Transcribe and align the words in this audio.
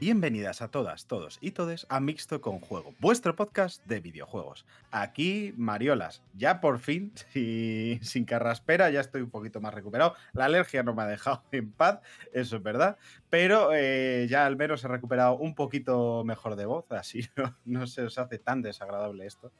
Bienvenidas 0.00 0.60
a 0.60 0.68
todas, 0.68 1.06
todos 1.06 1.38
y 1.40 1.52
todes 1.52 1.86
a 1.88 1.98
Mixto 2.00 2.42
con 2.42 2.60
Juego, 2.60 2.92
vuestro 3.00 3.34
podcast 3.34 3.82
de 3.86 4.00
videojuegos. 4.00 4.66
Aquí, 4.90 5.54
Mariolas, 5.56 6.20
ya 6.34 6.60
por 6.60 6.78
fin, 6.80 7.12
si- 7.32 7.98
sin 8.02 8.26
carraspera, 8.26 8.90
ya 8.90 9.00
estoy 9.00 9.22
un 9.22 9.30
poquito 9.30 9.62
más 9.62 9.72
recuperado. 9.72 10.14
La 10.34 10.44
alergia 10.44 10.82
no 10.82 10.92
me 10.94 11.02
ha 11.02 11.06
dejado 11.06 11.42
en 11.52 11.72
paz, 11.72 12.00
eso 12.34 12.56
es 12.56 12.62
verdad, 12.62 12.98
pero 13.30 13.70
eh, 13.72 14.26
ya 14.28 14.44
al 14.44 14.56
menos 14.56 14.84
he 14.84 14.88
recuperado 14.88 15.38
un 15.38 15.54
poquito 15.54 16.22
mejor 16.24 16.56
de 16.56 16.66
voz, 16.66 16.84
así 16.92 17.26
no, 17.36 17.56
no 17.64 17.86
se 17.86 18.02
os 18.02 18.18
hace 18.18 18.38
tan 18.38 18.60
desagradable 18.60 19.24
esto. 19.24 19.50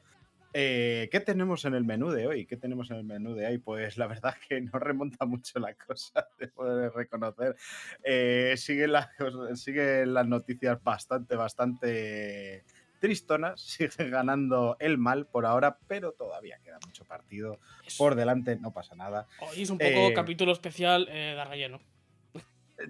Eh, 0.57 1.09
¿Qué 1.11 1.19
tenemos 1.19 1.65
en 1.65 1.73
el 1.75 1.83
menú 1.83 2.11
de 2.11 2.27
hoy? 2.27 2.45
¿Qué 2.45 2.55
tenemos 2.55 2.89
en 2.89 2.95
el 2.95 3.03
menú 3.03 3.35
de 3.35 3.45
hoy? 3.45 3.57
Pues 3.57 3.97
la 3.97 4.07
verdad 4.07 4.35
que 4.47 4.61
no 4.61 4.79
remonta 4.79 5.25
mucho 5.25 5.59
la 5.59 5.73
cosa, 5.73 6.25
de 6.39 6.89
reconocer. 6.91 7.57
Eh, 8.01 8.53
siguen, 8.55 8.93
las, 8.93 9.09
siguen 9.55 10.13
las 10.13 10.25
noticias 10.25 10.81
bastante, 10.81 11.35
bastante 11.35 12.63
tristonas. 13.01 13.59
Sigue 13.65 14.09
ganando 14.09 14.77
el 14.79 14.97
mal 14.97 15.27
por 15.27 15.45
ahora, 15.45 15.77
pero 15.87 16.13
todavía 16.13 16.57
queda 16.63 16.79
mucho 16.85 17.03
partido 17.03 17.59
Es- 17.85 17.97
por 17.97 18.15
delante, 18.15 18.55
no 18.55 18.71
pasa 18.71 18.95
nada. 18.95 19.27
Hoy 19.41 19.63
es 19.63 19.69
un 19.69 19.77
poco 19.77 19.89
Eh, 19.89 20.13
capítulo 20.13 20.53
especial 20.53 21.05
eh, 21.11 21.35
de 21.35 21.43
relleno. 21.43 21.81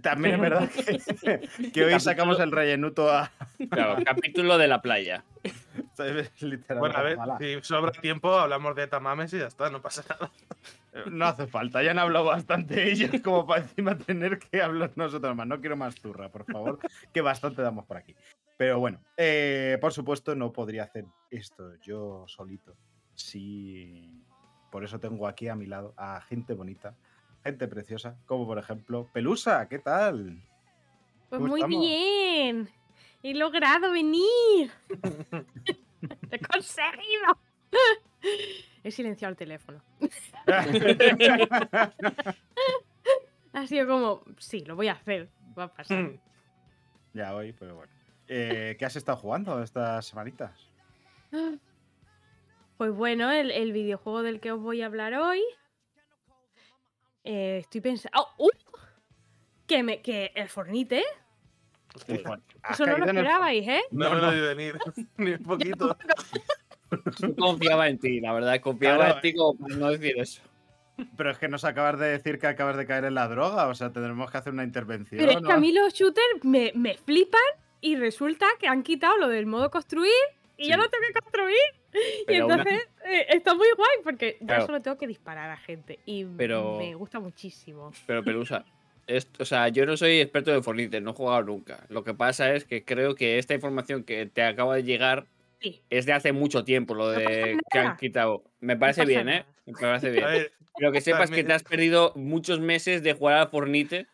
También 0.03 0.35
es 0.35 0.41
verdad 0.41 0.69
que, 1.61 1.71
que 1.71 1.83
hoy 1.83 1.99
sacamos 1.99 2.39
el 2.39 2.51
rellenuto 2.51 3.09
a... 3.11 3.31
Claro, 3.71 4.03
capítulo 4.05 4.59
de 4.59 4.67
la 4.67 4.83
playa. 4.83 5.23
literalmente, 6.41 6.73
Bueno, 6.79 6.97
a 6.97 7.01
ver, 7.03 7.17
si 7.39 7.67
sobra 7.67 7.91
tiempo, 7.91 8.33
hablamos 8.33 8.75
de 8.75 8.87
tamames 8.87 9.33
y 9.33 9.39
ya 9.39 9.47
está, 9.47 9.69
no 9.69 9.81
pasa 9.81 10.03
nada. 10.09 10.31
No 11.11 11.25
hace 11.25 11.45
falta, 11.45 11.83
ya 11.83 11.91
han 11.91 11.99
hablado 11.99 12.23
bastante 12.23 12.89
ellos 12.89 13.09
como 13.23 13.45
para 13.45 13.63
encima 13.63 13.97
tener 13.97 14.39
que 14.39 14.61
hablar 14.61 14.93
nosotros 14.95 15.35
más. 15.35 15.45
No 15.45 15.59
quiero 15.59 15.75
más 15.75 15.95
turra, 15.95 16.29
por 16.29 16.45
favor, 16.45 16.79
que 17.11 17.19
bastante 17.19 17.61
damos 17.61 17.85
por 17.85 17.97
aquí. 17.97 18.15
Pero 18.55 18.79
bueno, 18.79 19.01
eh, 19.17 19.77
por 19.81 19.91
supuesto 19.91 20.35
no 20.35 20.53
podría 20.53 20.83
hacer 20.83 21.03
esto 21.29 21.75
yo 21.81 22.23
solito. 22.27 22.77
Sí, 23.13 24.09
por 24.71 24.85
eso 24.85 24.97
tengo 24.97 25.27
aquí 25.27 25.49
a 25.49 25.55
mi 25.55 25.65
lado 25.65 25.93
a 25.97 26.21
gente 26.21 26.53
bonita, 26.53 26.95
gente 27.43 27.67
preciosa, 27.67 28.17
como 28.25 28.45
por 28.45 28.57
ejemplo 28.57 29.09
Pelusa, 29.13 29.67
¿qué 29.67 29.79
tal? 29.79 30.41
Pues 31.29 31.39
¿Cómo 31.39 31.47
muy 31.47 31.59
estamos? 31.59 31.81
bien. 31.81 32.69
He 33.21 33.33
logrado 33.33 33.91
venir. 33.91 34.71
Lo 36.29 36.29
he 36.31 36.39
conseguido. 36.39 37.39
He 38.83 38.91
silenciado 38.91 39.31
el 39.31 39.37
teléfono. 39.37 39.81
Ha 43.53 43.67
sido 43.67 43.87
como, 43.87 44.23
sí, 44.37 44.65
lo 44.65 44.75
voy 44.75 44.89
a 44.89 44.93
hacer. 44.93 45.29
Va 45.57 45.63
a 45.63 45.73
pasar. 45.73 46.11
ya 47.13 47.33
hoy, 47.33 47.53
pero 47.53 47.75
bueno. 47.75 47.93
Eh, 48.27 48.75
¿Qué 48.77 48.85
has 48.85 48.97
estado 48.97 49.17
jugando 49.17 49.61
estas 49.63 50.05
semanitas? 50.07 50.69
Pues 52.77 52.91
bueno, 52.91 53.31
el, 53.31 53.51
el 53.51 53.71
videojuego 53.71 54.23
del 54.23 54.41
que 54.41 54.51
os 54.51 54.59
voy 54.59 54.81
a 54.81 54.87
hablar 54.87 55.13
hoy. 55.13 55.41
eh, 57.23 57.59
estoy 57.61 57.79
pensando. 57.79 58.19
¡Oh! 58.19 58.45
¡Uh! 58.45 58.49
Que, 59.67 59.83
me, 59.83 60.01
que 60.01 60.31
el 60.35 60.49
Fornite. 60.49 61.03
Has 62.63 62.79
Eso 62.79 62.85
no 62.89 62.97
lo 62.97 63.05
esperabais, 63.05 63.67
¿eh? 63.67 63.81
No, 63.91 64.09
No, 64.09 64.15
me 64.15 64.21
no. 64.21 64.31
lo 64.31 64.47
venir, 64.55 64.77
ni 65.17 65.31
un 65.31 65.43
poquito. 65.43 65.97
Yo 67.19 67.35
confiaba 67.35 67.87
en 67.89 67.97
ti, 67.99 68.19
la 68.21 68.33
verdad. 68.33 68.59
Confiaba 68.61 68.97
Claro. 68.97 69.15
en 69.15 69.21
ti 69.21 69.33
como 69.33 69.57
para 69.57 69.75
no 69.75 69.91
decir 69.91 70.13
eso. 70.17 70.41
Pero 71.17 71.31
es 71.31 71.37
que 71.37 71.49
nos 71.49 71.65
acabas 71.65 71.99
de 71.99 72.07
decir 72.07 72.39
que 72.39 72.47
acabas 72.47 72.77
de 72.77 72.85
caer 72.85 73.03
en 73.05 73.15
la 73.15 73.27
droga, 73.27 73.67
o 73.67 73.75
sea, 73.75 73.91
tendremos 73.91 74.31
que 74.31 74.37
hacer 74.37 74.53
una 74.53 74.63
intervención. 74.63 75.19
Pero 75.19 75.31
es 75.39 75.45
que 75.45 75.51
a 75.51 75.57
mí 75.57 75.73
los 75.73 75.93
shooters 75.93 76.43
me, 76.43 76.71
me 76.75 76.95
flipan 76.95 77.41
y 77.81 77.97
resulta 77.97 78.45
que 78.59 78.67
han 78.67 78.81
quitado 78.83 79.17
lo 79.17 79.27
del 79.27 79.45
modo 79.45 79.69
construir 79.69 80.11
y 80.57 80.69
ya 80.69 80.75
Sí. 80.75 80.81
no 80.81 80.89
tengo 80.89 81.03
que 81.07 81.13
construir. 81.19 81.57
y 82.27 82.39
una- 82.41 82.55
entonces 82.55 82.87
eh, 83.05 83.25
está 83.29 83.53
muy 83.55 83.67
guay 83.75 83.89
porque 84.03 84.37
ya 84.41 84.47
Claro. 84.47 84.65
solo 84.67 84.81
tengo 84.81 84.97
que 84.97 85.07
disparar 85.07 85.49
a 85.49 85.57
gente 85.57 85.99
y 86.05 86.23
Pero- 86.25 86.77
me 86.77 86.93
gusta 86.95 87.19
muchísimo. 87.19 87.91
Pero 88.07 88.23
Pelusa, 88.23 88.63
esto- 89.07 89.43
o 89.43 89.45
sea, 89.45 89.67
yo 89.69 89.85
no 89.85 89.97
soy 89.97 90.19
experto 90.19 90.51
de 90.51 90.61
Fortnite, 90.61 91.01
no 91.01 91.11
he 91.11 91.13
jugado 91.13 91.43
nunca. 91.43 91.85
Lo 91.89 92.03
que 92.03 92.13
pasa 92.13 92.53
es 92.53 92.65
que 92.65 92.83
creo 92.83 93.15
que 93.15 93.37
esta 93.39 93.53
información 93.53 94.03
que 94.03 94.25
te 94.25 94.43
acaba 94.43 94.75
de 94.75 94.83
llegar 94.83 95.25
Sí. 95.61 95.81
es 95.89 96.05
de 96.05 96.13
hace 96.13 96.31
mucho 96.33 96.63
tiempo, 96.63 96.93
lo 96.93 97.09
de 97.09 97.57
que 97.71 97.79
han 97.79 97.97
quitado. 97.97 98.43
Me 98.59 98.75
parece 98.77 99.05
bien, 99.05 99.29
¿eh? 99.29 99.45
Me 99.65 99.73
parece 99.73 100.11
bien. 100.11 100.25
ver, 100.25 100.51
Pero 100.77 100.91
que 100.91 101.01
sepas 101.01 101.31
que 101.31 101.43
te 101.43 101.53
has 101.53 101.63
perdido 101.63 102.11
muchos 102.15 102.59
meses 102.59 103.01
de 103.03 103.13
jugar 103.13 103.37
a 103.39 103.47
Fortnite. 103.47 104.05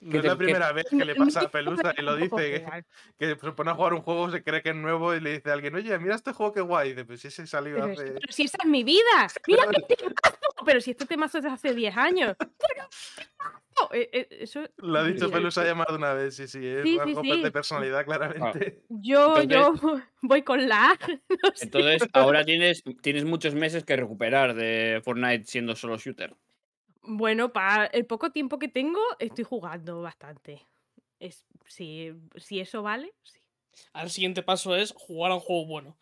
no 0.00 0.18
es 0.18 0.24
la 0.24 0.32
que- 0.32 0.36
primera 0.44 0.72
vez 0.72 0.84
que 0.90 1.04
le 1.04 1.14
pasa 1.14 1.42
a 1.42 1.48
Pelusa 1.50 1.94
y 1.96 2.02
lo 2.02 2.16
dice, 2.16 2.36
que, 2.36 2.84
que 3.18 3.36
se 3.40 3.52
pone 3.52 3.70
a 3.70 3.74
jugar 3.74 3.94
un 3.94 4.02
juego, 4.02 4.28
se 4.32 4.42
cree 4.42 4.60
que 4.60 4.70
es 4.70 4.74
nuevo 4.74 5.14
y 5.14 5.20
le 5.20 5.34
dice 5.34 5.50
a 5.50 5.52
alguien, 5.52 5.76
oye, 5.76 5.96
mira 6.00 6.16
este 6.16 6.32
juego 6.32 6.52
que 6.52 6.60
guay. 6.60 6.88
Y 6.88 6.92
dice, 6.92 7.04
pues 7.04 7.24
ese 7.24 7.46
salió 7.46 7.84
hace... 7.84 8.06
pero 8.10 8.20
si 8.32 8.42
esa 8.42 8.58
es 8.64 8.68
mi 8.68 8.82
vida. 8.82 9.28
Mira 9.46 9.62
temazo. 9.88 10.38
Pero 10.64 10.80
si 10.80 10.92
este 10.92 11.06
temazo 11.06 11.38
es 11.38 11.44
de 11.44 11.50
hace 11.50 11.74
10 11.74 11.96
años. 11.96 12.36
No, 13.80 13.88
eh, 13.94 14.10
eh, 14.12 14.28
eso, 14.42 14.62
Lo 14.76 14.98
ha 14.98 15.04
dicho 15.04 15.26
Sí, 15.28 15.32
Pelusa 15.32 15.64
ya 15.64 15.74
más 15.74 15.86
de 15.88 15.94
una 15.94 16.12
vez, 16.12 16.36
sí, 16.36 16.46
sí, 16.46 16.64
es 16.64 16.82
Sí, 16.82 16.92
sí, 16.92 16.98
algo 16.98 17.22
sí. 17.22 17.40
de 17.42 17.50
personalidad, 17.50 18.04
claramente. 18.04 18.82
yo, 18.90 19.40
Entonces- 19.40 19.80
yo 19.82 20.00
voy 20.22 20.42
con 20.42 20.68
la 20.68 20.90
A. 20.90 20.98
no 21.42 21.50
sé. 21.54 21.64
Entonces, 21.64 22.06
ahora 22.12 22.44
tienes, 22.44 22.84
tienes 23.00 23.24
muchos 23.24 23.54
meses 23.54 23.82
que 23.84 23.96
recuperar 23.96 24.54
de 24.54 25.00
Fortnite 25.02 25.46
siendo 25.46 25.74
solo 25.74 25.96
shooter. 25.96 26.36
Bueno, 27.00 27.54
para 27.54 27.86
el 27.86 28.04
poco 28.04 28.30
tiempo 28.30 28.58
que 28.58 28.68
tengo, 28.68 29.00
estoy 29.18 29.44
jugando 29.44 30.02
bastante. 30.02 30.68
Es, 31.18 31.46
si, 31.66 32.12
si 32.36 32.60
eso 32.60 32.82
vale, 32.82 33.14
sí. 33.22 33.38
Ahora 33.94 34.04
el 34.04 34.10
siguiente 34.10 34.42
paso 34.42 34.76
es 34.76 34.92
jugar 34.94 35.32
a 35.32 35.36
un 35.36 35.40
juego 35.40 35.64
bueno. 35.66 35.96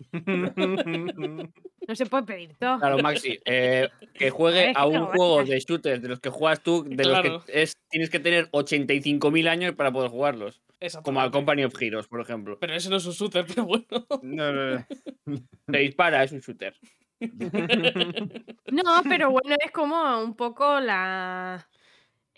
No 1.88 1.94
se 1.94 2.04
puede 2.04 2.24
pedir 2.24 2.54
todo. 2.58 2.78
Claro, 2.78 2.98
Maxi, 2.98 3.38
eh, 3.46 3.88
que 4.12 4.28
juegue 4.30 4.72
a 4.76 4.86
un 4.86 5.06
juego 5.06 5.42
de 5.42 5.58
shooters 5.58 6.02
de 6.02 6.08
los 6.08 6.20
que 6.20 6.28
juegas 6.28 6.62
tú, 6.62 6.84
de 6.84 7.02
Claro. 7.02 7.32
los 7.32 7.44
que 7.46 7.62
es, 7.62 7.72
tienes 7.88 8.10
que 8.10 8.20
tener 8.20 8.50
85.000 8.50 9.48
años 9.48 9.74
para 9.74 9.90
poder 9.90 10.10
jugarlos. 10.10 10.60
Como 11.02 11.20
al. 11.20 11.30
Company 11.30 11.64
of 11.64 11.74
Heroes, 11.80 12.06
por 12.06 12.20
ejemplo. 12.20 12.58
Pero 12.60 12.74
ese 12.74 12.90
no 12.90 12.96
es 12.96 13.06
un 13.06 13.12
shooter, 13.12 13.46
pero 13.54 13.64
bueno. 13.64 13.86
No, 14.22 14.52
no, 14.52 14.86
no. 15.24 15.38
Te 15.66 15.78
dispara, 15.78 16.22
es 16.22 16.32
un 16.32 16.40
shooter. 16.40 16.74
No, 17.20 19.02
pero 19.08 19.30
bueno, 19.30 19.56
es 19.64 19.72
como 19.72 20.22
un 20.22 20.36
poco 20.36 20.78
la 20.80 21.66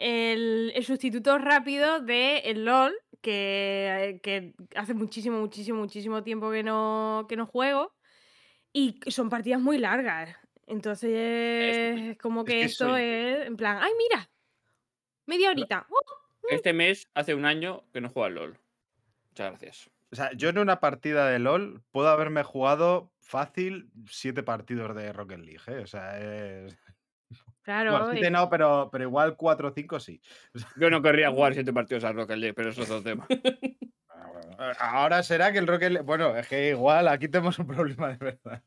el, 0.01 0.73
el 0.75 0.85
sustituto 0.85 1.39
rápido 1.39 2.01
de 2.01 2.39
el 2.39 2.65
LOL, 2.65 2.95
que, 3.21 4.19
que 4.23 4.55
hace 4.75 4.95
muchísimo, 4.95 5.39
muchísimo, 5.39 5.79
muchísimo 5.79 6.23
tiempo 6.23 6.51
que 6.51 6.63
no, 6.63 7.27
que 7.29 7.37
no 7.37 7.47
juego. 7.47 7.95
Y 8.73 8.99
son 9.09 9.29
partidas 9.29 9.61
muy 9.61 9.79
largas. 9.79 10.37
Entonces, 10.67 11.11
es 11.13 12.19
como 12.19 12.45
que 12.45 12.53
que 12.53 12.63
esto 12.63 12.89
soy- 12.89 13.03
es 13.03 13.47
en 13.47 13.57
plan, 13.57 13.79
¡ay, 13.83 13.91
mira! 13.99 14.31
Media 15.27 15.51
horita. 15.51 15.87
¡uh! 15.91 16.47
Este 16.49 16.73
mes 16.73 17.09
hace 17.15 17.35
un 17.35 17.45
año 17.45 17.85
que 17.93 18.01
no 18.01 18.09
juega 18.09 18.29
al 18.29 18.35
LOL. 18.35 18.59
Muchas 19.31 19.51
gracias. 19.51 19.91
O 20.13 20.17
sea, 20.17 20.33
yo 20.33 20.49
en 20.49 20.59
una 20.59 20.81
partida 20.81 21.29
de 21.29 21.39
LOL 21.39 21.83
puedo 21.93 22.09
haberme 22.09 22.43
jugado 22.43 23.13
fácil 23.19 23.91
siete 24.09 24.43
partidos 24.43 24.95
de 24.97 25.13
Rocket 25.13 25.41
League, 25.41 25.63
¿eh? 25.67 25.79
O 25.83 25.87
sea, 25.87 26.19
es... 26.19 26.77
Claro, 27.71 27.93
Bueno, 27.93 28.11
siete 28.11 28.27
y- 28.27 28.31
no, 28.33 28.51
pero, 28.51 28.89
pero 28.91 29.05
igual 29.05 29.37
cuatro 29.37 29.69
o 29.69 29.73
cinco 29.73 30.01
sí. 30.01 30.21
Yo 30.77 30.91
no 30.91 31.01
querría 31.03 31.31
jugar 31.31 31.55
siete 31.55 31.73
partidos 31.73 32.03
al 32.03 32.17
Rocket 32.17 32.37
League, 32.37 32.55
pero 32.55 32.71
eso 32.71 32.83
es 32.83 32.91
otro 32.91 33.03
tema. 33.03 33.27
Ah, 34.13 34.27
bueno. 34.33 34.73
Ahora 34.81 35.23
será 35.23 35.53
que 35.53 35.59
el 35.59 35.67
Rocket 35.69 35.93
League... 35.93 36.05
Bueno, 36.05 36.37
es 36.37 36.47
que 36.49 36.71
igual 36.71 37.07
aquí 37.07 37.29
tenemos 37.29 37.59
un 37.61 37.69
problema 37.69 38.09
de 38.09 38.17
verdad. 38.17 38.63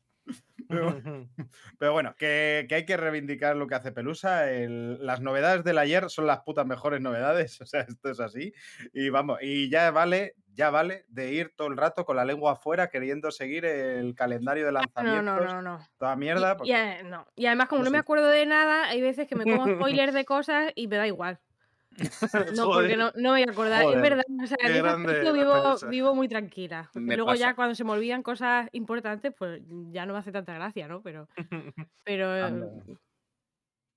Pero, 0.68 0.94
pero 1.78 1.92
bueno, 1.92 2.14
que, 2.16 2.66
que 2.68 2.74
hay 2.74 2.84
que 2.86 2.96
reivindicar 2.96 3.56
lo 3.56 3.66
que 3.66 3.74
hace 3.74 3.92
Pelusa. 3.92 4.50
el- 4.50 5.04
las 5.04 5.20
novedades 5.20 5.64
del 5.64 5.78
ayer 5.78 6.08
son 6.10 6.26
las 6.26 6.40
putas 6.40 6.66
mejores 6.66 7.00
novedades. 7.00 7.60
O 7.60 7.66
sea, 7.66 7.82
esto 7.82 8.10
es 8.10 8.20
así. 8.20 8.52
Y 8.92 9.08
vamos, 9.10 9.38
y 9.42 9.68
ya 9.70 9.90
vale, 9.90 10.34
ya 10.54 10.70
vale 10.70 11.04
de 11.08 11.32
ir 11.32 11.52
todo 11.56 11.68
el 11.68 11.76
rato 11.76 12.04
con 12.04 12.16
la 12.16 12.24
lengua 12.24 12.52
afuera 12.52 12.88
queriendo 12.88 13.30
seguir 13.30 13.64
el 13.64 14.14
calendario 14.14 14.64
de 14.66 14.72
no, 14.72 14.80
lanzamientos. 14.80 15.46
no, 15.46 15.62
no, 15.62 15.62
no. 15.62 15.88
Toda 15.98 16.14
Y- 16.14 16.18
mierda. 16.18 16.52
Y, 16.52 16.56
porque- 16.56 16.72
eh, 16.72 17.02
no. 17.04 17.26
y 17.36 17.46
además, 17.46 17.68
como 17.68 17.80
Yo 17.80 17.84
no 17.86 17.90
me 17.90 17.98
acuerdo 17.98 18.28
de 18.28 18.46
nada, 18.46 18.86
hay 18.88 19.00
veces 19.00 19.26
que 19.28 19.34
me 19.36 19.44
como 19.44 19.66
spoilers 19.66 20.14
de 20.14 20.24
cosas 20.24 20.72
y 20.74 20.88
me 20.88 20.96
da 20.96 21.06
igual. 21.06 21.40
No, 22.56 22.70
porque 22.70 22.96
no, 22.96 23.12
no 23.16 23.32
me 23.32 23.40
voy 23.40 23.42
a 23.42 23.50
acordar. 23.50 23.82
Joder, 23.84 23.96
Es 23.96 24.02
verdad. 24.02 24.24
O 24.42 24.46
sea, 24.46 24.56
en 24.62 24.86
aspecto 24.86 25.32
vivo, 25.32 25.76
vivo 25.90 26.14
muy 26.14 26.28
tranquila. 26.28 26.90
Me 26.94 27.16
Luego 27.16 27.34
ya 27.34 27.46
pasa. 27.46 27.56
cuando 27.56 27.74
se 27.74 27.84
me 27.84 27.92
olvidan 27.92 28.22
cosas 28.22 28.68
importantes, 28.72 29.32
pues 29.36 29.62
ya 29.90 30.06
no 30.06 30.12
me 30.12 30.18
hace 30.18 30.32
tanta 30.32 30.54
gracia, 30.54 30.88
¿no? 30.88 31.02
Pero, 31.02 31.28
pero 32.04 32.36
eh, 32.36 32.42
Anda. 32.42 32.66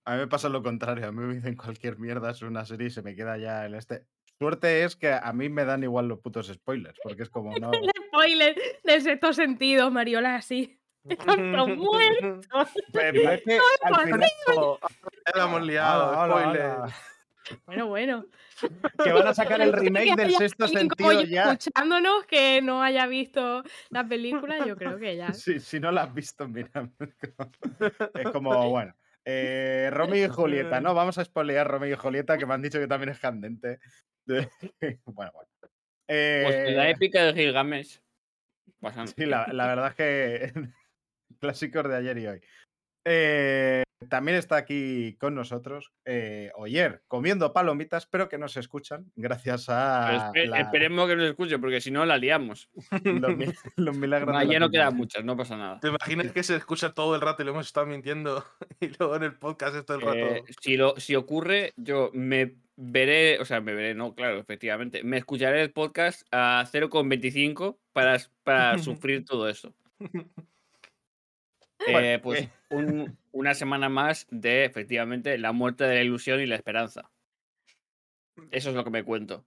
A 0.05 0.13
mí 0.13 0.19
me 0.19 0.27
pasa 0.27 0.49
lo 0.49 0.63
contrario. 0.63 1.07
A 1.07 1.11
mí 1.11 1.19
me 1.19 1.35
dicen 1.35 1.55
cualquier 1.55 1.99
mierda 1.99 2.31
es 2.31 2.41
una 2.41 2.65
serie 2.65 2.87
y 2.87 2.91
se 2.91 3.01
me 3.01 3.15
queda 3.15 3.37
ya 3.37 3.65
el 3.65 3.75
este. 3.75 4.05
Suerte 4.39 4.83
es 4.83 4.95
que 4.95 5.11
a 5.11 5.33
mí 5.33 5.49
me 5.49 5.65
dan 5.65 5.83
igual 5.83 6.07
los 6.07 6.19
putos 6.19 6.47
spoilers, 6.47 6.99
porque 7.01 7.23
es 7.23 7.29
como 7.29 7.51
no. 7.57 7.71
el 7.73 7.89
spoiler 8.07 8.55
del 8.83 9.01
sexto 9.01 9.33
sentido, 9.33 9.89
Mariola, 9.89 10.35
así. 10.35 10.79
Están 11.03 11.51
todos 11.53 11.75
muertos. 11.75 12.45
Pero 12.93 13.31
es 13.31 13.41
que 13.43 13.59
al 13.81 14.03
final. 14.05 14.29
Ya 15.25 15.37
la 15.37 15.43
hemos 15.45 15.61
liado, 15.63 16.09
Hola, 16.09 16.21
hola, 16.21 16.41
spoiler. 16.41 16.65
hola. 16.71 16.95
Bueno, 17.65 17.87
bueno. 17.87 18.25
Que 19.03 19.11
van 19.11 19.27
a 19.27 19.33
sacar 19.33 19.61
el 19.61 19.73
remake 19.73 20.15
del 20.15 20.31
sexto 20.33 20.67
sentido 20.67 21.11
yo 21.13 21.21
ya. 21.23 21.53
Escuchándonos 21.53 22.25
que 22.25 22.61
no 22.61 22.81
haya 22.83 23.07
visto 23.07 23.63
la 23.89 24.07
película, 24.07 24.65
yo 24.65 24.75
creo 24.75 24.97
que 24.97 25.15
ya. 25.15 25.33
Sí, 25.33 25.59
si 25.59 25.79
no 25.79 25.91
la 25.91 26.03
has 26.03 26.13
visto, 26.13 26.47
mira. 26.47 26.89
Es 28.13 28.29
como, 28.33 28.69
bueno. 28.69 28.95
Eh, 29.25 29.89
Romeo 29.91 30.25
y 30.25 30.29
Julieta, 30.29 30.79
¿no? 30.79 30.93
Vamos 30.93 31.17
a 31.17 31.25
spoilear 31.25 31.67
Romeo 31.67 31.93
y 31.93 31.97
Julieta, 31.97 32.37
que 32.37 32.45
me 32.45 32.53
han 32.53 32.61
dicho 32.61 32.79
que 32.79 32.87
también 32.87 33.09
es 33.09 33.19
candente. 33.19 33.79
bueno, 34.27 35.31
bueno. 35.33 35.49
Pues 36.07 36.71
la 36.73 36.87
Eh, 36.87 36.91
épica 36.91 37.25
de 37.25 37.33
Gilgamesh. 37.33 37.99
Pasan. 38.79 39.07
Sí, 39.07 39.25
la, 39.25 39.47
la 39.51 39.67
verdad 39.67 39.87
es 39.89 39.95
que 39.95 40.53
clásicos 41.39 41.87
de 41.89 41.95
ayer 41.97 42.17
y 42.17 42.27
hoy. 42.27 42.41
Eh, 43.09 43.83
también 44.09 44.37
está 44.37 44.57
aquí 44.57 45.15
con 45.19 45.33
nosotros 45.33 45.91
eh, 46.05 46.51
Oyer, 46.55 47.01
comiendo 47.07 47.51
palomitas, 47.53 48.05
pero 48.05 48.27
que 48.29 48.37
no 48.37 48.47
se 48.47 48.59
escuchan 48.59 49.11
gracias 49.15 49.69
a 49.69 50.31
espe- 50.31 50.45
la- 50.47 50.59
Esperemos 50.59 51.07
que 51.07 51.15
nos 51.15 51.25
escuche, 51.29 51.57
porque 51.57 51.81
si 51.81 51.89
no 51.89 52.05
la 52.05 52.17
liamos. 52.17 52.69
los, 53.03 53.35
mi- 53.37 53.45
los 53.77 53.97
milagros. 53.97 54.35
La 54.35 54.43
ya 54.43 54.59
no 54.59 54.69
quedan 54.69 54.95
muchas, 54.95 55.23
no 55.23 55.35
pasa 55.37 55.55
nada. 55.57 55.79
¿Te 55.79 55.87
imaginas 55.87 56.31
que 56.31 56.43
se 56.43 56.55
escucha 56.57 56.93
todo 56.93 57.15
el 57.15 57.21
rato 57.21 57.41
y 57.41 57.45
lo 57.45 57.51
hemos 57.51 57.65
estado 57.65 57.87
mintiendo? 57.87 58.43
Y 58.81 58.89
luego 58.99 59.15
en 59.15 59.23
el 59.23 59.33
podcast 59.33 59.75
es 59.75 59.85
todo 59.85 59.97
el 59.97 60.03
rato. 60.03 60.17
Eh, 60.17 60.43
si, 60.61 60.77
lo, 60.77 60.95
si 60.99 61.15
ocurre, 61.15 61.73
yo 61.77 62.11
me 62.13 62.57
veré, 62.75 63.39
o 63.39 63.45
sea, 63.45 63.61
me 63.61 63.73
veré, 63.73 63.95
no, 63.95 64.13
claro, 64.13 64.37
efectivamente. 64.37 65.03
Me 65.03 65.17
escucharé 65.17 65.63
el 65.63 65.71
podcast 65.71 66.27
a 66.31 66.65
0,25 66.71 67.77
para, 67.93 68.17
para 68.43 68.77
sufrir 68.77 69.25
todo 69.25 69.49
eso. 69.49 69.73
Eh, 72.15 72.19
pues 72.21 72.41
eh. 72.43 72.49
un- 72.69 73.17
una 73.31 73.53
semana 73.53 73.87
más 73.89 74.25
de, 74.29 74.65
efectivamente, 74.65 75.37
la 75.37 75.51
muerte 75.51 75.83
de 75.85 75.95
la 75.95 76.01
ilusión 76.01 76.41
y 76.41 76.45
la 76.45 76.55
esperanza. 76.55 77.09
Eso 78.51 78.69
es 78.69 78.75
lo 78.75 78.83
que 78.83 78.89
me 78.89 79.03
cuento. 79.03 79.45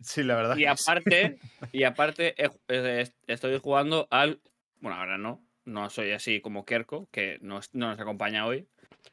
Sí, 0.00 0.22
la 0.22 0.36
verdad. 0.36 0.56
Y 0.56 0.60
sí. 0.60 0.66
aparte, 0.66 1.38
y 1.72 1.84
aparte 1.84 2.34
eh, 2.42 2.50
est- 3.00 3.16
estoy 3.26 3.58
jugando 3.58 4.08
al. 4.10 4.40
Bueno, 4.80 4.96
ahora 4.98 5.18
no. 5.18 5.44
No 5.66 5.90
soy 5.90 6.10
así 6.12 6.40
como 6.40 6.64
Kerko, 6.64 7.08
que 7.12 7.38
no, 7.42 7.60
no 7.74 7.88
nos 7.90 8.00
acompaña 8.00 8.46
hoy. 8.46 8.62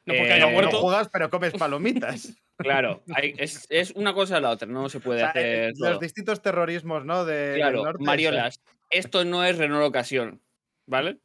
No 0.05 0.13
porque 0.15 0.27
Eh, 0.29 0.33
haya 0.33 0.45
No 0.45 0.51
muerto. 0.51 0.77
juegas, 0.79 1.09
pero 1.09 1.29
comes 1.29 1.53
palomitas. 1.53 2.35
Claro, 2.57 3.03
hay- 3.13 3.35
es, 3.37 3.67
es 3.69 3.91
una 3.91 4.15
cosa 4.15 4.37
a 4.37 4.41
la 4.41 4.49
otra, 4.49 4.67
no 4.67 4.89
se 4.89 4.97
O 4.97 5.01
puede 5.01 5.19
sea, 5.19 5.27
eh, 5.35 5.65
hacer. 5.67 5.73
los 5.77 5.89
todo. 5.91 5.99
distintos 5.99 6.41
terrorismos, 6.41 7.05
¿no? 7.05 7.23
De, 7.23 7.35
del 7.35 7.57
Claro, 7.59 7.83
norte, 7.83 8.03
Mariolas, 8.03 8.63
esto 8.89 9.23
no 9.25 9.45
es 9.45 9.59
Renault 9.59 9.85
Ocasión, 9.85 10.41
¿vale? 10.87 11.19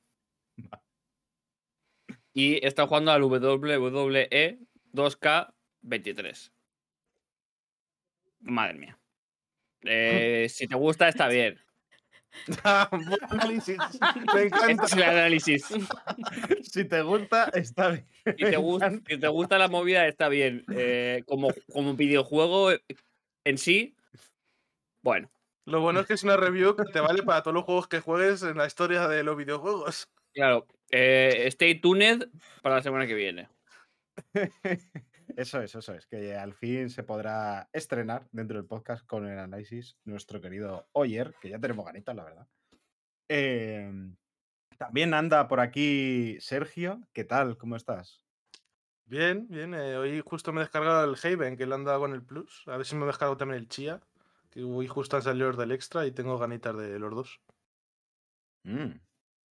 Y 2.34 2.64
estado 2.64 2.88
jugando 2.88 3.12
al 3.12 3.22
WWE 3.22 4.58
2K23. 4.92 6.50
Madre 8.40 8.74
mía. 8.74 8.98
Eh, 9.82 10.46
si 10.48 10.66
te 10.66 10.74
gusta, 10.74 11.08
está 11.08 11.28
bien. 11.28 11.58
Ah, 12.64 12.88
buen 12.90 13.18
análisis. 13.28 13.78
Me 14.34 14.44
Este 14.44 14.84
es 14.84 14.92
el 14.94 15.02
análisis. 15.02 15.66
Si 16.62 16.84
te 16.84 17.02
gusta, 17.02 17.50
está 17.52 17.90
bien. 17.90 18.06
Si 18.24 18.44
te, 18.44 18.56
gusta, 18.56 18.90
si 18.90 19.18
te 19.18 19.28
gusta 19.28 19.58
la 19.58 19.68
movida, 19.68 20.06
está 20.06 20.28
bien. 20.28 20.64
Eh, 20.72 21.22
como, 21.26 21.52
como 21.72 21.94
videojuego 21.94 22.70
en 23.44 23.58
sí, 23.58 23.94
bueno. 25.02 25.30
Lo 25.64 25.80
bueno 25.80 26.00
es 26.00 26.06
que 26.06 26.14
es 26.14 26.24
una 26.24 26.36
review 26.36 26.74
que 26.74 26.84
te 26.84 27.00
vale 27.00 27.22
para 27.22 27.42
todos 27.42 27.54
los 27.54 27.64
juegos 27.64 27.86
que 27.86 28.00
juegues 28.00 28.42
en 28.42 28.56
la 28.56 28.66
historia 28.66 29.06
de 29.06 29.22
los 29.22 29.36
videojuegos. 29.36 30.08
Claro, 30.34 30.66
eh, 30.92 31.46
stay 31.48 31.80
tuned 31.80 32.28
para 32.62 32.76
la 32.76 32.82
semana 32.82 33.06
que 33.06 33.14
viene. 33.14 33.48
Eso 35.36 35.62
es, 35.62 35.74
eso 35.74 35.94
es, 35.94 36.06
que 36.06 36.36
al 36.36 36.52
fin 36.52 36.90
se 36.90 37.04
podrá 37.04 37.66
estrenar 37.72 38.28
dentro 38.32 38.58
del 38.58 38.66
podcast 38.66 39.06
con 39.06 39.26
el 39.26 39.38
análisis 39.38 39.96
nuestro 40.04 40.42
querido 40.42 40.88
Oyer, 40.92 41.34
que 41.40 41.48
ya 41.48 41.58
tenemos 41.58 41.86
ganitas, 41.86 42.14
la 42.14 42.24
verdad. 42.24 42.46
Em, 43.28 44.14
también 44.76 45.14
anda 45.14 45.48
por 45.48 45.60
aquí 45.60 46.36
Sergio, 46.40 47.00
¿qué 47.14 47.24
tal? 47.24 47.56
¿Cómo 47.56 47.76
estás? 47.76 48.22
Bien, 49.06 49.46
bien. 49.48 49.72
eh, 49.72 49.96
hoy 49.96 50.22
justo 50.24 50.52
me 50.52 50.60
he 50.60 50.64
descargado 50.64 51.04
el 51.04 51.16
Haven, 51.22 51.56
que 51.56 51.66
le 51.66 51.74
han 51.74 51.84
dado 51.84 52.00
con 52.00 52.12
el 52.12 52.22
Plus. 52.22 52.64
A 52.66 52.76
ver 52.76 52.84
si 52.84 52.94
me 52.94 53.04
he 53.04 53.06
descargado 53.06 53.36
también 53.38 53.60
el 53.60 53.68
Chia. 53.68 54.02
Que 54.50 54.62
hoy 54.62 54.86
justo 54.86 55.16
han 55.16 55.22
salido 55.22 55.48
los 55.48 55.56
del 55.56 55.72
extra 55.72 56.06
y 56.06 56.12
tengo 56.12 56.36
ganitas 56.38 56.76
de 56.76 56.98
los 56.98 57.14
dos. 57.14 57.40
Mm, 58.64 59.00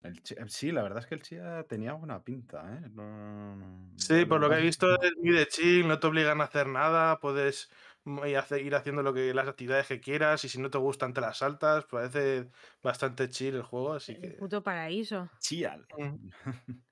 el 0.02 0.16
eh, 0.18 0.44
sí, 0.48 0.72
la 0.72 0.82
verdad 0.82 0.98
es 1.00 1.06
que 1.06 1.14
el 1.14 1.22
Chia 1.22 1.64
tenía 1.64 1.92
buena 1.94 2.22
pinta, 2.22 2.62
¿eh? 2.76 2.80
No- 2.90 3.92
Sí, 3.96 4.24
por 4.24 4.40
lo 4.40 4.48
que 4.48 4.56
he 4.56 4.62
visto 4.62 4.86
es 5.00 5.12
muy 5.20 5.32
de 5.34 5.46
chill, 5.46 5.86
no 5.86 5.98
te 6.00 6.06
obligan 6.06 6.40
a 6.40 6.44
hacer 6.44 6.66
nada, 6.66 7.20
puedes 7.20 7.70
mm, 8.04 8.20
ir 8.26 8.74
haciendo 8.74 9.02
lo 9.02 9.14
que 9.14 9.32
las 9.32 9.46
actividades 9.48 9.86
que 9.86 10.00
quieras 10.00 10.44
y 10.44 10.48
si 10.48 10.60
no 10.60 10.70
te 10.70 10.78
gustan 10.78 11.12
te 11.14 11.20
las 11.20 11.38
saltas, 11.38 11.84
parece 11.84 12.48
bastante 12.82 13.28
chill 13.28 13.54
el 13.54 13.62
juego, 13.62 13.94
así 13.94 14.12
El 14.12 14.20
que 14.20 14.28
puto 14.30 14.62
paraíso. 14.62 15.28
Chial. 15.38 15.86
Mm. 15.98 16.30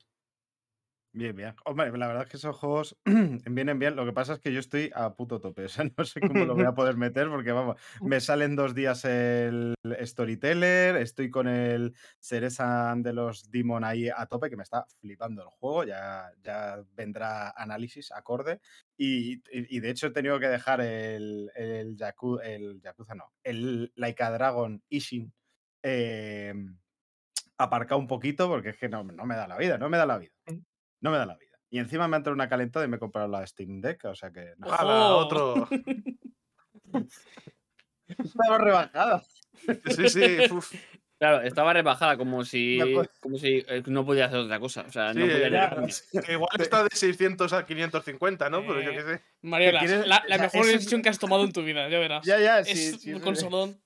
Bien, 1.13 1.35
bien. 1.35 1.57
Hombre, 1.65 1.91
la 1.99 2.07
verdad 2.07 2.23
es 2.23 2.29
que 2.31 2.37
esos 2.37 2.57
juegos 2.57 2.97
vienen 3.51 3.81
bien. 3.81 3.97
Lo 3.97 4.05
que 4.07 4.13
pasa 4.13 4.35
es 4.35 4.39
que 4.39 4.53
yo 4.53 4.61
estoy 4.61 4.93
a 4.95 5.17
puto 5.17 5.41
tope. 5.41 5.65
O 5.65 5.69
sea, 5.69 5.85
no 5.97 6.05
sé 6.05 6.23
cómo 6.23 6.45
lo 6.45 6.55
voy 6.55 6.65
a 6.65 6.73
poder 6.73 6.97
meter 6.97 7.29
porque, 7.29 7.51
vamos, 7.51 7.81
me 8.05 8.21
salen 8.21 8.55
dos 8.55 8.75
días 8.77 9.05
el 9.05 9.75
Storyteller, 10.05 10.97
estoy 10.97 11.29
con 11.31 11.49
el 11.49 11.95
Ceresan 12.21 13.03
de 13.03 13.13
los 13.13 13.51
Demon 13.51 13.83
ahí 13.83 14.09
a 14.09 14.27
tope, 14.27 14.51
que 14.51 14.57
me 14.57 14.63
está 14.63 14.87
flipando 15.01 15.43
el 15.43 15.49
juego. 15.49 15.83
Ya, 15.85 16.31
ya 16.45 16.81
vendrá 16.93 17.51
análisis 17.57 18.13
acorde. 18.13 18.61
Y, 18.97 19.43
y- 19.51 19.81
de 19.81 19.91
hecho 19.91 20.07
he 20.09 20.11
tenido 20.13 20.39
que 20.39 20.47
dejar 20.49 20.81
el, 20.81 21.51
el, 21.57 21.97
Yaku- 21.97 22.41
el 22.45 22.81
Yakuza, 22.81 23.15
no, 23.17 23.33
el 23.43 23.91
Laika 23.97 24.31
Dragon 24.31 24.81
Ishin 24.89 25.33
eh, 25.83 26.55
aparcado 27.59 28.01
un 28.01 28.07
poquito 28.07 28.49
porque 28.49 28.71
es 28.71 28.77
que 28.79 28.89
no, 28.89 29.05
no 29.05 29.27
me 29.27 29.37
da 29.37 29.47
la 29.49 29.57
vida, 29.59 29.79
no 29.79 29.89
me 29.89 29.99
da 29.99 30.07
la 30.07 30.19
vida. 30.19 30.33
No 31.01 31.11
me 31.11 31.19
da 31.19 31.27
la 31.27 31.37
vida. 31.37 31.59
Y 31.71 31.79
encima 31.79 32.09
me 32.09 32.17
ha 32.17 32.19
entrado 32.19 32.35
una 32.35 32.49
calentada 32.49 32.85
y 32.85 32.89
me 32.89 32.97
he 32.97 33.01
comprado 33.01 33.29
la 33.29 33.47
Steam 33.47 33.81
Deck, 33.81 34.05
o 34.07 34.15
sea 34.15 34.31
que. 34.33 34.55
No. 34.59 34.73
¡Hala, 34.73 35.15
¡Ojo! 35.15 35.17
otro! 35.19 35.69
Estaba 38.09 38.59
rebajada. 38.59 39.23
Sí, 39.95 40.09
sí, 40.09 40.37
uf. 40.51 40.73
Claro, 41.19 41.43
estaba 41.43 41.75
rebajada 41.75 42.17
como 42.17 42.45
si, 42.47 42.81
acuerdo. 42.81 43.11
como 43.21 43.37
si 43.37 43.63
eh, 43.69 43.83
no 43.87 44.07
podía 44.07 44.25
hacer 44.25 44.39
otra 44.39 44.59
cosa. 44.59 44.87
O 44.89 44.91
sea, 44.91 45.13
no 45.13 45.21
Sí, 45.27 45.31
podía 45.31 45.49
ya, 45.51 46.23
que 46.25 46.33
igual 46.33 46.49
está 46.59 46.83
de 46.83 46.89
600 46.91 47.53
a 47.53 47.67
550, 47.67 48.49
¿no? 48.49 48.63
Pero 48.67 48.81
yo 48.81 48.91
qué 48.93 49.03
sé. 49.03 49.23
Mariola, 49.43 49.81
quieres- 49.81 50.07
la, 50.07 50.25
la 50.27 50.37
o 50.37 50.39
sea, 50.39 50.39
mejor 50.39 50.67
decisión 50.67 51.03
que 51.03 51.11
has 51.11 51.19
tomado 51.19 51.45
en 51.45 51.53
tu 51.53 51.63
vida, 51.63 51.89
ya 51.91 51.99
verás. 51.99 52.25
Ya, 52.25 52.41
ya, 52.41 52.61
es 52.61 52.69
sí, 52.69 52.93
sí, 52.99 53.13
un 53.13 53.19
sí. 53.19 53.25
consolón. 53.25 53.79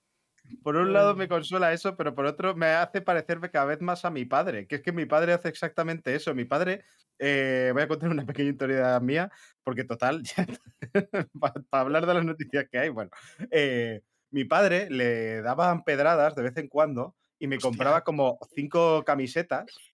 Por 0.63 0.77
un 0.77 0.93
lado 0.93 1.15
me 1.15 1.29
consuela 1.29 1.73
eso, 1.73 1.97
pero 1.97 2.15
por 2.15 2.27
otro 2.27 2.55
me 2.55 2.67
hace 2.67 3.01
parecerme 3.01 3.51
cada 3.51 3.67
vez 3.67 3.81
más 3.81 4.05
a 4.05 4.11
mi 4.11 4.25
padre, 4.25 4.67
que 4.67 4.77
es 4.77 4.83
que 4.83 4.93
mi 4.93 5.07
padre 5.07 5.33
hace 5.33 5.49
exactamente 5.49 6.15
eso. 6.15 6.35
Mi 6.35 6.45
padre, 6.45 6.85
eh, 7.19 7.71
voy 7.73 7.83
a 7.83 7.89
contar 7.89 8.11
una 8.11 8.27
pequeña 8.27 8.51
historia 8.51 9.01
mía, 9.01 9.31
porque 9.63 9.85
total, 9.85 10.23
para 11.41 11.55
hablar 11.71 12.07
de 12.07 12.15
las 12.15 12.25
noticias 12.25 12.67
que 12.71 12.79
hay, 12.79 12.89
bueno, 12.91 13.11
eh, 13.51 14.03
mi 14.31 14.45
padre 14.45 14.91
le 14.91 15.43
daban 15.43 15.85
pedradas 15.85 16.35
de 16.35 16.43
vez 16.43 16.57
en 16.57 16.69
cuando 16.69 17.15
y 17.39 17.47
me 17.47 17.57
Hostia. 17.57 17.71
compraba 17.71 18.03
como 18.03 18.39
cinco 18.55 19.05
camisetas. 19.05 19.94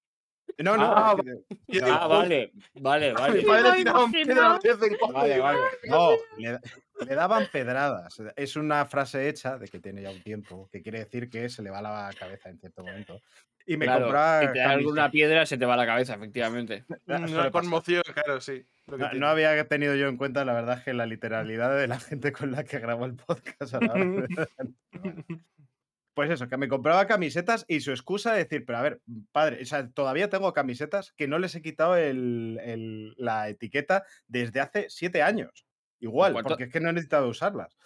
No, 0.59 0.77
no, 0.77 0.85
Ah, 0.97 1.17
no, 1.17 1.87
Ah, 1.87 2.07
vale, 2.07 2.53
vale, 2.75 3.11
a 3.11 3.13
mi 3.13 3.15
vale. 3.15 3.43
padre 3.43 3.85
de 3.85 4.75
vez 4.75 4.83
en 4.91 4.97
cuando. 4.99 5.19
Vale, 5.19 5.39
vale. 5.41 5.59
No, 5.89 6.11
le, 6.39 6.59
le 7.07 7.15
daban 7.15 7.47
pedradas. 7.53 8.21
Es 8.37 8.57
una 8.57 8.85
frase 8.87 9.29
hecha 9.29 9.57
de 9.59 9.69
que 9.69 9.79
tiene 9.81 10.03
ya 10.03 10.11
un 10.11 10.23
tiempo, 10.23 10.69
que 10.71 10.83
quiere 10.83 11.01
decir 11.01 11.29
que 11.31 11.49
se 11.49 11.63
le 11.63 11.71
va 11.71 11.81
la 11.83 12.11
cabeza 12.19 12.49
en 12.51 12.59
cierto 12.59 12.85
momento. 12.85 13.21
Y 13.67 13.77
me 13.77 13.85
Claro, 13.85 14.07
compraba. 14.07 14.41
si 14.41 14.53
te 14.53 14.59
da 14.59 14.71
alguna 14.71 15.11
piedra, 15.11 15.47
se 15.47 15.57
te 15.59 15.65
va 15.67 15.77
la 15.77 15.87
cabeza, 15.87 16.15
efectivamente. 16.15 16.85
Ah, 17.09 17.17
Una 17.19 17.27
pasar. 17.27 17.51
conmoción, 17.53 18.03
claro, 18.13 18.41
sí. 18.41 18.65
No, 18.87 19.13
no 19.13 19.27
había 19.29 19.65
tenido 19.69 19.95
yo 19.95 20.09
en 20.09 20.17
cuenta, 20.17 20.45
la 20.45 20.53
verdad, 20.55 20.83
que 20.83 20.93
la 20.93 21.07
literalidad 21.07 21.77
de 21.77 21.87
la 21.87 22.01
gente 22.01 22.33
con 22.33 22.51
la 22.51 22.65
que 22.65 22.79
grabo 22.81 23.05
el 23.07 23.15
podcast. 23.15 23.75
a 23.75 23.81
la 23.81 23.93
hora 23.93 24.05
de- 24.05 24.49
Pues 26.15 26.29
eso, 26.31 26.49
que 26.49 26.57
me 26.57 26.69
compraba 26.69 27.07
camisetas 27.07 27.65
y 27.69 27.81
su 27.81 27.93
excusa 27.93 28.33
de 28.33 28.45
decir, 28.45 28.65
pero 28.67 28.79
a 28.79 28.83
ver, 28.83 29.01
padre, 29.33 29.63
o 29.63 29.65
sea, 29.67 29.89
todavía 29.91 30.29
tengo 30.29 30.53
camisetas 30.53 31.13
que 31.13 31.29
no 31.29 31.39
les 31.39 31.55
he 31.55 31.63
quitado 31.63 31.97
el- 31.97 32.59
el- 32.63 33.15
la 33.17 33.49
etiqueta 33.49 34.05
desde 34.27 34.61
hace 34.61 34.87
siete 34.91 35.23
años. 35.23 35.67
Igual, 36.01 36.33
cuánto- 36.33 36.49
porque 36.51 36.65
es 36.65 36.71
que 36.73 36.81
no 36.81 36.89
he 36.91 36.93
necesitado 36.93 37.29
usarlas. 37.29 37.77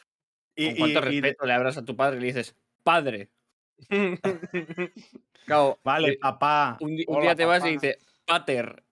Y, 0.57 0.69
Con 0.69 0.77
cuánto 0.77 0.99
y- 1.01 1.03
y 1.17 1.21
de- 1.21 1.21
respeto 1.29 1.47
le 1.47 1.53
abras 1.53 1.77
a 1.77 1.85
tu 1.85 1.97
padre 1.97 2.17
y 2.19 2.21
le 2.21 2.27
dices, 2.29 2.57
padre. 2.83 3.31
Claro, 5.47 5.79
Vale, 5.85 6.13
eh, 6.13 6.19
papá. 6.21 6.79
un, 6.81 6.97
di- 6.97 7.05
un 7.07 7.17
hola, 7.17 7.25
día 7.27 7.35
te 7.35 7.45
vas 7.45 7.59
papá, 7.59 7.69
y 7.71 7.73
dices, 7.75 7.99
pater. 8.25 8.83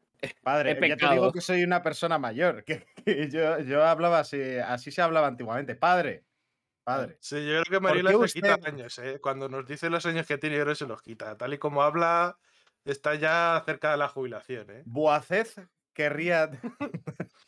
Padre, 0.42 0.72
he 0.72 0.88
ya 0.88 0.96
te 0.96 1.08
digo 1.08 1.32
que 1.32 1.40
soy 1.40 1.64
una 1.64 1.82
persona 1.82 2.18
mayor. 2.18 2.64
Que, 2.66 2.84
que 3.04 3.28
yo, 3.30 3.58
yo 3.60 3.82
hablaba 3.84 4.18
así, 4.20 4.40
así 4.58 4.90
se 4.90 5.00
hablaba 5.02 5.26
antiguamente. 5.28 5.74
Padre, 5.74 6.24
padre. 6.84 7.16
Sí, 7.20 7.36
yo 7.46 7.52
creo 7.52 7.64
que 7.64 7.70
¿Por 7.72 7.82
Mariola 7.82 8.10
qué 8.12 8.28
se 8.28 8.40
quita 8.40 8.58
años, 8.64 8.98
¿eh? 8.98 9.18
Cuando 9.20 9.48
nos 9.48 9.66
dice 9.66 9.90
los 9.90 10.04
años 10.06 10.26
que 10.26 10.38
tiene, 10.38 10.56
yo 10.56 10.62
creo 10.62 10.72
que 10.74 10.78
se 10.78 10.86
los 10.86 11.02
quita. 11.02 11.36
Tal 11.36 11.54
y 11.54 11.58
como 11.58 11.82
habla, 11.82 12.38
está 12.84 13.14
ya 13.14 13.62
cerca 13.64 13.92
de 13.92 13.96
la 13.98 14.08
jubilación, 14.08 14.70
¿eh? 14.70 14.82
Boacez 14.86 15.56
querría. 15.94 16.50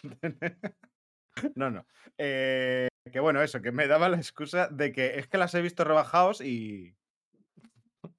no, 1.56 1.70
no. 1.70 1.86
Eh, 2.18 2.88
que 3.12 3.20
bueno, 3.20 3.42
eso, 3.42 3.60
que 3.60 3.72
me 3.72 3.86
daba 3.86 4.08
la 4.08 4.16
excusa 4.16 4.68
de 4.68 4.92
que 4.92 5.18
es 5.18 5.28
que 5.28 5.38
las 5.38 5.54
he 5.54 5.62
visto 5.62 5.84
rebajados 5.84 6.40
y. 6.40 6.94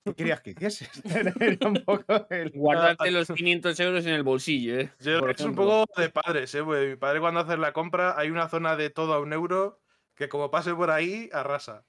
¿Qué 0.04 0.14
querías 0.16 0.42
que 0.42 0.52
hicieses? 0.52 0.90
Era 1.40 1.68
un 1.68 1.84
poco 1.84 2.28
el- 2.30 2.52
Guardarte 2.52 3.12
los 3.12 3.28
500 3.36 3.80
euros 3.80 4.06
en 4.06 4.14
el 4.14 4.24
bolsillo, 4.24 4.80
¿eh? 4.80 4.92
Yo 5.00 5.06
creo 5.06 5.20
Por 5.22 5.36
que 5.36 5.42
es 5.44 5.48
un 5.48 5.56
poco 5.56 5.86
de 6.00 6.10
padres, 6.10 6.54
¿eh? 6.56 6.64
Porque 6.64 6.88
mi 6.90 6.96
padre 6.96 7.20
cuando 7.20 7.40
hace 7.42 7.58
la 7.58 7.74
compra 7.74 8.18
hay 8.18 8.30
una 8.30 8.48
zona 8.50 8.76
de 8.76 8.90
todo 8.90 9.14
a 9.14 9.20
un 9.20 9.34
euro 9.34 9.80
que 10.16 10.30
como 10.30 10.50
pase 10.52 10.74
por 10.74 10.92
ahí, 10.92 11.30
arrasa. 11.34 11.86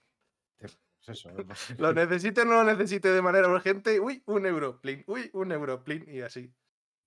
Pues 0.59 0.79
eso, 1.07 1.31
pues- 1.47 1.79
Lo 1.79 1.93
necesite 1.93 2.43
o 2.43 2.45
no 2.45 2.63
lo 2.63 2.65
necesite 2.65 3.09
de 3.11 3.23
manera 3.23 3.49
urgente, 3.49 4.01
uy, 4.01 4.23
un 4.27 4.47
euro, 4.47 4.81
plin, 4.81 5.05
uy, 5.07 5.31
un 5.33 5.53
euro, 5.53 5.83
plin, 5.85 6.05
y 6.09 6.21
así. 6.21 6.53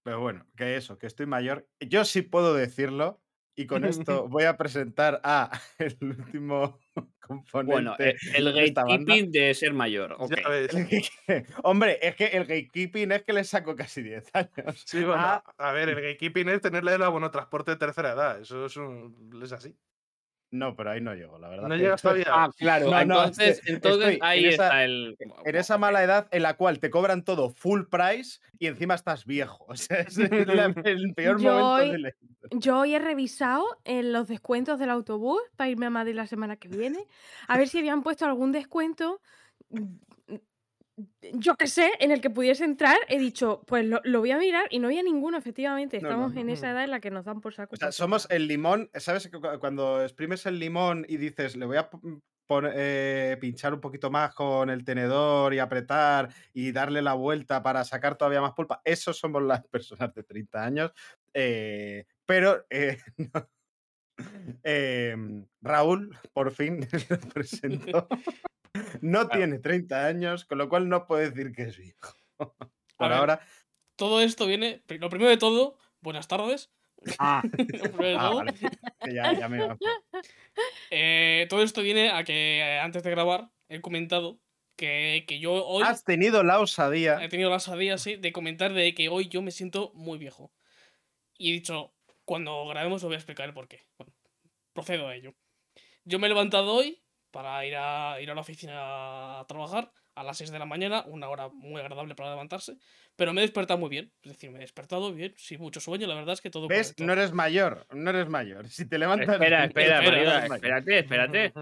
Pero 0.04 0.22
bueno, 0.22 0.46
que 0.56 0.76
eso, 0.78 0.98
que 0.98 1.08
estoy 1.08 1.26
mayor. 1.26 1.68
Yo 1.80 2.06
sí 2.06 2.22
puedo 2.22 2.54
decirlo. 2.54 3.22
Y 3.56 3.68
con 3.68 3.84
esto 3.84 4.28
voy 4.30 4.46
a 4.46 4.56
presentar 4.56 5.20
a 5.22 5.52
el 5.80 5.98
último 6.00 6.80
componente. 7.20 7.74
Bueno, 7.74 7.96
el 8.00 8.54
gatekeeping 8.54 9.32
de 9.32 9.54
ser 9.54 9.74
mayor. 9.74 10.16
El 10.32 11.46
Hombre, 11.64 12.00
es 12.02 12.16
que 12.16 12.28
el 12.28 12.46
gatekeeping 12.46 13.12
es 13.12 13.24
que 13.24 13.34
le 13.34 13.44
saco 13.44 13.76
casi 13.76 14.02
10 14.02 14.30
años. 14.34 14.84
Sí, 14.86 15.00
bueno, 15.04 15.16
Ah, 15.18 15.44
a 15.58 15.74
ver, 15.74 15.90
el 15.90 15.96
gatekeeping 15.96 16.48
es 16.48 16.62
tenerle 16.62 16.94
el 16.96 17.04
abono 17.04 17.32
transporte 17.32 17.72
de 17.72 17.78
tercera 17.78 18.14
edad. 18.14 18.40
Eso 18.40 18.66
es, 18.66 18.78
un, 18.78 19.42
es 19.44 19.52
así. 19.52 19.76
No, 20.52 20.76
pero 20.76 20.92
ahí 20.92 21.02
no 21.02 21.14
llego, 21.14 21.38
la 21.38 21.50
verdad. 21.50 21.68
No 21.68 21.76
llegas 21.76 22.02
todavía. 22.02 22.26
Ah, 22.30 22.50
claro. 22.58 22.90
No, 22.90 23.00
entonces, 23.00 23.62
entonces 23.68 24.18
ahí 24.22 24.46
en 24.46 24.52
esa- 24.54 24.64
está 24.66 24.84
el. 24.84 25.18
En 25.46 25.56
esa 25.56 25.78
mala 25.78 26.04
edad 26.04 26.28
en 26.32 26.44
la 26.44 26.56
cual 26.56 26.80
te 26.80 26.90
cobran 26.90 27.24
todo 27.24 27.50
full 27.50 27.84
price 27.90 28.40
y 28.58 28.68
encima 28.68 28.96
estás 28.96 29.26
viejo. 29.26 29.66
O 29.68 29.76
sea, 29.76 30.00
es 30.00 30.18
el 30.18 30.28
peor 31.16 31.40
Yo 31.40 31.52
momento 31.52 31.70
hoy- 31.74 31.92
de 31.92 32.00
la- 32.00 32.12
Yo 32.52 32.80
hoy 32.80 32.96
he 32.96 33.00
revisado 33.00 33.64
en 33.84 34.12
los 34.14 34.28
descuentos 34.28 34.80
del 34.80 34.90
autobús 34.90 35.40
para 35.56 35.70
irme 35.70 35.86
a 35.86 35.90
Madrid 35.92 36.16
la 36.16 36.26
semana 36.28 36.56
que 36.56 36.68
viene. 36.68 37.06
A 37.48 37.58
ver 37.58 37.68
si 37.68 37.78
habían 37.80 38.02
puesto 38.02 38.26
algún 38.26 38.52
descuento. 38.52 39.22
Yo 41.34 41.56
qué 41.56 41.68
sé, 41.68 41.92
en 42.00 42.12
el 42.12 42.22
que 42.22 42.30
pudiese 42.30 42.64
entrar, 42.66 42.98
he 43.08 43.20
dicho, 43.20 43.62
pues 43.68 43.86
lo, 43.86 44.02
lo 44.04 44.20
voy 44.20 44.32
a 44.32 44.38
mirar 44.38 44.68
y 44.70 44.80
no 44.80 44.88
había 44.88 45.04
ninguno, 45.04 45.38
efectivamente. 45.38 45.98
No, 46.00 46.04
no. 46.04 46.10
Estamos 46.10 46.36
en 46.38 46.50
esa 46.50 46.72
edad 46.72 46.84
en 46.84 46.92
la 46.92 47.00
que 47.00 47.12
nos 47.12 47.26
dan 47.26 47.42
por 47.42 47.54
saco. 47.54 47.74
O 47.74 47.78
sea, 47.78 47.88
cualquier 47.88 47.94
somos 47.94 48.28
el 48.30 48.48
limón. 48.48 48.90
¿Sabes? 48.96 49.28
que 49.28 49.40
cu- 49.40 49.60
Cuando 49.60 50.02
exprimes 50.04 50.46
el 50.46 50.60
limón 50.60 51.06
y 51.08 51.18
dices, 51.18 51.56
le 51.56 51.66
voy 51.66 51.78
a 51.78 51.90
eh, 52.74 53.38
pinchar 53.40 53.74
un 53.76 53.80
poquito 53.80 54.10
más 54.10 54.34
con 54.34 54.70
el 54.72 54.84
tenedor 54.84 55.54
y 55.54 55.60
apretar 55.60 56.30
y 56.54 56.72
darle 56.72 57.02
la 57.02 57.14
vuelta 57.14 57.62
para 57.62 57.84
sacar 57.84 58.18
todavía 58.18 58.42
más 58.42 58.54
pulpa. 58.54 58.82
Esos 58.84 59.18
somos 59.18 59.44
las 59.44 59.64
personas 59.72 60.14
de 60.14 60.24
30 60.24 60.64
años. 60.64 60.92
eh, 61.34 62.06
pero 62.26 62.66
eh, 62.70 62.98
no. 63.18 63.48
Em, 64.64 65.46
Raúl, 65.62 66.18
por 66.34 66.52
fin, 66.52 66.80
lo 67.10 67.20
presento. 67.34 68.08
No 69.02 69.28
Claro. 69.28 69.30
tiene 69.30 69.60
30 69.60 70.06
años, 70.06 70.46
con 70.46 70.58
lo 70.58 70.70
cual 70.70 70.90
no 70.90 71.06
puede 71.08 71.30
decir 71.32 71.52
que 71.54 71.64
es 71.64 71.78
viejo. 71.78 72.14
Por 72.98 73.10
ver, 73.10 73.18
ahora. 73.18 73.42
Todo 73.96 74.22
esto 74.22 74.46
viene. 74.46 74.82
Lo 74.88 75.10
primero 75.10 75.30
de 75.30 75.38
todo, 75.38 75.78
buenas 76.02 76.28
tardes. 76.28 76.72
Ah, 77.18 77.42
ah, 78.18 78.30
vale. 78.34 78.54
ya, 79.14 79.34
ya 79.34 79.48
me 79.48 79.60
eh, 80.92 81.48
todo 81.50 81.64
esto 81.64 81.82
viene 81.82 82.10
a 82.10 82.24
que 82.24 82.60
eh, 82.60 82.80
antes 82.80 83.04
de 83.04 83.12
grabar 83.12 83.52
he 83.70 83.80
comentado 83.82 84.40
que, 84.76 85.24
que 85.28 85.40
yo 85.40 85.66
hoy 85.66 85.84
Has 85.86 86.04
tenido 86.04 86.44
la 86.44 86.60
osadía. 86.60 87.24
he 87.24 87.30
tenido 87.30 87.50
la 87.50 87.58
osadía 87.58 87.98
sí, 87.98 88.16
de 88.16 88.32
comentar 88.32 88.74
de 88.74 88.94
que 88.94 89.10
hoy 89.10 89.28
yo 89.30 89.42
me 89.42 89.52
siento 89.52 89.92
muy 89.94 90.18
viejo. 90.18 90.52
Y 91.38 91.52
he 91.52 91.54
dicho, 91.54 91.94
cuando 92.26 92.66
grabemos 92.68 93.02
lo 93.02 93.10
voy 93.10 93.16
a 93.16 93.20
explicar 93.20 93.48
el 93.48 93.54
por 93.54 93.68
qué. 93.68 93.86
Bueno, 93.98 94.14
procedo 94.74 95.08
a 95.08 95.16
ello. 95.16 95.36
Yo 96.06 96.20
me 96.20 96.28
he 96.28 96.30
levantado 96.30 96.74
hoy 96.74 97.02
para 97.32 97.66
ir 97.66 97.76
a, 97.76 98.20
ir 98.22 98.30
a 98.30 98.36
la 98.36 98.42
oficina 98.42 99.40
a 99.40 99.46
trabajar 99.48 99.92
a 100.20 100.24
las 100.24 100.38
6 100.38 100.52
de 100.52 100.60
la 100.60 100.66
mañana, 100.66 101.04
una 101.08 101.30
hora 101.30 101.48
muy 101.48 101.80
agradable 101.80 102.14
para 102.14 102.32
levantarse, 102.32 102.76
pero 103.16 103.34
me 103.34 103.40
he 103.42 103.44
despertado 103.44 103.80
muy 103.80 103.90
bien. 103.90 104.12
Es 104.22 104.34
decir, 104.34 104.52
me 104.52 104.58
he 104.58 104.62
despertado 104.62 105.14
bien, 105.14 105.34
sin 105.38 105.62
mucho 105.62 105.80
sueño, 105.80 106.08
la 106.08 106.16
verdad 106.16 106.34
es 106.34 106.42
que 106.42 106.50
todo 106.50 106.68
¿Ves? 106.68 106.88
correcto. 106.88 107.06
No 107.06 107.14
eres 107.14 107.32
mayor, 107.32 107.88
no 107.92 108.10
eres 108.10 108.28
mayor. 108.28 108.68
Si 108.68 108.86
te 108.86 108.98
levantas. 108.98 109.30
Espera, 109.30 109.64
espera, 109.66 110.00
Espera, 110.00 110.46
espérate, 110.56 111.00
espérate. 111.00 111.54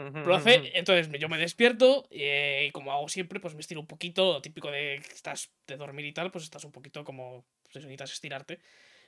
Entonces 0.73 1.09
yo 1.19 1.29
me 1.29 1.37
despierto 1.37 2.07
eh, 2.09 2.65
y 2.69 2.71
como 2.71 2.91
hago 2.91 3.07
siempre, 3.09 3.39
pues 3.39 3.53
me 3.53 3.61
estiro 3.61 3.79
un 3.79 3.87
poquito, 3.87 4.33
lo 4.33 4.41
típico 4.41 4.71
de 4.71 5.01
que 5.07 5.13
estás 5.13 5.51
de 5.67 5.77
dormir 5.77 6.05
y 6.05 6.13
tal, 6.13 6.31
pues 6.31 6.43
estás 6.43 6.63
un 6.63 6.71
poquito 6.71 7.03
como, 7.03 7.45
pues 7.63 7.75
necesitas 7.75 8.11
estirarte. 8.11 8.59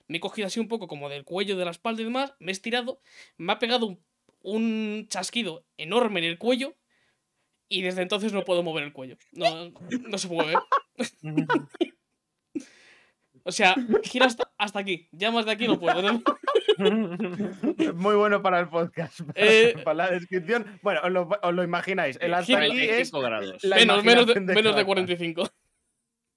Me 0.07 0.17
he 0.17 0.19
cogido 0.19 0.47
así 0.47 0.59
un 0.59 0.67
poco 0.67 0.87
como 0.87 1.09
del 1.09 1.23
cuello, 1.23 1.57
de 1.57 1.65
la 1.65 1.71
espalda 1.71 2.01
y 2.01 2.05
demás, 2.05 2.33
me 2.39 2.51
he 2.51 2.53
estirado, 2.53 3.01
me 3.37 3.53
ha 3.53 3.59
pegado 3.59 3.85
un, 3.85 4.03
un 4.41 5.07
chasquido 5.09 5.65
enorme 5.77 6.19
en 6.19 6.25
el 6.25 6.37
cuello 6.37 6.75
y 7.67 7.81
desde 7.81 8.01
entonces 8.01 8.33
no 8.33 8.43
puedo 8.45 8.63
mover 8.63 8.83
el 8.83 8.93
cuello. 8.93 9.17
No, 9.33 9.71
no 10.07 10.17
se 10.17 10.27
mueve. 10.27 10.55
O 13.43 13.51
sea, 13.51 13.73
gira 14.03 14.25
hasta, 14.25 14.51
hasta 14.57 14.79
aquí, 14.79 15.07
ya 15.11 15.31
más 15.31 15.45
de 15.45 15.51
aquí 15.53 15.65
no 15.65 15.79
puedo. 15.79 16.01
¿no? 16.01 16.21
Muy 17.95 18.15
bueno 18.15 18.41
para 18.41 18.59
el 18.59 18.67
podcast. 18.67 19.21
Para, 19.33 19.33
Eh, 19.35 19.75
para 19.83 19.93
la 19.95 20.11
descripción. 20.11 20.65
Bueno, 20.83 20.99
os 21.03 21.11
lo, 21.11 21.29
os 21.41 21.53
lo 21.53 21.63
imagináis. 21.63 22.17
El 22.21 22.33
hasta 22.33 22.45
Gira- 22.45 22.65
aquí 22.65 22.81
es 22.81 23.09
45 23.11 23.21
grados. 23.21 23.63
Menos, 23.63 24.03
menos, 24.03 24.27
de, 24.27 24.33
de 24.35 24.39
menos 24.41 24.55
de 24.75 24.83
Crackman. 24.83 24.85
45. 24.85 25.49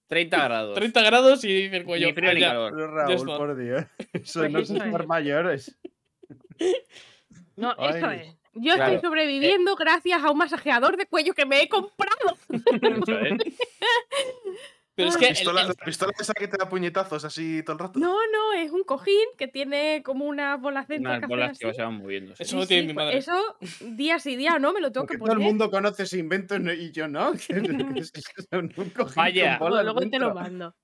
30 0.06 0.44
grados. 0.44 0.74
30 0.74 1.02
grados 1.02 1.44
y 1.44 1.64
el 1.64 1.84
cuello. 1.84 2.06
Ni 2.06 2.12
frío 2.12 2.30
calor. 2.40 2.72
Pero 2.74 2.94
Raúl, 2.94 3.26
por 3.26 3.56
Dios. 3.56 3.84
Eso 4.12 4.48
no 4.48 4.58
es. 4.60 5.06
mayores. 5.06 5.76
No, 7.62 7.72
eso 7.88 8.06
Ay. 8.06 8.20
es. 8.20 8.36
Yo 8.54 8.74
Claro. 8.74 8.92
estoy 8.92 9.08
sobreviviendo 9.08 9.76
gracias 9.76 10.22
a 10.22 10.30
un 10.30 10.36
masajeador 10.38 10.96
de 10.98 11.06
cuello 11.06 11.32
que 11.32 11.46
me 11.46 11.62
he 11.62 11.68
comprado. 11.68 12.36
Eso 12.50 13.18
es. 13.20 13.38
Pero 14.94 15.08
es 15.08 15.16
que 15.16 15.24
el- 15.28 15.32
Pistola, 15.34 15.62
el- 15.62 15.68
la 15.68 15.74
pistola 15.86 16.12
esa 16.20 16.34
que 16.34 16.48
te 16.48 16.58
da 16.58 16.68
puñetazos 16.68 17.24
así 17.24 17.62
todo 17.62 17.72
el 17.74 17.78
rato. 17.78 17.98
No, 17.98 18.12
no, 18.30 18.52
es 18.52 18.70
un 18.72 18.84
cojín 18.84 19.26
que 19.38 19.48
tiene 19.48 20.02
como 20.04 20.26
unas 20.26 20.60
bolas 20.60 20.86
dentro 20.86 21.10
Unas 21.16 21.26
bolas 21.26 21.58
que 21.58 21.72
se 21.72 21.82
van 21.82 21.94
moviendo. 21.94 22.36
sí. 22.36 22.42
Eso 22.42 22.58
lo 22.58 22.66
tiene 22.66 22.88
mi 22.88 22.92
pues 22.92 23.06
madre. 23.06 23.16
Eso 23.18 23.56
día 23.96 24.18
sí 24.18 24.36
día 24.36 24.58
no, 24.58 24.74
me 24.74 24.82
lo 24.82 24.92
tengo 24.92 25.06
Porque 25.06 25.14
que 25.16 25.18
todo 25.20 25.32
el 25.32 25.38
poner. 25.38 25.48
mundo 25.48 25.70
conoce 25.70 26.02
ese 26.02 26.18
invento 26.18 26.58
no- 26.58 26.74
y 26.74 26.92
yo 26.92 27.08
no. 27.08 27.32
Que 27.48 28.00
es- 28.00 28.12
es 28.14 28.46
un 28.52 28.68
cojín 28.68 29.14
Vaya. 29.16 29.58
con 29.58 29.70
Luego- 29.70 29.82
bolas 29.82 29.84
luego 29.94 30.10
te 30.10 30.18
lo 30.18 30.34
mando. 30.34 30.74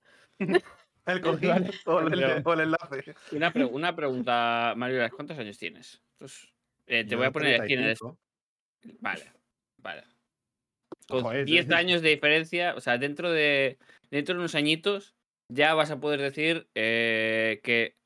El 1.04 1.20
cojín 1.20 1.70
o, 1.84 2.00
el, 2.00 2.22
el 2.22 2.60
enlace. 2.60 3.14
Una, 3.32 3.52
pre- 3.52 3.64
una 3.66 3.94
pregunta, 3.94 4.72
Mario, 4.74 5.06
¿cuántos 5.14 5.38
años 5.38 5.58
tienes? 5.58 6.00
Eh, 6.88 7.04
te 7.04 7.10
Yo 7.10 7.18
voy 7.18 7.26
a 7.26 7.30
poner 7.30 7.60
aquí 7.60 7.74
en 7.74 7.80
el... 7.80 7.96
35. 7.96 8.18
Vale, 9.00 9.32
vale. 9.78 10.04
Con 11.08 11.22
Joder, 11.22 11.44
10 11.46 11.66
sí. 11.66 11.72
años 11.74 12.02
de 12.02 12.10
diferencia, 12.10 12.74
o 12.74 12.80
sea, 12.80 12.98
dentro 12.98 13.30
de, 13.30 13.78
dentro 14.10 14.34
de 14.34 14.40
unos 14.40 14.54
añitos, 14.54 15.14
ya 15.50 15.74
vas 15.74 15.90
a 15.90 16.00
poder 16.00 16.20
decir 16.20 16.68
eh, 16.74 17.60
que 17.62 17.96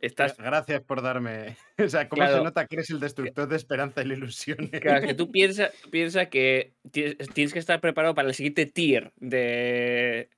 estás... 0.00 0.36
Gracias 0.36 0.82
por 0.82 1.02
darme. 1.02 1.56
O 1.80 1.88
sea, 1.88 2.10
cómo 2.10 2.20
Claro. 2.20 2.36
se 2.36 2.44
nota 2.44 2.66
que 2.66 2.76
eres 2.76 2.90
el 2.90 3.00
destructor 3.00 3.48
de 3.48 3.56
esperanza 3.56 4.02
y 4.02 4.04
la 4.04 4.12
ilusión. 4.14 4.58
Claro, 4.68 5.06
que 5.06 5.14
tú 5.14 5.30
piensas 5.30 5.72
piensa 5.90 6.26
que 6.28 6.74
ti- 6.92 7.14
tienes 7.32 7.54
que 7.54 7.58
estar 7.58 7.80
preparado 7.80 8.14
para 8.14 8.28
el 8.28 8.34
siguiente 8.34 8.66
tier 8.66 9.12
de, 9.16 10.28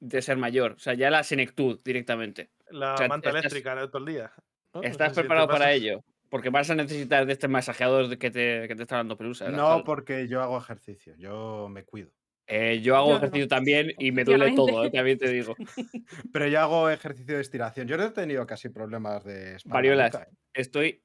de 0.00 0.22
ser 0.22 0.36
mayor. 0.36 0.72
O 0.72 0.78
sea, 0.78 0.94
ya 0.94 1.10
la 1.10 1.24
senectud 1.24 1.80
directamente. 1.84 2.50
La 2.70 2.94
O 2.94 2.98
sea, 2.98 3.08
manta 3.08 3.30
estás- 3.30 3.46
eléctrica 3.46 3.74
todo 3.90 3.98
el 4.06 4.12
día. 4.14 4.32
¿no? 4.74 4.82
¿Estás 4.82 5.12
si 5.14 5.20
preparado 5.22 5.48
para 5.48 5.72
ello? 5.72 6.04
Porque 6.28 6.50
vas 6.50 6.68
a 6.70 6.74
necesitar 6.74 7.24
de 7.26 7.32
este 7.32 7.48
masajeador 7.48 8.18
que 8.18 8.30
te, 8.30 8.66
que 8.68 8.74
te 8.74 8.82
está 8.82 8.96
dando 8.96 9.16
pelusa. 9.16 9.48
No, 9.50 9.84
porque 9.84 10.26
yo 10.28 10.42
hago 10.42 10.58
ejercicio, 10.58 11.14
yo 11.16 11.68
me 11.70 11.84
cuido. 11.84 12.10
Eh, 12.48 12.80
yo 12.80 12.96
hago 12.96 13.08
Yo 13.08 13.12
no. 13.12 13.18
ejercicio 13.18 13.48
también 13.48 13.92
y 13.98 14.12
me 14.12 14.22
duele 14.24 14.52
todo, 14.54 14.84
eh, 14.84 14.90
también 14.90 15.18
te 15.18 15.28
digo. 15.30 15.56
Pero 16.32 16.46
yo 16.46 16.60
hago 16.60 16.90
ejercicio 16.90 17.34
de 17.36 17.40
estiración. 17.40 17.88
Yo 17.88 17.96
no 17.96 18.04
he 18.04 18.10
tenido 18.10 18.46
casi 18.46 18.68
problemas 18.68 19.24
de 19.24 19.56
espalda. 19.56 19.74
Variolas. 19.74 20.12
nunca, 20.12 20.24
eh, 20.26 20.36
Estoy 20.54 21.02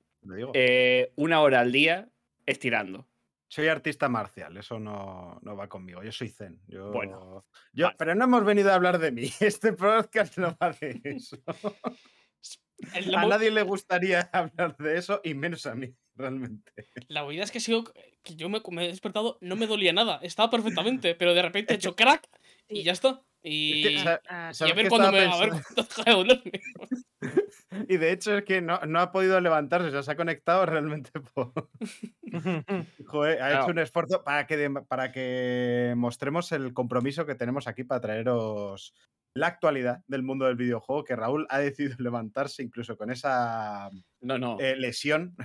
eh, 0.53 1.11
una 1.15 1.41
hora 1.41 1.61
al 1.61 1.71
día 1.71 2.09
estirando. 2.45 3.07
Soy 3.47 3.67
artista 3.67 4.07
marcial, 4.07 4.55
eso 4.55 4.79
no, 4.79 5.37
no 5.41 5.55
va 5.57 5.67
conmigo. 5.67 6.01
Yo 6.03 6.11
soy 6.13 6.29
zen. 6.29 6.61
Yo, 6.67 6.91
Bueno, 6.91 7.43
yo, 7.73 7.85
vale. 7.87 7.95
pero 7.99 8.15
no 8.15 8.23
hemos 8.23 8.45
venido 8.45 8.71
a 8.71 8.75
hablar 8.75 8.97
de 8.97 9.11
mí. 9.11 9.23
Este 9.41 9.73
podcast 9.73 10.37
no 10.37 10.55
va 10.61 10.71
de 10.79 11.01
eso. 11.03 11.37
A 13.15 13.25
nadie 13.27 13.51
le 13.51 13.63
gustaría 13.63 14.21
hablar 14.33 14.75
de 14.77 14.97
eso 14.97 15.21
y 15.23 15.33
menos 15.33 15.65
a 15.65 15.75
mí, 15.75 15.93
realmente. 16.15 16.71
la 17.07 17.23
movida 17.23 17.43
es 17.43 17.51
que 17.51 17.59
sigo. 17.59 17.83
Que 18.23 18.35
yo 18.35 18.49
me, 18.49 18.61
me 18.71 18.85
he 18.85 18.89
despertado, 18.89 19.37
no 19.41 19.55
me 19.55 19.65
dolía 19.67 19.93
nada. 19.93 20.19
Estaba 20.21 20.49
perfectamente, 20.51 21.15
pero 21.15 21.33
de 21.33 21.41
repente 21.41 21.73
he 21.73 21.77
hecho 21.77 21.95
crack 21.95 22.27
y 22.67 22.83
ya 22.83 22.91
está. 22.91 23.21
Es 23.43 23.51
Y, 23.51 23.81
que, 23.81 23.95
o 23.97 23.99
sea, 24.03 24.21
Ah, 24.29 24.49
y 24.51 24.53
¿sabes 24.55 24.73
a 24.73 24.75
ver 24.75 24.87
cuándo 24.89 25.11
me. 25.11 25.19
A 25.25 25.37
ver 25.39 25.49
pensando? 25.49 25.83
deja 25.83 26.03
de 26.03 26.11
dolerme. 26.11 26.51
Y 27.87 27.97
de 27.97 28.11
hecho 28.11 28.37
es 28.37 28.43
que 28.43 28.61
no, 28.61 28.79
no 28.85 28.99
ha 28.99 29.11
podido 29.11 29.39
levantarse, 29.39 29.87
o 29.87 29.91
sea, 29.91 30.03
se 30.03 30.11
ha 30.11 30.15
conectado 30.15 30.65
realmente 30.65 31.09
por... 31.33 31.53
Joder, 33.05 33.41
ha 33.41 33.47
Claro. 33.47 33.63
hecho 33.63 33.71
un 33.71 33.79
esfuerzo 33.79 34.23
para 34.23 34.45
que, 34.47 34.57
de- 34.57 34.81
para 34.87 35.11
que 35.11 35.93
mostremos 35.95 36.51
el 36.51 36.73
compromiso 36.73 37.25
que 37.25 37.35
tenemos 37.35 37.67
aquí 37.67 37.83
para 37.83 38.01
traeros 38.01 38.93
la 39.33 39.47
actualidad 39.47 40.03
del 40.07 40.23
mundo 40.23 40.45
del 40.45 40.55
videojuego, 40.55 41.03
que 41.03 41.15
Raúl 41.15 41.47
ha 41.49 41.59
decidido 41.59 41.95
levantarse 41.99 42.63
incluso 42.63 42.97
con 42.97 43.11
esa 43.11 43.89
No, 44.21 44.37
no. 44.37 44.59
eh, 44.59 44.75
lesión. 44.75 45.35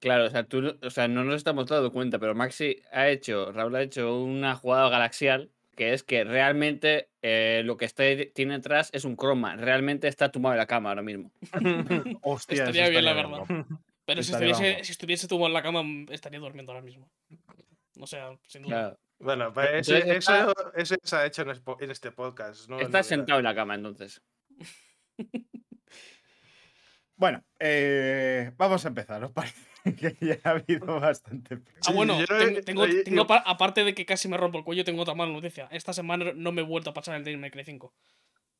Claro, 0.00 0.26
o 0.26 0.30
sea, 0.30 0.44
tú, 0.44 0.60
no- 0.62 0.74
o 0.82 0.90
sea, 0.90 1.08
no 1.08 1.24
nos 1.24 1.36
estamos 1.36 1.66
dando 1.66 1.92
cuenta, 1.92 2.18
pero 2.18 2.34
Maxi 2.34 2.82
ha 2.92 3.08
hecho, 3.08 3.52
Raúl 3.52 3.74
ha 3.76 3.82
hecho 3.82 4.22
una 4.22 4.54
jugada 4.54 4.88
galaxial, 4.88 5.50
que 5.74 5.92
es 5.92 6.02
que 6.02 6.24
realmente 6.24 7.10
eh, 7.22 7.62
lo 7.64 7.76
que 7.76 7.84
está, 7.84 8.04
tiene 8.34 8.54
atrás 8.54 8.88
es 8.92 9.04
un 9.04 9.16
croma. 9.16 9.56
Realmente 9.56 10.08
está 10.08 10.30
tumbado 10.30 10.54
en 10.54 10.58
la 10.58 10.66
cama 10.66 10.90
ahora 10.90 11.02
mismo. 11.02 11.30
Hostia, 12.22 12.64
Estaría 12.64 12.88
bien, 12.88 13.04
la 13.04 13.12
verdad. 13.14 13.40
Pero 14.06 14.22
si 14.22 14.32
estuviese, 14.32 14.84
si 14.84 14.92
estuviese 14.92 15.28
tumbado 15.28 15.48
en 15.48 15.54
la 15.54 15.62
cama, 15.62 15.82
mm, 15.82 16.06
estaría 16.10 16.38
durmiendo 16.40 16.72
ahora 16.72 16.84
mismo. 16.84 17.10
O 17.98 18.06
sea, 18.06 18.30
sin 18.46 18.62
duda. 18.62 18.74
Claro. 18.74 18.98
Bueno, 19.18 19.52
pues 19.52 19.66
Entonces 19.68 20.04
ese- 20.04 20.16
está- 20.18 20.40
eso, 20.42 20.54
eso 20.74 20.94
ya 20.94 21.08
se 21.08 21.16
ha 21.16 21.26
hecho 21.26 21.42
en, 21.42 21.90
este 21.90 22.10
podcast. 22.12 22.68
No 22.68 22.76
es 22.76 22.82
Está 22.82 22.98
novedad. 22.98 23.02
sentado 23.02 23.38
en 23.40 23.44
la 23.44 23.54
cama 23.54 23.74
entonces. 23.74 24.22
Bueno, 27.18 27.42
eh, 27.58 28.52
vamos 28.58 28.84
a 28.84 28.88
empezar, 28.88 29.24
¿os 29.24 29.32
parece? 29.32 29.56
que 29.98 30.16
ya 30.20 30.38
ha 30.44 30.50
habido 30.50 31.00
bastante. 31.00 31.54
Ah, 31.54 31.78
Sí, 31.80 31.92
bueno, 31.94 32.18
tengo, 32.64 32.84
tengo- 33.04 33.26
aparte 33.30 33.84
de 33.84 33.94
que 33.94 34.04
casi 34.04 34.28
me 34.28 34.36
rompo 34.36 34.58
el 34.58 34.64
cuello, 34.64 34.84
tengo 34.84 35.00
otra 35.00 35.14
mala 35.14 35.32
noticia. 35.32 35.66
Esta 35.70 35.94
semana 35.94 36.32
no 36.34 36.52
me 36.52 36.60
he 36.60 36.64
vuelto 36.64 36.90
a 36.90 36.92
pasar 36.94 37.16
el 37.16 37.24
Devil 37.24 37.40
May 37.40 37.50
Cry 37.50 37.64
5. 37.64 37.94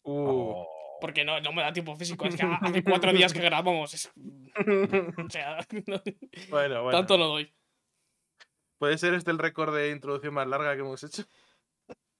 Uh, 0.04 0.12
Oh. 0.28 0.66
Porque 1.02 1.22
no, 1.26 1.38
no 1.42 1.52
me 1.52 1.60
da 1.60 1.74
tiempo 1.74 1.94
físico. 1.96 2.24
Es 2.24 2.36
que 2.36 2.46
ha- 2.46 2.54
hace 2.62 2.82
cuatro 2.82 3.12
días 3.12 3.34
que 3.34 3.40
grabamos. 3.40 3.92
es- 3.92 4.10
o 4.16 5.28
sea, 5.28 5.58
no- 5.86 6.02
bueno, 6.48 6.82
bueno. 6.84 6.98
tanto 6.98 7.18
no 7.18 7.26
doy. 7.26 7.52
¿Puede 8.78 8.98
ser 8.98 9.14
este 9.14 9.30
el 9.30 9.38
récord 9.38 9.74
de 9.74 9.90
introducción 9.90 10.34
más 10.34 10.46
larga 10.46 10.74
que 10.74 10.80
hemos 10.80 11.02
hecho? 11.02 11.24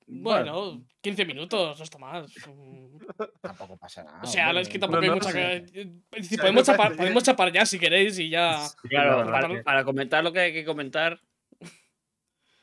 Bueno, 0.09 0.85
15 1.01 1.25
minutos, 1.25 1.79
no 1.79 1.85
está 1.85 1.99
más. 1.99 2.33
Tampoco 3.41 3.77
pasa 3.77 4.05
nada. 4.05 4.21
O 4.23 4.27
sea, 4.27 4.49
hombre. 4.49 4.63
es 4.63 4.69
que 4.69 4.79
tampoco 4.79 5.01
no, 5.01 5.03
hay 5.03 5.09
no, 5.09 5.15
mucha. 5.17 5.31
sí. 5.33 5.73
que- 5.73 5.81
eh, 6.13 6.23
si 6.23 6.37
podemos, 6.37 6.65
chapar, 6.65 6.97
podemos 6.97 7.23
chapar 7.25 7.53
ya 7.53 7.67
si 7.67 7.79
queréis 7.79 8.19
y 8.19 8.31
ya. 8.31 8.57
Claro, 8.89 9.25
la 9.25 9.63
para, 9.65 9.85
comentar 9.85 10.23
lo 10.23 10.33
que 10.33 10.39
hay 10.41 10.53
que 10.53 10.65
comentar, 10.65 11.21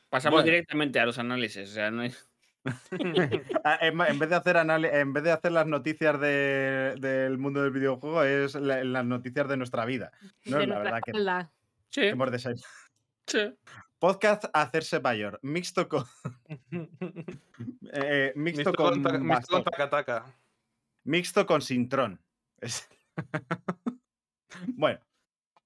pasamos 0.08 0.38
Bueno. 0.38 0.44
directamente 0.46 0.98
a 1.00 1.06
los 1.06 1.18
análisis. 1.18 1.68
O 1.70 1.72
sea, 1.74 1.90
no 1.90 2.02
hay- 2.02 2.14
Ah, 3.64 3.78
En 3.82 4.18
vez 4.18 4.30
de 4.30 4.36
hacer 4.36 4.56
en 4.56 5.12
vez 5.12 5.22
de 5.22 5.32
hacer 5.32 5.52
las 5.52 5.66
noticias 5.66 6.18
de- 6.18 6.94
del 6.98 7.36
mundo 7.36 7.62
del 7.62 7.72
videojuego, 7.72 8.22
es 8.24 8.54
la- 8.54 8.82
las 8.84 9.04
noticias 9.04 9.46
de 9.48 9.56
nuestra 9.58 9.84
vida. 9.84 10.12
No, 10.46 10.58
de 10.58 10.66
la 10.66 10.78
verdad 10.78 11.00
que. 11.04 11.12
Sí, 11.90 12.00
que 12.00 12.08
hemos 12.08 12.30
desay- 12.30 12.64
sí. 13.26 13.54
Podcast 13.98 14.44
hacerse 14.52 15.00
mayor, 15.00 15.38
mixto 15.42 15.88
con. 15.88 16.04
eh, 17.92 18.32
mixto, 18.36 18.70
Mixto 18.70 18.74
con. 18.74 19.02
con, 19.02 19.26
mixto 19.26 19.54
con 19.56 19.64
tacataca. 19.64 20.24
mixto 21.04 21.46
con 21.46 21.62
Sintrón. 21.62 22.20
Bueno. 24.76 25.00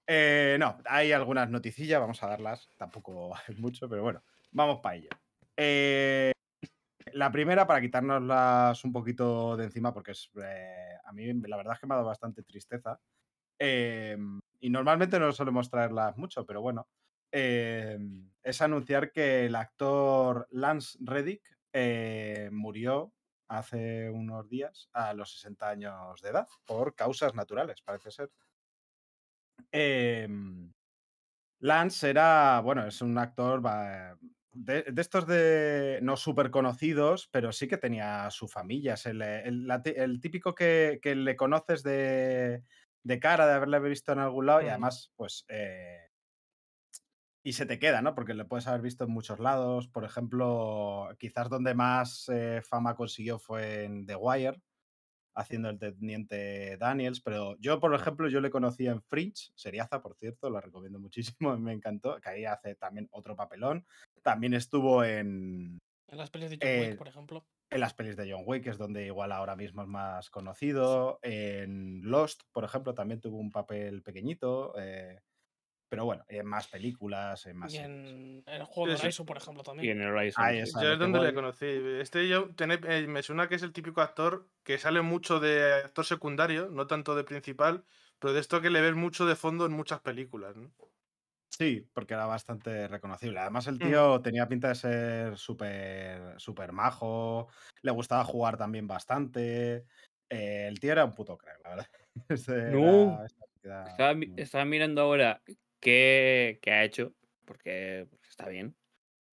eh, 0.07 0.57
no, 0.59 0.79
hay 0.87 1.12
algunas 1.12 1.51
noticias, 1.51 2.01
vamos 2.01 2.23
a 2.23 2.29
darlas. 2.29 2.68
Tampoco 2.77 3.35
hay 3.37 3.55
mucho, 3.57 3.88
pero 3.88 4.03
bueno, 4.03 4.23
vamos 4.53 4.81
para 4.81 4.97
ello. 4.97 5.11
Eh, 5.57 6.33
la 7.12 7.31
primera, 7.33 7.66
para 7.66 7.81
quitárnoslas 7.81 8.85
un 8.85 8.92
poquito 8.92 9.57
de 9.57 9.64
encima, 9.64 9.92
porque 9.92 10.12
es, 10.12 10.31
eh, 10.42 10.97
a 11.05 11.12
mí 11.12 11.33
la 11.33 11.57
verdad 11.57 11.75
es 11.75 11.81
que 11.81 11.87
me 11.87 11.94
ha 11.94 11.97
dado 11.97 12.09
bastante 12.09 12.42
tristeza. 12.42 13.01
Eh, 13.59 14.16
y 14.61 14.71
normalmente 14.71 15.18
no 15.18 15.33
solemos 15.33 15.71
traerlas 15.71 16.16
mucho, 16.16 16.47
pero 16.47 16.61
bueno. 16.61 16.88
Eh, 17.33 17.99
es 18.43 18.62
anunciar 18.62 19.12
que 19.12 19.47
el 19.47 19.55
actor 19.55 20.49
Lance 20.51 20.99
Reddick 21.01 21.43
eh, 21.73 22.49
murió 22.53 23.12
hace 23.49 24.11
unos 24.11 24.49
días 24.49 24.88
a 24.93 25.14
los 25.14 25.33
60 25.33 25.69
años 25.69 26.21
de 26.23 26.31
edad 26.31 26.47
por 26.64 26.95
causas 26.95 27.35
naturales, 27.35 27.83
parece 27.83 28.11
ser. 28.11 28.31
Em, 29.73 30.73
Lance 31.61 32.09
era, 32.09 32.61
bueno, 32.61 32.87
es 32.87 33.03
un 33.03 33.19
actor 33.19 33.61
de, 34.53 34.83
de 34.83 35.01
estos 35.01 35.27
de 35.27 35.99
no 36.03 36.17
súper 36.17 36.51
conocidos, 36.51 37.29
pero 37.33 37.53
sí 37.53 37.69
que 37.69 37.79
tenía 37.79 38.31
su 38.31 38.49
familia. 38.49 38.95
Es 38.95 39.07
el, 39.07 40.21
típico 40.21 40.55
que, 40.55 41.01
que 41.03 41.14
le 41.14 41.37
conoces 41.37 41.83
de, 41.83 42.62
de 43.03 43.21
cara, 43.21 43.47
de 43.47 43.55
haberle 43.55 43.81
visto 43.81 44.12
en 44.12 44.21
algún 44.21 44.47
lado 44.47 44.62
y 44.62 44.69
además, 44.69 45.12
pues... 45.17 45.45
eh, 45.49 46.08
y 47.42 47.53
se 47.55 47.66
te 47.66 47.79
queda, 47.79 48.03
¿no? 48.03 48.14
Porque 48.14 48.35
le 48.35 48.44
puedes 48.44 48.66
haber 48.66 48.83
visto 48.83 49.05
en 49.05 49.11
muchos 49.11 49.38
lados. 49.40 49.88
Por 49.88 50.05
ejemplo, 50.05 51.09
quizás 51.18 51.48
donde 51.48 51.74
más 51.74 52.29
eh, 52.29 52.62
fama 52.62 52.94
consiguió 52.96 53.38
fue 53.38 53.85
en 53.85 54.07
The 54.07 54.16
Wire, 54.16 54.62
haciendo 55.35 55.70
el 55.70 55.79
teniente 55.79 56.77
Daniels. 56.79 57.20
Pero 57.22 57.57
yo, 57.61 57.81
por 57.81 57.94
ejemplo, 57.94 58.29
yo 58.29 58.40
le 58.40 58.51
conocí 58.51 58.87
en 58.87 59.03
Fringe, 59.03 59.51
seriaza, 59.57 60.03
por 60.03 60.16
cierto, 60.16 60.51
la 60.51 60.61
recomiendo 60.61 61.01
muchísimo, 61.01 61.59
me 61.59 61.72
encantó, 61.74 62.20
que 62.20 62.31
ahí 62.31 62.44
hace 62.46 62.74
también 62.77 63.09
otro 63.12 63.37
papelón. 63.37 63.87
También 64.22 64.55
estuvo 64.55 65.05
en, 65.05 65.79
En 66.09 66.18
las 66.18 66.31
pelis 66.31 66.51
de 66.51 66.59
John 66.61 66.68
Eh, 66.68 66.81
Wick, 66.81 66.96
por 66.96 67.09
ejemplo. 67.09 67.46
en 67.70 67.81
las 67.81 67.94
pelis 67.94 68.16
de 68.16 68.31
John 68.33 68.42
Wick, 68.46 68.64
que 68.64 68.70
es 68.70 68.79
donde 68.79 69.07
igual 69.07 69.33
ahora 69.33 69.57
mismo 69.57 69.83
es 69.83 69.88
más 69.88 70.31
conocido. 70.31 71.18
En 71.22 72.03
Lost, 72.03 72.42
por 72.53 72.64
ejemplo, 72.64 72.94
también 72.94 73.20
tuvo 73.20 73.38
un 73.38 73.51
papel 73.53 74.03
pequeñito. 74.03 74.74
eh, 74.79 75.20
pero 75.88 76.05
bueno, 76.05 76.24
en 76.29 76.46
más 76.46 76.68
películas, 76.68 77.46
en 77.46 77.57
más 77.57 77.72
Y 77.72 77.79
en 77.79 78.42
el 78.46 78.64
juego 78.64 78.90
de. 78.90 78.96
Horizon, 78.96 79.27
por 79.27 79.37
ejemplo, 79.38 79.62
Y 79.62 79.64
también. 79.64 80.03
en 80.03 80.09
Horizon. 80.09 80.44
Ahí 80.44 80.59
está. 80.59 80.83
Yo 80.83 80.92
es 80.92 80.98
donde 80.98 81.20
le 81.20 81.35
conocí. 81.35 81.66
Este 82.01 82.29
yo 82.29 82.51
tené- 82.55 82.81
eh, 82.87 83.07
me 83.07 83.22
suena 83.22 83.48
que 83.48 83.55
es 83.55 83.62
el 83.62 83.72
típico 83.72 84.01
actor 84.01 84.48
que 84.62 84.79
sale 84.79 85.01
mucho 85.03 85.40
de 85.40 85.72
actor 85.85 86.05
secundario, 86.05 86.68
no 86.70 86.87
tanto 86.87 87.14
de 87.14 87.24
principal, 87.24 87.85
pero 88.18 88.33
de 88.35 88.40
esto 88.40 88.61
que 88.61 88.70
le 88.70 88.81
ves 88.81 88.94
mucho 88.94 89.24
de 89.27 89.37
fondo 89.37 89.64
en 89.66 89.72
muchas 89.72 90.01
películas. 90.01 90.57
¿no? 90.57 90.70
Sí, 91.51 91.88
porque 91.94 92.14
era 92.14 92.27
bastante 92.27 92.87
reconocible. 92.88 93.40
Además, 93.40 93.66
el 93.66 93.77
Mm. 93.77 93.79
tío 93.79 94.20
tenía 94.20 94.46
pinta 94.46 94.68
de 94.68 94.74
ser 94.74 95.37
súper 95.38 96.38
súper 96.38 96.72
majo, 96.72 97.48
le 97.83 97.90
gustaba 97.90 98.24
jugar 98.24 98.57
también 98.57 98.87
bastante. 98.87 99.87
eh, 100.31 100.66
el 100.68 100.79
tío 100.79 100.92
era 100.92 101.07
un 101.07 101.14
puto 101.14 101.38
crack, 101.38 101.59
la 101.64 101.70
verdad. 101.70 101.87
No. 102.79 103.24
era- 103.62 103.96
estaba 104.37 104.64
mirando 104.66 105.01
ahora 105.01 105.42
qué, 105.81 106.59
qué 106.62 106.71
ha 106.73 106.85
hecho, 106.85 107.14
porque 107.45 108.07
porque 108.11 108.29
está 108.29 108.49
bien. 108.49 108.77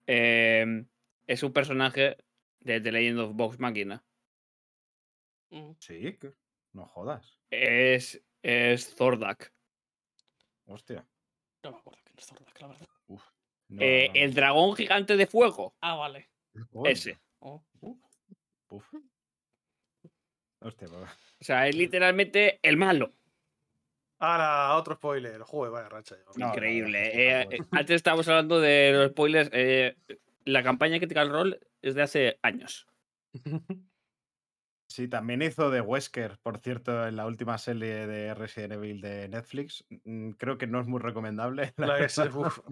Em, 0.08 0.88
es 1.28 1.44
un 1.44 1.52
personaje 1.54 2.18
de 2.60 2.82
The 2.82 2.92
Legend 2.92 3.20
of 3.20 3.36
Vox 3.36 3.60
Machina. 3.60 4.04
Mm. 5.50 5.72
Sí, 5.80 6.18
que- 6.18 6.34
no 6.74 6.86
jodas. 6.88 7.40
Es, 7.50 8.22
es 8.42 8.94
Zordak. 8.96 9.54
Hostia. 10.66 11.08
No 11.64 11.72
me 11.72 11.78
acuerdo 11.78 12.00
quién 12.04 12.16
es 12.18 12.26
Zordak, 12.26 12.62
la 12.62 12.68
verdad. 12.68 12.88
No, 13.08 13.82
Eh, 13.82 14.10
no, 14.10 14.14
el 14.22 14.34
dragón 14.34 14.76
gigante 14.76 15.16
de 15.18 15.26
fuego. 15.28 15.76
Ah, 15.82 15.96
vale. 15.96 16.30
Ese. 16.86 17.18
Oh. 17.40 17.64
Hostia, 20.62 20.88
pues, 20.88 21.10
O 21.40 21.44
sea, 21.44 21.68
es 21.68 21.76
literalmente 21.76 22.60
el 22.62 22.78
malo. 22.78 23.14
Ahora, 24.26 24.76
otro 24.76 24.96
spoiler. 24.96 25.42
Joder, 25.42 25.72
vaya 25.72 25.90
racha. 25.90 26.16
No, 26.36 26.48
Increíble. 26.48 27.12
Eh, 27.14 27.44
tampoco- 27.44 27.64
eh, 27.64 27.68
antes 27.72 27.96
estábamos 27.96 28.28
hablando 28.28 28.60
de 28.60 28.92
los 28.94 29.12
spoilers. 29.12 29.50
eh, 29.54 29.96
la 30.46 30.64
campaña 30.64 30.98
Critical 31.00 31.30
Role 31.30 31.60
es 31.82 31.96
de 31.96 32.02
hace 32.02 32.40
años. 32.42 32.88
Sí, 34.88 35.08
también 35.08 35.42
hizo 35.42 35.72
de 35.72 35.82
Wesker, 35.82 36.38
por 36.42 36.60
cierto, 36.60 37.08
en 37.08 37.16
la 37.16 37.26
última 37.26 37.58
serie 37.58 38.08
de 38.08 38.34
Resident 38.34 38.74
Evil 38.74 39.02
de 39.02 39.28
Netflix. 39.28 39.84
Mm, 40.04 40.32
Creo 40.32 40.58
que 40.58 40.68
no 40.68 40.80
es 40.80 40.88
muy 40.88 41.00
recomendable. 41.02 41.74
la 41.78 41.98
La. 42.00 42.64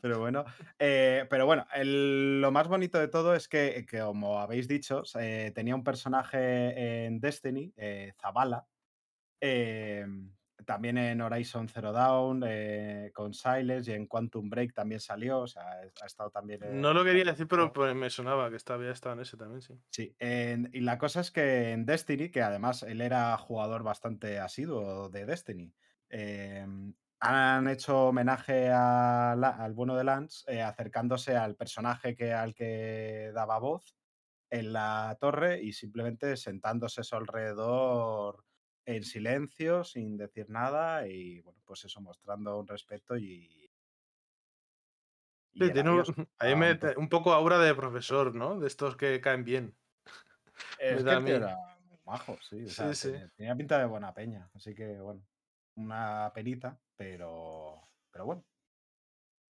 Pero 0.00 0.18
bueno, 0.18 0.44
eh, 0.78 1.26
pero 1.30 1.46
bueno, 1.46 1.66
el- 1.74 2.40
lo 2.40 2.50
más 2.50 2.68
bonito 2.68 2.98
de 2.98 3.08
todo 3.08 3.34
es 3.34 3.48
que, 3.48 3.84
que, 3.88 4.00
como 4.00 4.40
habéis 4.40 4.66
dicho, 4.68 5.02
eh, 5.18 5.52
tenía 5.54 5.74
un 5.74 5.84
personaje 5.84 7.04
en 7.06 7.20
Destiny, 7.20 7.72
eh, 7.76 8.12
Zavala, 8.20 8.66
eh, 9.42 10.06
también 10.66 10.98
en 10.98 11.20
Horizon 11.20 11.68
Zero 11.68 11.92
Dawn, 11.92 12.44
eh, 12.46 13.10
con 13.14 13.34
Siles 13.34 13.88
y 13.88 13.92
en 13.92 14.06
Quantum 14.06 14.48
Break 14.50 14.74
también 14.74 15.00
salió, 15.00 15.40
o 15.40 15.46
sea, 15.48 15.64
ha 16.02 16.06
estado 16.06 16.30
también... 16.30 16.62
No 16.80 16.92
en- 16.92 16.94
lo 16.94 17.04
quería 17.04 17.24
decir, 17.24 17.46
pero 17.46 17.72
pues, 17.74 17.94
me 17.94 18.08
sonaba 18.08 18.48
que 18.50 18.56
estaba, 18.56 18.78
había 18.78 18.92
estado 18.92 19.14
en 19.16 19.20
ese 19.20 19.36
también, 19.36 19.60
sí. 19.60 19.74
Sí, 19.90 20.16
en- 20.18 20.70
y 20.72 20.80
la 20.80 20.96
cosa 20.98 21.20
es 21.20 21.30
que 21.30 21.72
en 21.72 21.84
Destiny, 21.84 22.30
que 22.30 22.40
además 22.42 22.82
él 22.82 23.02
era 23.02 23.36
jugador 23.36 23.82
bastante 23.82 24.38
asiduo 24.38 25.10
de 25.10 25.26
Destiny, 25.26 25.74
eh, 26.08 26.66
han 27.20 27.68
hecho 27.68 28.06
homenaje 28.08 28.70
a 28.70 29.34
la- 29.38 29.50
al 29.50 29.74
bueno 29.74 29.94
de 29.96 30.04
Lance 30.04 30.44
eh, 30.52 30.62
acercándose 30.62 31.36
al 31.36 31.56
personaje 31.56 32.16
que, 32.16 32.32
al 32.32 32.54
que 32.54 33.30
daba 33.34 33.58
voz 33.58 33.96
en 34.50 34.72
la 34.72 35.16
torre 35.20 35.62
y 35.62 35.72
simplemente 35.74 36.36
sentándose 36.36 37.02
a 37.02 37.04
su 37.04 37.16
alrededor 37.16 38.44
en 38.84 39.04
silencio, 39.04 39.84
sin 39.84 40.16
decir 40.16 40.48
nada 40.50 41.06
y 41.06 41.40
bueno, 41.40 41.60
pues 41.64 41.84
eso, 41.84 42.00
mostrando 42.00 42.58
un 42.58 42.66
respeto 42.66 43.16
y... 43.16 43.70
y 45.52 45.58
Sí, 45.58 45.64
el 45.64 45.72
tiene 45.72 45.90
un, 45.90 46.04
ahí 46.38 46.56
me- 46.56 46.78
un 46.96 47.08
poco 47.08 47.32
aura 47.32 47.58
de 47.58 47.74
profesor, 47.74 48.34
¿no? 48.34 48.58
De 48.58 48.66
estos 48.66 48.96
que 48.96 49.20
caen 49.20 49.44
bien. 49.44 49.76
Es 50.80 51.04
que 51.04 51.30
era 51.30 51.56
majo, 52.04 52.36
sí. 52.48 52.64
o 52.64 52.68
Sí, 52.68 52.74
sea, 52.74 52.94
sí. 52.94 53.10
Tenía, 53.12 53.28
tenía 53.36 53.56
pinta 53.56 53.78
de 53.78 53.86
buena 53.86 54.12
peña. 54.12 54.50
Así 54.54 54.74
que, 54.74 54.98
bueno, 55.00 55.22
una 55.76 56.30
penita, 56.34 56.80
pero, 56.96 57.88
pero 58.10 58.26
bueno. 58.26 58.44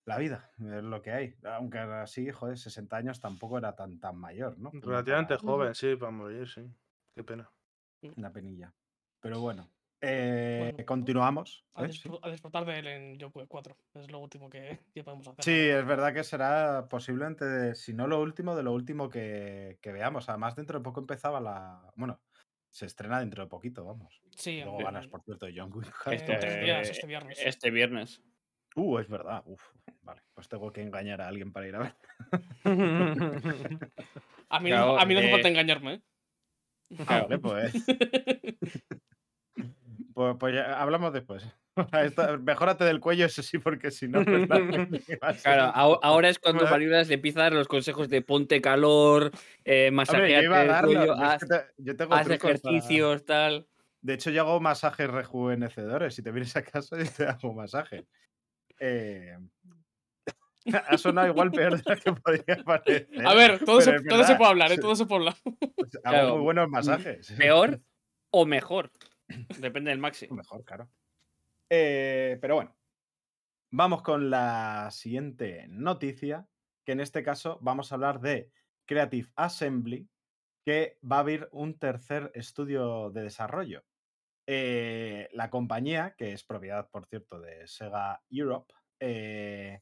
La 0.07 0.19
vida 0.19 0.51
es 0.59 0.83
lo 0.83 1.01
que 1.03 1.13
hay. 1.13 1.37
Aunque 1.45 1.79
así, 1.79 2.31
joder, 2.31 2.59
60 2.59 2.97
años 2.97 3.21
tampoco 3.21 3.59
era 3.59 3.77
tan, 3.77 4.01
tan 4.01 4.17
mayor, 4.17 4.59
¿no? 4.59 4.71
Relativamente 4.73 5.37
para- 5.37 5.47
joven, 5.47 5.75
sí, 5.75 5.95
para 5.97 6.11
morir, 6.11 6.49
sí. 6.49 6.63
Qué 7.15 7.23
pena. 7.23 7.49
Una 8.17 8.33
penilla. 8.33 8.75
Pero 9.21 9.41
bueno. 9.41 9.69
eh, 10.01 10.73
Bueno, 10.73 10.87
continuamos. 10.87 11.65
A, 11.75 11.85
¿eh? 11.85 11.93
Sí. 11.93 12.11
a 12.23 12.31
disfrutar 12.31 12.65
de 12.65 12.79
él 12.79 12.87
en 12.87 13.19
Yopue 13.19 13.47
4. 13.47 13.77
Es 13.95 14.11
lo 14.11 14.19
último 14.19 14.49
que, 14.49 14.79
que 14.95 15.05
podemos 15.05 15.29
hacer. 15.29 15.45
Sí, 15.45 15.53
es 15.69 15.85
verdad 15.87 16.15
que 16.15 16.25
será 16.25 16.87
posiblemente, 16.89 17.45
de- 17.45 17.75
si 17.75 17.93
no 17.93 18.07
lo 18.07 18.21
último, 18.21 18.57
de 18.57 18.63
lo 18.63 18.73
último 18.73 19.09
que, 19.11 19.79
que 19.83 19.93
veamos. 19.93 20.29
Además, 20.29 20.57
dentro 20.57 20.79
de 20.79 20.83
poco 20.85 21.01
empezaba 21.01 21.41
la. 21.41 21.93
Bueno, 21.97 22.21
se 22.71 22.87
estrena 22.87 23.21
dentro 23.21 23.43
de 23.45 23.49
poquito, 23.51 23.85
vamos. 23.85 24.21
Sí, 24.37 24.61
Luego 24.63 24.79
ganas, 24.79 25.07
por 25.09 25.23
cierto, 25.23 25.47
de 25.47 25.55
John 25.57 25.71
Wick. 25.73 25.93
Este, 26.07 26.61
días, 26.65 26.89
este 26.89 27.07
viernes. 27.07 27.39
Este 27.45 27.71
viernes. 27.71 28.23
Uh, 28.77 28.99
es 29.01 29.09
verdad. 29.09 29.43
Uf, 29.47 29.63
vale, 30.03 30.23
pues 30.33 30.49
tengo 30.49 30.73
que 30.73 30.81
engañar 30.81 31.21
a 31.21 31.27
alguien 31.27 31.53
para 31.53 31.67
ir 31.67 31.75
a 31.75 31.79
ver. 31.81 31.95
A 34.53 34.59
mí, 34.61 34.71
Claro, 34.71 34.99
a 34.99 35.05
mí 35.07 35.15
no 35.15 35.21
eh, 35.21 35.31
falta 35.31 35.49
engañarme, 35.49 35.95
¿eh? 35.95 36.03
Ah, 37.09 37.23
vale, 37.23 37.39
pues, 37.39 37.73
pues, 40.15 40.37
pues 40.39 40.55
ya 40.55 40.81
hablamos 40.81 41.13
después. 41.13 41.45
Esto- 41.93 42.39
mejórate 42.39 42.85
del 42.85 43.01
cuello, 43.01 43.27
eso 43.27 43.43
sí, 43.43 43.59
porque 43.59 43.91
si 43.91 44.09
no. 44.09 44.25
pues, 44.25 44.49
Claro, 45.43 45.73
aho- 45.75 46.01
ahora 46.03 46.29
es 46.29 46.39
cuando 46.39 46.63
Bueno. 46.63 46.73
Mariolas 46.75 47.09
le 47.09 47.15
empieza 47.15 47.41
a 47.41 47.43
dar 47.45 47.53
los 47.53 47.69
consejos 47.69 48.09
de 48.09 48.23
ponte 48.23 48.61
calor, 48.61 49.31
eh, 49.65 49.89
Hombre, 49.89 50.43
yo 50.43 50.55
el 50.55 50.81
cuello, 50.83 51.15
haz, 51.15 51.47
te- 51.47 51.65
yo 51.79 51.97
tengo 51.97 52.15
haz 52.15 52.23
para- 52.25 52.35
ejercicios, 52.35 53.25
tal. 53.25 53.67
De 54.03 54.15
hecho, 54.15 54.31
yo 54.31 54.41
hago 54.43 54.61
masajes 54.61 55.09
rejuvenecedores. 55.11 56.15
Si 56.15 56.23
te 56.23 56.31
vienes 56.33 56.57
a 56.57 56.63
casa, 56.63 56.97
yo 56.99 57.05
te 57.11 57.25
hago 57.27 57.53
masaje. 57.53 58.07
Eh, 58.79 59.37
Ha 60.89 60.99
sonado 60.99 61.29
igual 61.29 61.51
peor 61.51 61.83
de 61.83 61.95
lo 61.95 62.01
que 62.01 62.13
podría 62.13 62.57
parecer. 62.65 63.09
A 63.27 63.35
ver, 63.35 63.65
todo, 63.65 63.81
se, 63.81 63.93
todo 64.03 64.23
puede 64.37 64.51
hablar, 64.51 64.73
¿eh? 64.73 64.79
Todo 64.79 64.95
se 64.95 65.07
puede 65.07 65.21
hablar. 65.21 65.37
Pues 65.75 65.91
Claro, 66.03 66.37
muy 66.37 66.45
buenos 66.45 66.69
masajes. 66.69 67.33
Peor 67.39 67.81
o 68.31 68.47
mejor. 68.47 68.91
Depende 69.59 69.91
del 69.91 69.99
maxi. 69.99 70.29
Mejor, 70.29 70.65
claro. 70.65 70.91
Eh, 71.69 72.39
pero 72.41 72.57
bueno, 72.57 72.77
vamos 73.71 74.03
con 74.03 74.29
la 74.29 74.89
siguiente 74.91 75.67
noticia, 75.69 76.47
que 76.85 76.93
en 76.93 77.01
este 77.01 77.23
caso 77.23 77.59
vamos 77.63 77.91
a 77.91 77.95
hablar 77.95 78.21
de 78.21 78.51
Creative 78.87 79.29
Assembly, 79.37 80.09
que 80.65 80.99
va 81.11 81.17
a 81.17 81.21
abrir 81.21 81.49
un 81.53 81.79
tercer 81.79 82.31
estudio 82.35 83.11
de 83.11 83.23
desarrollo. 83.23 83.85
Eh, 84.47 85.29
la 85.33 85.49
compañía, 85.49 86.15
que 86.19 86.33
es 86.33 86.45
propiedad, 86.45 86.89
por 86.91 87.07
cierto, 87.07 87.41
de 87.41 87.67
Sega 87.69 88.21
Europe, 88.29 88.75
eh, 88.99 89.81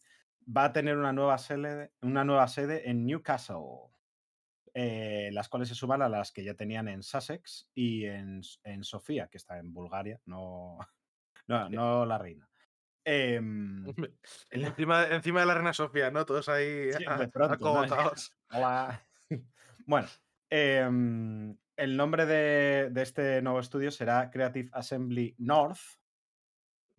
va 0.49 0.65
a 0.65 0.73
tener 0.73 0.97
una 0.97 1.13
nueva 1.13 1.39
sede, 1.39 1.93
una 2.03 2.25
nueva 2.25 2.49
sede 2.49 2.89
en 2.89 3.05
Newcastle, 3.07 3.93
eh, 4.75 5.31
las 5.33 5.49
cuales 5.49 5.69
se 5.69 5.75
suman 5.75 6.03
a 6.03 6.09
las 6.09 6.33
que 6.33 6.45
ya 6.45 6.55
tenían 6.55 6.89
en 6.89 7.03
Sussex 7.03 7.71
y 7.75 8.05
en, 8.07 8.41
en 8.65 8.85
Sofía, 8.85 9.29
que 9.29 9.37
está 9.39 9.59
en 9.59 9.73
Bulgaria, 9.73 10.21
no, 10.27 10.79
no, 11.47 11.69
no 11.69 12.07
la 12.07 12.19
reina. 12.19 12.49
Em, 13.05 13.87
encima, 14.51 15.07
encima 15.09 15.41
de 15.41 15.47
la 15.47 15.55
reina 15.55 15.73
Sofía, 15.73 16.11
¿no? 16.11 16.27
Todos 16.27 16.49
ahí 16.49 16.93
Sí, 16.93 17.05
a- 17.07 17.17
de 17.17 17.29
pronto, 17.33 17.57
¿no? 17.59 17.81
acogotados. 17.83 18.33
Hola. 18.51 19.03
Bueno, 19.87 20.09
em, 20.51 21.57
el 21.77 21.97
nombre 21.97 22.27
de, 22.27 22.91
de 22.91 23.03
este 23.03 23.41
nuevo 23.41 23.61
estudio 23.61 23.91
será 23.91 24.31
Creative 24.31 24.69
Assembly 24.73 25.35
North. 25.39 25.79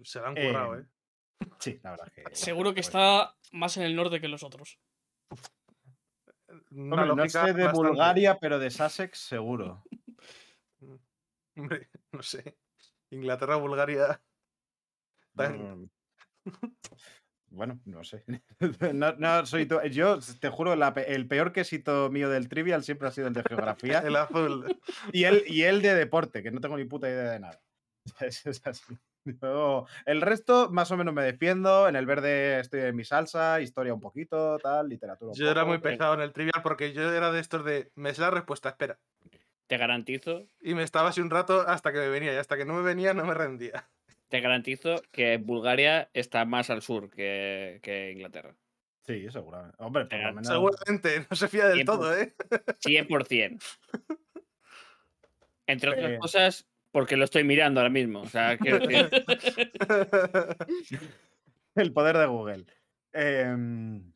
Se 0.01 0.19
la 0.21 0.29
han 0.29 0.35
currado, 0.35 0.75
Em, 0.75 0.81
¿eh? 0.81 0.87
Sí, 1.59 1.79
la 1.83 1.91
verdad 1.91 2.07
es 2.07 2.13
que. 2.29 2.35
Seguro 2.35 2.73
que 2.73 2.79
está 2.81 3.35
más 3.51 3.77
en 3.77 3.83
el 3.83 3.95
norte 3.95 4.19
que 4.21 4.27
los 4.27 4.43
otros. 4.43 4.79
Una 6.71 7.03
hombre, 7.03 7.15
no 7.23 7.29
sé 7.29 7.39
de 7.53 7.63
bastante- 7.65 7.77
Bulgaria, 7.89 8.37
pero 8.39 8.59
de 8.59 8.69
Sussex 8.71 9.17
seguro. 9.19 9.83
Hombre, 11.55 11.89
no 12.11 12.21
sé. 12.23 12.57
Inglaterra, 13.11 13.55
Bulgaria. 13.57 14.21
Tan- 15.35 15.89
Mm. 16.45 16.71
Bueno, 17.51 17.79
no 17.85 18.03
sé. 18.03 18.23
No, 18.93 19.13
no 19.13 19.45
soy 19.45 19.67
Yo 19.91 20.19
te 20.39 20.49
juro, 20.49 20.75
la 20.75 20.93
pe- 20.93 21.13
el 21.13 21.27
peor 21.27 21.51
quesito 21.51 22.09
mío 22.09 22.29
del 22.29 22.47
trivial 22.47 22.83
siempre 22.83 23.07
ha 23.07 23.11
sido 23.11 23.27
el 23.27 23.33
de 23.33 23.43
geografía 23.43 23.99
El 24.05 24.15
azul. 24.15 24.79
y, 25.11 25.23
el, 25.25 25.43
y 25.47 25.63
el 25.63 25.81
de 25.81 25.95
deporte, 25.95 26.41
que 26.43 26.51
no 26.51 26.61
tengo 26.61 26.77
ni 26.77 26.85
puta 26.85 27.09
idea 27.09 27.31
de 27.31 27.39
nada. 27.39 27.61
Es, 28.21 28.45
es 28.45 28.65
así. 28.65 28.97
Yo- 29.25 29.85
el 30.05 30.21
resto, 30.21 30.69
más 30.71 30.91
o 30.91 30.97
menos 30.97 31.13
me 31.13 31.23
defiendo. 31.23 31.87
En 31.87 31.95
el 31.95 32.05
verde 32.05 32.59
estoy 32.59 32.81
en 32.81 32.95
mi 32.95 33.03
salsa, 33.03 33.61
historia 33.61 33.93
un 33.93 33.99
poquito, 34.01 34.57
tal, 34.59 34.89
literatura 34.89 35.31
un 35.31 35.37
Yo 35.37 35.49
era 35.51 35.65
muy 35.65 35.77
pero- 35.79 35.95
pesado 35.97 36.13
en 36.15 36.21
el 36.21 36.31
trivial 36.33 36.61
porque 36.63 36.93
yo 36.93 37.13
era 37.13 37.31
de 37.31 37.39
estos 37.39 37.63
de. 37.65 37.91
Me 37.95 38.13
sé 38.13 38.21
la 38.21 38.31
respuesta, 38.31 38.69
espera. 38.69 38.97
Te 39.67 39.77
garantizo, 39.77 40.45
Y 40.61 40.73
me 40.73 40.81
estaba 40.83 41.09
así 41.09 41.21
un 41.21 41.29
rato 41.29 41.61
hasta 41.67 41.91
que 41.91 41.99
me 41.99 42.09
venía. 42.09 42.33
Y 42.33 42.37
hasta 42.37 42.57
que 42.57 42.65
no 42.65 42.73
me 42.73 42.81
venía, 42.81 43.13
no 43.13 43.23
me 43.25 43.33
rendía. 43.35 43.87
te 44.29 44.39
garantizo 44.41 45.01
que 45.11 45.37
Bulgaria 45.37 46.09
está 46.13 46.45
más 46.45 46.69
al 46.69 46.81
sur 46.81 47.09
que, 47.09 47.79
que 47.83 48.11
Inglaterra. 48.11 48.55
Sí, 49.05 49.27
seguramente. 49.31 49.75
Hombre, 49.79 50.05
por 50.05 50.19
lo 50.19 50.27
menos. 50.33 50.47
Seguramente, 50.47 51.25
no 51.29 51.35
se 51.35 51.47
fía 51.47 51.65
del 51.67 51.77
Tiempo. 51.77 51.93
todo, 51.93 52.15
¿eh? 52.15 52.35
100%. 52.79 53.59
Entre 55.67 55.89
otras 55.89 56.11
Eh. 56.11 56.17
cosas, 56.19 56.67
porque 56.91 57.17
lo 57.17 57.25
estoy 57.25 57.43
mirando 57.43 57.79
ahora 57.79 57.89
mismo. 57.89 58.21
O 58.21 58.27
sea, 58.27 58.57
quiero 58.57 58.79
decir, 58.79 59.09
El 61.75 61.93
poder 61.93 62.17
de 62.17 62.25
Google. 62.25 62.65
Em, 63.13 64.11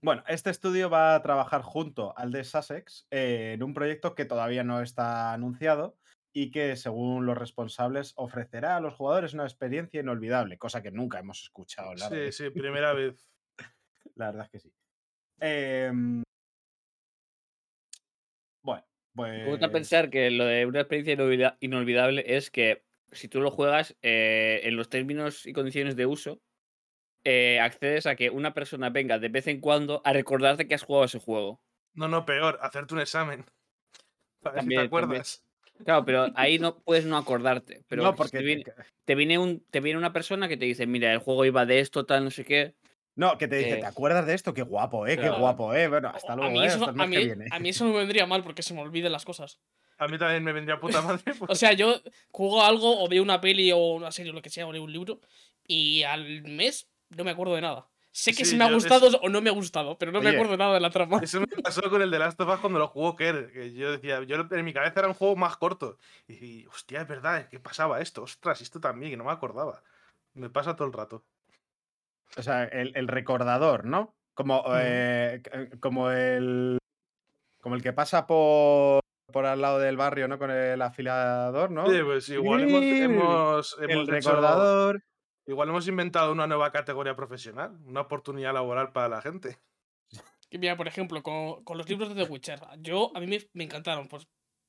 bueno, 0.00 0.24
este 0.26 0.50
estudio 0.50 0.88
va 0.90 1.14
a 1.14 1.22
trabajar 1.22 1.62
junto 1.62 2.16
al 2.16 2.32
de 2.32 2.44
Sussex 2.44 3.06
eh, 3.10 3.52
en 3.54 3.62
un 3.62 3.74
proyecto 3.74 4.14
que 4.14 4.24
todavía 4.24 4.64
no 4.64 4.80
está 4.80 5.32
anunciado 5.32 5.96
y 6.32 6.50
que, 6.50 6.76
según 6.76 7.26
los 7.26 7.36
responsables, 7.36 8.14
ofrecerá 8.16 8.76
a 8.76 8.80
los 8.80 8.94
jugadores 8.94 9.34
una 9.34 9.44
experiencia 9.44 10.00
inolvidable, 10.00 10.58
cosa 10.58 10.82
que 10.82 10.90
nunca 10.90 11.18
hemos 11.18 11.42
escuchado 11.42 11.90
hablar 11.90 12.10
de 12.10 12.32
Sí, 12.32 12.44
sí, 12.44 12.50
primera 12.50 12.94
vez. 12.94 13.28
La 14.14 14.26
verdad 14.26 14.46
es 14.46 14.50
que 14.50 14.60
sí. 14.60 14.72
Bueno, 15.38 16.22
pues. 19.14 19.30
me 19.42 19.50
gusta 19.50 19.70
pensar 19.70 20.10
que 20.10 20.30
lo 20.30 20.44
de 20.44 20.66
una 20.66 20.80
experiencia 20.80 21.14
inolvida- 21.14 21.56
inolvidable 21.60 22.24
es 22.26 22.50
que 22.50 22.84
si 23.12 23.28
tú 23.28 23.40
lo 23.40 23.50
juegas 23.50 23.96
eh, 24.02 24.60
en 24.64 24.76
los 24.76 24.88
términos 24.88 25.46
y 25.46 25.52
condiciones 25.52 25.96
de 25.96 26.06
uso, 26.06 26.40
eh, 27.24 27.60
accedes 27.60 28.06
a 28.06 28.16
que 28.16 28.30
una 28.30 28.54
persona 28.54 28.90
venga 28.90 29.18
de 29.18 29.28
vez 29.28 29.46
en 29.46 29.60
cuando 29.60 30.02
a 30.04 30.12
recordarte 30.12 30.66
que 30.68 30.74
has 30.74 30.84
jugado 30.84 31.06
ese 31.06 31.18
juego. 31.20 31.60
No, 31.94 32.08
no, 32.08 32.24
peor, 32.24 32.58
hacerte 32.62 32.94
un 32.94 33.00
examen. 33.00 33.44
Para 34.42 34.54
ver 34.54 34.62
si 34.62 34.68
te 34.70 34.74
También, 34.74 34.90
también. 34.90 35.20
acuerdas. 35.22 35.44
Claro, 35.84 36.04
pero 36.04 36.26
ahí 36.36 36.58
no 36.58 36.80
puedes 36.82 37.06
no 37.06 37.16
acordarte. 37.16 37.84
Pero 37.88 38.02
no, 38.02 38.10
si 38.12 38.16
porque. 38.18 38.38
te, 38.38 38.44
viene, 38.44 38.64
te, 39.04 39.14
viene 39.14 39.38
un, 39.38 39.64
te 39.70 39.80
viene 39.80 39.98
una 39.98 40.12
persona 40.12 40.48
que 40.48 40.56
te 40.56 40.64
dice, 40.64 40.86
mira, 40.86 41.12
el 41.12 41.18
juego 41.18 41.44
iba 41.44 41.66
de 41.66 41.80
esto, 41.80 42.06
tal, 42.06 42.24
no 42.24 42.30
sé 42.30 42.44
qué. 42.44 42.74
No, 43.14 43.36
que 43.38 43.46
te 43.48 43.56
dice, 43.56 43.72
Eh, 43.74 43.80
¿te 43.80 43.86
acuerdas 43.86 44.26
de 44.26 44.34
esto? 44.34 44.54
Qué 44.54 44.62
guapo, 44.62 45.06
¿eh? 45.06 45.16
Qué 45.16 45.22
claro. 45.22 45.38
guapo, 45.38 45.74
¿eh? 45.74 45.88
Bueno, 45.88 46.10
hasta 46.14 46.32
a, 46.32 46.36
luego, 46.36 46.62
¿eh? 46.62 46.66
Hasta 46.68 46.90
a, 46.90 46.94
que 46.94 47.06
mí, 47.06 47.16
viene. 47.18 47.46
a 47.50 47.58
mí 47.58 47.68
eso 47.68 47.84
no 47.84 47.92
me 47.92 47.98
vendría 47.98 48.26
mal 48.26 48.42
porque 48.42 48.62
se 48.62 48.72
me 48.74 48.80
olviden 48.80 49.12
las 49.12 49.24
cosas. 49.24 49.58
A 49.98 50.08
mí 50.08 50.18
también 50.18 50.42
me 50.42 50.52
vendría 50.52 50.80
puta 50.80 51.00
madre. 51.02 51.22
pues, 51.38 51.50
O 51.50 51.54
sea, 51.54 51.72
yo 51.72 52.00
juego 52.30 52.62
algo 52.64 53.02
o 53.04 53.08
veo 53.08 53.22
una 53.22 53.40
peli 53.40 53.70
o 53.72 53.76
una 53.94 54.10
serie 54.12 54.32
o 54.32 54.34
lo 54.34 54.42
que 54.42 54.50
sea 54.50 54.66
o 54.66 54.72
leo 54.72 54.82
un 54.82 54.92
libro 54.92 55.20
y 55.66 56.02
al 56.04 56.42
mes 56.42 56.88
no 57.10 57.24
me 57.24 57.30
acuerdo 57.32 57.54
de 57.54 57.60
nada. 57.60 57.86
Sé 58.14 58.32
que 58.32 58.44
Sí, 58.44 58.50
si 58.52 58.56
me 58.56 58.64
ha 58.64 58.70
gustado 58.72 59.08
o 59.22 59.28
no 59.30 59.40
me 59.40 59.48
ha 59.48 59.54
gustado, 59.54 59.96
pero 59.96 60.12
no 60.12 60.20
me 60.20 60.28
acuerdo 60.30 60.54
nada 60.58 60.74
de 60.74 60.80
la 60.80 60.90
trama. 60.90 61.18
Eso 61.22 61.40
me 61.40 61.46
pasó 61.46 61.80
con 61.88 62.02
el 62.02 62.10
de 62.10 62.18
Last 62.18 62.38
of 62.42 62.48
Us 62.52 62.60
cuando 62.60 62.78
lo 62.78 62.88
jugó 62.88 63.16
Kerr. 63.16 63.50
Que 63.52 63.72
yo 63.72 63.90
decía, 63.92 64.22
yo 64.24 64.36
en 64.50 64.64
mi 64.66 64.74
cabeza 64.74 65.00
era 65.00 65.08
un 65.08 65.14
juego 65.14 65.34
más 65.34 65.56
corto. 65.56 65.96
Y 66.28 66.34
dije, 66.34 66.68
hostia, 66.68 67.00
es 67.02 67.08
verdad, 67.08 67.48
¿qué 67.50 67.58
pasaba 67.58 68.02
esto? 68.02 68.22
Ostras, 68.22 68.60
esto 68.60 68.80
también, 68.80 69.12
que 69.12 69.16
no 69.16 69.24
me 69.24 69.32
acordaba. 69.32 69.82
Me 70.34 70.50
pasa 70.50 70.76
todo 70.76 70.86
el 70.88 70.92
rato. 70.92 71.24
O 72.36 72.42
sea, 72.42 72.64
el, 72.64 72.92
el 72.96 73.08
recordador, 73.08 73.84
¿no? 73.84 74.14
Como, 74.34 74.62
eh, 74.76 75.42
c- 75.44 75.78
como 75.80 76.10
el. 76.10 76.78
Como 77.60 77.74
el 77.76 77.82
que 77.82 77.92
pasa 77.92 78.26
por, 78.26 79.00
por 79.32 79.46
al 79.46 79.60
lado 79.60 79.78
del 79.78 79.96
barrio, 79.96 80.26
¿no? 80.28 80.38
Con 80.38 80.50
el 80.50 80.80
afilador, 80.82 81.70
¿no? 81.70 81.86
Sí, 81.88 82.00
pues 82.02 82.28
igual 82.30 82.62
hemos, 82.68 82.82
hemos, 82.82 83.78
el 83.80 83.90
hemos 83.90 84.02
hecho- 84.08 84.12
recordador. 84.30 85.04
igual 85.46 85.68
hemos 85.68 85.86
inventado 85.86 86.32
una 86.32 86.46
nueva 86.46 86.72
categoría 86.72 87.14
profesional, 87.14 87.78
una 87.84 88.00
oportunidad 88.00 88.52
laboral 88.54 88.90
para 88.92 89.08
la 89.08 89.20
gente. 89.22 89.58
Y 90.50 90.58
Mira, 90.58 90.76
por 90.76 90.88
ejemplo, 90.88 91.22
con, 91.22 91.62
con 91.64 91.78
los 91.78 91.88
libros 91.88 92.08
de 92.14 92.24
The 92.24 92.30
Witcher. 92.30 92.60
Yo, 92.78 93.10
a 93.14 93.20
mí 93.20 93.26
me, 93.26 93.38
me 93.54 93.64
encantaron. 93.64 94.08
Pues 94.08 94.26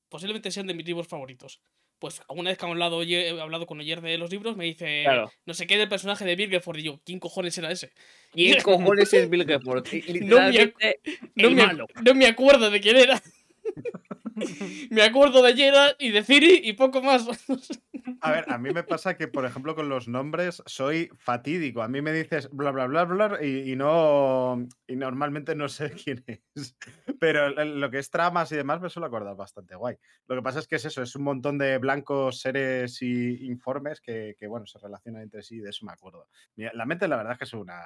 posiblemente 0.08 0.50
sean 0.50 0.66
de 0.66 0.74
mis 0.74 0.86
libros 0.86 1.08
favoritos. 1.08 1.60
Pues 2.04 2.20
una 2.28 2.50
vez 2.50 2.58
que 2.58 2.66
he 2.66 2.68
hablado, 2.68 3.02
he 3.02 3.40
hablado 3.40 3.64
con 3.64 3.80
Oyer 3.80 4.02
de 4.02 4.18
los 4.18 4.30
libros, 4.30 4.58
me 4.58 4.66
dice 4.66 5.04
Claro. 5.04 5.32
no 5.46 5.54
sé 5.54 5.66
qué 5.66 5.78
del 5.78 5.88
personaje 5.88 6.26
de 6.26 6.36
Birgeford. 6.36 6.76
Y 6.76 6.82
yo, 6.82 7.00
¿quién 7.02 7.18
cojones 7.18 7.56
era 7.56 7.70
ese? 7.70 7.92
¿Quién 8.30 8.60
cojones 8.62 9.14
es 9.14 9.30
Bill 9.30 9.46
Gafford? 9.46 9.86
No 10.20 10.38
me 10.42 11.54
me, 11.54 11.74
no 12.02 12.14
me 12.14 12.26
acuerdo 12.26 12.68
de 12.68 12.80
quién 12.82 12.98
era. 12.98 13.22
Me 14.90 15.02
acuerdo 15.02 15.42
de 15.42 15.54
Gerard 15.54 15.96
y 15.98 16.10
de 16.10 16.24
Ciri 16.24 16.60
y 16.64 16.72
poco 16.74 17.02
más. 17.02 17.26
A 18.20 18.30
ver, 18.30 18.44
a 18.48 18.58
mí 18.58 18.70
me 18.72 18.82
pasa 18.84 19.16
que, 19.16 19.28
por 19.28 19.44
ejemplo, 19.44 19.74
con 19.74 19.88
los 19.88 20.08
nombres 20.08 20.62
soy 20.66 21.10
fatídico. 21.16 21.82
A 21.82 21.88
mí 21.88 22.00
me 22.00 22.12
dices 22.12 22.48
bla, 22.50 22.70
bla, 22.70 22.86
bla, 22.86 23.04
bla 23.04 23.38
y, 23.42 23.72
y 23.72 23.76
no. 23.76 24.66
Y 24.86 24.96
normalmente 24.96 25.54
no 25.54 25.68
sé 25.68 25.90
quién 26.04 26.24
es. 26.26 26.76
Pero 27.18 27.50
lo 27.50 27.90
que 27.90 27.98
es 27.98 28.10
tramas 28.10 28.50
y 28.52 28.56
demás 28.56 28.80
me 28.80 28.90
suelo 28.90 29.06
acordar 29.06 29.36
bastante 29.36 29.74
guay. 29.74 29.96
Lo 30.26 30.36
que 30.36 30.42
pasa 30.42 30.58
es 30.58 30.68
que 30.68 30.76
es 30.76 30.84
eso, 30.84 31.02
es 31.02 31.14
un 31.16 31.22
montón 31.22 31.58
de 31.58 31.78
blancos, 31.78 32.40
seres 32.40 33.00
y 33.02 33.46
informes 33.46 34.00
que, 34.00 34.36
que, 34.38 34.46
bueno, 34.46 34.66
se 34.66 34.78
relacionan 34.78 35.22
entre 35.22 35.42
sí 35.42 35.56
y 35.56 35.60
de 35.60 35.70
eso 35.70 35.86
me 35.86 35.92
acuerdo. 35.92 36.28
Mira, 36.56 36.72
La 36.74 36.86
mente, 36.86 37.08
la 37.08 37.16
verdad 37.16 37.32
es 37.32 37.38
que 37.38 37.44
es 37.44 37.54
una. 37.54 37.82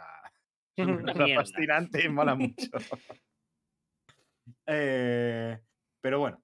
una 0.76 1.34
fascinante 1.36 2.04
y 2.04 2.08
mola 2.08 2.34
mucho. 2.34 2.68
Eh, 4.66 5.58
pero 6.00 6.18
bueno. 6.18 6.42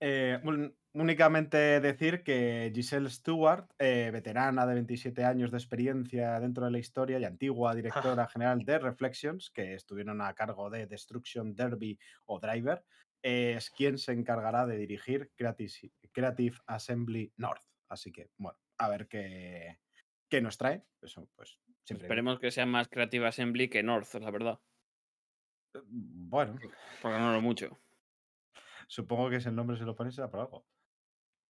Eh, 0.00 0.38
un- 0.44 0.76
únicamente 0.94 1.80
decir 1.80 2.22
que 2.22 2.70
Giselle 2.74 3.10
Stewart, 3.10 3.66
eh, 3.78 4.10
veterana 4.12 4.66
de 4.66 4.74
27 4.74 5.24
años 5.24 5.50
de 5.50 5.58
experiencia 5.58 6.38
dentro 6.40 6.64
de 6.64 6.70
la 6.70 6.78
historia 6.78 7.18
y 7.18 7.24
antigua 7.24 7.74
directora 7.74 8.26
general 8.28 8.64
de 8.64 8.78
Reflections, 8.78 9.50
que 9.50 9.74
estuvieron 9.74 10.20
a 10.20 10.34
cargo 10.34 10.70
de 10.70 10.86
Destruction 10.86 11.54
Derby 11.54 11.98
o 12.26 12.38
Driver, 12.40 12.84
es 13.22 13.70
quien 13.70 13.98
se 13.98 14.12
encargará 14.12 14.66
de 14.66 14.76
dirigir 14.78 15.32
Creative, 15.36 15.72
Creative 16.12 16.56
Assembly 16.66 17.32
North. 17.36 17.62
Así 17.88 18.12
que, 18.12 18.30
bueno, 18.36 18.58
a 18.78 18.88
ver 18.88 19.08
qué, 19.08 19.80
qué 20.28 20.40
nos 20.40 20.56
trae. 20.58 20.84
Eso, 21.02 21.28
pues, 21.34 21.58
siempre. 21.84 22.06
Esperemos 22.06 22.38
que 22.38 22.50
sea 22.52 22.66
más 22.66 22.88
Creative 22.88 23.26
Assembly 23.26 23.68
que 23.68 23.82
North, 23.82 24.14
la 24.14 24.30
verdad. 24.30 24.60
Eh, 25.74 25.80
Bueno, 25.84 26.56
Porque 27.02 27.18
no 27.18 27.32
lo 27.32 27.40
mucho. 27.40 27.78
Supongo 28.88 29.30
que 29.30 29.36
ese 29.36 29.52
nombre 29.52 29.76
se 29.76 29.84
lo 29.84 29.94
pones 29.94 30.14
será 30.14 30.30
por 30.30 30.40
algo. 30.40 30.66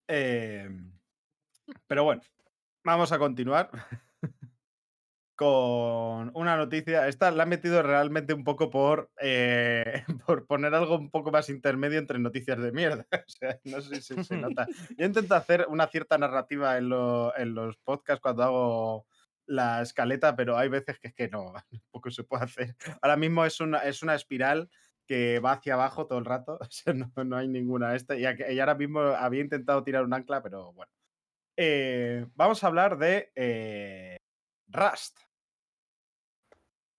Eh, 0.08 0.68
pero 1.86 2.04
bueno, 2.04 2.22
vamos 2.84 3.12
a 3.12 3.18
continuar 3.18 3.70
con 5.36 6.32
una 6.34 6.56
noticia. 6.56 7.06
Esta 7.06 7.30
la 7.30 7.44
he 7.44 7.46
metido 7.46 7.82
realmente 7.82 8.34
un 8.34 8.42
poco 8.42 8.70
por, 8.70 9.12
eh, 9.20 10.04
por 10.26 10.46
poner 10.46 10.74
algo 10.74 10.96
un 10.96 11.10
poco 11.10 11.30
más 11.30 11.48
intermedio 11.48 11.98
entre 11.98 12.18
noticias 12.18 12.58
de 12.58 12.72
mierda. 12.72 13.06
O 13.28 13.30
sea, 13.30 13.60
no 13.64 13.80
sé 13.80 14.00
si 14.02 14.24
se 14.24 14.36
nota. 14.36 14.66
Yo 14.96 15.06
intento 15.06 15.34
hacer 15.34 15.66
una 15.68 15.86
cierta 15.86 16.18
narrativa 16.18 16.76
en, 16.78 16.88
lo- 16.88 17.36
en 17.36 17.54
los 17.54 17.76
podcasts 17.78 18.20
cuando 18.20 18.42
hago 18.42 19.06
la 19.46 19.80
escaleta, 19.80 20.34
pero 20.36 20.58
hay 20.58 20.68
veces 20.68 20.98
que 20.98 21.08
es 21.08 21.14
que 21.14 21.28
no, 21.28 21.52
poco 21.90 22.10
se 22.10 22.24
puede 22.24 22.44
hacer. 22.44 22.76
Ahora 23.00 23.16
mismo 23.16 23.44
es 23.44 23.60
una, 23.60 23.78
es 23.78 24.02
una 24.02 24.14
espiral 24.14 24.68
que 25.08 25.40
va 25.40 25.52
hacia 25.54 25.74
abajo 25.74 26.06
todo 26.06 26.18
el 26.20 26.26
rato. 26.26 26.58
No, 27.16 27.24
no 27.24 27.36
hay 27.38 27.48
ninguna 27.48 27.96
esta. 27.96 28.16
Y, 28.16 28.24
y 28.24 28.60
ahora 28.60 28.76
mismo 28.76 29.00
había 29.00 29.42
intentado 29.42 29.84
tirar 29.84 30.04
un 30.04 30.14
ancla, 30.14 30.42
pero 30.42 30.72
bueno. 30.74 30.92
Eh, 31.56 32.26
vamos 32.34 32.64
a 32.64 32.68
hablar 32.68 32.98
de 32.98 33.32
eh, 33.36 34.18
Rust. 34.68 35.18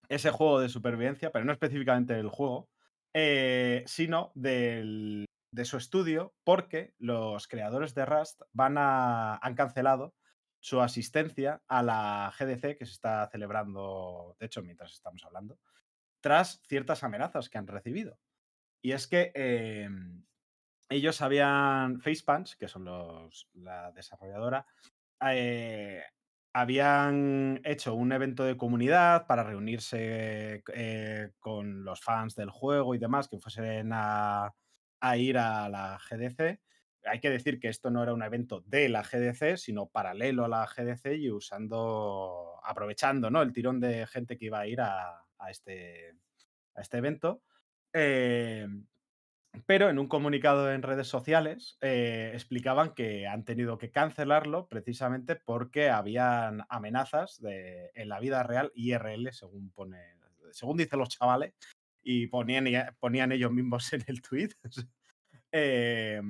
Ese 0.10 0.32
juego 0.32 0.60
de 0.60 0.70
supervivencia, 0.70 1.32
pero 1.32 1.46
no 1.46 1.52
específicamente 1.54 2.14
del 2.16 2.30
juego, 2.30 2.70
eh, 3.14 3.84
sino 3.86 4.32
del- 4.36 5.26
de 5.52 5.66
su 5.66 5.78
estudio, 5.78 6.34
porque 6.44 6.94
los 6.98 7.48
creadores 7.48 7.94
de 7.96 8.06
Rust 8.06 8.42
van 8.54 8.78
a, 8.78 9.36
han 9.38 9.56
cancelado 9.56 10.16
su 10.62 10.82
asistencia 10.82 11.62
a 11.68 11.84
la 11.84 12.32
GDC 12.38 12.78
que 12.78 12.86
se 12.86 12.92
está 12.94 13.28
celebrando, 13.32 14.36
de 14.40 14.46
hecho, 14.48 14.62
mientras 14.64 14.94
estamos 14.94 15.24
hablando, 15.24 15.60
tras 16.22 16.62
ciertas 16.68 17.04
amenazas 17.04 17.50
que 17.50 17.58
han 17.58 17.68
recibido. 17.68 18.20
Y 18.82 18.94
es 18.94 19.08
que 19.08 19.32
eh, 19.36 19.90
ellos 20.90 21.22
habían, 21.22 22.02
Facepunch, 22.02 22.56
que 22.56 22.68
son 22.68 22.86
los, 22.86 23.50
la 23.54 23.92
desarrolladora, 23.92 24.66
eh, 25.30 26.02
habían 26.54 27.62
hecho 27.64 27.94
un 27.94 28.12
evento 28.12 28.44
de 28.44 28.58
comunidad 28.58 29.28
para 29.28 29.44
reunirse 29.44 30.64
eh, 30.74 31.32
con 31.40 31.84
los 31.84 32.02
fans 32.02 32.36
del 32.36 32.50
juego 32.50 32.96
y 32.96 33.00
demás 33.00 33.28
que 33.28 33.38
fuesen 33.38 33.92
a, 33.94 34.54
a 35.00 35.18
ir 35.18 35.38
a 35.38 35.70
la 35.70 36.00
GDC. 36.10 36.60
Hay 37.06 37.20
que 37.20 37.30
decir 37.30 37.60
que 37.60 37.70
esto 37.70 37.92
no 37.92 38.04
era 38.04 38.14
un 38.14 38.24
evento 38.24 38.62
de 38.66 38.90
la 38.90 39.04
GDC, 39.04 39.58
sino 39.58 39.88
paralelo 39.88 40.46
a 40.46 40.50
la 40.50 40.66
GDC 40.66 41.18
y 41.18 41.32
usando, 41.32 42.60
aprovechando 42.64 43.30
¿no? 43.30 43.42
el 43.42 43.54
tirón 43.54 43.80
de 43.80 44.06
gente 44.08 44.38
que 44.38 44.46
iba 44.46 44.60
a 44.60 44.68
ir 44.68 44.82
a, 44.82 45.24
a 45.40 45.50
este, 45.50 46.16
a 46.76 46.82
este 46.82 46.98
evento. 46.98 47.42
Eh, 47.94 48.68
pero 49.66 49.90
en 49.90 50.00
un 50.00 50.08
comunicado 50.08 50.72
en 50.72 50.84
redes 50.84 51.08
sociales 51.08 51.78
eh, 51.82 52.32
explicaban 52.34 52.94
que 52.94 53.28
han 53.28 53.44
tenido 53.46 53.78
que 53.78 53.92
cancelarlo 53.92 54.68
precisamente 54.68 55.36
porque 55.36 55.90
habían 55.90 56.66
amenazas 56.70 57.42
de, 57.42 57.92
en 57.96 58.10
la 58.10 58.20
vida 58.20 58.44
real 58.44 58.72
IRL, 58.76 59.32
según 59.32 59.72
pone, 59.72 60.00
según 60.52 60.78
dicen 60.78 61.00
los 61.00 61.10
chavales, 61.10 61.54
y 62.02 62.28
ponían, 62.28 62.96
ponían 63.00 63.32
ellos 63.32 63.52
mismos 63.52 63.92
en 63.94 64.04
el 64.08 64.22
tweet, 64.22 64.52
eh, 65.52 66.22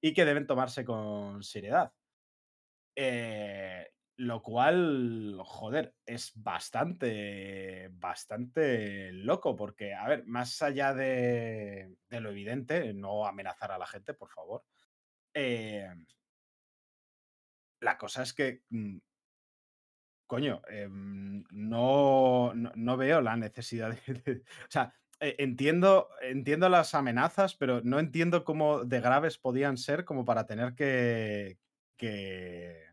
y 0.00 0.12
que 0.12 0.24
deben 0.24 0.46
tomarse 0.46 0.84
con 0.84 1.42
seriedad. 1.42 1.92
Lo 4.16 4.42
cual, 4.42 5.40
joder, 5.44 5.96
es 6.06 6.32
bastante, 6.36 7.88
bastante 7.92 9.12
loco, 9.12 9.56
porque, 9.56 9.94
a 9.94 10.06
ver, 10.08 10.26
más 10.26 10.60
allá 10.62 10.94
de, 10.94 11.96
de 12.08 12.20
lo 12.20 12.30
evidente, 12.30 12.92
no 12.94 13.26
amenazar 13.26 13.72
a 13.72 13.78
la 13.78 13.86
gente, 13.86 14.14
por 14.14 14.30
favor. 14.30 14.64
eh, 15.34 15.88
la 17.80 17.98
cosa 17.98 18.22
es 18.22 18.32
que, 18.32 18.62
mm, 18.70 18.98
coño, 20.26 20.62
em, 20.68 21.44
no, 21.50 22.52
no, 22.54 22.96
veo 22.96 23.20
la 23.20 23.36
necesidad 23.36 23.90
de... 24.06 24.14
de- 24.14 24.40
o 24.40 24.70
sea, 24.70 24.94
eh, 25.20 25.36
entiendo, 25.38 26.08
entiendo 26.22 26.68
las 26.68 26.94
amenazas, 26.94 27.54
pero 27.54 27.80
no 27.82 27.98
entiendo 28.00 28.44
cómo 28.44 28.84
de 28.84 29.00
graves 29.00 29.38
podían 29.38 29.76
ser 29.76 30.04
como 30.04 30.24
para 30.24 30.46
tener 30.46 30.74
que, 30.74 31.58
que, 31.96 32.91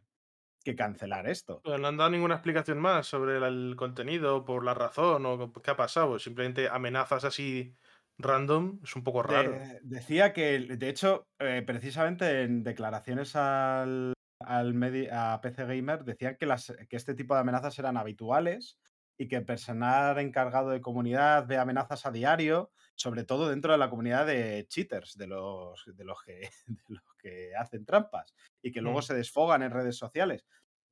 que 0.70 0.76
cancelar 0.76 1.28
esto. 1.28 1.62
Pero 1.64 1.78
no 1.78 1.88
han 1.88 1.98
dado 1.98 2.10
ninguna 2.10 2.36
explicación 2.36 2.80
más 2.80 3.08
sobre 3.08 3.38
el, 3.38 3.76
contenido, 3.76 4.46
por 4.46 4.64
la 4.64 4.74
razón 4.74 5.26
o 5.26 5.52
qué 5.54 5.72
ha 5.72 5.76
pasado. 5.78 6.20
Simplemente 6.20 6.70
amenazas 6.70 7.24
así 7.26 7.76
random 8.18 8.80
es 8.84 8.96
un 8.96 9.04
poco 9.04 9.24
raro. 9.24 9.52
De- 9.52 9.80
decía 9.84 10.34
que, 10.34 10.60
de 10.60 10.90
hecho, 10.90 11.28
eh, 11.40 11.64
precisamente 11.66 12.44
en 12.44 12.64
declaraciones 12.64 13.36
al, 13.36 14.14
al 14.42 14.74
medi- 14.74 15.10
a 15.12 15.40
PC 15.42 15.66
Gamer 15.66 16.04
decían 16.04 16.36
que, 16.38 16.46
las, 16.46 16.74
que 16.90 16.96
este 16.98 17.16
tipo 17.16 17.34
de 17.34 17.42
amenazas 17.42 17.78
eran 17.80 17.98
habituales 17.98 18.78
y 19.18 19.28
que 19.28 19.36
el 19.38 19.46
personal 19.46 20.18
encargado 20.20 20.70
de 20.70 20.80
comunidad 20.82 21.46
ve 21.46 21.58
amenazas 21.58 22.06
a 22.06 22.12
diario, 22.12 22.72
sobre 22.96 23.26
todo 23.26 23.50
dentro 23.50 23.74
de 23.74 23.78
la 23.78 23.90
comunidad 23.90 24.26
de 24.26 24.66
cheaters, 24.70 25.18
de 25.18 25.28
los, 25.28 25.84
de 25.94 26.04
los, 26.06 26.22
que, 26.24 26.40
de 26.68 26.84
los 26.96 27.04
que 27.18 27.52
hacen 27.58 27.86
trampas 27.86 28.34
y 28.62 28.72
que 28.72 28.82
luego 28.82 29.00
Mm. 29.00 29.04
se 29.04 29.14
desfogan 29.16 29.62
en 29.64 29.72
redes 29.72 29.98
sociales. 29.98 30.46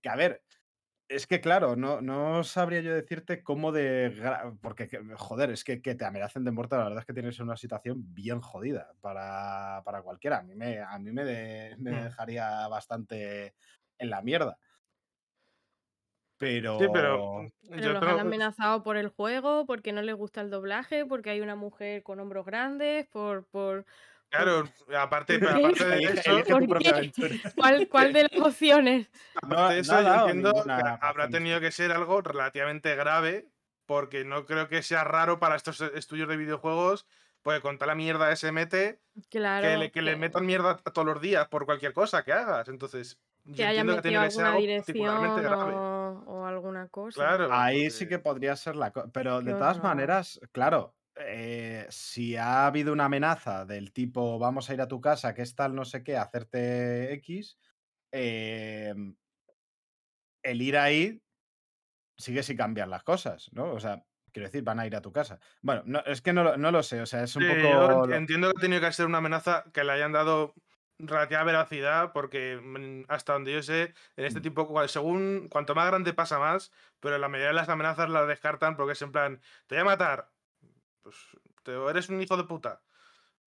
Que 0.07 0.11
a 0.13 0.15
ver, 0.15 0.41
es 1.09 1.27
que 1.27 1.41
claro, 1.41 1.75
no, 1.75 1.99
no 2.01 2.45
sabría 2.45 2.79
yo 2.79 2.93
decirte 2.95 3.43
cómo 3.43 3.73
de... 3.73 4.13
Porque, 4.61 4.87
que- 4.87 5.01
joder, 5.17 5.51
es 5.51 5.65
que, 5.65 5.81
que 5.81 5.95
te 5.95 6.05
amenacen 6.05 6.45
de 6.45 6.51
muerte, 6.51 6.77
la 6.77 6.85
verdad 6.85 6.99
es 6.99 7.05
que 7.05 7.13
tienes 7.13 7.37
una 7.41 7.57
situación 7.57 8.13
bien 8.13 8.39
jodida 8.39 8.93
para, 9.01 9.81
para 9.83 10.01
cualquiera. 10.03 10.37
A 10.39 10.43
mí 10.43 10.55
me, 10.55 10.79
a 10.79 10.97
mí 10.97 11.11
me, 11.11 11.25
de- 11.25 11.75
me 11.79 11.91
Hmm. 11.91 12.05
dejaría 12.05 12.69
bastante 12.69 13.53
en 13.97 14.09
la 14.09 14.21
mierda. 14.21 14.57
Pero... 16.37 16.77
Sí, 16.79 16.87
pero 16.93 17.51
Pero 17.69 17.81
yo 17.81 17.93
los 17.93 18.03
han 18.03 18.19
amenazado 18.19 18.81
por 18.83 18.95
el 18.95 19.09
juego, 19.09 19.65
porque 19.65 19.91
no 19.91 20.01
les 20.01 20.15
gusta 20.15 20.39
el 20.39 20.49
doblaje, 20.49 21.05
porque 21.05 21.31
hay 21.31 21.41
una 21.41 21.55
mujer 21.55 22.01
con 22.03 22.21
hombros 22.21 22.45
grandes, 22.45 23.07
por... 23.07 23.45
por... 23.47 23.85
Claro, 24.29 24.63
aparte, 24.97 25.35
aparte 25.49 25.85
de 25.85 26.03
eso. 26.03 26.43
¿Cuál, 27.55 27.87
¿Cuál 27.89 28.13
de 28.13 28.23
las 28.23 28.41
opciones? 28.41 29.09
No 29.47 29.57
aparte 29.57 29.75
de 29.75 29.81
no 29.81 29.81
eso, 29.81 30.01
yo 30.01 30.19
entiendo 30.29 30.63
que 30.65 30.71
habrá 31.01 31.29
tenido 31.29 31.59
que 31.59 31.71
ser 31.71 31.91
algo 31.91 32.21
relativamente 32.21 32.95
grave, 32.95 33.47
porque 33.85 34.25
no 34.25 34.45
creo 34.45 34.67
que 34.67 34.83
sea 34.83 35.03
raro 35.03 35.39
para 35.39 35.55
estos 35.55 35.79
estudios 35.81 36.27
de 36.27 36.37
videojuegos, 36.37 37.07
porque 37.41 37.61
con 37.61 37.77
toda 37.77 37.87
la 37.87 37.95
mierda 37.95 38.29
que 38.29 38.35
se 38.35 38.51
mete, 38.51 38.99
Claro. 39.29 39.65
que, 39.65 39.77
le, 39.77 39.91
que 39.91 40.01
le 40.01 40.15
metan 40.17 40.45
mierda 40.45 40.71
a 40.71 40.91
todos 40.91 41.07
los 41.07 41.21
días 41.21 41.47
por 41.47 41.65
cualquier 41.65 41.93
cosa 41.93 42.23
que 42.23 42.33
hagas. 42.33 42.67
Entonces, 42.67 43.17
yo 43.45 43.55
que 43.55 43.65
hayan 43.65 43.89
entiendo 43.89 44.01
que 44.01 44.09
metido 44.09 44.21
tiene 44.21 44.25
que 44.27 44.31
ser 44.31 44.45
algo 44.45 44.75
particularmente 44.75 45.41
grave. 45.41 45.73
o, 45.73 46.23
o 46.27 46.45
alguna 46.45 46.89
cosa. 46.89 47.15
Claro. 47.23 47.47
Ahí 47.53 47.89
sí 47.89 48.07
que 48.09 48.19
podría 48.19 48.57
ser 48.57 48.75
la 48.75 48.91
cosa. 48.91 49.07
Pero 49.13 49.41
de 49.41 49.53
todas 49.53 49.81
maneras, 49.81 50.41
claro, 50.51 50.96
eh, 51.27 51.87
si 51.89 52.35
ha 52.37 52.65
habido 52.67 52.93
una 52.93 53.05
amenaza 53.05 53.65
del 53.65 53.93
tipo 53.93 54.39
vamos 54.39 54.69
a 54.69 54.73
ir 54.73 54.81
a 54.81 54.87
tu 54.87 55.01
casa, 55.01 55.33
que 55.35 55.41
es 55.43 55.55
tal, 55.55 55.75
no 55.75 55.85
sé 55.85 56.03
qué, 56.03 56.17
hacerte 56.17 57.13
X, 57.15 57.59
eh, 58.11 58.93
el 60.43 60.61
ir 60.61 60.77
ahí 60.77 61.21
sigue 62.17 62.43
sin 62.43 62.57
cambiar 62.57 62.87
las 62.87 63.03
cosas, 63.03 63.49
¿no? 63.53 63.73
O 63.73 63.79
sea, 63.79 64.05
quiero 64.33 64.47
decir, 64.47 64.63
van 64.63 64.79
a 64.79 64.87
ir 64.87 64.95
a 64.95 65.01
tu 65.01 65.11
casa. 65.11 65.39
Bueno, 65.61 65.83
no, 65.85 65.99
es 66.05 66.21
que 66.21 66.33
no, 66.33 66.43
lo- 66.43 66.57
no 66.57 66.71
lo 66.71 66.83
sé, 66.83 67.01
o 67.01 67.05
sea, 67.05 67.23
es 67.23 67.35
un 67.35 67.45
Sí, 67.45 67.45
poco... 67.45 68.05
yo 68.09 68.15
entiendo 68.15 68.47
que 68.51 68.57
ha 68.57 68.61
tenido 68.61 68.81
que 68.81 68.91
ser 68.91 69.05
una 69.05 69.19
amenaza 69.19 69.65
que 69.73 69.83
le 69.83 69.91
hayan 69.91 70.11
dado 70.11 70.53
relativa 70.97 71.43
veracidad, 71.43 72.11
porque 72.11 72.57
mm, 72.61 73.05
hasta 73.09 73.33
donde 73.33 73.53
yo 73.53 73.61
sé, 73.61 73.93
en 74.15 74.25
este 74.25 74.39
Mm. 74.39 74.41
tipo, 74.41 74.87
según 74.87 75.47
cuanto 75.49 75.75
más 75.75 75.85
grande 75.87 76.13
pasa 76.13 76.39
más, 76.39 76.71
pero 76.99 77.17
la 77.19 77.27
mayoría 77.29 77.49
de 77.49 77.53
las 77.53 77.69
amenazas 77.69 78.09
las 78.09 78.27
descartan 78.27 78.75
porque 78.75 78.93
es 78.93 79.01
en 79.03 79.11
plan, 79.11 79.41
te 79.67 79.75
voy 79.75 79.81
a 79.83 79.85
matar, 79.85 80.31
pues 81.07 81.37
te- 81.63 81.89
eres 81.89 82.09
un 82.09 82.21
hijo 82.21 82.37
de 82.37 82.43
puta. 82.43 82.81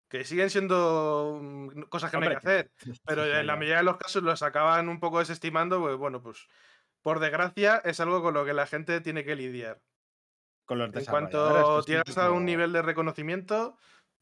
Que 0.08 0.24
siguen 0.24 0.50
siendo 0.50 1.40
mm, 1.42 1.82
cosas 1.84 2.10
que 2.10 2.18
no 2.18 2.24
hay 2.24 2.30
que 2.30 2.36
hacer, 2.36 2.72
pero 3.04 3.24
en 3.24 3.46
la 3.46 3.56
mayoría 3.56 3.78
de 3.78 3.82
los 3.84 3.96
casos 3.96 4.22
los 4.22 4.42
acaban 4.42 4.88
un 4.88 5.00
poco 5.00 5.18
desestimando, 5.20 5.80
pues 5.80 5.96
bueno, 5.96 6.22
pues 6.22 6.48
por 7.02 7.20
desgracia 7.20 7.78
es 7.84 8.00
algo 8.00 8.22
con 8.22 8.34
lo 8.34 8.44
que 8.44 8.54
la 8.54 8.66
gente 8.66 9.00
tiene 9.00 9.24
que 9.24 9.36
lidiar. 9.36 9.82
Con 10.66 10.78
los 10.78 10.94
En 10.94 11.04
cuanto 11.06 11.80
es 11.80 11.86
un 11.86 11.92
llegas 11.92 12.18
a 12.18 12.30
un 12.32 12.44
nivel 12.44 12.72
de 12.72 12.82
reconocimiento, 12.82 13.76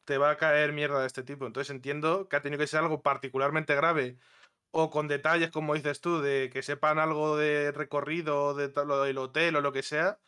te 0.05 0.17
va 0.17 0.31
a 0.31 0.37
caer 0.37 0.73
mierda 0.73 1.01
de 1.01 1.07
este 1.07 1.23
tipo. 1.23 1.47
Entonces 1.47 1.71
entiendo 1.71 2.29
que 2.29 2.35
ha 2.35 2.41
tenido 2.41 2.59
que 2.59 2.67
ser 2.67 2.81
algo 2.81 3.01
particularmente 3.01 3.75
grave 3.75 4.17
o 4.71 4.89
con 4.91 5.07
detalles, 5.07 5.51
como 5.51 5.73
dices 5.75 6.01
tú, 6.01 6.21
de 6.21 6.49
que 6.51 6.63
sepan 6.63 6.99
algo 6.99 7.37
de 7.37 7.71
recorrido, 7.71 8.53
de 8.55 8.71
lo 8.85 9.03
del 9.03 9.17
hotel 9.17 9.55
o 9.55 9.61
lo 9.61 9.71
que 9.73 9.83
sea, 9.83 10.19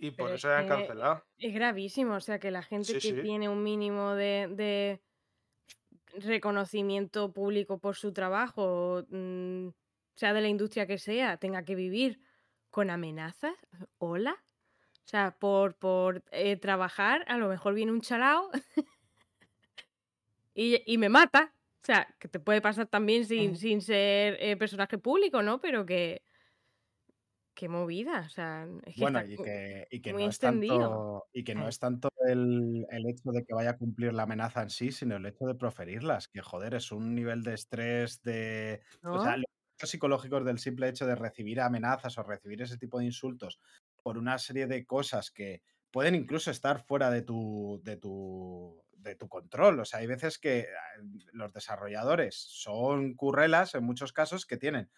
y 0.00 0.10
por 0.12 0.30
Pero 0.30 0.34
eso 0.34 0.48
es 0.48 0.54
hayan 0.54 0.66
que 0.66 0.66
cancelado. 0.66 1.24
Es 1.38 1.54
gravísimo, 1.54 2.14
o 2.16 2.20
sea, 2.20 2.38
que 2.40 2.50
la 2.50 2.62
gente 2.62 2.94
Sí, 2.94 3.00
que 3.00 3.14
sí. 3.14 3.22
tiene 3.22 3.48
un 3.48 3.62
mínimo 3.62 4.14
de, 4.14 4.48
de 4.50 5.02
reconocimiento 6.14 7.32
público 7.32 7.78
por 7.78 7.96
su 7.96 8.12
trabajo, 8.12 9.04
mm, 9.08 9.68
sea 10.14 10.32
de 10.32 10.40
la 10.40 10.48
industria 10.48 10.86
que 10.86 10.98
sea, 10.98 11.36
tenga 11.38 11.64
que 11.64 11.74
vivir 11.74 12.20
con 12.70 12.90
amenazas. 12.90 13.54
¿Hola? 13.98 14.36
O 15.06 15.08
sea, 15.10 15.36
por, 15.38 15.76
por 15.76 16.24
eh, 16.32 16.56
trabajar, 16.56 17.24
a 17.28 17.38
lo 17.38 17.48
mejor 17.48 17.74
viene 17.74 17.92
un 17.92 18.00
chalao 18.00 18.50
y, 20.54 20.82
y 20.92 20.98
me 20.98 21.08
mata. 21.08 21.54
O 21.82 21.86
sea, 21.86 22.14
que 22.18 22.28
te 22.28 22.40
puede 22.40 22.60
pasar 22.60 22.86
también 22.88 23.24
sin, 23.24 23.56
sin 23.56 23.80
ser 23.80 24.36
eh, 24.40 24.56
personaje 24.56 24.98
público, 24.98 25.42
¿no? 25.42 25.60
Pero 25.60 25.86
que. 25.86 26.22
Qué 27.54 27.68
movida. 27.68 28.20
O 28.26 28.28
sea, 28.28 28.66
es 28.86 28.96
que 28.96 29.04
Bueno, 29.04 29.20
está 29.20 29.24
y 29.24 29.38
que, 29.38 29.86
y 29.90 30.00
que 30.02 30.12
muy 30.12 30.24
no 30.24 30.28
es 30.28 30.38
extendido. 30.38 30.98
tanto, 30.98 31.28
y 31.32 31.44
que 31.44 31.54
no 31.54 31.68
es 31.68 31.78
tanto 31.78 32.10
el, 32.26 32.86
el 32.90 33.08
hecho 33.08 33.30
de 33.30 33.44
que 33.44 33.54
vaya 33.54 33.70
a 33.70 33.78
cumplir 33.78 34.12
la 34.12 34.24
amenaza 34.24 34.62
en 34.62 34.70
sí, 34.70 34.90
sino 34.92 35.16
el 35.16 35.26
hecho 35.26 35.46
de 35.46 35.54
proferirlas, 35.54 36.28
que 36.28 36.42
joder, 36.42 36.74
es 36.74 36.90
un 36.92 37.14
nivel 37.14 37.42
de 37.42 37.54
estrés, 37.54 38.20
de... 38.22 38.82
O 39.08 39.18
sea, 39.20 39.36
los 39.36 39.90
psicológicos 39.90 40.44
del 40.44 40.58
simple 40.58 40.88
hecho 40.88 41.06
de 41.06 41.14
recibir 41.14 41.60
amenazas 41.60 42.18
o 42.18 42.22
recibir 42.24 42.60
ese 42.62 42.76
tipo 42.78 42.98
de 42.98 43.06
insultos 43.06 43.60
por 44.02 44.18
una 44.18 44.38
serie 44.38 44.66
de 44.66 44.84
cosas 44.84 45.30
que 45.30 45.62
pueden 45.90 46.14
incluso 46.14 46.50
estar 46.50 46.84
fuera 46.84 47.10
de 47.10 47.22
tu, 47.22 47.80
de 47.84 47.96
tu, 47.96 48.82
de 48.92 49.14
tu 49.14 49.28
control. 49.28 49.80
O 49.80 49.84
sea, 49.84 50.00
hay 50.00 50.06
veces 50.06 50.38
que 50.38 50.66
ah, 50.76 51.02
los 51.32 51.52
desarrolladores 51.52 52.34
son 52.36 53.14
currelas 53.14 53.74
en 53.74 53.84
muchos 53.84 54.12
casos 54.12 54.46
que 54.46 54.56
tienen 54.58 54.90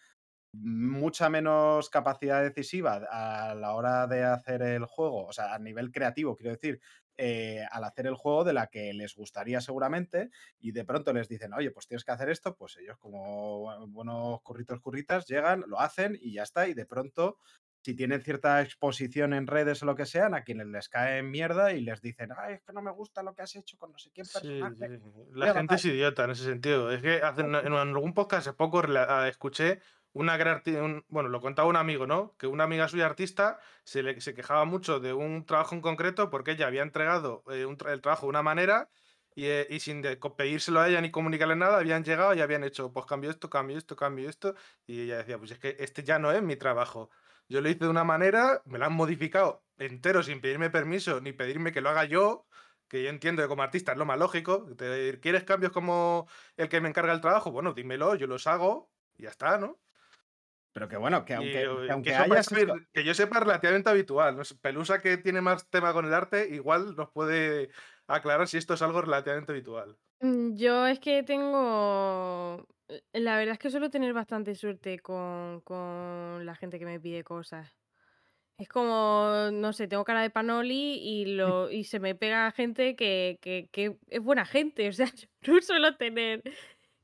mucha 0.53 1.29
menos 1.29 1.89
capacidad 1.89 2.43
decisiva 2.43 3.01
a 3.09 3.55
la 3.55 3.73
hora 3.73 4.07
de 4.07 4.23
hacer 4.23 4.61
el 4.61 4.85
juego, 4.85 5.25
o 5.25 5.33
sea, 5.33 5.53
a 5.53 5.59
nivel 5.59 5.91
creativo, 5.91 6.35
quiero 6.35 6.51
decir, 6.51 6.79
eh, 7.17 7.63
al 7.71 7.83
hacer 7.83 8.07
el 8.07 8.15
juego 8.15 8.43
de 8.43 8.53
la 8.53 8.67
que 8.67 8.93
les 8.93 9.15
gustaría 9.15 9.61
seguramente, 9.61 10.29
y 10.59 10.71
de 10.71 10.85
pronto 10.85 11.13
les 11.13 11.27
dicen, 11.27 11.53
oye, 11.53 11.71
pues 11.71 11.87
tienes 11.87 12.03
que 12.05 12.11
hacer 12.11 12.29
esto, 12.29 12.55
pues 12.55 12.77
ellos 12.77 12.97
como 12.97 13.63
bu- 13.65 13.91
buenos 13.91 14.41
curritos 14.43 14.79
curritas 14.79 15.25
llegan, 15.27 15.63
lo 15.67 15.79
hacen 15.79 16.17
y 16.19 16.33
ya 16.33 16.43
está, 16.43 16.67
y 16.67 16.73
de 16.73 16.85
pronto, 16.85 17.37
si 17.81 17.95
tienen 17.95 18.21
cierta 18.21 18.61
exposición 18.61 19.33
en 19.33 19.45
redes 19.45 19.83
o 19.83 19.85
lo 19.85 19.95
que 19.95 20.05
sean, 20.05 20.33
a 20.33 20.43
quienes 20.43 20.67
les 20.67 20.87
cae 20.87 21.21
mierda 21.21 21.73
y 21.73 21.81
les 21.81 22.01
dicen, 22.01 22.29
ay, 22.37 22.55
es 22.55 22.61
que 22.61 22.73
no 22.73 22.81
me 22.81 22.91
gusta 22.91 23.21
lo 23.23 23.35
que 23.35 23.41
has 23.41 23.55
hecho 23.55 23.77
con 23.77 23.91
no 23.91 23.97
sé 23.97 24.09
quién 24.11 24.25
personaje. 24.25 24.97
sí. 24.99 25.03
La 25.33 25.47
gente 25.47 25.61
matar". 25.63 25.75
es 25.77 25.85
idiota 25.85 26.23
en 26.23 26.31
ese 26.31 26.43
sentido. 26.45 26.91
Es 26.91 27.01
que 27.01 27.15
hace- 27.21 27.41
en, 27.41 27.53
en 27.55 27.73
algún 27.73 28.13
podcast 28.13 28.47
hace 28.47 28.53
poco 28.55 28.81
ah, 28.97 29.27
escuché 29.27 29.81
una 30.13 30.37
gran 30.37 30.61
bueno, 31.09 31.29
lo 31.29 31.41
contaba 31.41 31.67
un 31.67 31.75
amigo, 31.75 32.07
¿no? 32.07 32.35
Que 32.37 32.47
una 32.47 32.63
amiga 32.65 32.87
suya 32.87 33.05
artista 33.05 33.59
se, 33.83 34.03
le, 34.03 34.21
se 34.21 34.33
quejaba 34.33 34.65
mucho 34.65 34.99
de 34.99 35.13
un 35.13 35.45
trabajo 35.45 35.75
en 35.75 35.81
concreto 35.81 36.29
porque 36.29 36.51
ella 36.51 36.67
había 36.67 36.83
entregado 36.83 37.43
eh, 37.51 37.65
un 37.65 37.77
el 37.87 38.01
trabajo 38.01 38.25
de 38.27 38.29
una 38.29 38.43
manera 38.43 38.89
y, 39.35 39.45
eh, 39.47 39.67
y 39.69 39.79
sin 39.79 40.01
pedírselo 40.37 40.79
a 40.79 40.87
ella 40.89 41.01
ni 41.01 41.11
comunicarle 41.11 41.55
nada, 41.55 41.77
habían 41.79 42.03
llegado 42.03 42.33
y 42.35 42.41
habían 42.41 42.63
hecho, 42.63 42.93
pues 42.93 43.05
cambio 43.05 43.29
esto, 43.31 43.49
cambio 43.49 43.77
esto, 43.77 43.95
cambio 43.95 44.29
esto. 44.29 44.55
Y 44.85 45.01
ella 45.01 45.17
decía, 45.17 45.37
pues 45.39 45.51
es 45.51 45.59
que 45.59 45.75
este 45.79 46.03
ya 46.03 46.19
no 46.19 46.31
es 46.31 46.41
mi 46.43 46.55
trabajo. 46.55 47.09
Yo 47.49 47.61
lo 47.61 47.69
hice 47.69 47.79
de 47.85 47.89
una 47.89 48.03
manera, 48.03 48.61
me 48.65 48.77
lo 48.79 48.85
han 48.85 48.93
modificado 48.93 49.65
entero 49.77 50.21
sin 50.23 50.39
pedirme 50.41 50.69
permiso 50.69 51.19
ni 51.21 51.33
pedirme 51.33 51.71
que 51.71 51.81
lo 51.81 51.89
haga 51.89 52.05
yo 52.05 52.47
que 52.87 53.01
yo 53.03 53.09
entiendo 53.09 53.41
que 53.41 53.47
como 53.47 53.63
artista 53.63 53.93
es 53.93 53.97
lo 53.97 54.05
más 54.05 54.19
lógico. 54.19 54.65
te- 54.77 55.19
¿Quieres 55.19 55.43
cambios 55.45 55.71
como 55.71 56.27
el 56.57 56.69
que 56.69 56.79
me 56.81 56.89
encarga 56.89 57.13
el 57.13 57.21
trabajo? 57.21 57.51
Bueno, 57.51 57.73
dímelo, 57.73 58.13
yo 58.15 58.27
los 58.27 58.45
hago 58.47 58.91
y 59.17 59.23
ya 59.23 59.29
está, 59.29 59.57
¿no? 59.57 59.79
Pero 60.73 60.89
que 60.89 60.97
bueno, 60.97 61.23
que 61.23 61.35
aunque, 61.35 61.51
que 61.51 61.85
que 61.85 61.91
aunque 61.91 62.15
haya 62.15 62.41
que 62.93 63.03
yo 63.03 63.13
sepa 63.13 63.39
relativamente 63.39 63.89
habitual. 63.89 64.41
Pelusa 64.61 65.01
que 65.01 65.17
tiene 65.17 65.39
más 65.41 65.69
tema 65.69 65.93
con 65.93 66.05
el 66.05 66.13
arte, 66.13 66.49
igual 66.49 66.95
nos 66.95 67.11
puede 67.11 67.69
aclarar 68.07 68.47
si 68.47 68.57
esto 68.57 68.73
es 68.73 68.81
algo 68.81 69.01
relativamente 69.01 69.51
habitual. 69.51 69.97
Mm, 70.19 70.55
Yo 70.55 70.87
es 70.87 70.99
que 70.99 71.23
tengo. 71.23 72.67
eh, 72.87 73.01
La 73.13 73.37
verdad 73.37 73.53
es 73.53 73.59
que 73.59 73.69
suelo 73.69 73.89
tener 73.89 74.13
bastante 74.13 74.55
suerte 74.55 74.99
con, 74.99 75.61
con 75.61 76.45
la 76.45 76.55
gente 76.55 76.79
que 76.79 76.85
me 76.85 76.99
pide 76.99 77.23
cosas. 77.23 77.77
Es 78.57 78.69
como, 78.69 79.49
no 79.51 79.73
sé, 79.73 79.87
tengo 79.87 80.05
cara 80.05 80.21
de 80.21 80.29
panoli 80.29 80.97
y, 81.01 81.25
lo, 81.35 81.69
y 81.71 81.83
se 81.85 81.99
me 81.99 82.15
pega 82.15 82.51
gente 82.51 82.95
que, 82.95 83.37
que, 83.41 83.67
que 83.71 83.97
es 84.07 84.21
buena 84.21 84.45
gente. 84.45 84.87
O 84.89 84.93
sea, 84.93 85.07
yo 85.41 85.53
no 85.53 85.61
suelo 85.61 85.95
tener 85.97 86.41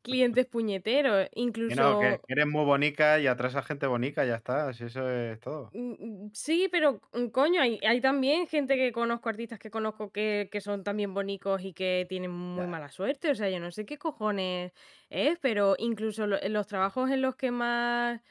clientes 0.01 0.45
puñeteros. 0.47 1.27
que 1.67 1.75
Incluso. 1.75 1.81
no, 1.81 1.97
que 1.99 2.17
que 2.25 2.33
eres 2.33 2.47
muy 2.47 2.65
bonica 2.65 3.19
y 3.19 3.27
atraes 3.27 3.55
a 3.55 3.63
gente 3.63 3.87
bonica, 3.87 4.25
ya 4.25 4.35
está, 4.35 4.73
si 4.73 4.85
eso 4.85 5.09
es 5.09 5.39
todo. 5.39 5.65
Mm, 5.71 6.25
mm, 6.27 6.31
Sí, 6.33 6.67
pero 6.71 6.99
mm, 7.13 7.27
coño, 7.27 7.61
hay, 7.61 7.79
hay 7.87 8.01
también 8.01 8.47
gente 8.47 8.75
que 8.75 8.91
conozco, 8.91 9.29
artistas 9.29 9.59
que 9.59 9.69
conozco 9.69 10.11
que, 10.11 10.49
que 10.51 10.61
son 10.61 10.83
también 10.83 11.13
bonicos 11.13 11.63
y 11.63 11.73
que 11.73 12.05
tienen 12.09 12.31
muy 12.31 12.65
Ya. 12.65 12.67
mala 12.67 12.89
suerte. 12.89 13.29
O 13.31 13.35
sea, 13.35 13.49
yo 13.49 13.59
no 13.59 13.71
sé 13.71 13.85
qué 13.85 13.97
cojones 13.99 14.71
es, 15.09 15.37
pero 15.39 15.75
incluso 15.77 16.25
los 16.27 16.67
trabajos 16.67 17.11
en 17.11 17.21
los 17.21 17.35
que 17.35 17.51
más 17.51 18.21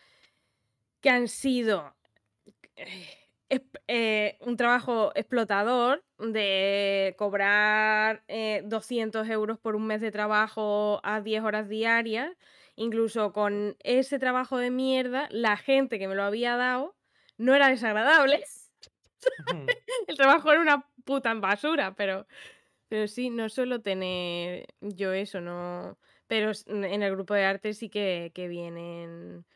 que 1.00 1.11
han 1.11 1.28
sido 1.28 1.94
eh, 3.50 3.62
eh, 3.87 4.37
un 4.40 4.56
trabajo 4.58 5.11
explotador 5.14 6.04
de 6.18 7.14
cobrar 7.16 8.22
eh, 8.28 8.62
200 8.66 9.26
euros 9.30 9.58
por 9.58 9.74
un 9.74 9.87
mes 9.87 10.02
de 10.02 10.11
trabajo 10.11 11.00
a 11.02 11.22
10 11.22 11.42
horas 11.42 11.68
diarias, 11.68 12.30
incluso 12.76 13.32
con 13.32 13.76
ese 13.80 14.18
trabajo 14.18 14.58
de 14.58 14.70
mierda, 14.70 15.28
la 15.30 15.56
gente 15.56 15.98
que 15.98 16.08
me 16.08 16.14
lo 16.14 16.24
había 16.24 16.57
dado 16.57 16.94
no 17.38 17.55
era 17.55 17.68
desagradable. 17.68 18.44
El 20.09 20.16
trabajo 20.16 20.53
era 20.53 20.61
una 20.61 20.86
puta 21.05 21.32
basura, 21.34 21.94
pero, 21.94 22.26
pero 22.88 23.09
sí, 23.09 23.30
no 23.30 23.49
suelo 23.49 23.80
tener 23.80 24.66
yo 24.80 25.12
eso, 25.12 25.40
no. 25.40 25.99
Pero 26.26 26.53
en 26.66 27.03
el 27.03 27.12
grupo 27.12 27.32
de 27.32 27.44
arte 27.44 27.72
sí 27.72 27.88
que, 27.88 28.30
que 28.34 28.49
vienen 28.49 29.46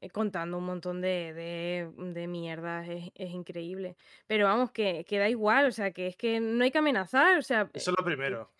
eh, 0.00 0.10
contando 0.10 0.58
un 0.58 0.64
montón 0.66 1.00
de, 1.00 1.32
de, 1.34 1.90
de 2.12 2.26
mierdas, 2.26 2.88
es, 2.88 3.10
es 3.14 3.30
increíble. 3.30 3.96
Pero 4.26 4.46
vamos, 4.46 4.70
que, 4.70 5.04
que 5.08 5.18
da 5.18 5.28
igual, 5.28 5.66
o 5.66 5.72
sea, 5.72 5.90
que 5.92 6.06
es 6.08 6.16
que 6.16 6.40
no 6.40 6.64
hay 6.64 6.70
que 6.70 6.78
amenazar, 6.78 7.38
o 7.38 7.42
sea, 7.42 7.70
Eso 7.74 7.90
es 7.90 7.96
lo 7.98 8.04
primero. 8.04 8.50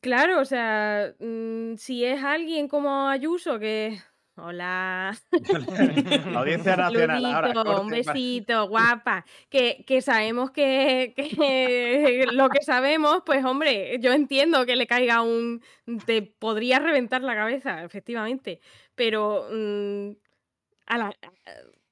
claro, 0.00 0.40
o 0.40 0.44
sea, 0.44 1.14
mm, 1.18 1.76
si 1.76 2.04
es 2.04 2.22
alguien 2.22 2.68
como 2.68 3.08
Ayuso 3.08 3.58
que... 3.58 3.98
Hola. 4.36 5.16
Audiencia 6.34 6.74
nacional 6.76 7.24
ahora. 7.24 7.52
Saludito, 7.54 7.60
un 7.60 7.88
corte, 7.88 8.02
pa- 8.04 8.12
besito, 8.12 8.68
guapa. 8.68 9.24
Que, 9.48 9.84
que 9.86 10.02
sabemos 10.02 10.50
que, 10.50 11.12
que 11.16 12.26
lo 12.32 12.48
que 12.48 12.62
sabemos, 12.64 13.22
pues 13.24 13.44
hombre, 13.44 13.96
yo 14.00 14.12
entiendo 14.12 14.66
que 14.66 14.74
le 14.74 14.88
caiga 14.88 15.22
un... 15.22 15.62
Te 16.04 16.22
podría 16.22 16.80
reventar 16.80 17.22
la 17.22 17.36
cabeza, 17.36 17.84
efectivamente. 17.84 18.60
Pero 18.96 19.46
mm, 19.52 20.10
a 20.86 20.98
la- 20.98 21.16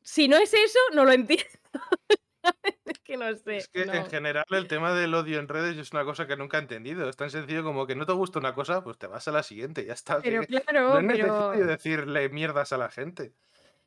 si 0.03 0.29
no 0.29 0.37
es 0.37 0.53
eso, 0.53 0.79
no 0.95 1.05
lo 1.05 1.13
entiendo. 1.13 1.45
es 2.85 2.99
que 3.01 3.17
no 3.17 3.33
sé. 3.35 3.59
Es 3.59 3.69
que 3.69 3.87
no. 3.87 3.95
en 3.95 4.07
general 4.07 4.45
el 4.51 4.69
tema 4.69 4.93
del 4.93 5.15
odio 5.15 5.39
en 5.39 5.49
redes 5.49 5.77
es 5.79 5.93
una 5.93 6.05
cosa 6.05 6.27
que 6.27 6.37
nunca 6.37 6.59
he 6.59 6.61
entendido. 6.61 7.09
Es 7.09 7.17
tan 7.17 7.31
sencillo 7.31 7.63
como 7.63 7.87
que 7.87 7.95
no 7.95 8.05
te 8.07 8.13
gusta 8.13 8.39
una 8.39 8.55
cosa, 8.55 8.83
pues 8.83 8.99
te 8.99 9.07
vas 9.07 9.27
a 9.29 9.33
la 9.33 9.43
siguiente, 9.43 9.85
ya 9.85 9.93
está. 9.95 10.21
Pero 10.21 10.43
que 10.43 10.61
claro, 10.61 10.89
no 10.91 10.99
es 10.99 11.05
necesario 11.05 11.51
pero, 11.53 11.67
decirle 11.67 12.29
mierdas 12.29 12.73
a 12.73 12.79
la 12.79 12.91
gente. 12.91 13.33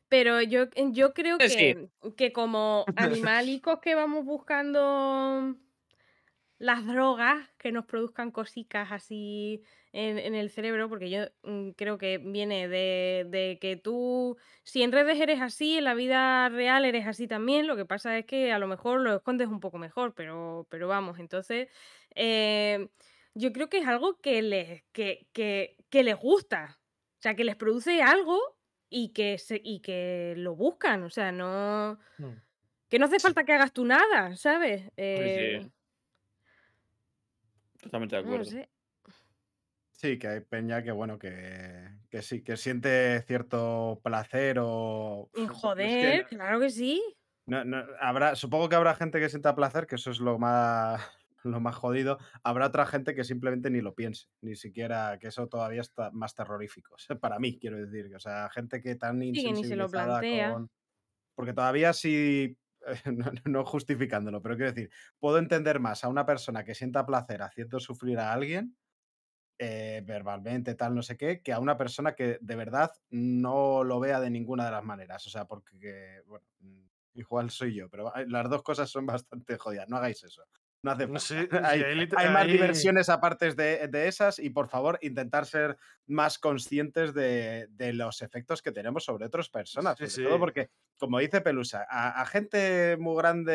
pero 0.08 0.42
yo, 0.42 0.66
yo 0.92 1.14
creo 1.14 1.38
que- 1.38 1.48
que, 1.48 2.16
que 2.16 2.32
como 2.34 2.86
animalicos 2.96 3.80
que 3.82 3.96
vamos 3.96 4.24
buscando 4.24 5.56
las 6.58 6.86
drogas 6.88 7.50
que 7.58 7.72
nos 7.74 7.86
produzcan 7.86 8.32
cositas 8.32 8.92
así 8.92 9.62
en, 9.96 10.20
en 10.20 10.36
el 10.36 10.50
cerebro, 10.50 10.90
porque 10.90 11.10
yo 11.10 11.22
mm, 11.44 11.70
creo 11.70 11.98
que 11.98 12.18
viene 12.18 12.68
de, 12.68 13.26
de 13.30 13.58
que 13.62 13.78
tú, 13.78 14.38
si 14.64 14.84
en 14.84 14.92
redes 14.92 15.22
eres 15.22 15.40
así, 15.40 15.78
en 15.78 15.86
la 15.86 15.94
vida 15.94 16.50
real 16.50 16.84
eres 16.84 17.08
así 17.08 17.28
también, 17.30 17.66
lo 17.66 17.78
que 17.78 17.86
pasa 17.86 18.18
es 18.18 18.26
que 18.26 18.52
a 18.52 18.60
lo 18.60 18.68
mejor 18.68 19.00
lo 19.00 19.16
escondes 19.16 19.48
un 19.48 19.62
poco 19.62 19.78
mejor, 19.78 20.14
pero, 20.14 20.68
pero 20.70 20.90
vamos, 20.90 21.18
entonces 21.18 21.70
eh, 22.14 22.90
yo 23.36 23.54
creo 23.54 23.70
que 23.70 23.78
es 23.78 23.88
algo 23.88 24.20
que 24.20 24.42
les, 24.42 24.84
que, 24.92 25.28
que, 25.32 25.78
que 25.90 26.04
les 26.04 26.18
gusta, 26.18 26.78
o 27.18 27.22
sea, 27.22 27.36
que 27.36 27.46
les 27.46 27.56
produce 27.56 28.02
algo 28.02 28.38
y 28.90 29.14
que, 29.14 29.38
se, 29.38 29.62
y 29.64 29.80
que 29.80 30.34
lo 30.36 30.56
buscan, 30.58 31.04
o 31.04 31.10
sea, 31.10 31.32
no... 31.32 31.98
Mm. 32.18 32.42
Que 32.88 33.00
no 33.00 33.06
hace 33.06 33.20
falta 33.20 33.44
que 33.46 33.54
hagas 33.54 33.74
tú 33.74 33.84
nada, 33.84 34.36
¿sabes? 34.36 34.92
Eh, 34.96 35.62
sí. 35.64 35.72
Totalmente 37.82 38.16
de 38.16 38.22
no 38.22 38.28
acuerdo. 38.28 38.46
sé. 38.46 38.70
Sí, 40.06 40.20
que 40.20 40.28
hay 40.28 40.40
peña 40.42 40.84
que, 40.84 40.92
bueno, 40.92 41.18
que, 41.18 41.90
que 42.12 42.22
sí, 42.22 42.44
que 42.44 42.58
siente 42.58 43.24
cierto 43.24 44.00
placer 44.04 44.58
o... 44.62 45.32
Y 45.34 45.46
Es 45.46 45.50
que 45.50 45.54
Joder, 45.54 46.26
claro 46.28 46.60
que 46.60 46.70
sí. 46.70 47.02
no- 47.48 47.66
no- 47.66 47.84
habrá, 48.00 48.36
supongo 48.36 48.70
que 48.70 48.76
habrá 48.76 48.94
gente 48.94 49.20
que 49.20 49.30
sienta 49.30 49.56
placer, 49.56 49.88
que 49.88 49.96
eso 49.96 50.12
es 50.12 50.20
lo 50.20 50.38
más, 50.38 51.02
lo 51.44 51.60
más 51.60 51.76
jodido. 51.76 52.20
Habrá 52.44 52.68
otra 52.68 52.86
gente 52.86 53.16
que 53.16 53.24
simplemente 53.24 53.72
ni 53.72 53.82
lo 53.82 53.96
piense, 53.96 54.28
ni 54.42 54.56
siquiera, 54.56 55.18
que 55.20 55.30
eso 55.30 55.48
todavía 55.48 55.82
está 55.82 56.12
más 56.12 56.36
terrorífico. 56.36 56.94
o 56.94 57.00
sea, 57.00 57.18
Para 57.18 57.40
mí, 57.40 57.58
quiero 57.58 57.78
decir. 57.84 58.14
O 58.16 58.20
sea, 58.20 58.48
gente 58.52 58.82
que 58.84 58.96
tan 58.96 59.22
Sí, 59.22 59.44
que 59.44 59.54
ni 59.54 59.64
se 59.64 59.76
lo 59.76 59.90
insensibilizada 59.90 60.20
plantea. 60.20 60.54
con... 60.54 60.70
Porque 61.36 61.54
todavía 61.54 61.94
sí, 61.94 62.58
no, 63.12 63.32
no 63.46 63.66
justificándolo, 63.66 64.42
pero 64.42 64.56
quiero 64.56 64.72
decir, 64.72 64.92
puedo 65.20 65.40
entender 65.40 65.80
más 65.80 66.04
a 66.04 66.10
una 66.10 66.26
persona 66.26 66.64
que 66.64 66.76
sienta 66.76 67.06
placer 67.06 67.42
haciendo 67.42 67.80
sufrir 67.80 68.20
a 68.20 68.34
alguien 68.34 68.78
eh, 69.58 70.02
verbalmente, 70.06 70.76
tal, 70.76 70.96
no 70.96 71.02
sé 71.02 71.18
qué, 71.18 71.42
que 71.42 71.54
a 71.54 71.60
una 71.60 71.78
persona 71.78 72.14
que 72.16 72.38
de 72.42 72.56
verdad 72.56 72.92
no 73.10 73.84
lo 73.84 74.00
vea 74.00 74.20
de 74.20 74.30
ninguna 74.30 74.66
de 74.66 74.72
las 74.72 74.84
maneras. 74.84 75.26
O 75.28 75.30
sea, 75.30 75.46
porque, 75.46 76.22
bueno, 76.28 76.46
mm, 76.60 76.86
igual 77.14 77.50
soy 77.50 77.74
yo, 77.76 77.90
pero 77.90 78.12
las 78.28 78.50
dos 78.50 78.64
cosas 78.64 78.90
son 78.90 79.06
bastante 79.24 79.58
jodidas. 79.58 79.90
No 79.90 79.98
hagáis 79.98 80.24
eso. 80.24 80.44
No 80.86 80.92
hace 80.92 81.08
falta. 81.08 81.20
sí, 81.20 81.36
hay, 81.64 82.30
más 82.30 82.46
diversiones 82.46 83.10
aparte 83.10 83.52
de, 83.56 83.88
de 83.88 84.08
esas 84.08 84.38
y 84.38 84.52
por 84.52 84.68
favor 84.68 85.00
intentar 85.02 85.48
ser 85.48 85.78
más 86.06 86.38
conscientes 86.38 87.12
de, 87.16 87.66
de 87.72 87.92
los 87.94 88.22
efectos 88.22 88.62
que 88.62 88.72
tenemos 88.72 89.04
sobre 89.04 89.26
otras 89.26 89.50
personas. 89.50 89.98
Sí, 89.98 90.08
sobre 90.08 90.28
todo 90.30 90.40
porque, 90.40 90.70
como 91.00 91.18
dice 91.18 91.42
Pelusa, 91.42 91.88
a, 91.90 92.22
a 92.22 92.26
gente 92.28 92.98
muy 92.98 93.18
grande, 93.18 93.54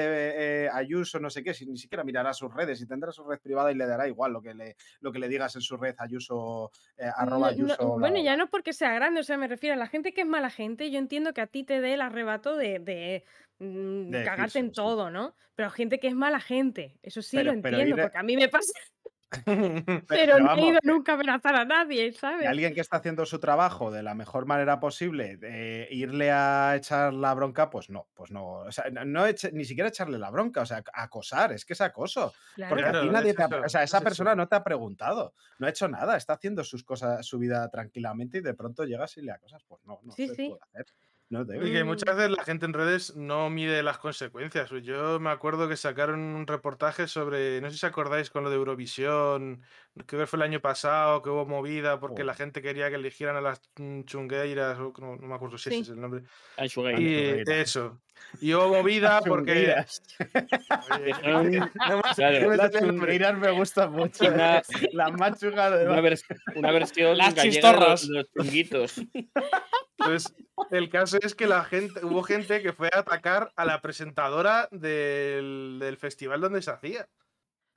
eh, 0.64 0.68
Ayuso, 0.72 1.20
no 1.20 1.30
sé 1.30 1.44
qué, 1.44 1.54
si 1.54 1.66
ni 1.66 1.76
siquiera 1.76 2.02
mirará 2.02 2.34
sus 2.34 2.52
redes 2.52 2.80
y 2.80 2.88
tendrá 2.88 3.12
su 3.12 3.22
red 3.22 3.38
privada 3.38 3.70
y 3.70 3.76
le 3.76 3.86
dará 3.86 4.08
igual 4.08 4.32
lo 4.32 4.42
que 4.42 4.52
le, 4.52 4.74
lo 5.00 5.12
que 5.12 5.20
le 5.20 5.28
digas 5.28 5.54
en 5.54 5.62
su 5.62 5.76
red 5.76 5.94
Ayuso, 5.98 6.72
eh, 6.98 7.08
arroba 7.14 7.52
No- 7.52 7.58
no- 7.58 7.74
Ayuso. 7.74 7.98
bueno, 8.00 8.20
ya 8.20 8.36
no 8.36 8.44
es 8.44 8.50
porque 8.50 8.72
sea 8.72 8.92
grande, 8.92 9.20
o 9.20 9.22
sea, 9.24 9.36
me 9.36 9.46
refiero 9.46 9.74
a 9.74 9.78
la 9.78 9.86
gente 9.86 10.12
que 10.12 10.22
es 10.22 10.26
mala 10.26 10.50
gente. 10.50 10.90
Yo 10.90 10.98
entiendo 10.98 11.32
que 11.32 11.42
a 11.42 11.46
ti 11.46 11.62
te 11.62 11.80
dé 11.80 11.94
el 11.94 12.00
arrebato 12.00 12.56
de, 12.56 12.80
de, 12.80 13.24
mm, 13.60 14.10
De 14.10 14.24
cagarte 14.24 14.58
en 14.58 14.66
sí. 14.68 14.72
todo, 14.72 15.10
¿no? 15.10 15.36
Pero 15.54 15.70
gente 15.70 16.00
que 16.00 16.08
es 16.08 16.14
mala 16.14 16.40
gente, 16.40 16.98
eso 17.02 17.22
sí 17.22 17.36
Pero- 17.36 17.54
lo 17.54 17.62
pero 17.62 17.78
entiendo, 17.78 18.02
porque 18.02 18.18
a 18.18 18.22
mí 18.24 18.36
me 18.36 18.48
pasa, 18.48 18.72
Pe- 19.30 19.44
pero 19.46 20.04
pero 20.08 20.38
no 20.40 20.44
he 20.44 20.48
vamos, 20.48 20.64
ido 20.70 20.80
que- 20.80 20.88
nunca 20.88 21.12
a 21.12 21.14
amenazar 21.14 21.54
a 21.54 21.64
nadie, 21.64 22.12
¿sabes? 22.12 22.48
alguien 22.48 22.74
que 22.74 22.80
está 22.80 22.96
haciendo 22.96 23.24
su 23.26 23.38
trabajo 23.38 23.92
de 23.92 24.02
la 24.02 24.14
mejor 24.16 24.44
manera 24.44 24.80
posible, 24.80 25.36
de 25.36 25.86
irle 25.92 26.32
a 26.32 26.74
echar 26.76 27.12
la 27.14 27.32
bronca, 27.34 27.70
pues 27.70 27.90
no, 27.90 28.08
pues 28.14 28.32
no. 28.32 28.44
O 28.62 28.72
sea, 28.72 28.90
no- 28.90 29.26
eche- 29.28 29.52
ni 29.52 29.64
siquiera 29.64 29.88
echarle 29.88 30.18
la 30.18 30.30
bronca, 30.32 30.62
o 30.62 30.66
sea, 30.66 30.82
acosar, 30.92 31.52
es 31.52 31.64
que 31.64 31.74
es 31.74 31.80
acoso. 31.80 32.32
Claro. 32.56 32.70
Porque 32.70 32.84
a 32.84 32.88
ti 32.88 32.92
Claro, 32.98 33.12
nadie 33.12 33.30
es 33.30 33.36
te 33.36 33.42
ha- 33.44 33.46
eso, 33.46 33.60
o 33.64 33.68
sea, 33.68 33.82
es 33.84 33.90
esa 33.90 33.98
eso. 33.98 34.04
persona 34.04 34.34
no 34.34 34.48
te 34.48 34.56
ha 34.56 34.64
preguntado, 34.64 35.34
no 35.60 35.66
ha 35.68 35.70
hecho 35.70 35.86
nada, 35.86 36.16
está 36.16 36.32
haciendo 36.32 36.64
sus 36.64 36.82
cosas, 36.82 37.24
su 37.24 37.38
vida 37.38 37.68
tranquilamente 37.70 38.38
y 38.38 38.40
de 38.40 38.54
pronto 38.54 38.84
llegas 38.84 39.16
y 39.16 39.22
le 39.22 39.30
acosas. 39.30 39.62
Pues 39.68 39.80
no, 39.84 40.00
no 40.02 40.10
Sí, 40.12 40.26
se 40.26 40.34
sí. 40.34 40.48
puede 40.48 40.60
hacer. 40.72 40.86
No 41.30 41.46
te 41.46 41.56
Y 41.64 41.72
que 41.72 41.84
muchas 41.84 42.16
veces 42.16 42.32
la 42.36 42.42
gente 42.42 42.66
en 42.66 42.72
redes 42.72 43.14
no 43.14 43.48
mide 43.50 43.84
las 43.84 43.98
consecuencias. 43.98 44.68
Yo 44.82 45.20
me 45.20 45.30
acuerdo 45.30 45.68
que 45.68 45.76
sacaron 45.76 46.18
un 46.18 46.44
reportaje 46.48 47.06
sobre, 47.06 47.60
no 47.60 47.70
sé 47.70 47.78
si 47.78 47.86
acordáis 47.86 48.30
con 48.30 48.42
lo 48.42 48.50
de 48.50 48.56
Eurovisión, 48.56 49.62
creo 50.06 50.20
que 50.22 50.26
fue 50.26 50.36
el 50.38 50.42
año 50.42 50.60
pasado, 50.60 51.22
que 51.22 51.30
hubo 51.30 51.46
movida 51.46 51.98
porque 52.00 52.24
la 52.24 52.32
Joder. 52.32 52.46
gente 52.46 52.62
quería 52.62 52.88
que 52.88 52.96
eligieran 52.96 53.36
a 53.36 53.40
las 53.40 53.60
mm, 53.76 54.02
chungueiras, 54.02 54.78
o 54.78 54.92
no, 54.98 55.16
no 55.16 55.26
me 55.26 55.34
acuerdo 55.34 55.58
si 55.58 55.68
ese 55.70 55.76
Sí. 55.76 55.82
es 55.82 55.88
el 55.90 56.00
nombre. 56.00 56.22
Y 56.58 56.68
chungueiras. 56.68 57.48
eso. 57.48 58.00
Y 58.40 58.52
hubo 58.54 58.68
movida 58.68 59.20
porque... 59.26 59.74
Claro. 62.16 62.54
Las 62.56 62.70
chungueiras 62.72 63.38
me 63.38 63.50
gustan 63.50 63.92
mucho. 63.92 64.24
Una- 64.26 64.62
La 64.92 65.08
más 65.10 65.40
chunga 65.40 65.70
de 65.70 65.86
Una, 65.86 66.00
vers- 66.00 66.24
una 66.54 66.72
versión 66.72 67.16
Las 67.16 67.34
chistorras. 67.34 68.06
de 68.08 68.14
los 68.14 68.26
chunguitos. 68.32 69.00
Pues 69.96 70.32
el 70.70 70.88
caso 70.88 71.18
es 71.22 71.34
que 71.34 71.46
la 71.46 71.64
gente, 71.64 72.04
hubo 72.04 72.22
gente 72.22 72.62
que 72.62 72.72
fue 72.72 72.88
a 72.92 73.00
atacar 73.00 73.52
a 73.56 73.64
la 73.64 73.80
presentadora 73.80 74.68
del, 74.70 75.78
del 75.80 75.96
festival 75.96 76.40
donde 76.40 76.62
se 76.62 76.70
hacía. 76.70 77.06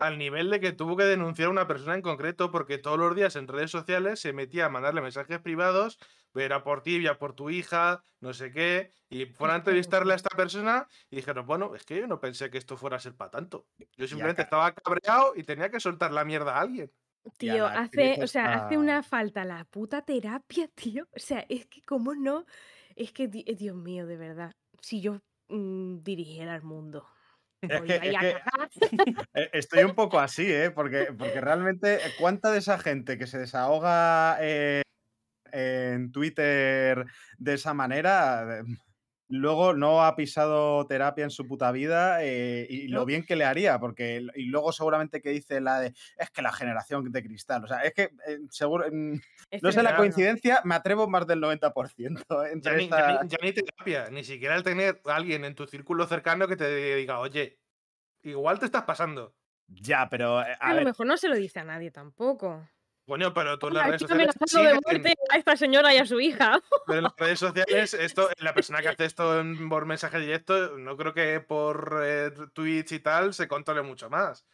Al 0.04 0.18
nivel 0.18 0.50
de 0.50 0.60
que 0.60 0.74
tuvo 0.74 0.98
que 0.98 1.06
denunciar 1.06 1.48
a 1.48 1.52
una 1.52 1.66
persona 1.66 1.96
en 1.96 2.02
concreto 2.02 2.52
porque 2.52 2.78
todos 2.78 3.00
los 3.00 3.16
días 3.16 3.38
en 3.38 3.48
redes 3.48 3.72
sociales 3.72 4.20
se 4.20 4.34
metía 4.34 4.66
a 4.66 4.70
mandarle 4.70 5.00
mensajes 5.00 5.40
privados, 5.40 5.98
era 6.36 6.62
por 6.62 6.84
ti, 6.84 7.02
ya 7.02 7.18
por 7.18 7.36
tu 7.36 7.50
hija, 7.50 8.04
no 8.20 8.34
sé 8.34 8.52
qué, 8.52 8.92
y 9.10 9.28
fueron 9.28 9.56
a 9.56 9.58
entrevistarle 9.60 10.12
a 10.12 10.18
esta 10.18 10.36
persona 10.36 10.90
y 11.10 11.16
dijeron, 11.16 11.46
bueno, 11.46 11.74
es 11.74 11.86
que 11.86 12.00
yo 12.00 12.08
no 12.08 12.20
pensé 12.20 12.50
que 12.50 12.58
esto 12.58 12.76
fuera 12.76 12.98
a 12.98 13.00
ser 13.00 13.16
para 13.16 13.32
tanto. 13.32 13.68
Yo 13.96 14.06
simplemente 14.06 14.42
estaba 14.42 14.74
cabreado 14.74 15.34
y 15.38 15.44
tenía 15.44 15.70
que 15.70 15.80
soltar 15.80 16.12
la 16.12 16.26
mierda 16.26 16.58
a 16.58 16.60
alguien. 16.60 16.92
Tío, 17.38 17.66
hace, 17.66 18.22
o 18.22 18.28
sea, 18.28 18.56
hace 18.56 18.78
una 18.78 19.04
falta 19.04 19.46
la 19.46 19.64
puta 19.64 20.02
terapia, 20.02 20.68
tío. 20.76 21.08
O 21.16 21.20
sea, 21.20 21.46
es 21.48 21.66
que 21.68 21.82
cómo 21.84 22.14
no, 22.14 22.46
es 22.96 23.14
que, 23.14 23.24
eh, 23.32 23.56
Dios 23.56 23.78
mío, 23.78 24.06
de 24.06 24.18
verdad, 24.18 24.52
si 24.82 25.00
yo 25.00 25.22
mm, 25.48 26.04
dirigiera 26.04 26.56
el 26.56 26.64
mundo, 26.64 27.08
Es 27.70 27.82
que- 27.82 27.96
es 27.96 28.18
que-. 28.20 28.36
Eh, 29.36 29.50
Estoy 29.54 29.84
un 29.84 29.96
poco 29.96 30.20
así, 30.20 30.52
¿eh? 30.52 30.72
Porque, 30.72 31.08
porque 31.18 31.42
realmente, 31.42 31.96
eh, 31.96 32.12
¿cuánta 32.20 32.52
de 32.52 32.60
esa 32.60 32.78
gente 32.80 33.18
que 33.18 33.28
se 33.28 33.40
desahoga 33.40 34.38
eh, 34.42 34.82
en 35.52 36.12
Twitter 36.12 37.06
de 37.38 37.54
esa 37.56 37.74
manera, 37.74 38.64
luego 39.38 39.74
no 39.74 40.04
ha 40.06 40.16
pisado 40.16 40.86
terapia 40.88 41.24
en 41.26 41.30
su 41.32 41.48
puta 41.48 41.72
vida 41.72 42.24
eh, 42.24 42.66
y 42.70 42.88
lo 42.88 43.06
bien 43.06 43.26
que 43.26 43.36
le 43.36 43.46
haría? 43.46 43.80
Porque, 43.80 44.26
y 44.36 44.46
luego 44.46 44.72
seguramente 44.72 45.22
que 45.22 45.30
dice 45.32 45.62
la 45.62 45.80
de, 45.80 45.94
es 46.18 46.30
que 46.32 46.42
la 46.42 46.52
generación 46.54 47.12
de 47.12 47.24
cristal, 47.24 47.64
o 47.64 47.68
sea, 47.68 47.80
es 47.82 47.94
que 47.94 48.04
eh, 48.28 48.40
seguro, 48.50 48.86
mm, 48.92 49.20
no 49.62 49.72
sé 49.72 49.84
la 49.84 49.96
coincidencia, 49.96 50.62
me 50.66 50.76
atrevo 50.76 51.08
más 51.10 51.28
del 51.28 51.40
90% 51.40 52.44
Ya 52.66 52.74
entre 52.74 52.76
ni, 52.76 52.94
ya 52.94 53.04
ni- 53.08 53.20
ya 53.28 53.38
ni 53.42 53.52
terapia, 53.54 54.10
ni 54.10 54.24
siquiera 54.24 54.56
el 54.56 54.64
tener 54.64 55.02
a 55.06 55.16
alguien 55.16 55.44
en 55.46 55.56
tu 55.56 55.66
círculo 55.68 56.08
cercano 56.08 56.48
que 56.48 56.56
te 56.56 56.96
diga, 56.96 57.20
oye, 57.20 57.60
igual 58.24 58.60
te 58.60 58.66
estás 58.68 58.84
pasando. 58.86 59.36
Ya, 59.68 60.08
pero 60.10 60.42
eh, 60.42 60.56
a 60.60 60.72
A 60.72 60.74
lo 60.74 60.82
ver, 60.82 60.88
mejor 60.88 61.06
no 61.08 61.16
se 61.16 61.30
lo 61.30 61.36
dice 61.36 61.60
a 61.60 61.64
nadie 61.64 61.90
tampoco. 61.92 62.68
Coño, 63.06 63.34
pero 63.34 63.60
tú 63.60 63.68
en 63.68 63.74
las 63.74 63.86
redes 63.88 64.02
estoy 64.04 64.26
sociales 64.48 64.74
de 64.76 64.80
muerte 64.86 65.14
a 65.30 65.38
esta 65.38 65.58
señora 65.58 65.94
y 65.94 65.98
a 65.98 66.06
su 66.06 66.20
hija. 66.22 66.62
pero 66.88 67.00
en 67.00 67.04
las 67.04 67.14
redes 67.18 67.40
sociales, 67.40 67.94
esto, 67.94 68.30
la 68.40 68.54
persona 68.54 68.82
que 68.82 68.88
hace 68.90 69.06
esto 69.06 69.40
en- 69.40 69.68
por 69.70 69.86
mensaje 69.86 70.20
directo, 70.20 70.78
no 70.78 70.96
creo 70.96 71.14
que 71.14 71.40
por 71.42 72.02
eh, 72.06 72.32
tweets 72.54 72.92
y 72.94 73.00
tal 73.00 73.34
se 73.34 73.48
controle 73.48 73.82
mucho 73.82 74.10
más. 74.10 74.46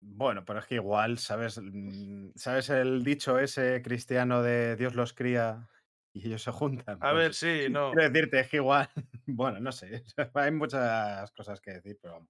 Bueno, 0.00 0.44
pero 0.44 0.58
es 0.60 0.66
que 0.66 0.76
igual, 0.76 1.18
¿sabes? 1.18 1.60
Mm, 1.62 2.30
¿Sabes 2.34 2.70
el 2.70 3.02
dicho 3.04 3.38
ese 3.38 3.82
cristiano 3.82 4.42
de 4.42 4.76
Dios 4.76 4.94
los 4.94 5.12
cría 5.12 5.68
y 6.12 6.26
ellos 6.26 6.42
se 6.42 6.50
juntan? 6.52 6.98
A 7.00 7.10
Pues, 7.12 7.14
ver, 7.14 7.34
sí, 7.34 7.68
no. 7.70 7.92
Quiero 7.92 8.08
decirte, 8.10 8.40
es 8.40 8.48
que 8.48 8.56
igual, 8.58 8.88
bueno, 9.26 9.58
no 9.60 9.72
sé, 9.72 10.04
hay 10.34 10.50
muchas 10.52 11.30
cosas 11.32 11.60
que 11.60 11.72
decir, 11.72 11.98
pero 12.00 12.14
vamos. 12.14 12.28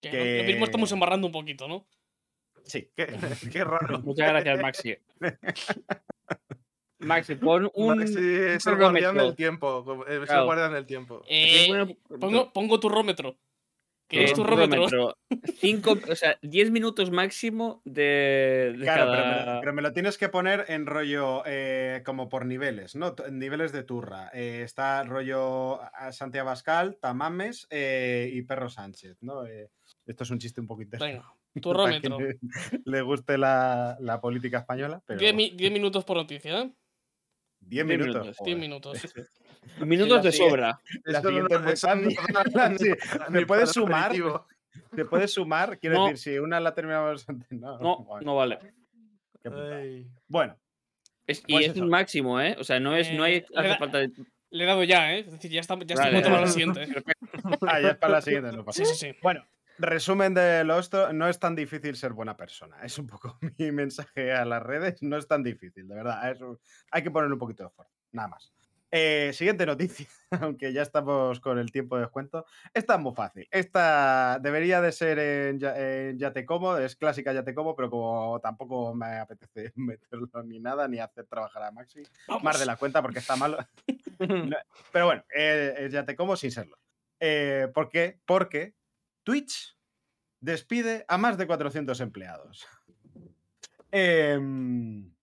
Que 0.00 0.10
lo- 0.36 0.42
Lo 0.42 0.44
mismo 0.48 0.64
estamos 0.64 0.88
que- 0.90 0.94
embarrando 0.94 1.26
un 1.26 1.32
poquito, 1.32 1.68
¿no? 1.68 1.86
Sí. 2.64 2.90
Qué, 2.96 3.06
qué 3.52 3.64
raro. 3.64 4.00
Muchas 4.04 4.28
gracias, 4.28 4.60
Maxi. 4.60 4.96
Maxi, 6.98 7.34
pon 7.34 7.68
un. 7.74 7.98
Maxi 7.98 8.14
es 8.18 8.66
el 8.66 8.76
guardián 8.76 9.16
del 9.16 9.34
tiempo. 9.34 10.04
Es 10.06 10.20
el 10.20 10.26
Claro. 10.26 10.44
guardián 10.44 10.72
del 10.72 10.86
tiempo. 10.86 11.22
Eh, 11.28 11.66
Pongo- 11.68 11.96
pongo, 12.20 12.52
pongo 12.52 12.80
tu 12.80 12.88
rómetro. 12.88 13.36
¿Qué 14.08 14.24
es 14.24 14.30
un 14.32 14.36
tu 14.36 14.44
rómetro? 14.44 14.86
cronómetro. 14.86 15.18
Cinco, 15.56 15.96
o 16.10 16.14
sea, 16.14 16.38
10 16.42 16.70
minutos 16.70 17.10
máximo 17.10 17.80
de, 17.86 18.74
de 18.76 18.84
Claro, 18.84 19.10
pero, 19.10 19.24
me, 19.54 19.60
pero 19.60 19.72
me 19.72 19.80
lo 19.82 19.92
tienes 19.94 20.18
que 20.18 20.28
poner 20.28 20.66
en 20.68 20.84
rollo 20.84 21.42
eh, 21.46 22.02
como 22.04 22.28
por 22.28 22.44
niveles, 22.44 22.94
¿no? 22.94 23.14
Niveles 23.30 23.72
de 23.72 23.84
turra. 23.84 24.30
Eh, 24.34 24.60
está 24.64 25.02
rollo 25.04 25.80
Santiago 26.10 26.48
Abascal, 26.50 26.98
Tamames 27.00 27.66
eh, 27.70 28.28
y 28.34 28.42
Perro 28.42 28.68
Sánchez, 28.68 29.16
¿no? 29.22 29.46
Eh, 29.46 29.70
esto 30.04 30.24
es 30.24 30.30
un 30.30 30.38
chiste 30.38 30.60
un 30.60 30.66
poco 30.66 30.82
interno. 30.82 31.06
Venga, 31.06 31.32
tu 31.60 31.72
para 31.72 32.00
quien 32.00 32.12
rómetro. 32.12 32.38
le, 32.84 33.02
guste 33.02 33.38
la, 33.38 33.96
la 34.00 34.20
política 34.20 34.58
española, 34.58 35.02
pero 35.06 35.18
10 35.20 35.34
minutos 35.72 36.04
por 36.04 36.16
noticia, 36.16 36.60
¿eh? 36.62 36.72
10 37.60 37.86
10 37.86 37.86
minutos. 37.86 38.06
minutos, 38.22 38.24
10 38.24 38.36
joder. 38.38 38.56
minutos. 38.58 39.14
Minutos 39.86 40.22
de 40.24 40.32
sobra. 40.32 40.80
¿me 43.30 43.46
puedes 43.46 43.68
el 43.68 43.74
sumar? 43.74 44.06
aperitivo. 44.06 44.46
Se 44.96 45.04
puede 45.04 45.28
sumar, 45.28 45.78
quiero 45.78 45.96
No. 45.96 46.06
decir, 46.08 46.32
si 46.34 46.38
una 46.40 46.58
la 46.58 46.74
terminamos 46.74 47.28
antes. 47.28 47.48
No, 47.52 47.78
No, 47.78 47.98
bueno, 47.98 48.24
no 48.24 48.34
vale. 48.36 48.58
Bueno, 50.26 50.58
Es- 51.26 51.44
y 51.46 51.52
Pues 51.52 51.66
es 51.66 51.72
eso. 51.74 51.84
un 51.84 51.90
máximo, 51.90 52.40
¿eh? 52.40 52.56
O 52.58 52.64
sea, 52.64 52.80
no 52.80 52.96
es, 52.96 53.12
no 53.12 53.22
hay 53.22 53.34
Eh, 53.36 53.46
le 53.50 53.58
hace 53.60 53.68
da- 53.68 53.78
falta 53.78 53.98
de- 53.98 54.10
Le 54.50 54.64
he 54.64 54.66
dado 54.66 54.82
ya, 54.82 55.14
¿eh? 55.14 55.20
Es 55.20 55.30
decir, 55.32 55.50
ya, 55.52 55.60
está, 55.60 55.74
ya 55.76 55.80
estoy 55.82 55.96
Vale, 55.96 56.12
muerto 56.12 56.28
para 56.30 56.40
la 56.40 56.46
siguiente. 56.48 56.88
ah, 57.68 57.80
ya 57.80 57.88
es 57.90 57.96
para 57.98 58.12
la 58.14 58.20
siguiente, 58.20 58.52
no 58.52 58.64
pasa 58.64 58.84
Sí, 58.84 58.94
sí, 58.94 59.06
sí. 59.12 59.18
Bueno, 59.22 59.46
resumen 59.78 60.34
de 60.34 60.64
lo 60.64 60.78
esto, 60.78 61.12
no 61.12 61.28
es 61.28 61.38
tan 61.38 61.54
difícil 61.54 61.96
ser 61.96 62.12
buena 62.12 62.36
persona. 62.36 62.76
Es 62.82 62.98
un 62.98 63.06
poco 63.06 63.38
mi 63.58 63.72
mensaje 63.72 64.32
a 64.32 64.44
las 64.44 64.62
redes, 64.62 65.02
no 65.02 65.16
es 65.16 65.26
tan 65.26 65.42
difícil, 65.42 65.88
de 65.88 65.94
verdad. 65.94 66.30
es 66.30 66.38
hay 66.90 67.02
que 67.02 67.10
ponerle 67.10 67.34
un 67.34 67.38
poquito 67.40 67.62
de 67.64 67.68
esfuerzo, 67.68 67.94
nada 68.12 68.28
más. 68.28 68.52
Eh, 68.94 69.30
siguiente 69.32 69.64
noticia, 69.64 70.06
aunque 70.42 70.70
ya 70.70 70.82
estamos 70.82 71.40
con 71.40 71.58
el 71.58 71.72
tiempo 71.72 71.96
de 71.96 72.02
descuento. 72.02 72.44
Esta 72.74 72.96
es 72.96 73.00
muy 73.00 73.14
fácil. 73.14 73.48
Esta 73.50 74.38
debería 74.42 74.82
de 74.82 74.92
ser 74.92 75.18
en, 75.18 75.58
Ya- 75.58 75.74
en 75.78 76.18
Yatecomo, 76.18 76.76
es 76.76 76.94
clásica 76.96 77.32
Yatecomo, 77.32 77.74
pero 77.74 77.88
como 77.88 78.38
tampoco 78.40 78.94
me 78.94 79.16
apetece 79.18 79.72
meterlo 79.76 80.28
ni 80.44 80.60
nada, 80.60 80.88
ni 80.88 80.98
hacer 80.98 81.24
trabajar 81.26 81.62
a 81.62 81.70
Maxi, 81.70 82.02
más 82.42 82.60
de 82.60 82.66
la 82.66 82.76
cuenta 82.76 83.00
porque 83.00 83.20
está 83.20 83.34
malo. 83.34 83.56
Pero 84.92 85.06
bueno, 85.06 85.24
eh, 85.34 85.88
ya 85.90 86.04
te 86.04 86.14
como 86.14 86.36
sin 86.36 86.50
serlo. 86.50 86.76
Eh, 87.18 87.68
¿Por 87.72 87.88
qué? 87.88 88.20
Porque 88.26 88.74
Twitch 89.24 89.76
despide 90.40 91.04
a 91.08 91.18
más 91.18 91.38
de 91.38 91.46
400 91.46 92.00
empleados. 92.00 92.66
Em, 93.90 95.14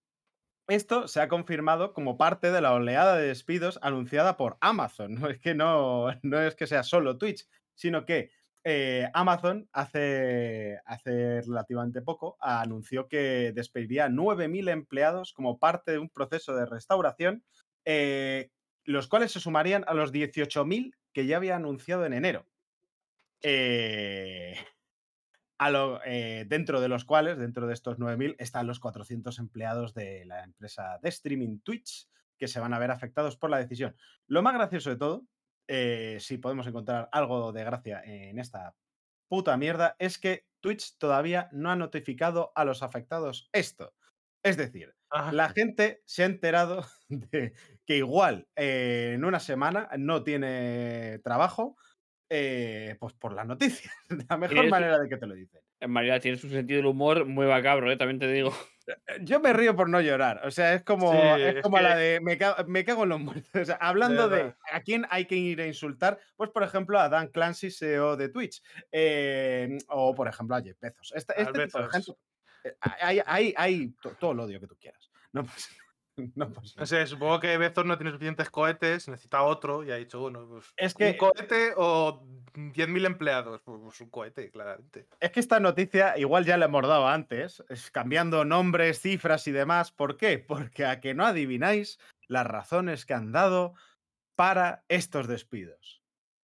esto 0.68 1.08
se 1.08 1.22
ha 1.22 1.28
confirmado 1.28 1.94
como 1.94 2.18
parte 2.18 2.52
de 2.52 2.62
la 2.62 2.74
oleada 2.74 3.18
de 3.18 3.28
despidos 3.28 3.80
anunciada 3.82 4.38
por 4.38 4.58
Amazon. 4.62 5.16
No 5.16 5.28
es 5.30 5.40
que, 5.40 5.56
no, 5.56 6.08
no 6.24 6.42
es 6.42 6.56
que 6.56 6.68
sea 6.68 6.84
solo 6.84 7.18
Twitch, 7.18 7.48
sino 7.76 8.06
que 8.06 8.32
eh, 8.64 9.10
Amazon 9.14 9.70
hace, 9.72 10.80
hace 10.86 11.42
relativamente 11.42 12.02
poco 12.02 12.38
anunció 12.40 13.08
que 13.08 13.52
despediría 13.56 14.10
9.000 14.10 14.70
empleados 14.70 15.34
como 15.34 15.60
parte 15.60 15.92
de 15.92 15.98
un 15.98 16.10
proceso 16.10 16.56
de 16.56 16.66
restauración, 16.66 17.44
eh, 17.86 18.52
los 18.84 19.08
cuales 19.08 19.32
se 19.32 19.40
sumarían 19.40 19.86
a 19.88 19.94
los 19.94 20.12
18.000 20.12 20.94
que 21.14 21.26
ya 21.26 21.38
había 21.38 21.56
anunciado 21.56 22.06
en 22.06 22.14
enero. 22.14 22.46
Eh, 23.42 24.56
a 25.58 25.70
lo- 25.72 26.00
eh, 26.06 26.46
dentro 26.48 26.80
de 26.82 26.88
los 26.88 27.06
cuales, 27.06 27.38
dentro 27.38 27.68
de 27.68 27.74
estos 27.74 28.00
9.000, 28.00 28.36
están 28.40 28.68
los 28.68 28.80
400 28.80 29.40
empleados 29.40 29.94
de 29.94 30.26
la 30.26 30.44
empresa 30.44 31.00
de 31.02 31.10
streaming 31.10 31.60
Twitch 31.60 32.08
que 32.38 32.48
se 32.48 32.60
van 32.62 32.74
a 32.74 32.80
ver 32.80 32.92
afectados 32.92 33.36
por 33.38 33.50
la 33.50 33.58
decisión. 33.58 33.96
Lo 34.28 34.42
más 34.42 34.54
gracioso 34.54 34.90
de 34.90 34.96
todo, 34.96 35.28
eh, 35.68 36.18
si 36.22 36.38
podemos 36.38 36.66
encontrar 36.68 37.10
algo 37.12 37.52
de 37.52 37.64
gracia 37.66 38.02
en 38.04 38.40
esta 38.40 38.76
puta 39.28 39.58
mierda, 39.58 39.96
es 40.00 40.18
que 40.18 40.48
Twitch 40.62 40.98
todavía 40.98 41.50
no 41.52 41.70
ha 41.72 41.76
notificado 41.76 42.52
a 42.56 42.66
los 42.66 42.82
afectados 42.84 43.50
esto. 43.54 43.94
Es 44.44 44.58
decir, 44.58 44.96
Ah, 45.12 45.32
la 45.34 45.50
gente 45.50 46.04
se 46.06 46.22
ha 46.24 46.28
enterado 46.28 46.86
de 47.10 47.54
que 47.86 47.98
igual 47.98 48.48
eh, 48.56 49.14
en 49.16 49.26
una 49.26 49.40
semana 49.40 49.90
no 49.98 50.24
tiene 50.24 51.20
trabajo, 51.24 51.78
eh, 52.30 52.96
pues 53.00 53.14
por 53.14 53.34
las 53.34 53.46
noticias. 53.48 53.94
La 54.30 54.38
mejor 54.38 54.70
manera 54.70 55.00
de 55.00 55.10
que 55.10 55.18
te 55.18 55.26
lo 55.28 55.34
dicen. 55.36 55.62
En 55.80 55.92
María 55.92 56.20
tienes 56.20 56.44
un 56.44 56.50
sentido 56.52 56.78
del 56.78 56.86
humor 56.88 57.26
muy 57.26 57.48
macabro, 57.48 57.92
¿eh? 57.92 57.98
También 57.98 58.20
te 58.20 58.28
digo. 58.32 58.52
Yo 59.22 59.40
me 59.40 59.54
río 59.54 59.76
por 59.76 59.88
no 59.90 60.02
llorar. 60.02 60.42
O 60.46 60.52
sea, 60.52 60.74
es 60.74 60.84
como, 60.84 61.12
Sí, 61.12 61.42
es 61.42 61.56
es 61.58 61.62
como 61.64 61.80
la 61.80 61.94
que- 61.96 62.00
de 62.02 62.20
me 62.22 62.38
cago, 62.38 62.64
me 62.68 62.84
cago 62.84 63.04
en 63.04 63.10
los 63.10 63.20
muertos. 63.20 63.50
O 63.62 63.66
sea, 63.66 63.76
hablando 63.76 64.28
de, 64.30 64.54
a 64.72 64.82
quién 64.82 65.06
hay 65.10 65.26
que 65.26 65.36
ir 65.36 65.62
a 65.62 65.68
insultar, 65.68 66.20
pues 66.36 66.50
por 66.50 66.64
ejemplo 66.64 67.00
a 67.00 67.08
Dan 67.10 67.28
Clancy, 67.30 67.72
CEO 67.72 68.18
de 68.18 68.30
Twitch. 68.30 68.62
eh, 68.92 69.78
o 69.88 70.14
por 70.16 70.28
ejemplo 70.28 70.56
a 70.56 70.62
Jeff 70.62 70.78
Bezos. 70.80 71.14
Este, 71.16 71.42
este 71.42 71.66
tipo 71.66 71.80
de 71.82 71.90
gente. 71.90 72.12
eh, 72.66 72.76
Hay, 72.82 73.22
hay, 73.26 73.54
hay 73.58 73.90
to- 74.02 74.12
todo 74.20 74.32
el 74.34 74.40
odio 74.42 74.60
que 74.60 74.68
tú 74.68 74.76
quieras. 74.80 75.10
No 75.32 75.44
pasa, 75.46 75.70
no 76.36 76.52
pasa 76.52 76.80
No 76.80 76.86
sé, 76.86 77.06
supongo 77.08 77.40
que 77.40 77.58
Bezos 77.58 77.86
no 77.86 77.98
tiene 77.98 78.12
suficientes 78.12 78.50
cohetes, 78.50 79.08
necesita 79.08 79.44
otro 79.44 79.84
y 79.84 79.92
ha 79.92 79.96
dicho, 79.96 80.20
bueno, 80.20 80.48
pues. 80.48 80.74
Es 80.78 80.94
que- 80.94 81.12
¿Un 81.12 81.18
cohete 81.18 81.74
o 81.78 82.24
10.000 82.54 83.06
empleados? 83.06 83.62
Pues, 83.64 83.80
pues 83.82 84.02
un 84.02 84.10
cohete, 84.10 84.52
claramente. 84.52 85.08
Es 85.20 85.32
que 85.32 85.40
esta 85.40 85.60
noticia 85.60 86.18
igual 86.18 86.46
ya 86.46 86.58
la 86.58 86.66
hemos 86.66 86.88
dado 86.88 87.08
antes, 87.08 87.64
es 87.70 87.92
cambiando 87.92 88.46
nombres, 88.46 89.00
cifras 89.02 89.48
y 89.48 89.52
demás. 89.52 89.92
¿Por 89.92 90.18
qué? 90.18 90.40
Porque 90.40 90.86
a 90.86 91.00
que 91.00 91.14
no 91.14 91.26
adivináis 91.26 92.00
las 92.28 92.46
razones 92.46 93.06
que 93.06 93.14
han 93.14 93.32
dado 93.32 93.74
para 94.36 94.84
estos 94.88 95.28
despidos. 95.28 95.99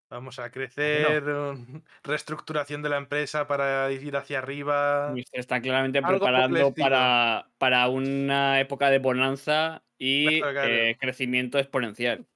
Vamos 0.09 0.37
a 0.39 0.51
crecer, 0.51 1.23
um, 1.23 1.81
reestructuración 2.03 2.81
de 2.83 2.89
la 2.89 2.97
empresa 2.97 3.47
para 3.47 3.91
ir 3.91 4.15
hacia 4.15 4.39
arriba. 4.39 5.21
Se 5.31 5.39
está 5.39 5.61
claramente 5.61 6.01
preparando 6.03 6.73
para, 6.75 7.51
para 7.57 7.87
una 7.89 8.59
época 8.59 8.89
de 8.89 8.99
bonanza 8.99 9.85
y 9.97 10.39
Claro, 10.39 10.53
claro. 10.53 10.85
eh, 10.89 10.97
crecimiento 10.99 11.57
exponencial. 11.59 12.27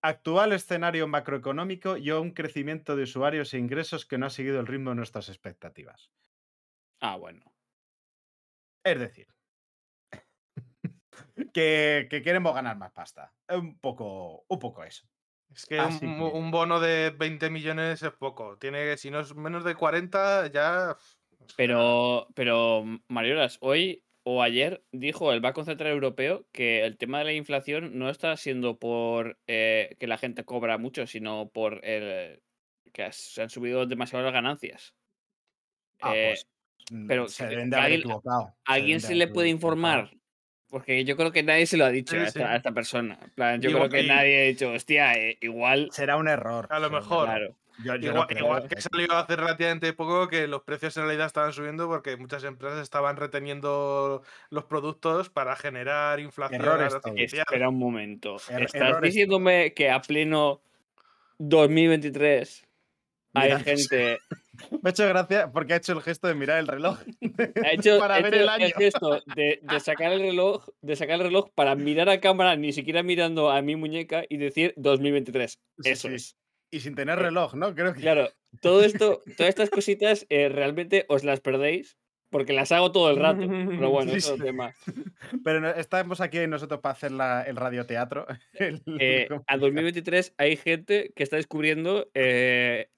Actual 0.00 0.54
escenario 0.54 1.06
macroeconómico 1.06 1.98
y 1.98 2.10
un 2.10 2.30
crecimiento 2.30 2.96
de 2.96 3.02
usuarios 3.02 3.52
e 3.52 3.58
ingresos 3.58 4.06
que 4.06 4.16
no 4.16 4.24
ha 4.24 4.30
seguido 4.30 4.58
el 4.58 4.66
ritmo 4.66 4.88
de 4.88 4.96
nuestras 4.96 5.28
expectativas. 5.28 6.10
Ah, 7.00 7.16
bueno. 7.16 7.42
Es 8.84 8.98
decir, 8.98 9.26
que, 11.52 12.06
que 12.10 12.22
queremos 12.22 12.54
ganar 12.54 12.76
más 12.76 12.92
pasta. 12.92 13.34
Un 13.48 13.78
poco, 13.78 14.44
un 14.48 14.58
poco 14.58 14.84
eso. 14.84 15.06
Es 15.54 15.66
que 15.66 15.78
Así 15.78 16.04
un, 16.04 16.16
que- 16.18 16.22
un 16.24 16.50
bono 16.50 16.80
de 16.80 17.10
20 17.10 17.50
millones 17.50 18.02
es 18.02 18.12
poco. 18.12 18.58
Tiene, 18.58 18.96
si 18.96 19.10
no 19.10 19.20
es 19.20 19.34
menos 19.34 19.64
de 19.64 19.74
40, 19.74 20.50
ya. 20.52 20.96
Pero, 21.56 22.28
pero 22.34 22.84
Mariolas, 23.08 23.58
hoy 23.60 24.04
o 24.24 24.42
ayer 24.42 24.84
dijo 24.90 25.32
el 25.32 25.40
Banco 25.40 25.64
Central 25.64 25.92
Europeo 25.92 26.48
que 26.52 26.84
el 26.84 26.98
tema 26.98 27.18
de 27.20 27.24
la 27.26 27.32
inflación 27.32 27.96
no 27.98 28.10
está 28.10 28.36
siendo 28.36 28.78
por 28.78 29.38
eh, 29.46 29.96
que 30.00 30.08
la 30.08 30.18
gente 30.18 30.44
cobra 30.44 30.78
mucho, 30.78 31.06
sino 31.06 31.48
por 31.48 31.84
el, 31.84 32.42
que 32.92 33.10
se 33.12 33.42
han 33.42 33.50
subido 33.50 33.86
demasiado 33.86 34.24
las 34.24 34.34
ganancias. 34.34 34.94
Ah, 36.00 36.12
Eh, 36.14 36.26
pues, 36.30 36.46
mm, 36.90 37.06
pero 37.06 37.28
se 37.28 37.46
deben 37.46 37.70
de 37.70 37.76
haber 37.76 37.84
alguien- 37.86 38.00
equivocado. 38.00 38.56
¿A 38.64 38.72
alguien 38.74 39.00
se 39.00 39.14
le 39.14 39.28
puede 39.28 39.48
informar? 39.48 40.10
Porque 40.68 41.04
yo 41.04 41.16
creo 41.16 41.30
que 41.32 41.42
nadie 41.42 41.66
se 41.66 41.76
lo 41.76 41.84
ha 41.84 41.90
dicho 41.90 42.14
Sí, 42.16 42.20
a, 42.20 42.24
esta, 42.24 42.40
sí. 42.40 42.44
a 42.44 42.56
esta 42.56 42.72
persona. 42.72 43.18
Plan, 43.34 43.60
yo 43.60 43.70
Igual- 43.70 43.88
creo 43.88 44.00
que 44.00 44.06
y- 44.06 44.08
nadie 44.08 44.40
ha 44.42 44.44
dicho, 44.46 44.72
hostia, 44.72 45.12
eh, 45.14 45.38
igual. 45.40 45.88
Será 45.92 46.16
un 46.16 46.28
error. 46.28 46.66
A 46.70 46.78
lo 46.80 46.90
mejor. 46.90 47.26
Claro. 47.26 47.54
Yo, 47.84 47.94
yo 47.96 48.14
no 48.14 48.26
Igual, 48.30 48.68
que 48.68 48.80
salió 48.80 49.12
hace 49.12 49.36
relativamente 49.36 49.92
poco 49.92 50.28
que 50.28 50.46
los 50.46 50.62
precios 50.62 50.96
en 50.96 51.02
realidad 51.04 51.26
estaban 51.26 51.52
subiendo 51.52 51.86
porque 51.86 52.16
muchas 52.16 52.42
empresas 52.44 52.80
estaban 52.80 53.18
reteniendo 53.18 54.22
los 54.48 54.64
productos 54.64 55.28
para 55.28 55.54
generar 55.56 56.18
inflación. 56.18 56.62
Espera 57.18 57.68
un 57.68 57.78
momento. 57.78 58.36
Er- 58.48 58.62
¿Estás 58.62 59.00
diciéndome 59.02 59.74
que 59.74 59.90
a 59.90 60.00
pleno 60.00 60.62
2023 61.38 62.65
hay 63.36 63.50
Mira, 63.50 63.60
gente. 63.60 64.18
Me 64.82 64.88
ha 64.88 64.90
hecho 64.90 65.06
gracia 65.06 65.52
porque 65.52 65.74
ha 65.74 65.76
hecho 65.76 65.92
el 65.92 66.00
gesto 66.00 66.28
de 66.28 66.34
mirar 66.34 66.58
el 66.58 66.66
reloj. 66.66 66.98
Ha 67.62 67.70
hecho, 67.72 67.98
para 67.98 68.16
ha 68.16 68.20
ver 68.22 68.34
hecho 68.34 68.42
el 68.44 68.48
año. 68.48 68.68
gesto 68.76 69.22
de, 69.36 69.60
de 69.62 69.80
sacar 69.80 70.12
el 70.12 70.20
reloj, 70.20 70.66
de 70.80 70.96
sacar 70.96 71.16
el 71.16 71.26
reloj 71.26 71.50
para 71.54 71.74
mirar 71.74 72.08
a 72.08 72.20
cámara, 72.20 72.56
ni 72.56 72.72
siquiera 72.72 73.02
mirando 73.02 73.50
a 73.50 73.60
mi 73.62 73.76
muñeca 73.76 74.24
y 74.28 74.38
decir 74.38 74.72
2023. 74.76 75.50
Sí, 75.52 75.90
Eso 75.90 76.08
sí. 76.08 76.14
es. 76.14 76.36
Y 76.70 76.80
sin 76.80 76.94
tener 76.94 77.18
reloj, 77.18 77.54
¿no? 77.54 77.74
Creo 77.74 77.92
que. 77.94 78.00
Claro, 78.00 78.28
todo 78.60 78.82
esto, 78.82 79.22
todas 79.36 79.50
estas 79.50 79.70
cositas 79.70 80.26
eh, 80.30 80.48
realmente 80.48 81.04
os 81.08 81.22
las 81.22 81.40
perdéis 81.40 81.96
porque 82.30 82.52
las 82.52 82.72
hago 82.72 82.90
todo 82.92 83.10
el 83.10 83.18
rato. 83.18 83.46
Pero 83.46 83.90
bueno, 83.90 84.10
Sí, 84.12 84.18
eso 84.18 84.34
es 84.34 84.40
tema. 84.42 84.74
Pero 85.44 85.74
estamos 85.76 86.20
aquí 86.20 86.44
nosotros 86.46 86.80
para 86.80 86.92
hacer 86.94 87.12
la- 87.12 87.42
el 87.42 87.56
radioteatro. 87.56 88.26
el- 88.54 88.82
Eh, 88.98 89.26
¿cómo 89.28 89.44
a 89.46 89.54
se 89.54 89.60
2023 89.60 90.34
hay 90.38 90.56
gente 90.56 91.12
que 91.14 91.22
está 91.22 91.36
descubriendo 91.36 92.08
eh, 92.14 92.88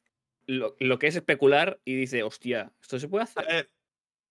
lo, 0.48 0.74
lo 0.80 0.98
que 0.98 1.06
es 1.06 1.14
especular 1.14 1.78
y 1.84 1.94
dice, 1.94 2.24
hostia, 2.24 2.72
¿esto 2.82 2.98
se 2.98 3.06
puede 3.08 3.22
A 3.22 3.24
hacer? 3.24 3.46
ver, 3.46 3.70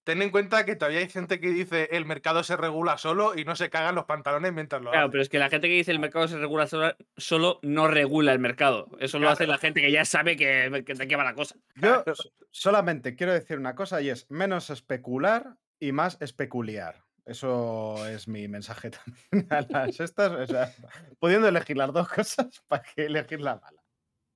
ten 0.03 0.22
en 0.22 0.30
cuenta 0.32 0.65
que 0.65 0.76
todavía 0.76 0.99
hay 0.99 1.09
gente 1.09 1.39
que 1.39 1.49
dice 1.49 1.89
el 1.91 2.05
mercado 2.05 2.41
se 2.43 2.57
regula 2.57 2.97
solo 2.97 3.38
y 3.38 3.43
no 3.45 3.55
se 3.55 3.70
cagan 3.70 3.93
los 3.95 4.05
pantalones 4.05 4.51
mientras 4.53 4.82
lo 4.82 4.91
Claro, 4.91 5.09
pero 5.11 5.22
es 5.22 5.30
que 5.30 5.38
la 5.38 5.49
gente 5.49 5.68
que 5.68 5.74
dice 5.76 5.91
el 5.91 5.99
mercado 5.99 6.28
se 6.28 6.38
regula 6.38 6.65
sola- 6.68 6.95
solo 7.18 7.59
no 7.61 7.88
regula 7.88 8.32
el 8.34 8.39
mercado. 8.39 8.88
Eso 8.99 9.20
lo 9.20 9.30
hace 9.30 9.45
la 9.47 9.57
gente 9.57 9.80
que 9.82 9.91
ya 9.91 10.05
sabe 10.05 10.36
que, 10.36 10.84
que 10.86 10.93
de 10.95 11.07
qué 11.07 11.15
va 11.15 11.24
la 11.24 11.36
cosa. 11.36 11.55
Yo 11.76 12.03
so- 12.13 12.32
solamente 12.51 13.15
quiero 13.15 13.34
decir 13.34 13.57
una 13.59 13.76
cosa 13.76 14.01
y 14.01 14.09
es 14.09 14.26
menos 14.32 14.70
especular 14.70 15.55
y 15.80 15.91
más 15.91 16.18
especuliar. 16.22 17.03
Eso 17.26 18.07
es 18.07 18.30
mi 18.30 18.47
mensaje 18.47 18.89
también 19.32 19.47
a 19.51 19.61
las 19.70 19.99
estas. 19.99 20.32
O 20.32 20.47
sea, 20.47 20.74
pudiendo 21.20 21.49
elegir 21.49 21.76
las 21.76 21.91
dos 21.91 22.07
cosas, 22.09 22.63
¿para 22.68 22.82
qué 22.95 23.05
elegir 23.07 23.41
la 23.41 23.57
mala? 23.57 23.84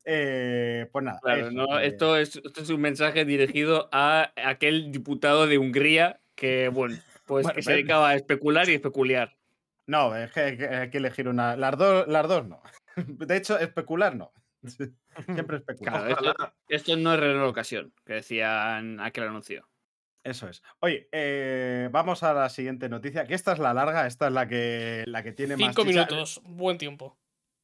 Eh, 0.05 0.87
pues 0.91 1.05
nada. 1.05 1.19
Claro, 1.21 1.41
eso, 1.47 1.51
¿no? 1.51 1.67
que- 1.77 1.85
esto, 1.85 2.17
es, 2.17 2.35
esto 2.35 2.61
es 2.61 2.69
un 2.69 2.81
mensaje 2.81 3.25
dirigido 3.25 3.89
a 3.91 4.31
aquel 4.35 4.91
diputado 4.91 5.47
de 5.47 5.57
Hungría 5.57 6.21
que, 6.35 6.69
bueno, 6.69 6.97
pues 7.25 7.43
Bueno, 7.43 7.55
que 7.55 7.61
se 7.61 7.73
dedicaba 7.73 8.09
a 8.09 8.15
especular 8.15 8.67
y 8.69 8.73
especuliar. 8.73 9.37
No, 9.85 10.15
es 10.15 10.31
que 10.31 10.39
hay 10.39 10.89
que, 10.89 10.97
elegir 10.97 11.27
una. 11.27 11.55
Las 11.55 11.77
dos, 11.77 12.07
las 12.07 12.27
dos 12.27 12.47
no. 12.47 12.61
De 12.95 13.37
hecho, 13.37 13.59
especular 13.59 14.15
no. 14.15 14.31
Siempre 15.25 15.57
especulando. 15.57 16.15
Claro, 16.15 16.53
esto, 16.67 16.95
no 16.97 17.13
es 17.13 17.19
relocación, 17.19 17.93
que 18.05 18.13
decían 18.13 18.99
aquel 18.99 19.25
anuncio. 19.25 19.67
Eso 20.23 20.47
es. 20.47 20.61
Oye, 20.79 21.09
eh, 21.11 21.89
vamos 21.91 22.21
a 22.23 22.33
la 22.33 22.49
siguiente 22.49 22.89
noticia, 22.89 23.25
que 23.25 23.33
esta 23.33 23.53
es 23.53 23.59
la 23.59 23.73
larga, 23.73 24.05
esta 24.05 24.27
es 24.27 24.33
la 24.33 24.47
que, 24.47 25.03
la 25.07 25.23
que 25.23 25.31
tiene 25.31 25.57
más 25.57 25.75
Cinco 25.75 25.83
minutos, 25.83 26.41
buen 26.43 26.77
tiempo. 26.77 27.17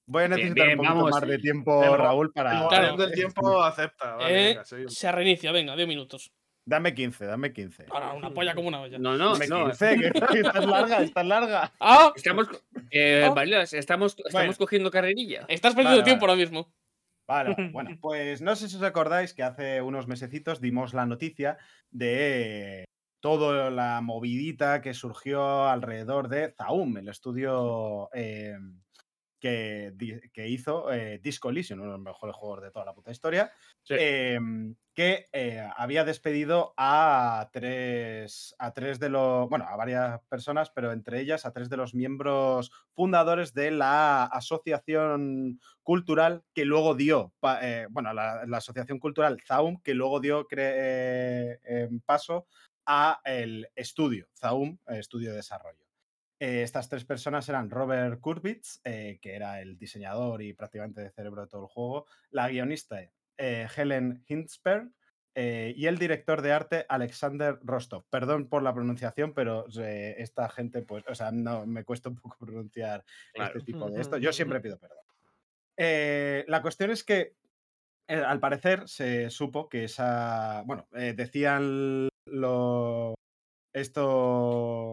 Voy 0.08 0.24
a 0.24 0.28
necesitar 0.30 0.68
bien, 0.68 0.80
un 0.80 0.86
poquito 0.86 0.96
vamos. 0.96 1.12
más 1.12 1.28
de 1.30 1.38
tiempo, 1.38 1.84
El 1.84 1.90
mo- 1.90 1.98
Raúl, 1.98 2.28
El 2.28 2.32
para... 2.34 2.68
Claro. 2.70 2.96
del 2.98 3.12
tiempo 3.12 3.62
acepta. 3.62 4.16
Vale, 4.16 4.52
Eh, 4.52 4.58
venga, 4.64 4.90
se 4.90 5.12
reinicia, 5.12 5.52
venga, 5.52 5.76
10 5.76 5.88
minutos. 5.88 6.32
Dame 6.66 6.94
15, 6.94 7.26
dame 7.26 7.54
15. 7.54 7.86
Ahora, 7.92 8.14
una 8.14 8.34
polla 8.34 8.54
como 8.54 8.68
una 8.68 8.82
olla. 8.82 8.98
No, 9.00 9.16
no, 9.18 9.34
Dame 9.34 9.48
no. 9.48 9.66
15, 9.66 9.96
que 10.00 10.12
que 10.12 10.40
esta 10.40 10.60
es 10.60 10.66
larga, 10.66 11.02
esta 11.02 11.22
es 11.22 11.28
larga. 11.28 11.74
¡Ah! 11.80 12.12
Estamos, 12.16 12.48
eh. 12.92 13.30
Variolas, 13.34 13.74
estamos, 13.74 14.14
estamos 14.18 14.32
Bueno. 14.34 14.54
cogiendo 14.58 14.92
carrerilla. 14.92 15.46
Estás 15.48 15.74
perdiendo 15.76 16.02
Vale, 16.02 16.04
tiempo 16.04 16.26
vale. 16.26 16.32
ahora 16.34 16.42
mismo. 16.42 16.74
Vale, 17.28 17.54
vale, 17.56 17.70
bueno, 17.74 17.98
pues 18.02 18.42
no 18.42 18.56
sé 18.56 18.68
si 18.70 18.76
os 18.78 18.84
acordáis 18.84 19.34
que 19.34 19.44
hace 19.44 19.82
unos 19.82 20.08
mesecitos 20.08 20.60
dimos 20.62 20.94
la 20.94 21.06
noticia 21.06 21.58
de 21.90 22.86
toda 23.22 23.70
la 23.72 24.00
movidita 24.02 24.82
que 24.82 24.94
surgió 24.94 25.66
alrededor 25.66 26.28
de 26.30 26.54
Zaum, 26.58 26.98
el 26.98 27.08
estudio 27.10 28.10
eh, 28.14 28.58
que, 29.48 30.48
hizo 30.48 30.92
eh, 30.92 31.20
Disco 31.20 31.50
Elysium, 31.50 31.80
uno 31.80 31.92
de 31.92 31.98
los 31.98 32.04
mejores 32.04 32.36
juegos 32.36 32.62
de 32.62 32.72
toda 32.72 32.86
la 32.86 32.94
puta 32.94 33.12
historia, 33.12 33.52
Sí. 33.84 33.96
em, 33.98 34.76
que 34.94 35.28
eh, 35.32 35.68
había 35.78 36.04
despedido 36.04 36.74
a 36.76 37.50
tres, 37.54 38.56
a 38.58 38.74
tres 38.74 39.00
de 39.00 39.10
los, 39.10 39.48
bueno, 39.48 39.66
a 39.68 39.76
varias 39.76 40.22
personas, 40.28 40.72
pero 40.72 40.92
entre 40.92 41.20
ellas 41.22 41.46
a 41.46 41.54
tres 41.54 41.70
de 41.70 41.78
los 41.78 41.94
miembros 41.94 42.72
fundadores 42.94 43.54
de 43.54 43.72
la 43.72 44.24
asociación 44.26 45.60
cultural 45.84 46.44
que 46.54 46.66
luego 46.66 46.96
dio, 46.96 47.34
eh, 47.62 47.88
bueno, 47.92 48.14
la, 48.14 48.46
la 48.46 48.58
asociación 48.58 49.00
cultural 49.00 49.40
Zaum, 49.46 49.80
que 49.82 49.94
luego 49.94 50.20
dio 50.20 50.48
eh, 50.52 51.90
paso 52.06 52.48
a 52.86 53.22
el 53.24 53.68
estudio, 53.76 54.28
Zaum, 54.36 54.78
estudio 54.88 55.30
de 55.30 55.38
desarrollo. 55.38 55.87
Eh, 56.40 56.62
estas 56.62 56.88
tres 56.88 57.04
personas 57.04 57.50
eran 57.50 57.70
Robert 57.72 58.20
Kurbitz, 58.20 58.80
eh, 58.84 59.18
que 59.22 59.36
era 59.36 59.60
el 59.60 59.78
diseñador 59.78 60.44
y 60.44 60.54
prácticamente 60.54 61.02
de 61.02 61.10
cerebro 61.10 61.42
de 61.42 61.48
todo 61.48 61.62
el 61.64 61.68
juego, 61.68 62.06
la 62.30 62.48
guionista 62.50 63.02
eh, 63.38 63.68
Helen 63.76 64.24
Hintzberg 64.28 64.92
eh, 65.34 65.74
y 65.76 65.88
el 65.88 65.98
director 65.98 66.42
de 66.42 66.52
arte 66.52 66.86
Alexander 66.90 67.58
Rostov. 67.64 68.06
Perdón 68.10 68.50
por 68.50 68.62
la 68.62 68.74
pronunciación, 68.74 69.34
pero 69.34 69.66
esta 69.68 70.50
gente, 70.50 70.84
pues, 70.84 71.04
o 71.08 71.16
sea, 71.16 71.32
no 71.32 71.66
me 71.66 71.84
cuesta 71.84 72.10
un 72.10 72.16
poco 72.18 72.38
pronunciar 72.46 73.04
Claro. 73.34 73.58
este 73.58 73.72
tipo 73.72 73.90
de 73.90 74.02
esto. 74.02 74.18
Yo 74.20 74.32
siempre 74.32 74.60
pido 74.60 74.80
perdón. 74.80 74.98
La 76.48 76.62
cuestión 76.62 76.92
es 76.92 77.04
que, 77.04 77.36
al 78.08 78.40
parecer, 78.40 78.88
se 78.88 79.30
supo 79.30 79.70
que 79.70 79.86
esa. 79.86 80.64
Bueno, 80.66 80.88
decían 80.92 82.10
lo. 82.26 83.14
Esto. 83.74 84.92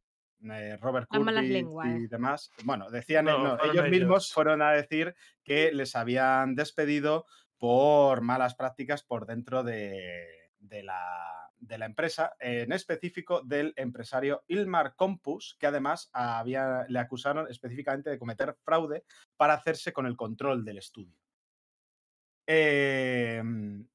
Eh, 0.51 0.77
Robert 0.79 1.09
lenguas. 1.13 1.89
y 1.89 2.07
demás. 2.07 2.51
Bueno, 2.65 2.91
decían. 2.91 3.25
No, 3.25 3.59
ellos 3.63 3.89
mismos 3.89 4.33
fueron 4.33 4.63
a 4.63 4.73
decir 4.73 5.15
que 5.43 5.73
les 5.73 5.97
habían 5.97 6.55
despedido 6.55 7.27
por 7.59 8.21
malas 8.21 8.55
prácticas 8.55 9.03
por 9.03 9.27
dentro 9.27 9.63
de, 9.63 10.27
de 10.59 10.83
la, 10.83 11.51
de 11.59 11.79
la 11.79 11.87
empresa, 11.87 12.35
en 12.39 12.73
específico 12.73 13.43
del 13.43 13.73
empresario 13.77 14.45
Ilmar 14.49 14.95
Compus, 14.97 15.57
que 15.59 15.67
además 15.67 16.11
había, 16.13 16.85
le 16.89 16.99
acusaron 16.99 17.47
específicamente 17.51 18.11
de 18.11 18.19
cometer 18.19 18.55
fraude 18.65 19.05
para 19.37 19.55
hacerse 19.55 19.93
con 19.93 20.07
el 20.07 20.17
control 20.17 20.65
del 20.65 20.79
estudio. 20.79 21.19
Em, 22.47 23.87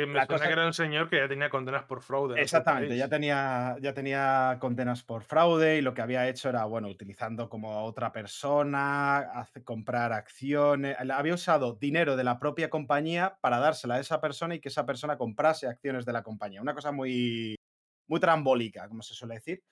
Que 0.00 0.06
me 0.06 0.14
la 0.14 0.26
suena 0.26 0.38
cosa- 0.38 0.46
que 0.46 0.52
era 0.52 0.66
un 0.66 0.72
señor 0.74 1.08
que 1.08 1.16
ya 1.16 1.28
tenía 1.28 1.50
condenas 1.50 1.84
por 1.84 2.02
fraude. 2.02 2.40
Exactamente, 2.40 2.96
ya 2.96 3.08
tenía, 3.08 3.76
ya 3.80 3.94
tenía 3.94 4.56
condenas 4.60 5.02
por 5.02 5.22
fraude 5.22 5.78
y 5.78 5.82
lo 5.82 5.94
que 5.94 6.02
había 6.02 6.28
hecho 6.28 6.48
era, 6.48 6.64
bueno, 6.64 6.88
utilizando 6.88 7.48
como 7.48 7.72
a 7.72 7.82
otra 7.82 8.12
persona, 8.12 9.18
hace- 9.18 9.62
comprar 9.64 10.12
acciones, 10.12 10.96
había 11.10 11.34
usado 11.34 11.74
dinero 11.74 12.16
de 12.16 12.24
la 12.24 12.38
propia 12.38 12.70
compañía 12.70 13.38
para 13.40 13.58
dársela 13.58 13.96
a 13.96 14.00
esa 14.00 14.20
persona 14.20 14.54
y 14.54 14.60
que 14.60 14.68
esa 14.68 14.86
persona 14.86 15.16
comprase 15.18 15.66
acciones 15.66 16.04
de 16.04 16.12
la 16.12 16.22
compañía. 16.22 16.62
Una 16.62 16.74
cosa 16.74 16.92
muy, 16.92 17.56
muy 18.08 18.20
trambólica, 18.20 18.88
como 18.88 19.02
se 19.02 19.14
suele 19.14 19.34
decir. 19.34 19.62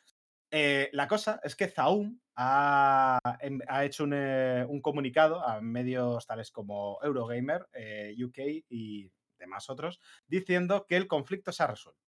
Eh, 0.52 0.90
la 0.92 1.08
cosa 1.08 1.40
es 1.42 1.56
que 1.56 1.68
Zaum 1.68 2.20
ha, 2.36 3.18
em- 3.40 3.60
ha 3.68 3.84
hecho 3.84 4.04
un, 4.04 4.12
eh, 4.14 4.64
un 4.68 4.80
comunicado 4.80 5.42
a 5.46 5.60
medios 5.60 6.26
tales 6.26 6.50
como 6.52 6.98
Eurogamer, 7.02 7.66
eh, 7.74 8.14
UK 8.24 8.38
y 8.68 9.10
demás 9.39 9.70
otros, 9.70 10.01
diciendo 10.26 10.87
que 10.89 10.97
el 10.97 11.07
conflicto 11.07 11.53
se 11.53 11.62
ha 11.62 11.68
resuelto 11.68 12.07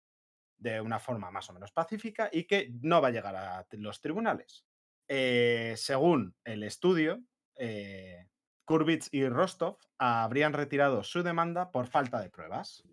de 0.60 0.80
una 0.80 0.98
forma 0.98 1.30
más 1.30 1.48
o 1.48 1.54
menos 1.54 1.72
pacífica 1.72 2.28
y 2.30 2.44
que 2.44 2.70
no 2.82 3.00
va 3.00 3.08
a 3.08 3.12
llegar 3.12 3.34
a 3.34 3.66
los 3.72 4.00
tribunales. 4.00 4.66
Eh, 5.08 5.74
según 5.76 6.36
el 6.44 6.62
estudio, 6.62 7.22
eh, 7.56 8.28
Kurbitz 8.64 9.08
y 9.10 9.26
Rostov 9.26 9.78
habrían 9.98 10.52
retirado 10.52 11.02
su 11.02 11.22
demanda 11.22 11.72
por 11.72 11.88
falta 11.88 12.20
de 12.20 12.30
pruebas. 12.30 12.84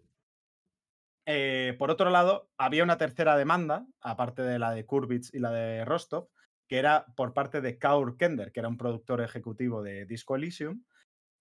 Eh, 1.26 1.76
por 1.78 1.92
otro 1.92 2.10
lado, 2.10 2.50
había 2.58 2.84
una 2.84 2.98
tercera 2.98 3.38
demanda, 3.38 3.86
aparte 4.00 4.42
de 4.42 4.60
la 4.60 4.72
de 4.72 4.86
Kurbitz 4.86 5.34
y 5.34 5.40
la 5.40 5.52
de 5.52 5.86
Rostov, 5.86 6.30
que 6.68 6.80
era 6.80 7.06
por 7.16 7.34
parte 7.34 7.62
de 7.62 7.78
Kaur 7.78 8.18
Kender, 8.18 8.52
que 8.52 8.62
era 8.62 8.70
un 8.70 8.78
productor 8.78 9.22
ejecutivo 9.22 9.84
de 9.84 10.06
Disco 10.06 10.36
Elysium, 10.36 10.84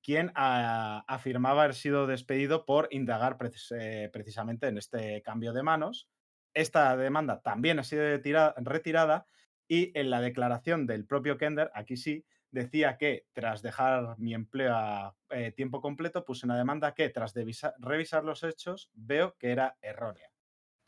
quien 0.07 0.30
ah, 0.36 1.04
afirmaba 1.09 1.64
haber 1.64 1.74
sido 1.74 2.07
despedido 2.07 2.64
por 2.64 2.86
indagar 2.92 3.38
precis- 3.38 3.72
eh, 3.76 4.09
precisamente 4.12 4.68
en 4.68 4.78
este 4.78 5.20
cambio 5.22 5.52
de 5.52 5.64
manos. 5.64 6.09
Esta 6.54 6.96
demanda 6.96 7.42
también 7.42 7.80
ha 7.80 7.82
sido 7.82 8.04
retira- 8.04 8.54
retirada 8.57 9.26
y 9.66 9.90
en 9.98 10.11
la 10.11 10.20
declaración 10.20 10.86
del 10.86 11.07
propio 11.07 11.38
Kender, 11.38 11.72
aquí 11.74 11.96
sí, 11.96 12.24
decía 12.52 12.98
que 12.98 13.26
tras 13.32 13.62
dejar 13.62 14.16
mi 14.16 14.32
empleo 14.32 14.76
a 14.76 15.16
eh, 15.30 15.50
tiempo 15.50 15.80
completo, 15.80 16.24
puse 16.24 16.46
una 16.46 16.57
demanda 16.57 16.94
que 16.94 17.09
tras 17.11 17.34
revisar 17.34 18.22
los 18.22 18.44
hechos 18.44 18.90
veo 18.94 19.34
que 19.36 19.50
era 19.50 19.76
errónea. 19.82 20.30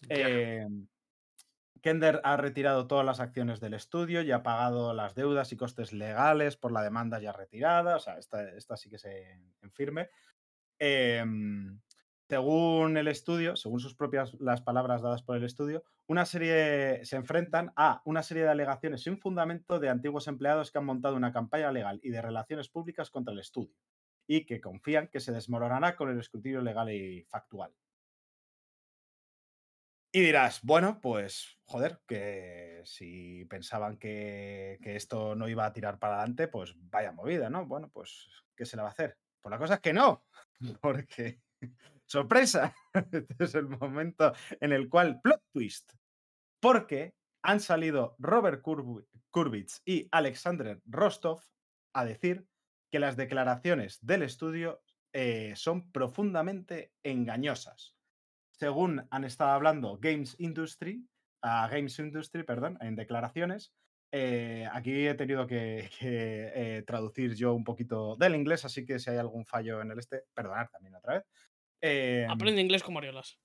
Ya. 0.09 0.29
Eh, 0.29 0.67
Kender 1.81 2.21
ha 2.25 2.37
retirado 2.37 2.87
todas 2.87 3.05
las 3.05 3.21
acciones 3.21 3.61
del 3.61 3.75
estudio 3.75 4.23
y 4.23 4.33
ha 4.33 4.43
pagado 4.43 4.95
las 4.95 5.15
deudas 5.15 5.53
y 5.53 5.57
costes 5.57 5.93
legales 5.93 6.57
por 6.57 6.73
la 6.73 6.83
demanda 6.83 7.21
ya 7.21 7.33
retirada. 7.33 7.97
O 7.97 8.01
sea, 8.01 8.19
esta, 8.19 8.49
esta 8.51 8.77
sí 8.77 8.91
que 8.91 8.99
se 8.99 9.31
en 9.63 9.73
firme. 9.73 10.11
Em, 10.79 11.81
según 12.29 12.97
el 12.97 13.09
estudio, 13.09 13.57
según 13.57 13.81
sus 13.81 13.95
propias 13.95 14.35
las 14.39 14.61
palabras 14.61 15.03
dadas 15.03 15.23
por 15.23 15.37
el 15.37 15.45
estudio, 15.45 15.83
una 16.07 16.27
serie 16.27 17.05
se 17.05 17.17
enfrentan 17.17 17.73
a 17.75 18.03
una 18.05 18.23
serie 18.23 18.43
de 18.45 18.51
alegaciones 18.51 19.03
sin 19.03 19.19
fundamento 19.19 19.81
de 19.81 19.89
antiguos 19.89 20.29
empleados 20.29 20.71
que 20.71 20.79
han 20.79 20.85
montado 20.85 21.17
una 21.17 21.33
campaña 21.33 21.73
legal 21.73 22.01
y 22.03 22.11
de 22.11 22.21
relaciones 22.23 22.69
públicas 22.69 23.11
contra 23.11 23.33
el 23.33 23.41
estudio 23.41 23.75
y 24.27 24.45
que 24.45 24.61
confían 24.61 25.09
que 25.09 25.21
se 25.21 25.33
desmoronará 25.33 25.97
con 25.97 26.11
el 26.11 26.21
escrutinio 26.21 26.61
legal 26.61 26.93
y 26.93 27.25
factual. 27.25 27.73
Y 30.19 30.21
dirás, 30.21 30.63
bueno, 30.65 31.01
pues 31.01 31.61
joder, 31.63 32.01
que 32.05 32.83
si 32.85 33.45
pensaban 33.45 33.99
que, 33.99 34.77
esto 34.83 35.37
no 35.37 35.49
iba 35.49 35.65
a 35.65 35.73
tirar 35.73 36.01
para 36.01 36.17
adelante, 36.17 36.49
pues 36.49 36.75
vaya 36.77 37.13
movida, 37.13 37.49
¿no? 37.51 37.67
Bueno, 37.67 37.89
pues, 37.89 38.29
¿qué 38.57 38.67
se 38.67 38.77
le 38.77 38.83
va 38.83 38.89
a 38.89 38.91
hacer? 38.91 39.17
Pues 39.41 39.53
la 39.53 39.59
cosa 39.59 39.75
es 39.75 39.81
que 39.81 39.93
no, 39.93 40.27
porque, 40.83 41.41
sorpresa, 42.05 42.75
este 43.13 43.45
es 43.45 43.55
el 43.55 43.69
momento 43.69 44.33
en 44.61 44.73
el 44.73 44.89
cual, 44.89 45.21
plot 45.21 45.41
twist, 45.53 45.93
porque 46.59 47.15
han 47.45 47.61
salido 47.61 48.17
Robert 48.19 48.61
Kurb- 48.61 49.07
Kurbitz 49.31 49.83
y 49.85 50.09
Alexander 50.11 50.83
Rostov 50.85 51.45
a 51.93 52.05
decir 52.05 52.45
que 52.91 52.99
las 52.99 53.17
declaraciones 53.17 54.05
del 54.05 54.25
estudio 54.25 54.83
eh, 55.13 55.53
son 55.55 55.93
profundamente 55.93 56.93
engañosas 57.05 57.98
según 58.59 59.07
han 59.11 59.25
estado 59.25 59.51
hablando 59.51 59.99
Games 60.01 60.37
Industry, 60.39 61.07
a 61.43 61.69
Games 61.69 61.99
Industry, 61.99 62.43
perdón, 62.43 62.79
en 62.81 62.97
declaraciones. 62.97 63.73
eh, 64.13 64.67
aquí 64.73 65.07
he 65.07 65.15
tenido 65.15 65.47
que, 65.47 65.91
que, 66.01 66.53
eh, 66.55 66.83
traducir 66.87 67.35
yo 67.35 67.55
un 67.55 67.65
poquito 67.65 68.17
del 68.17 68.35
inglés, 68.35 68.65
así 68.65 68.85
que 68.87 68.99
si 68.99 69.11
hay 69.11 69.19
algún 69.19 69.45
fallo 69.45 69.81
en 69.83 69.91
el 69.93 69.99
este, 69.99 70.25
perdonar 70.35 70.69
también 70.71 70.95
otra 70.95 71.15
vez. 71.15 71.25
Eh, 71.83 72.27
Aprende 72.29 72.61
inglés 72.63 72.83
como 72.83 72.99
Ariolas. 72.99 73.39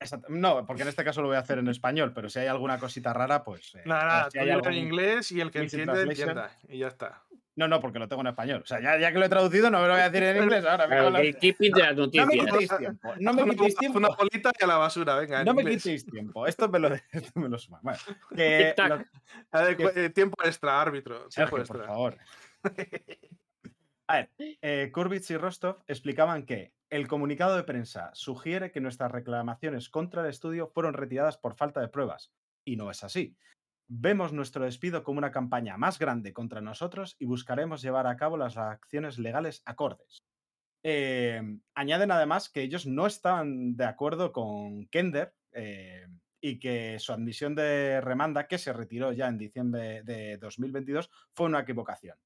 exacto- 0.00 0.28
no, 0.30 0.66
porque 0.66 0.82
en 0.82 0.88
este 0.88 1.04
caso 1.04 1.20
lo 1.22 1.28
voy 1.28 1.36
a 1.36 1.40
hacer 1.40 1.58
en 1.58 1.68
español, 1.68 2.12
pero 2.14 2.28
si 2.28 2.38
hay 2.38 2.46
alguna 2.46 2.78
cosita 2.78 3.12
rara, 3.12 3.44
pues. 3.44 3.74
eh, 3.74 3.82
Nada, 3.84 4.04
nada, 4.06 4.30
si 4.30 4.38
tú 4.38 4.68
en 4.68 4.74
inglés 4.74 5.32
y 5.32 5.40
el 5.40 5.50
que 5.50 5.58
entiende, 5.60 6.02
entienda. 6.02 6.50
Y 6.68 6.78
ya 6.78 6.88
está. 6.88 7.25
No, 7.56 7.66
no, 7.68 7.80
porque 7.80 7.98
lo 7.98 8.06
tengo 8.06 8.20
en 8.20 8.28
español. 8.28 8.60
O 8.62 8.66
sea, 8.66 8.80
ya, 8.80 8.98
ya 8.98 9.10
que 9.12 9.18
lo 9.18 9.24
he 9.24 9.28
traducido, 9.30 9.70
no 9.70 9.80
me 9.80 9.86
lo 9.86 9.94
voy 9.94 10.02
a 10.02 10.10
decir 10.10 10.22
en 10.28 10.42
inglés 10.42 10.64
ahora. 10.66 10.86
Claro, 10.86 10.90
cago 11.04 11.06
en 11.08 11.12
la- 11.14 11.18
gatekeeping 11.20 11.72
de 11.72 11.82
las 11.82 11.96
No 11.96 12.26
me 12.26 12.38
quitéis 12.38 12.76
tiempo. 12.76 13.14
No 13.18 13.32
me 13.32 13.44
quitéis 13.50 13.76
tiempo. 13.76 13.98
Una 13.98 14.08
bolita 14.08 14.52
y 14.60 14.64
a 14.64 14.66
la 14.66 14.76
basura, 14.76 15.16
venga. 15.16 15.40
en 15.40 15.46
No 15.46 15.54
me 15.54 15.64
quitéis 15.64 16.04
tiempo. 16.04 16.46
Esto 16.46 16.68
me 16.68 16.78
lo, 16.78 16.88
esto 17.12 17.40
me 17.40 17.48
lo 17.48 17.58
suma. 17.58 17.80
Bueno, 17.82 17.98
que 18.36 18.74
Tic-tac. 18.76 18.88
lo- 18.90 19.04
A 19.52 19.62
ver, 19.62 19.76
cu- 19.76 19.90
eh, 19.94 20.10
tiempo 20.10 20.36
extra, 20.44 20.80
árbitro. 20.82 21.28
Tiempo 21.28 21.30
Sergio, 21.30 21.50
por 21.50 21.60
extra. 21.60 21.86
favor. 21.86 22.18
A 24.08 24.16
ver, 24.16 24.30
eh, 24.38 24.90
Kurbitz 24.92 25.30
y 25.30 25.36
Rostov 25.36 25.82
explicaban 25.88 26.44
que 26.46 26.72
el 26.90 27.08
comunicado 27.08 27.56
de 27.56 27.64
prensa 27.64 28.10
sugiere 28.14 28.70
que 28.70 28.80
nuestras 28.80 29.10
reclamaciones 29.10 29.88
contra 29.88 30.22
el 30.22 30.28
estudio 30.28 30.68
fueron 30.68 30.94
retiradas 30.94 31.38
por 31.38 31.56
falta 31.56 31.80
de 31.80 31.88
pruebas. 31.88 32.32
Y 32.64 32.76
no 32.76 32.90
es 32.90 33.02
así. 33.02 33.34
Vemos 33.88 34.32
nuestro 34.32 34.64
despido 34.64 35.04
como 35.04 35.18
una 35.18 35.30
campaña 35.30 35.76
más 35.76 35.98
grande 35.98 36.32
contra 36.32 36.60
nosotros 36.60 37.14
y 37.20 37.26
buscaremos 37.26 37.82
llevar 37.82 38.06
a 38.06 38.16
cabo 38.16 38.36
las 38.36 38.56
acciones 38.56 39.18
legales 39.18 39.62
acordes. 39.64 40.24
Eh, 40.82 41.40
añaden 41.74 42.10
además 42.10 42.48
que 42.48 42.62
ellos 42.62 42.86
no 42.86 43.06
estaban 43.06 43.76
de 43.76 43.84
acuerdo 43.84 44.32
con 44.32 44.86
Kender 44.86 45.34
eh, 45.52 46.06
y 46.40 46.58
que 46.58 46.98
su 46.98 47.12
admisión 47.12 47.54
de 47.54 48.00
remanda, 48.00 48.46
que 48.46 48.58
se 48.58 48.72
retiró 48.72 49.12
ya 49.12 49.28
en 49.28 49.38
diciembre 49.38 50.02
de 50.02 50.36
2022, 50.38 51.10
fue 51.32 51.46
una 51.46 51.60
equivocación. 51.60 52.16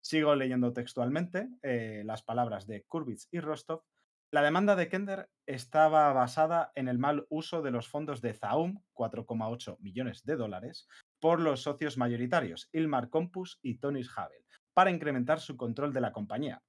Sigo 0.00 0.34
leyendo 0.34 0.72
textualmente 0.72 1.48
eh, 1.62 2.02
las 2.04 2.22
palabras 2.22 2.66
de 2.66 2.84
Kurbitz 2.84 3.28
y 3.30 3.40
Rostov. 3.40 3.82
La 4.30 4.42
demanda 4.42 4.76
de 4.76 4.90
Kender 4.90 5.30
estaba 5.46 6.12
basada 6.12 6.70
en 6.74 6.88
el 6.88 6.98
mal 6.98 7.26
uso 7.30 7.62
de 7.62 7.70
los 7.70 7.88
fondos 7.88 8.20
de 8.20 8.34
Zaum, 8.34 8.82
4,8 8.92 9.78
millones 9.80 10.22
de 10.24 10.36
dólares, 10.36 10.86
por 11.18 11.40
los 11.40 11.62
socios 11.62 11.96
mayoritarios, 11.96 12.68
Ilmar 12.72 13.08
Compus 13.08 13.58
y 13.62 13.78
Tonis 13.78 14.10
Havel, 14.14 14.44
para 14.74 14.90
incrementar 14.90 15.40
su 15.40 15.56
control 15.56 15.94
de 15.94 16.02
la 16.02 16.12
compañía. 16.12 16.62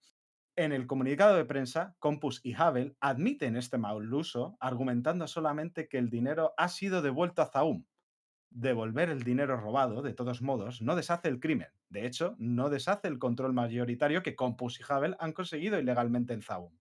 En 0.56 0.72
el 0.72 0.88
comunicado 0.88 1.36
de 1.36 1.44
prensa, 1.44 1.98
Compus 2.00 2.40
y 2.46 2.54
Havel 2.54 2.96
admiten 3.02 3.58
este 3.58 3.78
mal 3.78 4.14
uso, 4.14 4.56
argumentando 4.62 5.28
solamente 5.28 5.90
que 5.90 5.98
el 5.98 6.10
dinero 6.10 6.54
ha 6.56 6.70
sido 6.70 7.02
devuelto 7.02 7.42
a 7.42 7.48
Zaum, 7.48 7.86
devolver 8.50 9.10
el 9.10 9.24
dinero 9.24 9.58
robado, 9.58 10.02
de 10.02 10.14
todos 10.14 10.42
modos, 10.42 10.82
no 10.82 10.96
deshace 10.96 11.28
el 11.28 11.42
crimen. 11.42 11.68
De 11.90 12.06
hecho, 12.06 12.36
no 12.38 12.70
deshace 12.70 13.10
el 13.10 13.20
control 13.20 13.52
mayoritario 13.52 14.24
que 14.24 14.38
Compus 14.38 14.80
y 14.80 14.84
Havel 14.88 15.18
han 15.20 15.34
conseguido 15.34 15.78
ilegalmente 15.78 16.34
en 16.34 16.42
Zaum. 16.42 16.79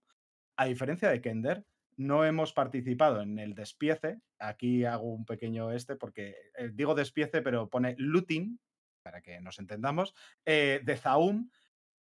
A 0.59 0.65
diferencia 0.65 1.09
de 1.09 1.21
Kender, 1.21 1.65
no 1.97 2.25
hemos 2.25 2.53
participado 2.53 3.23
en 3.23 3.39
el 3.39 3.55
despiece. 3.55 4.19
Aquí 4.41 4.85
hago 4.85 5.05
un 5.13 5.25
pequeño 5.25 5.71
este 5.71 5.95
porque 5.95 6.35
eh, 6.57 6.71
digo 6.75 6.97
despiece, 6.97 7.43
pero 7.43 7.71
pone 7.71 7.95
looting, 7.97 8.59
para 9.05 9.23
que 9.23 9.41
nos 9.41 9.61
entendamos, 9.61 10.17
eh, 10.45 10.81
de 10.83 10.97
Zaum 10.97 11.49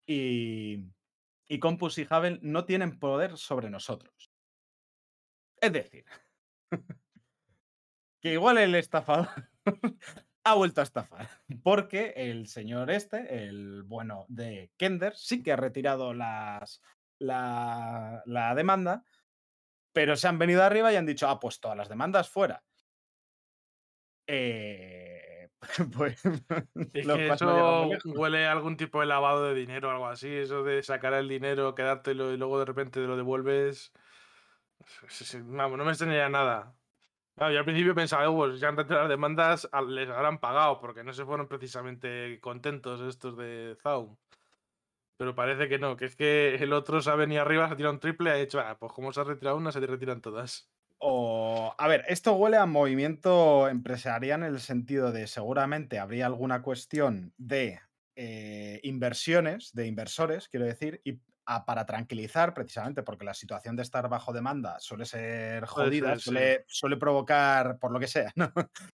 y, 0.08 0.86
y 1.47 1.60
Compus 1.60 1.99
y 1.99 2.08
Havel 2.10 2.39
no 2.41 2.66
tienen 2.66 2.97
poder 2.97 3.38
sobre 3.38 3.70
nosotros. 3.70 4.32
Es 5.62 5.72
decir, 5.72 6.05
que 8.22 8.34
igual 8.34 8.58
el 8.58 8.74
estafador 8.74 9.30
ha 10.43 10.53
vuelto 10.55 10.82
a 10.82 10.84
estafar. 10.84 11.30
Porque 11.62 12.14
el 12.16 12.47
señor 12.47 12.89
este, 12.89 13.43
el 13.45 13.84
bueno 13.84 14.26
de 14.30 14.72
Kender, 14.78 15.16
sí 15.16 15.43
que 15.43 15.51
ha 15.51 15.58
retirado 15.58 16.16
las, 16.16 16.82
la, 17.20 18.22
la 18.26 18.55
demanda, 18.55 19.03
pero 19.93 20.15
se 20.15 20.28
han 20.28 20.39
venido 20.39 20.63
arriba 20.63 20.91
y 20.91 20.95
han 20.95 21.05
dicho, 21.05 21.28
ah, 21.28 21.39
pues 21.39 21.59
todas 21.59 21.78
las 21.78 21.89
demandas 21.89 22.30
fuera. 22.30 22.63
Eh, 24.28 25.49
pues, 25.95 26.22
Es 26.93 27.07
que 27.07 27.28
no 27.28 27.34
eso 27.34 27.89
huele 28.05 28.45
a 28.45 28.51
algún 28.51 28.78
tipo 28.78 28.99
de 28.99 29.07
lavado 29.07 29.45
de 29.45 29.53
dinero 29.53 29.89
o 29.89 29.91
algo 29.91 30.07
así. 30.07 30.28
Eso 30.30 30.63
de 30.63 30.84
sacar 30.84 31.13
el 31.13 31.28
dinero, 31.28 31.76
quedártelo 31.76 32.32
y 32.32 32.38
luego 32.38 32.59
de 32.59 32.65
repente 32.65 33.01
te 33.01 33.07
lo 33.07 33.18
devuelves. 33.18 33.91
Vamos, 35.45 35.78
no 35.78 35.86
me 35.86 35.91
extrañaría 35.91 36.30
nada. 36.30 36.76
Claro, 37.36 37.53
yo 37.53 37.59
al 37.59 37.65
principio 37.65 37.93
pensaba, 37.95 38.30
"Uh, 38.30 38.38
pues 38.38 38.59
ya 38.59 38.70
han 38.70 38.78
retirado 38.78 39.03
las 39.03 39.09
demandas, 39.09 39.70
les 39.88 40.09
habrán 40.09 40.39
pagado, 40.39 40.80
porque 40.80 41.03
no 41.03 41.13
se 41.13 41.26
fueron 41.26 41.47
precisamente 41.47 42.39
contentos 42.41 43.01
estos 43.01 43.38
de 43.38 43.78
Zaum. 43.82 44.18
Pero 45.18 45.36
parece 45.36 45.68
que 45.68 45.80
no, 45.80 45.97
que 45.97 46.05
es 46.05 46.15
que 46.15 46.55
el 46.55 46.74
otro 46.74 47.01
se 47.01 47.09
ha 47.09 47.15
venido 47.15 47.41
arriba, 47.41 47.68
se 47.68 47.74
ha 47.74 47.78
tirado 47.78 47.93
un 47.93 47.99
triple 47.99 48.30
ha 48.30 48.36
dicho, 48.36 48.59
ah, 48.59 48.78
pues 48.80 48.93
como 48.93 49.11
se 49.11 49.22
ha 49.22 49.24
retirado 49.24 49.57
una, 49.57 49.72
se 49.72 49.80
te 49.80 49.88
retiran 49.88 50.22
todas. 50.22 50.70
O, 50.99 51.76
a 51.78 51.88
ver, 51.88 52.03
esto 52.07 52.34
huele 52.34 52.57
a 52.57 52.65
movimiento 52.65 53.68
empresarial 53.70 54.43
en 54.43 54.47
el 54.53 54.59
sentido 54.59 55.11
de 55.11 55.28
seguramente 55.28 55.99
habría 55.99 56.26
alguna 56.26 56.61
cuestión 56.61 57.34
de 57.38 57.80
eh, 58.15 58.80
inversiones, 58.84 59.74
de 59.74 59.88
inversores, 59.88 60.49
quiero 60.49 60.65
decir, 60.65 61.01
y 61.03 61.20
a- 61.48 61.66
para 61.66 61.86
tranquilizar, 61.86 62.54
precisamente 62.54 63.04
porque 63.04 63.26
la 63.26 63.34
situación 63.34 63.76
de 63.76 63.84
estar 63.84 64.08
bajo 64.10 64.34
demanda 64.34 64.80
suele 64.80 65.06
ser 65.06 65.66
jodida, 65.66 66.20
sí. 66.20 66.24
suele, 66.24 66.66
suele 66.68 66.98
provocar, 66.98 67.80
por 67.80 67.91
lo 67.91 68.00
que 68.00 68.08
sea, 68.08 68.32
¿no? 68.36 68.52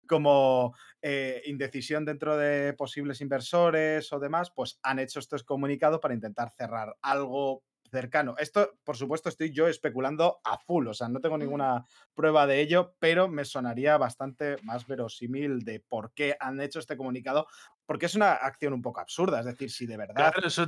como 0.07 0.75
eh, 1.01 1.41
indecisión 1.45 2.05
dentro 2.05 2.37
de 2.37 2.73
posibles 2.73 3.21
inversores 3.21 4.11
o 4.13 4.19
demás, 4.19 4.51
pues 4.51 4.79
han 4.83 4.99
hecho 4.99 5.19
este 5.19 5.37
comunicado 5.45 5.99
para 5.99 6.13
intentar 6.13 6.51
cerrar 6.51 6.95
algo 7.01 7.63
cercano. 7.91 8.35
Esto, 8.37 8.79
por 8.83 8.97
supuesto, 8.97 9.29
estoy 9.29 9.51
yo 9.51 9.67
especulando 9.67 10.39
a 10.43 10.57
full, 10.57 10.87
o 10.87 10.93
sea, 10.93 11.09
no 11.09 11.19
tengo 11.21 11.37
ninguna 11.37 11.85
prueba 12.15 12.47
de 12.47 12.61
ello, 12.61 12.95
pero 12.99 13.27
me 13.27 13.45
sonaría 13.45 13.97
bastante 13.97 14.57
más 14.63 14.87
verosímil 14.87 15.59
de 15.59 15.79
por 15.81 16.13
qué 16.13 16.35
han 16.39 16.61
hecho 16.61 16.79
este 16.79 16.97
comunicado, 16.97 17.47
porque 17.85 18.05
es 18.07 18.15
una 18.15 18.33
acción 18.33 18.73
un 18.73 18.81
poco 18.81 19.01
absurda, 19.01 19.39
es 19.41 19.45
decir, 19.45 19.71
si 19.71 19.85
de 19.85 19.97
verdad 19.97 20.33
Claro, 20.33 20.47
eso 20.47 20.65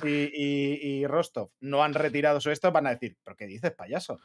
y, 0.00 0.30
y- 0.34 1.00
y 1.02 1.06
Rostov 1.06 1.50
no 1.60 1.82
han 1.84 1.94
retirado 1.94 2.40
su 2.40 2.50
esto, 2.50 2.72
van 2.72 2.86
a 2.86 2.90
decir, 2.90 3.18
¿pero 3.24 3.36
qué 3.36 3.46
dices, 3.46 3.72
payaso? 3.74 4.18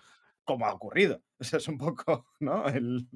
¿Cómo 0.43 0.65
ha 0.65 0.73
ocurrido? 0.73 1.23
Eso 1.39 1.57
es 1.57 1.67
un 1.67 1.77
poco, 1.77 2.27
¿no? 2.39 2.67
El, 2.67 3.07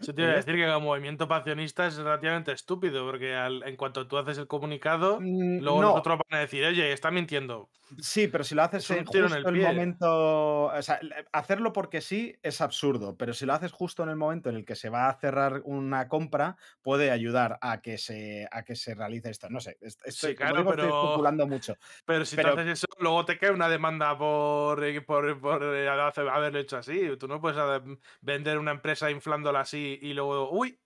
Eso 0.00 0.14
te 0.14 0.22
iba 0.22 0.30
a 0.32 0.34
el 0.34 0.42
decir 0.42 0.54
que 0.56 0.66
como 0.66 0.80
movimiento 0.80 1.28
pacionista 1.28 1.86
es 1.86 1.96
relativamente 1.96 2.52
estúpido, 2.52 3.04
porque 3.06 3.34
al- 3.34 3.62
en 3.64 3.76
cuanto 3.76 4.08
tú 4.08 4.16
haces 4.18 4.38
el 4.38 4.46
comunicado, 4.46 5.26
Mm, 5.26 5.58
luego 5.58 5.82
no. 5.82 5.92
los 5.92 5.94
otros 5.94 6.18
van 6.18 6.38
a 6.38 6.42
decir, 6.42 6.64
oye, 6.64 6.92
está 6.92 7.10
mintiendo. 7.10 7.70
Sí, 7.98 8.28
pero 8.28 8.44
si 8.44 8.54
lo 8.54 8.62
haces 8.62 8.88
en 8.90 9.04
tiro 9.04 9.26
en 9.26 9.32
justo 9.32 9.48
el 9.48 9.60
momento. 9.60 10.64
O 10.66 10.82
sea, 10.82 11.00
hacerlo 11.32 11.72
porque 11.72 12.00
sí 12.00 12.36
es 12.42 12.60
absurdo, 12.60 13.16
pero 13.16 13.34
si 13.34 13.46
lo 13.46 13.52
haces 13.52 13.72
justo 13.72 14.02
en 14.02 14.10
el 14.10 14.16
momento 14.16 14.48
en 14.48 14.56
el 14.56 14.64
que 14.64 14.76
se 14.76 14.88
va 14.90 15.08
a 15.08 15.18
cerrar 15.18 15.62
una 15.64 16.08
compra, 16.08 16.56
puede 16.82 17.10
ayudar 17.10 17.58
a 17.60 17.80
que 17.82 17.98
se, 17.98 18.48
a 18.52 18.62
que 18.62 18.76
se 18.76 18.94
realice 18.94 19.30
esto. 19.30 19.48
No 19.50 19.60
sé, 19.60 19.76
est- 19.80 20.00
estoy, 20.06 20.34
como 20.34 20.48
claro, 20.50 20.58
digo, 20.58 20.70
estoy 20.70 20.86
pero- 20.86 21.04
especulando 21.04 21.46
mucho. 21.46 21.74
Pero 22.04 22.24
si 22.24 22.36
Pero- 22.36 22.54
tú 22.54 22.60
haces 22.60 22.72
eso, 22.72 22.86
luego 22.98 23.24
te 23.24 23.38
cae 23.38 23.50
una 23.50 23.68
demanda 23.68 24.16
por, 24.16 24.82
eh, 24.84 25.00
por, 25.02 25.40
por, 25.40 25.62
eh, 25.62 25.88
haberlo 25.88 26.58
hecho 26.58 26.76
así. 26.78 27.16
Tú 27.18 27.26
no 27.28 27.40
puedes 27.40 27.58
eh, 27.58 27.96
vender 28.20 28.58
una 28.58 28.70
empresa 28.70 29.10
inflándola 29.10 29.60
así 29.60 29.98
y 30.00 30.12
luego, 30.14 30.50
uy, 30.52 30.78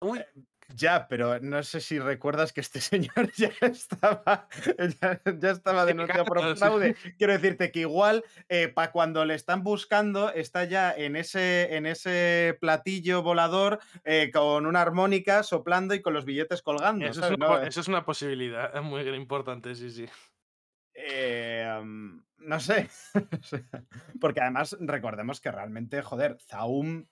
uy. 0.00 0.22
Ya, 0.74 1.06
pero 1.08 1.38
no 1.40 1.62
sé 1.62 1.80
si 1.80 1.98
recuerdas 1.98 2.52
que 2.52 2.60
este 2.60 2.80
señor 2.80 3.32
ya 3.36 3.50
estaba, 3.60 4.48
ya, 5.00 5.20
ya 5.38 5.50
estaba 5.50 5.84
denunciado 5.84 6.24
por 6.24 6.56
fraude. 6.56 6.96
Quiero 7.18 7.32
decirte 7.32 7.70
que 7.70 7.80
igual 7.80 8.24
para 8.74 8.92
cuando 8.92 9.24
le 9.24 9.34
están 9.34 9.62
buscando 9.62 10.32
está 10.32 10.64
ya 10.64 10.92
en 10.92 11.16
ese, 11.16 11.76
en 11.76 11.86
ese 11.86 12.56
platillo 12.60 13.22
volador 13.22 13.78
eh, 14.04 14.30
con 14.32 14.66
una 14.66 14.82
armónica 14.82 15.42
soplando 15.42 15.94
y 15.94 16.02
con 16.02 16.14
los 16.14 16.24
billetes 16.24 16.62
colgando. 16.62 17.06
Eso 17.06 17.12
es, 17.12 17.16
¿sabes? 17.18 17.36
una, 17.36 17.46
¿no? 17.48 17.60
po- 17.60 17.66
eso 17.66 17.80
es 17.80 17.88
una 17.88 18.04
posibilidad 18.04 18.74
es 18.76 18.82
muy 18.82 19.02
importante, 19.08 19.74
sí, 19.74 19.90
sí. 19.90 20.06
Eh, 20.94 21.80
mm, 21.82 22.20
no 22.38 22.60
sé. 22.60 22.88
Porque 24.20 24.40
además 24.40 24.76
recordemos 24.80 25.40
que 25.40 25.50
realmente, 25.50 26.02
joder, 26.02 26.38
Zaum, 26.40 27.06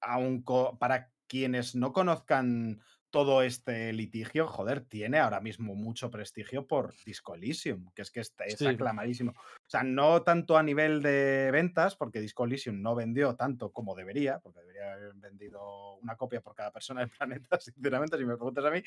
aun 0.00 0.44
para 0.78 1.11
quienes 1.32 1.74
no 1.74 1.94
conozcan 1.94 2.82
todo 3.08 3.40
este 3.40 3.90
litigio, 3.94 4.46
joder, 4.46 4.82
tiene 4.84 5.18
ahora 5.18 5.40
mismo 5.40 5.74
mucho 5.74 6.10
prestigio 6.10 6.66
por 6.66 6.92
Disco 7.06 7.34
Elysium, 7.34 7.86
que 7.94 8.02
es 8.02 8.10
que 8.10 8.20
está, 8.20 8.44
es 8.44 8.58
Sí. 8.58 8.66
aclamadísimo. 8.66 9.30
O 9.32 9.66
sea, 9.66 9.82
no 9.82 10.20
tanto 10.24 10.58
a 10.58 10.62
nivel 10.62 11.00
de 11.00 11.48
ventas, 11.50 11.96
porque 11.96 12.20
Disco 12.20 12.44
Elysium 12.44 12.82
no 12.82 12.94
vendió 12.94 13.34
tanto 13.34 13.72
como 13.72 13.94
debería, 13.94 14.40
porque 14.40 14.60
debería 14.60 14.92
haber 14.92 15.14
vendido 15.14 15.94
una 16.02 16.16
copia 16.16 16.42
por 16.42 16.54
cada 16.54 16.70
persona 16.70 17.00
del 17.00 17.08
planeta, 17.18 17.58
sinceramente, 17.58 18.18
si 18.18 18.26
me 18.26 18.36
preguntas 18.36 18.66
a 18.66 18.70
mí, 18.70 18.82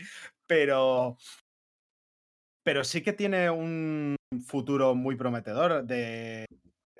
pero 0.45 1.17
pero 2.61 2.83
sí 2.83 3.01
que 3.01 3.13
tiene 3.13 3.49
un 3.49 4.15
futuro 4.45 4.93
muy 4.93 5.15
prometedor 5.15 5.83
de, 5.83 6.45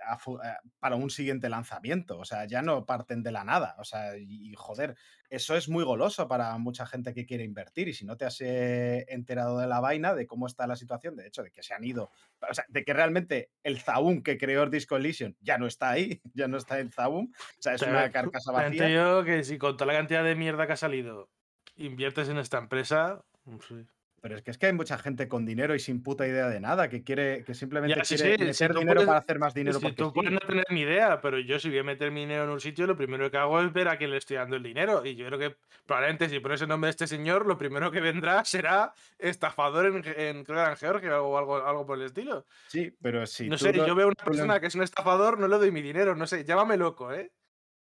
a 0.06 0.16
eh, 0.16 0.56
para 0.80 0.96
un 0.96 1.10
siguiente 1.10 1.50
lanzamiento. 1.50 2.18
O 2.20 2.26
sea, 2.26 2.46
ya 2.46 2.62
no 2.62 2.86
parten 2.86 3.24
de 3.24 3.32
la 3.32 3.44
nada. 3.44 3.76
O 3.80 3.84
sea, 3.84 4.18
y, 4.18 4.52
y, 4.52 4.54
joder, 4.56 4.96
eso 5.30 5.56
es 5.56 5.70
muy 5.70 5.84
goloso 5.84 6.28
para 6.28 6.58
mucha 6.58 6.86
gente 6.86 7.14
que 7.14 7.26
quiere 7.26 7.44
invertir. 7.44 7.88
Y 7.88 7.94
si 7.94 8.06
no 8.06 8.18
te 8.18 8.26
has 8.26 8.40
eh, 8.42 9.06
enterado 9.10 9.60
de 9.60 9.68
la 9.68 9.80
vaina, 9.80 10.14
de 10.14 10.28
cómo 10.28 10.48
está 10.48 10.68
la 10.68 10.76
situación, 10.76 11.16
de 11.16 11.28
hecho, 11.28 11.44
de 11.44 11.52
que 11.52 11.64
se 11.64 11.74
han 11.74 11.84
ido, 11.84 12.12
o 12.50 12.54
sea, 12.54 12.66
de 12.70 12.84
que 12.84 12.94
realmente 12.94 13.52
el 13.64 13.80
Zaum 13.80 14.22
que 14.22 14.38
creó 14.38 14.64
el 14.64 14.72
Disco 14.72 14.96
Elysium 14.96 15.36
ya 15.42 15.58
no 15.58 15.68
está 15.68 15.92
ahí, 15.92 16.22
ya 16.34 16.48
no 16.48 16.58
está 16.58 16.80
en 16.80 16.92
Zaum. 16.92 17.32
O 17.34 17.62
sea, 17.62 17.74
es 17.74 17.82
Pero, 17.82 17.92
una 17.92 18.12
carcasa 18.12 18.52
También 18.52 18.72
te 18.74 18.84
vacía. 18.84 19.06
digo 19.06 19.24
que 19.24 19.44
si 19.44 19.58
con 19.58 19.78
toda 19.78 19.92
la 19.92 20.00
cantidad 20.00 20.24
de 20.24 20.36
mierda 20.36 20.68
que 20.68 20.74
ha 20.74 20.78
salido 20.78 21.30
inviertes 21.76 22.30
en 22.30 22.38
esta 22.38 22.58
empresa, 22.58 23.26
no 23.46 23.62
sé. 23.62 23.86
Pero 24.26 24.38
es 24.38 24.42
que 24.42 24.50
es 24.50 24.58
que 24.58 24.66
hay 24.66 24.74
mucha 24.74 24.98
gente 24.98 25.28
con 25.28 25.46
dinero 25.46 25.76
y 25.76 25.80
sin 25.80 26.02
puta 26.02 26.26
idea 26.26 26.48
de 26.50 26.60
nada, 26.60 26.90
que 26.90 27.04
quiere, 27.04 27.44
que 27.44 27.54
simplemente 27.54 28.04
sí, 28.06 28.16
quiere 28.16 28.36
sí, 28.40 28.44
meter 28.44 28.74
dinero 28.74 28.94
puedes- 28.96 29.06
para 29.06 29.20
hacer 29.20 29.38
más 29.38 29.54
dinero. 29.54 29.80
Si 29.80 29.92
tú 29.92 30.06
sí. 30.06 30.12
puedes 30.16 30.32
no 30.32 30.40
tener 30.40 30.66
ni 30.72 30.82
idea, 30.82 31.22
pero 31.22 31.38
yo 31.38 31.60
si 31.60 31.70
voy 31.70 31.78
a 31.78 31.84
meter 31.84 32.10
mi 32.10 32.22
dinero 32.22 32.46
en 32.46 32.50
un 32.50 32.60
sitio, 32.60 32.88
lo 32.88 32.98
primero 32.98 33.30
que 33.30 33.38
hago 33.38 33.62
es 33.62 33.72
ver 33.72 33.88
a 33.88 34.00
quién 34.00 34.10
le 34.10 34.18
estoy 34.18 34.38
dando 34.38 34.56
el 34.56 34.64
dinero. 34.64 35.06
Y 35.06 35.16
yo 35.16 35.28
creo 35.28 35.38
que 35.38 35.56
probablemente 35.86 36.28
si 36.28 36.40
pones 36.40 36.60
el 36.60 36.70
nombre 36.70 36.88
de 36.88 36.90
este 36.90 37.06
señor, 37.06 37.46
lo 37.46 37.60
primero 37.60 37.92
que 37.92 38.02
vendrá 38.02 38.44
será 38.46 38.96
estafador 39.20 39.86
en, 39.86 39.98
en 39.98 40.44
creo 40.44 40.44
que 40.44 40.54
era 40.54 40.72
en 40.72 40.78
Georgia 40.78 41.22
o 41.22 41.38
algo, 41.38 41.58
algo 41.58 41.86
por 41.86 42.00
el 42.00 42.06
estilo. 42.06 42.48
Sí, 42.68 42.98
pero 43.00 43.28
si 43.28 43.48
no 43.48 43.58
tú 43.58 43.66
sé, 43.66 43.74
yo 43.74 43.94
veo 43.94 44.08
a 44.08 44.10
una 44.10 44.26
persona 44.26 44.60
que 44.60 44.66
es 44.66 44.74
un 44.74 44.82
estafador, 44.82 45.38
no 45.38 45.48
le 45.48 45.58
doy 45.58 45.70
mi 45.70 45.84
dinero, 45.84 46.16
no 46.16 46.26
sé, 46.26 46.44
llámame 46.44 46.78
loco, 46.78 47.14
¿eh? 47.14 47.32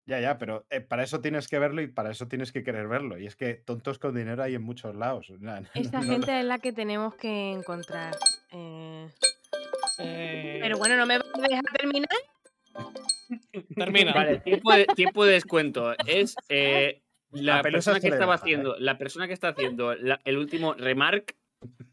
Ya, 0.08 0.20
ya, 0.20 0.38
pero 0.38 0.66
eh, 0.70 0.82
para 0.82 1.04
eso 1.04 1.20
tienes 1.20 1.48
que 1.48 1.58
verlo 1.58 1.82
y 1.82 1.88
para 1.88 2.12
eso 2.12 2.28
tienes 2.28 2.52
que 2.52 2.64
querer 2.64 2.88
verlo. 2.88 3.18
Y 3.18 3.26
es 3.26 3.36
que 3.36 3.56
tontos 3.56 3.98
con 3.98 4.14
dinero 4.16 4.44
hay 4.44 4.54
en 4.56 4.62
muchos 4.62 4.96
lados. 4.96 5.32
No- 5.40 5.60
no- 5.62 6.02
gente 6.04 6.40
es 6.40 6.46
la 6.46 6.60
que 6.60 6.72
tenemos 6.74 7.16
que 7.16 7.52
encontrar. 7.54 8.16
eh. 8.52 9.08
Eh, 9.98 10.60
Pero 10.62 10.78
bueno, 10.78 10.96
no 10.98 11.06
me 11.06 11.18
vas 11.18 11.28
a 11.34 11.42
dejar 11.42 11.64
terminar. 11.78 12.10
termina. 13.76 14.14
Vale, 14.14 14.40
tiempo 14.40 14.74
de, 14.74 14.86
tiempo 14.96 15.26
de 15.26 15.34
descuento. 15.34 15.94
Es 16.06 16.36
eh, 16.50 17.02
la 17.32 17.62
persona 17.62 18.00
que 18.00 18.08
estaba 18.10 18.34
deja, 18.34 18.34
¿eh? 18.34 18.40
haciendo, 18.44 18.76
la 18.78 18.98
persona 18.98 19.28
que 19.28 19.34
está 19.34 19.50
haciendo 19.50 19.96
la- 19.96 20.20
el 20.26 20.38
último 20.38 20.74
remark 20.74 21.36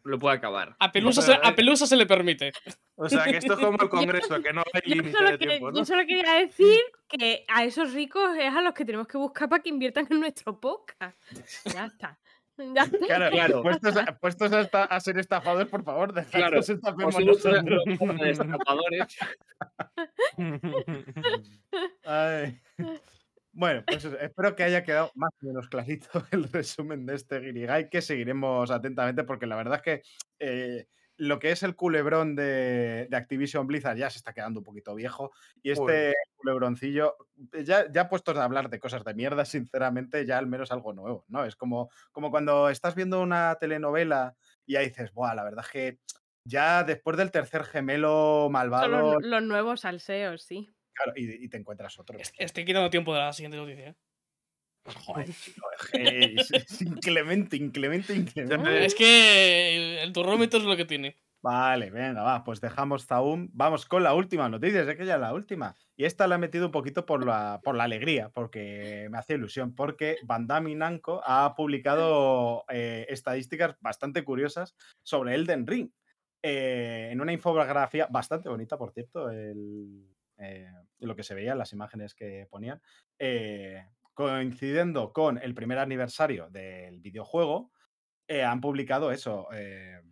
lo 0.04 0.18
puede 0.18 0.36
acabar. 0.36 0.74
A 0.78 0.90
Pelusa, 0.92 1.22
se, 1.22 1.32
a 1.34 1.54
Pelusa 1.54 1.86
se 1.86 1.96
le 1.96 2.06
permite. 2.06 2.52
O 2.96 3.08
sea, 3.08 3.24
que 3.24 3.36
esto 3.38 3.54
es 3.54 3.58
como 3.60 3.78
el 3.80 3.88
Congreso, 3.88 4.40
que 4.42 4.52
no 4.52 4.62
hay 4.72 4.82
límite 4.84 5.24
de 5.24 5.38
que- 5.38 5.46
tiempo, 5.46 5.70
¿no? 5.70 5.78
yo 5.78 5.84
solo 5.84 6.02
quería 6.06 6.34
decir 6.34 6.78
que 7.08 7.44
a 7.48 7.64
esos 7.64 7.92
ricos 7.92 8.36
es 8.38 8.54
a 8.54 8.60
los 8.62 8.74
que 8.74 8.84
tenemos 8.84 9.06
que 9.06 9.18
buscar 9.18 9.48
para 9.48 9.62
que 9.62 9.68
inviertan 9.70 10.06
en 10.10 10.20
nuestro 10.20 10.58
podcast. 10.60 11.16
Ya 11.72 11.86
está. 11.86 12.18
Ya 12.58 12.82
está. 12.82 12.98
Claro, 12.98 13.30
Claro. 13.30 13.62
Puestos, 13.62 13.96
a, 13.96 14.18
puestos 14.18 14.52
a, 14.52 14.60
esta- 14.60 14.84
a 14.84 15.00
ser 15.00 15.18
estafadores, 15.18 15.68
por 15.68 15.82
favor, 15.84 16.12
dejad 16.12 16.30
Claro, 16.30 16.56
nosotros. 16.56 16.94
los 17.24 17.46
estafadores. 18.38 19.16
Ay. 22.04 22.60
Bueno, 23.53 23.82
pues 23.86 24.05
espero 24.05 24.57
que 24.57 24.64
haya 24.64 24.82
quedado 24.82 25.11
más 25.14 25.30
o 25.42 25.46
menos 25.46 25.68
clarito 25.68 26.09
el 26.30 26.44
resumen 26.44 27.05
de 27.05 27.14
este 27.14 27.38
Guirigay, 27.38 27.90
que 27.90 28.00
seguiremos 28.00 28.70
atentamente, 28.70 29.24
porque 29.24 29.46
la 29.46 29.57
verdad 29.57 29.76
es 29.76 29.82
que 29.82 30.03
eh, 30.38 30.86
lo 31.18 31.38
que 31.38 31.53
es 31.53 31.62
el 31.62 31.76
culebrón 31.76 32.34
de, 32.34 33.07
de 33.11 33.16
Activision 33.16 33.66
Blizzard 33.66 33.98
ya 33.98 34.09
se 34.09 34.18
está 34.18 34.32
quedando 34.32 34.61
un 34.61 34.64
poquito 34.64 34.94
viejo. 34.94 35.32
Y 35.62 35.70
este 35.70 35.82
Joder. 35.82 36.14
culebroncillo, 36.36 37.16
eh, 37.53 37.64
ya, 37.64 37.90
ya 37.92 38.09
puestos 38.09 38.36
a 38.38 38.44
hablar 38.44 38.70
de 38.70 38.80
cosas 38.80 39.05
de 39.05 39.14
mierda, 39.14 39.44
sinceramente, 39.44 40.24
ya 40.24 40.38
al 40.38 40.46
menos 40.46 40.72
algo 40.72 40.94
nuevo, 40.94 41.24
¿no? 41.28 41.44
Es 41.44 41.55
como, 41.55 41.90
como 42.11 42.30
cuando 42.30 42.70
estás 42.70 42.94
viendo 42.94 43.20
una 43.20 43.57
telenovela 43.61 44.34
y 44.64 44.74
ya 44.74 44.80
dices, 44.80 45.12
Buah, 45.12 45.34
la 45.34 45.44
verdad 45.44 45.64
es 45.64 45.70
que 45.70 45.98
ya 46.44 46.84
después 46.84 47.16
del 47.16 47.30
tercer 47.30 47.64
gemelo 47.64 48.44
Son 48.44 48.53
malvado, 48.53 48.88
los, 48.88 49.22
los 49.22 49.42
nuevos 49.42 49.82
salseos, 49.82 50.42
sí. 50.42 50.68
Claro, 50.93 51.12
y, 51.16 51.45
y 51.45 51.49
te 51.49 51.57
encuentras 51.57 51.99
otro. 51.99 52.18
Est- 52.18 52.34
Estoy 52.38 52.64
quitando 52.64 52.90
tiempo 52.90 53.12
de 53.14 53.20
la 53.20 53.32
siguiente 53.32 53.57
noticia. 53.57 53.88
¿eh? 53.88 53.97
Joder, 54.84 55.32
chico, 55.32 55.66
es, 55.93 56.51
es 56.51 56.82
inclemente, 56.82 57.57
inclemente, 57.57 58.14
inclemente. 58.14 58.84
Es 58.84 58.95
que 58.95 59.76
el, 59.76 59.99
el 59.99 60.12
turrómetro 60.12 60.59
es 60.59 60.64
lo 60.64 60.76
que 60.76 60.84
tiene. 60.84 61.16
Vale, 61.40 61.90
venga, 61.90 62.22
va, 62.22 62.45
pues 62.45 62.61
dejamos 62.61 63.07
Zaum. 63.07 63.49
Vamos 63.53 63.84
con 63.86 64.05
la 64.05 64.14
última 64.14 64.49
noticia, 64.49 64.84
sé 64.84 64.97
que 64.97 65.07
ya 65.07 65.14
es 65.14 65.20
la 65.20 65.34
última. 65.34 65.74
Y 65.97 66.05
esta 66.05 66.28
la 66.28 66.36
he 66.36 66.38
metido 66.38 66.66
un 66.66 66.72
poquito 66.72 67.05
por 67.05 67.26
la, 67.26 67.61
por 67.64 67.74
la 67.74 67.84
alegría, 67.84 68.28
porque 68.28 69.09
me 69.11 69.18
hacía 69.18 69.36
ilusión, 69.36 69.74
porque 69.74 70.18
Bandai 70.22 70.74
Namco 70.74 71.20
ha 71.24 71.55
publicado 71.57 72.64
eh, 72.68 73.07
estadísticas 73.09 73.76
bastante 73.80 74.24
curiosas 74.24 74.76
sobre 75.03 75.34
Elden 75.34 75.66
Ring. 75.66 75.90
Eh, 76.45 77.11
en 77.12 77.20
una 77.20 77.32
infografía 77.32 78.07
bastante 78.11 78.49
bonita, 78.49 78.76
por 78.76 78.93
cierto, 78.93 79.28
el, 79.30 80.09
eh, 80.38 80.66
lo 81.07 81.16
que 81.16 81.22
se 81.24 81.34
veía 81.34 81.55
las 81.55 81.72
imágenes 81.72 82.14
que 82.14 82.46
ponían. 82.50 82.82
eh, 83.18 83.86
coincidiendo 84.14 85.12
con 85.12 85.38
el 85.38 85.55
primer 85.55 85.78
aniversario 85.78 86.50
del 86.50 87.00
videojuego, 87.00 87.72
eh, 88.28 88.44
han 88.44 88.61
publicado 88.61 89.12
eso, 89.12 89.48
eh, 89.53 90.03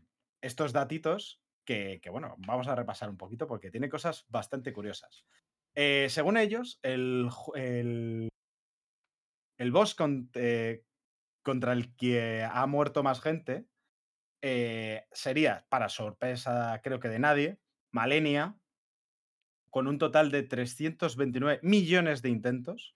estos 0.42 0.72
datitos 0.72 1.42
que, 1.64 2.00
bueno, 2.10 2.36
vamos 2.46 2.66
a 2.68 2.74
repasar 2.74 3.10
un 3.10 3.16
poquito 3.16 3.46
porque 3.46 3.70
tiene 3.70 3.88
cosas 3.88 4.26
bastante 4.28 4.72
curiosas. 4.72 5.24
Según 5.74 6.36
ellos, 6.36 6.80
el, 6.82 7.28
el, 7.54 8.28
el 9.58 9.72
boss 9.72 9.94
con- 9.94 10.30
contra 11.42 11.72
el 11.72 11.94
que 11.96 12.42
ha 12.42 12.66
muerto 12.66 13.02
más 13.02 13.20
gente 13.20 13.66
sería, 15.12 15.66
para 15.68 15.88
sorpresa 15.88 16.80
creo 16.82 17.00
que 17.00 17.08
de 17.08 17.18
nadie, 17.18 17.60
Malenia, 17.92 18.59
con 19.70 19.86
un 19.86 19.98
total 19.98 20.30
de 20.30 20.42
329 20.42 21.60
millones 21.62 22.22
de 22.22 22.28
intentos. 22.28 22.94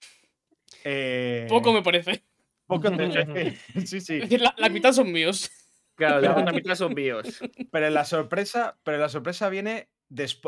Eh, 0.85 1.47
Poco 1.49 1.73
me 1.73 1.83
parece. 1.83 2.25
poco 2.67 2.91
te- 2.91 3.57
sí, 3.87 4.01
sí. 4.01 4.15
Es 4.17 4.21
decir, 4.23 4.41
la, 4.41 4.55
la 4.59 4.69
mitad 4.69 4.93
son 4.93 5.11
míos. 5.13 5.51
Claro, 5.97 6.21
la 6.21 6.33
otra 6.37 6.53
mitad 6.53 6.75
son 6.75 6.95
bios. 6.95 7.41
Pero 7.71 7.89
la 7.91 8.05
sorpresa, 8.05 8.77
pero 8.83 8.99
la 8.99 9.09
sorpresa 9.09 9.49
viene 9.49 9.91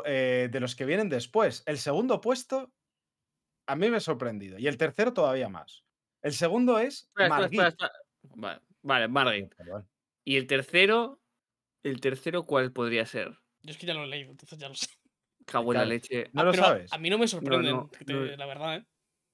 eh, 0.04 0.48
de 0.50 0.60
los 0.60 0.74
que 0.74 0.84
vienen 0.84 1.08
después. 1.08 1.62
El 1.66 1.78
segundo 1.78 2.20
puesto 2.20 2.72
a 3.68 3.76
mí 3.76 3.88
me 3.88 3.98
ha 3.98 4.00
sorprendido. 4.00 4.58
Y 4.58 4.66
el 4.66 4.76
tercero 4.76 5.12
todavía 5.12 5.48
más. 5.48 5.84
El 6.22 6.32
segundo 6.32 6.78
es 6.80 7.04
Espera, 7.04 7.26
espera, 7.26 7.28
Margit. 7.28 7.52
espera, 7.60 7.68
espera. 7.68 7.92
Vale, 8.34 8.60
vale, 8.82 9.08
Margit. 9.08 9.54
Perdón. 9.54 9.88
Y 10.24 10.36
el 10.36 10.48
tercero, 10.48 11.20
¿el 11.84 12.00
tercero 12.00 12.44
cuál 12.46 12.72
podría 12.72 13.06
ser? 13.06 13.38
Yo 13.62 13.70
es 13.70 13.78
que 13.78 13.86
ya 13.86 13.94
lo 13.94 14.02
he 14.02 14.08
leído, 14.08 14.32
entonces 14.32 14.58
ya 14.58 14.68
lo 14.68 14.74
sé. 14.74 14.88
Cago 15.46 15.72
en 15.72 15.78
la 15.78 15.84
leche. 15.84 16.28
¿No 16.32 16.42
Ah, 16.42 16.44
lo 16.44 16.54
sabes? 16.54 16.92
A 16.92 16.98
mí 16.98 17.08
no 17.08 17.18
me 17.18 17.26
no, 17.42 17.62
no. 17.62 17.90
la 18.36 18.46
verdad, 18.46 18.76
¿eh? 18.76 18.84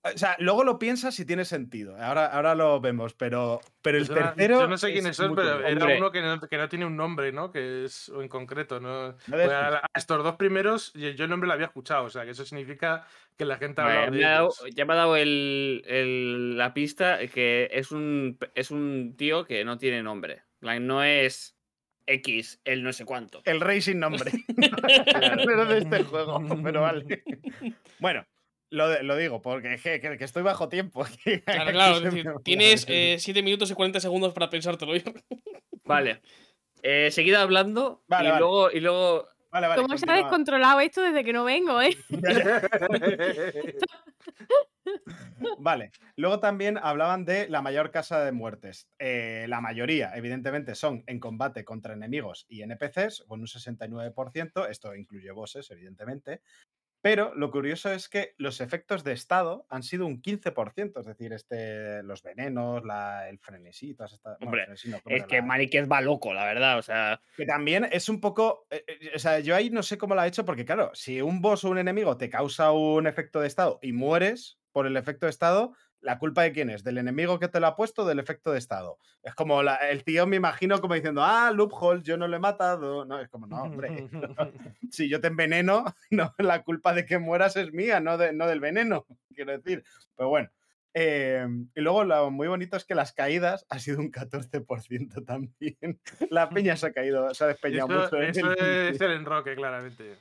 O 0.04 0.18
sea, 0.18 0.34
luego 0.40 0.64
lo 0.64 0.80
piensas 0.80 1.16
y 1.20 1.24
tiene 1.24 1.44
sentido. 1.44 1.96
Ahora, 1.96 2.26
ahora 2.26 2.56
lo 2.56 2.80
vemos, 2.80 3.14
pero, 3.14 3.60
pero 3.82 3.98
el 3.98 4.08
Yo 4.08 4.14
no- 4.16 4.20
tercero. 4.34 4.60
Yo 4.60 4.66
no 4.66 4.76
sé 4.76 4.92
quiénes 4.92 5.12
es 5.12 5.16
son, 5.16 5.28
muy 5.28 5.36
pero 5.36 5.60
era 5.60 5.68
Hombre. 5.80 5.96
uno 5.98 6.10
que 6.10 6.20
no, 6.22 6.40
que 6.40 6.56
no 6.58 6.68
tiene 6.68 6.86
un 6.86 6.96
nombre, 6.96 7.30
¿no? 7.30 7.52
Que 7.52 7.84
es 7.84 8.08
en 8.12 8.26
concreto, 8.26 8.80
¿no? 8.80 9.16
Pues 9.30 9.48
a, 9.48 9.86
estos 9.94 10.24
dos 10.24 10.34
primeros, 10.34 10.92
yo 10.94 11.06
el 11.08 11.30
nombre 11.30 11.46
lo 11.46 11.52
había 11.54 11.66
escuchado, 11.66 12.02
o 12.06 12.10
sea, 12.10 12.24
que 12.24 12.32
eso 12.32 12.44
significa 12.44 13.06
que 13.36 13.44
la 13.44 13.58
gente 13.58 13.80
ha 13.80 13.84
Vale, 13.84 13.96
hablado 13.98 14.10
me 14.12 14.18
de 14.18 14.24
ha 14.24 14.30
dado- 14.32 14.54
ellos. 14.64 14.74
ya 14.74 14.84
me 14.86 14.92
ha 14.92 14.96
dado 14.96 15.16
el- 15.16 15.84
el- 15.86 16.58
la 16.58 16.74
pista 16.74 17.24
que 17.28 17.68
es 17.72 17.92
un, 17.92 18.38
es 18.56 18.72
un 18.72 19.14
tío 19.16 19.44
que 19.44 19.64
no 19.64 19.78
tiene 19.78 20.02
nombre. 20.02 20.42
No 20.60 21.04
es 21.04 21.56
X, 22.06 22.60
el 22.64 22.82
no 22.82 22.92
sé 22.92 23.04
cuánto. 23.04 23.42
El 23.44 23.60
rey 23.60 23.80
sin 23.80 24.00
nombre. 24.00 24.32
Pero 25.46 25.66
de 25.66 25.78
este 25.78 26.02
juego, 26.04 26.40
pero 26.62 26.82
vale. 26.82 27.22
Bueno, 28.00 28.26
lo, 28.70 28.88
de- 28.88 29.02
lo 29.04 29.16
digo 29.16 29.40
porque 29.42 29.76
que, 29.82 30.00
que- 30.00 30.18
que 30.18 30.24
estoy 30.24 30.42
bajo 30.42 30.68
tiempo. 30.68 31.06
Claro, 31.44 31.70
claro. 31.72 32.00
decir, 32.00 32.26
tienes 32.42 32.84
el- 32.88 33.20
7 33.20 33.42
minutos 33.42 33.70
y 33.70 33.74
40 33.74 34.00
segundos 34.00 34.32
para 34.32 34.50
pensártelo. 34.50 34.92
Vale. 35.84 36.20
Eh, 36.82 37.10
seguid 37.12 37.34
hablando 37.34 38.02
Vale, 38.08 38.28
y, 38.28 38.30
vale. 38.32 38.40
Luego, 38.40 38.70
y 38.72 38.80
luego. 38.80 39.28
Vale, 39.52 39.68
vale, 39.68 39.82
¿Cómo 39.82 39.96
se 39.98 40.10
ha 40.10 40.16
descontrolado 40.16 40.80
esto 40.80 41.02
desde 41.02 41.22
que 41.22 41.32
no 41.32 41.44
vengo, 41.44 41.80
eh? 41.82 41.96
Vale. 45.58 45.90
Luego 46.16 46.40
también 46.40 46.78
hablaban 46.78 47.24
de 47.24 47.48
la 47.48 47.62
mayor 47.62 47.90
casa 47.90 48.24
de 48.24 48.32
muertes. 48.32 48.88
Eh, 48.98 49.46
la 49.48 49.60
mayoría, 49.60 50.12
evidentemente, 50.14 50.74
son 50.74 51.04
en 51.06 51.20
combate 51.20 51.64
contra 51.64 51.94
enemigos 51.94 52.46
y 52.48 52.62
NPCs, 52.62 53.24
con 53.26 53.40
un 53.40 53.46
69%. 53.46 54.66
Esto 54.68 54.94
incluye 54.94 55.30
bosses, 55.30 55.70
evidentemente. 55.70 56.42
Pero 57.04 57.34
lo 57.34 57.50
curioso 57.50 57.90
es 57.92 58.08
que 58.08 58.32
los 58.38 58.60
efectos 58.60 59.02
de 59.02 59.10
estado 59.10 59.66
han 59.68 59.82
sido 59.82 60.06
un 60.06 60.22
15%, 60.22 61.00
es 61.00 61.06
decir, 61.06 61.32
este, 61.32 62.00
los 62.04 62.22
venenos, 62.22 62.84
la- 62.84 63.28
el 63.28 63.40
frenesí, 63.40 63.92
todas 63.94 64.12
estas. 64.12 64.38
Hombre, 64.40 64.66
frenesí 64.66 64.88
no, 64.88 65.00
¿cómo 65.02 65.16
Es 65.16 65.24
que 65.26 65.40
La- 65.42 65.86
va 65.88 66.00
loco, 66.00 66.32
la 66.32 66.44
verdad. 66.44 66.78
O 66.78 66.82
sea, 66.82 67.20
Que 67.36 67.44
también 67.44 67.88
es 67.90 68.08
un 68.08 68.20
poco. 68.20 68.68
eh, 68.70 68.84
eh, 68.86 69.10
O 69.16 69.18
sea, 69.18 69.40
yo 69.40 69.56
ahí 69.56 69.68
no 69.70 69.82
sé 69.82 69.98
cómo 69.98 70.14
lo 70.14 70.20
ha 70.20 70.28
hecho, 70.28 70.44
porque 70.44 70.64
claro, 70.64 70.92
si 70.94 71.20
un 71.20 71.40
boss 71.42 71.64
o 71.64 71.70
un 71.70 71.78
enemigo 71.78 72.16
te 72.16 72.30
causa 72.30 72.70
un 72.70 73.08
efecto 73.08 73.40
de 73.40 73.48
estado 73.48 73.80
y 73.82 73.92
mueres 73.92 74.60
por 74.72 74.86
el 74.86 74.96
efecto 74.96 75.26
de 75.26 75.30
estado, 75.30 75.74
¿la 76.00 76.18
culpa 76.18 76.42
de 76.42 76.52
quién 76.52 76.70
es? 76.70 76.82
¿Del 76.82 76.98
enemigo 76.98 77.38
que 77.38 77.48
te 77.48 77.60
lo 77.60 77.66
ha 77.68 77.76
puesto 77.76 78.02
o 78.02 78.04
del 78.06 78.18
efecto 78.18 78.50
de 78.52 78.58
estado? 78.58 78.98
Es 79.22 79.34
como 79.34 79.62
la- 79.62 79.76
el 79.76 80.02
tío, 80.02 80.26
me 80.26 80.36
imagino, 80.36 80.80
como 80.80 80.94
diciendo, 80.94 81.22
ah, 81.22 81.52
loophole, 81.54 82.02
yo 82.02 82.16
no 82.16 82.26
lo 82.26 82.36
he 82.36 82.40
matado. 82.40 83.04
No, 83.04 83.20
es 83.20 83.28
como, 83.28 83.46
no, 83.46 83.62
hombre. 83.62 83.88
si 84.90 85.08
yo 85.08 85.20
te 85.20 85.28
enveneno, 85.28 85.84
no, 86.10 86.34
la 86.38 86.62
culpa 86.62 86.92
de 86.94 87.06
que 87.06 87.18
mueras 87.18 87.56
es 87.56 87.72
mía, 87.72 88.00
no, 88.00 88.18
de- 88.18 88.32
no 88.32 88.46
del 88.46 88.60
veneno, 88.60 89.06
quiero 89.34 89.52
decir. 89.52 89.84
Pero 90.16 90.28
bueno. 90.28 90.50
eh, 90.94 91.46
y 91.74 91.80
luego 91.80 92.04
lo 92.04 92.30
muy 92.30 92.48
bonito 92.48 92.76
es 92.76 92.84
que 92.84 92.94
las 92.94 93.12
caídas 93.12 93.64
ha 93.70 93.78
sido 93.78 93.98
un 93.98 94.10
14% 94.10 95.24
también. 95.24 96.00
La 96.30 96.48
peña 96.50 96.76
se 96.76 96.86
ha 96.88 96.92
caído, 96.92 97.32
se 97.32 97.44
ha 97.44 97.46
despeñado 97.46 97.86
Eso, 98.06 98.16
mucho. 98.16 98.22
eso 98.22 98.52
el- 98.52 98.94
es 98.94 99.00
el 99.00 99.12
enroque, 99.12 99.54
claramente. 99.54 100.16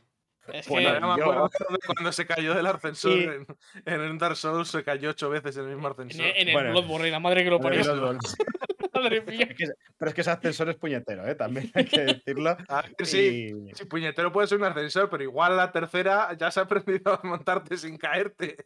Es 0.54 0.68
Bueno, 0.68 0.90
que, 0.90 0.94
Ya 0.96 1.00
me 1.02 1.08
yo- 1.18 1.24
acuerdo 1.24 1.50
de 1.70 1.78
cuando 1.86 2.12
se 2.12 2.26
cayó 2.26 2.54
del 2.54 2.66
ascensor 2.68 3.12
en, 3.14 3.46
en 3.86 4.02
un 4.02 4.18
Dark 4.18 4.36
Souls, 4.36 4.68
se 4.70 4.84
cayó 4.84 5.12
ocho 5.12 5.30
veces 5.30 5.56
en 5.58 5.64
el 5.64 5.70
mismo 5.76 5.88
en, 5.88 5.92
ascensor. 5.94 6.26
en 6.26 6.48
el 6.48 6.54
Bueno. 6.54 6.72
Bloodborne, 6.72 7.12
la 7.12 7.20
madre 7.20 7.44
que 7.44 7.50
lo 7.50 7.60
parió. 7.60 7.82
y 9.08 9.16
los 9.16 9.26
gols. 9.26 9.26
Madre 9.26 9.38
mía. 9.38 9.48
Es 9.50 9.58
que- 9.58 9.74
pero 9.98 10.10
es 10.10 10.16
que 10.16 10.22
ese 10.22 10.32
ascensor 10.32 10.70
es 10.70 10.76
puñetero, 10.76 11.28
¿eh? 11.28 11.36
También 11.36 11.72
hay 11.74 11.86
que 11.86 12.02
decirlo. 12.26 12.58
A 12.68 12.82
ver, 12.82 12.96
sí, 13.06 13.52
Y- 13.70 13.76
sí, 13.76 13.86
puñetero 13.86 14.32
puede 14.32 14.48
ser 14.48 14.58
un 14.58 14.66
ascensor, 14.66 15.10
pero 15.10 15.24
igual 15.24 15.58
la 15.58 15.72
tercera 15.72 16.36
ya 16.38 16.50
se 16.52 16.60
ha 16.60 16.64
aprendido 16.64 17.14
a 17.14 17.22
montarte 17.28 17.78
sin 17.78 17.98
caerte. 17.98 18.58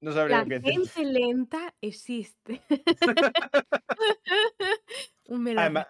No 0.00 0.12
sabría 0.12 0.38
La 0.38 0.42
lo 0.44 0.48
que 0.48 0.58
decir. 0.60 0.72
gente 0.90 1.04
lenta 1.04 1.74
existe. 1.80 2.62
Un 5.28 5.42
melón 5.42 5.58
Además-. 5.58 5.88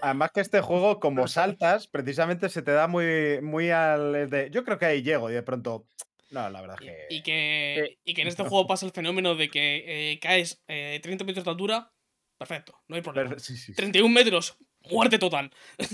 Además 0.00 0.30
que 0.32 0.40
este 0.40 0.60
juego, 0.60 0.98
como 0.98 1.28
saltas, 1.28 1.86
precisamente 1.86 2.48
se 2.48 2.62
te 2.62 2.72
da 2.72 2.88
muy, 2.88 3.40
muy 3.42 3.70
al 3.70 4.28
de. 4.30 4.50
Yo 4.50 4.64
creo 4.64 4.78
que 4.78 4.86
ahí 4.86 5.02
llego 5.02 5.30
y 5.30 5.34
de 5.34 5.42
pronto. 5.42 5.86
No, 6.30 6.50
la 6.50 6.60
verdad 6.60 6.76
Y- 6.80 6.84
que. 6.86 6.96
Y 7.10 7.22
que, 7.22 7.98
y 8.04 8.14
que 8.14 8.22
en 8.22 8.28
este 8.28 8.42
juego 8.42 8.66
pasa 8.66 8.86
el 8.86 8.92
fenómeno 8.92 9.36
de 9.36 9.48
que 9.48 10.12
eh, 10.12 10.18
caes 10.20 10.60
eh, 10.66 10.98
30 11.02 11.24
metros 11.24 11.44
de 11.44 11.50
altura, 11.52 11.92
perfecto, 12.38 12.80
no 12.88 12.96
hay 12.96 13.02
problema. 13.02 13.30
Pero- 13.30 13.40
sí, 13.40 13.56
sí, 13.56 13.66
sí. 13.66 13.74
31 13.74 14.12
metros, 14.12 14.56
muerte 14.90 15.18
total. 15.18 15.50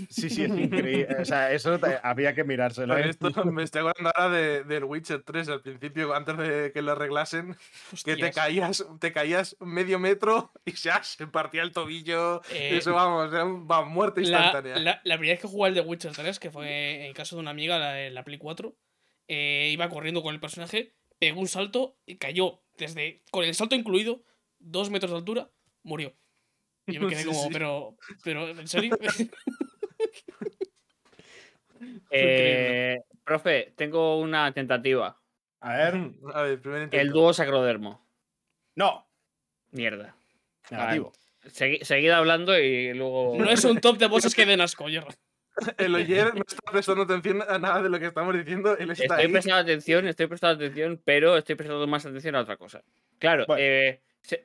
Sí, 0.09 0.29
sí, 0.31 0.45
es 0.45 0.51
increíble. 0.51 1.07
O 1.21 1.25
sea, 1.25 1.53
eso 1.53 1.79
te- 1.79 1.99
había 2.03 2.35
que 2.35 2.43
mirárselo. 2.45 2.97
¿eh? 2.99 3.09
esto 3.11 3.31
me 3.45 3.63
estoy 3.63 3.81
acordando 3.83 4.11
ahora 4.15 4.31
de, 4.37 4.65
del 4.65 4.85
Witcher 4.85 5.23
3 5.23 5.49
al 5.49 5.63
principio, 5.63 6.15
antes 6.15 6.37
de 6.39 6.73
que 6.73 6.83
lo 6.83 6.93
arreglasen, 6.93 7.57
que 8.05 8.17
te 8.17 8.31
caías, 8.33 8.85
te 9.01 9.13
caías 9.13 9.57
medio 9.61 9.99
metro 9.99 10.53
y 10.65 10.73
ya 10.73 11.03
se 11.05 11.27
partía 11.27 11.63
el 11.63 11.73
tobillo. 11.73 12.43
Eh, 12.51 12.77
Eso 12.79 12.93
vamos, 12.95 13.33
era 13.33 13.45
un- 13.45 13.69
va, 13.71 13.85
muerte 13.85 14.23
La, 14.23 14.29
instantánea. 14.45 14.77
la, 14.79 15.01
la 15.05 15.15
primera 15.19 15.35
vez 15.35 15.41
que 15.43 15.49
jugué 15.49 15.69
al 15.69 15.75
The 15.75 15.81
Witcher 15.83 16.13
3, 16.13 16.39
que 16.39 16.51
fue 16.51 17.07
en 17.07 17.13
caso 17.15 17.37
de 17.37 17.41
una 17.43 17.51
amiga, 17.51 17.79
la, 17.79 18.11
la 18.11 18.25
Play 18.25 18.39
4, 18.39 18.77
eh, 19.29 19.71
iba 19.73 19.89
corriendo 19.89 20.23
con 20.23 20.35
el 20.35 20.41
personaje, 20.41 20.97
pegó 21.21 21.39
un 21.41 21.47
salto 21.49 21.97
y 22.07 22.17
cayó 22.17 22.63
desde, 22.77 23.23
con 23.31 23.45
el 23.45 23.55
salto 23.55 23.77
incluido, 23.77 24.25
dos 24.59 24.91
metros 24.91 25.13
de 25.13 25.19
altura, 25.19 25.51
murió. 25.85 26.15
Y 26.91 26.95
yo 26.95 27.01
me 27.03 27.09
quedé 27.09 27.25
como, 27.25 27.43
sí. 27.45 27.49
pero, 27.53 27.97
pero, 28.25 28.49
¿en 28.49 28.69
serio? 28.69 28.97
Eh, 32.11 32.99
profe, 33.25 33.73
tengo 33.77 34.19
una 34.21 34.53
tentativa. 34.53 35.19
A 35.61 35.77
ver. 35.77 36.11
A 36.35 36.43
ver, 36.43 36.61
primer 36.61 36.79
El 36.83 36.85
intento. 36.85 37.13
dúo 37.15 37.33
sacrodermo. 37.33 38.07
No, 38.75 39.07
Mierda. 39.71 40.15
negativo. 40.71 41.13
Segui- 41.47 41.83
seguid 41.85 42.11
hablando 42.11 42.59
y 42.59 42.93
luego. 42.95 43.37
no 43.39 43.49
es 43.51 43.65
un 43.65 43.81
top 43.81 43.97
de 43.99 44.07
bosses 44.09 44.35
que 44.35 44.47
den 44.47 44.61
asco, 44.61 44.89
Jerry. 44.89 45.15
El 45.79 45.95
Oyer 45.95 46.35
no 46.35 46.43
está 46.47 46.71
prestando 46.71 47.03
atención 47.03 47.43
a 47.47 47.59
nada 47.59 47.83
de 47.83 47.89
lo 47.91 47.99
que 47.99 48.07
estamos 48.07 48.35
diciendo. 48.35 48.77
Él 48.79 48.91
está 48.91 49.05
Estoy 49.05 49.27
ahí. 49.27 49.33
prestando 49.33 49.59
atención, 49.61 50.07
estoy 50.07 50.27
prestando 50.27 50.57
atención, 50.65 51.01
pero 51.05 51.37
estoy 51.37 51.55
prestando 51.55 51.87
más 51.87 52.07
atención 52.07 52.35
a 52.37 52.41
otra 52.41 52.57
cosa. 52.57 52.83
Claro, 53.19 53.45
Bueno. 53.47 53.63
eh, 53.63 54.01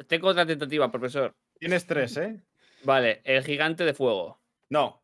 tengo 0.08 0.30
otra 0.30 0.46
tentativa, 0.46 0.92
profesor. 0.92 1.34
Tienes 1.66 1.88
tres, 1.88 2.16
¿eh? 2.18 2.40
Vale, 2.84 3.22
el 3.24 3.44
gigante 3.44 3.86
de 3.86 3.96
fuego. 3.96 4.40
No. 4.70 5.02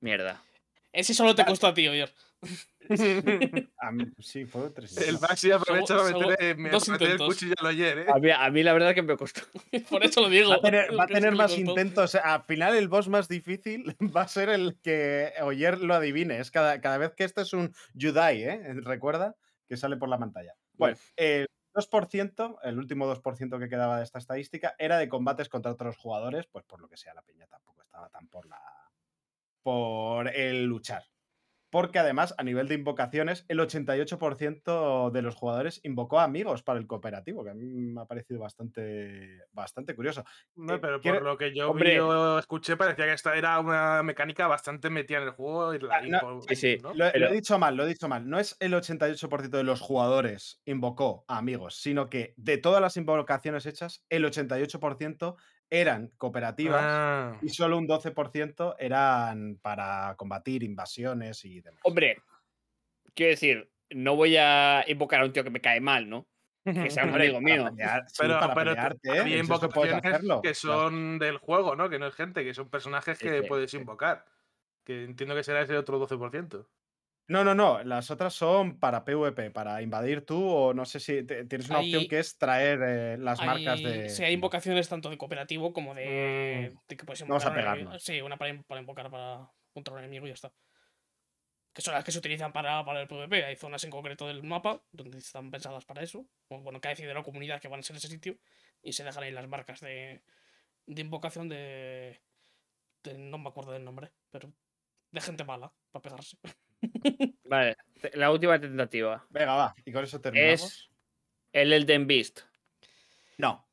Mierda. 0.00 0.42
Ese 0.92 1.14
solo 1.14 1.34
te 1.34 1.42
costó 1.46 1.68
a 1.68 1.72
ti, 1.72 1.88
Oyer. 1.88 2.12
A 3.78 3.90
mí- 3.92 4.04
sí, 4.18 4.44
fue 4.44 4.68
tres. 4.68 4.94
El 4.98 5.18
Maxi 5.18 5.50
aprovecha 5.52 5.96
para 5.96 6.10
me- 6.10 6.54
meter 6.54 7.10
el 7.12 7.16
cuchillo 7.16 7.54
al 7.56 7.66
Oyer, 7.68 7.98
¿eh? 8.00 8.06
A 8.14 8.18
mí, 8.18 8.30
a 8.30 8.50
mí 8.50 8.62
la 8.62 8.74
verdad 8.74 8.94
que 8.94 9.00
me 9.00 9.16
costó. 9.16 9.40
Por 9.88 10.04
eso 10.04 10.20
lo 10.20 10.28
digo. 10.28 10.50
Va 10.50 10.56
a 10.56 10.60
tener, 10.60 10.90
va 10.98 11.04
a 11.04 11.30
más 11.30 11.56
intentos. 11.56 12.14
Al 12.16 12.42
final, 12.42 12.76
el 12.76 12.88
boss 12.88 13.08
más 13.08 13.26
difícil 13.26 13.96
va 14.14 14.20
a 14.22 14.28
ser 14.28 14.50
el 14.50 14.76
que 14.82 15.32
Oyer 15.40 15.80
lo 15.80 15.94
adivine. 15.94 16.40
Es 16.40 16.50
cada, 16.50 16.82
cada 16.82 16.98
vez 16.98 17.14
que 17.14 17.24
este 17.24 17.40
es 17.40 17.54
un 17.54 17.74
Yudai, 17.94 18.42
¿eh? 18.42 18.60
Recuerda 18.82 19.34
que 19.66 19.78
sale 19.78 19.96
por 19.96 20.10
la 20.10 20.18
pantalla. 20.18 20.52
Bueno, 20.74 20.98
2%, 21.74 22.58
el 22.62 22.78
último 22.78 23.06
2% 23.06 23.58
que 23.58 23.68
quedaba 23.68 23.98
de 23.98 24.04
esta 24.04 24.18
estadística, 24.18 24.74
era 24.78 24.98
de 24.98 25.08
combates 25.08 25.48
contra 25.48 25.72
otros 25.72 25.96
jugadores, 25.96 26.46
pues 26.46 26.64
por 26.64 26.80
lo 26.80 26.88
que 26.88 26.96
sea, 26.96 27.14
la 27.14 27.22
peña 27.22 27.46
tampoco 27.46 27.82
estaba 27.82 28.08
tan 28.10 28.28
por 28.28 28.46
la. 28.46 28.60
por 29.62 30.28
el 30.28 30.64
luchar. 30.64 31.04
Porque 31.72 31.98
además, 31.98 32.34
a 32.36 32.42
nivel 32.44 32.68
de 32.68 32.74
invocaciones, 32.74 33.46
el 33.48 33.58
88% 33.58 35.10
de 35.10 35.22
los 35.22 35.34
jugadores 35.34 35.80
invocó 35.84 36.20
a 36.20 36.24
amigos 36.24 36.62
para 36.62 36.78
el 36.78 36.86
cooperativo, 36.86 37.42
que 37.42 37.50
a 37.50 37.54
mí 37.54 37.64
me 37.64 38.02
ha 38.02 38.04
parecido 38.04 38.40
bastante, 38.40 39.40
bastante 39.52 39.94
curioso. 39.94 40.22
No, 40.54 40.74
Eh, 40.74 40.78
pero 40.78 41.00
por 41.00 41.22
lo 41.22 41.38
que 41.38 41.54
yo 41.54 41.70
Hombre. 41.70 41.94
vi 41.94 41.98
o 41.98 42.38
escuché, 42.38 42.76
parecía 42.76 43.06
que 43.06 43.12
esta 43.14 43.34
era 43.36 43.58
una 43.58 44.02
mecánica 44.02 44.46
bastante 44.46 44.90
metida 44.90 45.18
en 45.18 45.24
el 45.24 45.30
juego. 45.30 45.74
Y 45.74 45.78
la, 45.78 45.96
Ah, 45.96 46.06
y 46.06 46.10
no, 46.10 46.20
por- 46.20 46.42
sí, 46.48 46.56
sí. 46.56 46.78
¿no? 46.82 46.92
Lo, 46.94 47.06
he 47.06 47.32
dicho 47.32 47.58
mal, 47.58 47.74
lo 47.74 47.84
he 47.84 47.88
dicho 47.88 48.06
mal. 48.08 48.28
No 48.28 48.38
es 48.38 48.54
el 48.60 48.74
88% 48.74 49.48
de 49.56 49.64
los 49.64 49.80
jugadores 49.80 50.60
invocó 50.66 51.24
a 51.26 51.38
amigos, 51.38 51.76
sino 51.76 52.10
que 52.10 52.34
de 52.36 52.58
todas 52.58 52.82
las 52.82 52.96
invocaciones 52.98 53.64
hechas, 53.64 54.04
el 54.10 54.24
88% 54.26 55.36
eran 55.74 56.08
cooperativas 56.18 56.82
Ah. 56.84 57.38
y 57.40 57.48
solo 57.48 57.78
un 57.78 57.86
12% 57.88 58.76
eran 58.78 59.58
para 59.62 60.14
combatir 60.16 60.62
invasiones 60.62 61.44
y 61.46 61.62
demás. 61.62 61.80
Hombre, 61.84 62.18
quiero 63.14 63.30
decir, 63.30 63.72
no 63.90 64.14
voy 64.14 64.36
a 64.36 64.84
invocar 64.86 65.22
a 65.22 65.24
un 65.24 65.32
tío 65.32 65.42
que 65.44 65.50
me 65.50 65.60
cae 65.62 65.80
mal, 65.80 66.10
¿no? 66.10 66.28
Que 66.64 66.90
sea 66.90 67.04
un 67.04 67.14
amigo 67.14 67.40
mío. 67.40 67.64
pelear- 67.74 68.04
sí, 68.08 68.16
Pero, 68.20 68.38
pero 68.40 68.54
pelearte, 68.54 69.08
¿eh? 69.08 69.10
había 69.12 69.22
puedes 69.22 69.42
invocaciones 69.44 70.04
hacerlo, 70.04 70.42
que 70.42 70.52
claro. 70.52 70.78
son 70.90 71.18
del 71.18 71.38
juego, 71.38 71.74
¿no? 71.74 71.88
Que 71.88 71.98
no 71.98 72.06
es 72.06 72.14
gente, 72.14 72.44
que 72.44 72.52
son 72.54 72.68
personajes 72.68 73.18
que 73.18 73.40
sí, 73.40 73.48
puedes 73.48 73.70
sí. 73.70 73.78
invocar. 73.78 74.26
Que 74.84 75.04
entiendo 75.04 75.34
que 75.34 75.42
será 75.42 75.62
ese 75.62 75.76
otro 75.76 75.98
12%. 76.06 76.66
No, 77.28 77.44
no, 77.44 77.54
no. 77.54 77.82
Las 77.84 78.10
otras 78.10 78.34
son 78.34 78.78
para 78.78 79.04
PvP, 79.04 79.50
para 79.50 79.80
invadir 79.80 80.26
tú 80.26 80.44
o 80.46 80.74
no 80.74 80.84
sé 80.84 81.00
si 81.00 81.22
te- 81.22 81.44
tienes 81.46 81.68
una 81.70 81.78
opción 81.78 82.06
que 82.08 82.18
es 82.18 82.36
traer 82.36 82.80
eh, 82.82 83.16
las 83.18 83.40
marcas 83.40 83.78
Hay- 83.78 83.84
de. 83.84 84.08
Sí, 84.10 84.24
hay 84.24 84.34
invocaciones 84.34 84.88
tanto 84.88 85.08
de 85.08 85.16
cooperativo 85.16 85.72
como 85.72 85.94
de, 85.94 86.74
de 86.88 86.96
que 86.96 87.04
puedes 87.04 87.22
Vamos 87.26 87.44
a 87.44 87.48
un 87.50 87.54
enemigo. 87.58 87.74
pegarnos. 87.76 88.02
Sí, 88.02 88.20
una 88.20 88.36
para, 88.36 88.50
in- 88.50 88.64
para 88.64 88.80
invocar 88.80 89.10
para 89.10 89.48
contra 89.72 89.94
un 89.94 90.00
enemigo 90.00 90.26
y 90.26 90.30
ya 90.30 90.34
está. 90.34 90.52
Que 91.72 91.80
son 91.80 91.94
las 91.94 92.04
que 92.04 92.12
se 92.12 92.18
utilizan 92.18 92.52
para, 92.52 92.84
para 92.84 93.00
el 93.00 93.08
PvP. 93.08 93.44
Hay 93.46 93.56
zonas 93.56 93.82
en 93.84 93.90
concreto 93.90 94.26
del 94.26 94.42
mapa 94.42 94.82
donde 94.90 95.16
están 95.18 95.50
pensadas 95.50 95.86
para 95.86 96.02
eso. 96.02 96.26
O 96.48 96.60
bueno, 96.60 96.80
que 96.82 96.88
ha 96.88 96.90
decidido 96.90 97.14
la 97.14 97.22
comunidad 97.22 97.60
que 97.62 97.68
van 97.68 97.80
a 97.80 97.82
ser 97.82 97.96
ese 97.96 98.08
sitio. 98.08 98.36
Y 98.82 98.92
se 98.92 99.04
dejan 99.04 99.22
ahí 99.22 99.30
las 99.30 99.48
marcas 99.48 99.80
de, 99.80 100.22
de 100.86 101.00
invocación 101.00 101.48
de, 101.48 102.20
de- 103.04 103.16
No 103.16 103.38
me 103.38 103.48
acuerdo 103.48 103.72
del 103.72 103.84
nombre, 103.84 104.12
pero 104.30 104.52
de 105.12 105.20
gente 105.22 105.44
mala 105.44 105.72
para 105.92 106.02
pegarse. 106.02 106.36
Vale, 107.44 107.76
la 108.14 108.30
última 108.30 108.60
tentativa 108.60 109.24
Venga, 109.30 109.54
va. 109.54 109.74
Y 109.84 109.92
con 109.92 110.04
eso 110.04 110.20
terminamos. 110.20 110.62
es 110.62 110.90
el 111.52 111.72
Elden 111.72 112.06
Beast. 112.06 112.40
No. 113.38 113.66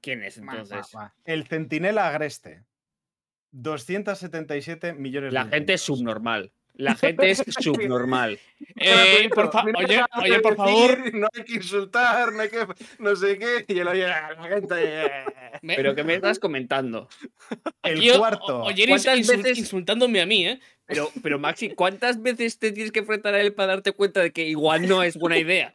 ¿Quién 0.00 0.22
es 0.22 0.40
Va, 0.40 0.46
va, 0.46 0.52
entonces? 0.60 0.96
va. 0.96 1.14
El 1.24 1.46
centinela 1.46 2.08
agreste. 2.08 2.64
277 3.52 4.94
millones 4.94 5.32
La 5.32 5.44
de 5.44 5.50
gente 5.50 5.74
es 5.74 5.82
subnormal. 5.82 6.52
La 6.74 6.94
gente 6.96 7.30
es 7.30 7.42
subnormal. 7.60 8.38
Eh, 8.76 9.28
por 9.34 9.50
oye, 9.76 10.02
oye, 10.22 10.40
por 10.40 10.56
favor. 10.56 11.12
No 11.14 11.28
hay 11.34 11.44
que 11.44 11.54
insultar, 11.56 12.32
no 12.32 12.40
hay 12.40 12.48
que. 12.48 12.64
No 13.00 13.14
sé 13.16 13.36
qué. 13.38 13.64
Y 13.68 13.78
el 13.80 13.88
oye, 13.88 14.06
la 14.06 14.36
gente. 14.48 14.74
eh, 14.78 15.10
me- 15.62 15.76
Pero 15.76 15.94
que 15.94 16.04
me 16.04 16.14
estás 16.14 16.38
comentando. 16.38 17.08
El 17.82 18.16
cuarto. 18.18 18.60
o- 18.60 18.66
Oyeris 18.68 19.04
¿Cuántas 19.04 19.18
insul- 19.18 19.36
veces- 19.42 19.58
insultándome 19.58 20.20
a 20.22 20.26
mí, 20.26 20.46
¿eh? 20.46 20.60
Pero, 20.86 21.10
pero 21.22 21.38
Maxi, 21.38 21.70
¿cuántas 21.70 22.22
veces 22.22 22.58
te 22.58 22.72
tienes 22.72 22.92
que 22.92 23.00
enfrentar 23.00 23.34
a 23.34 23.40
él 23.40 23.52
para 23.52 23.74
darte 23.74 23.92
cuenta 23.92 24.20
de 24.20 24.32
que 24.32 24.46
igual 24.46 24.88
no 24.88 25.02
es 25.02 25.16
buena 25.16 25.38
idea? 25.38 25.74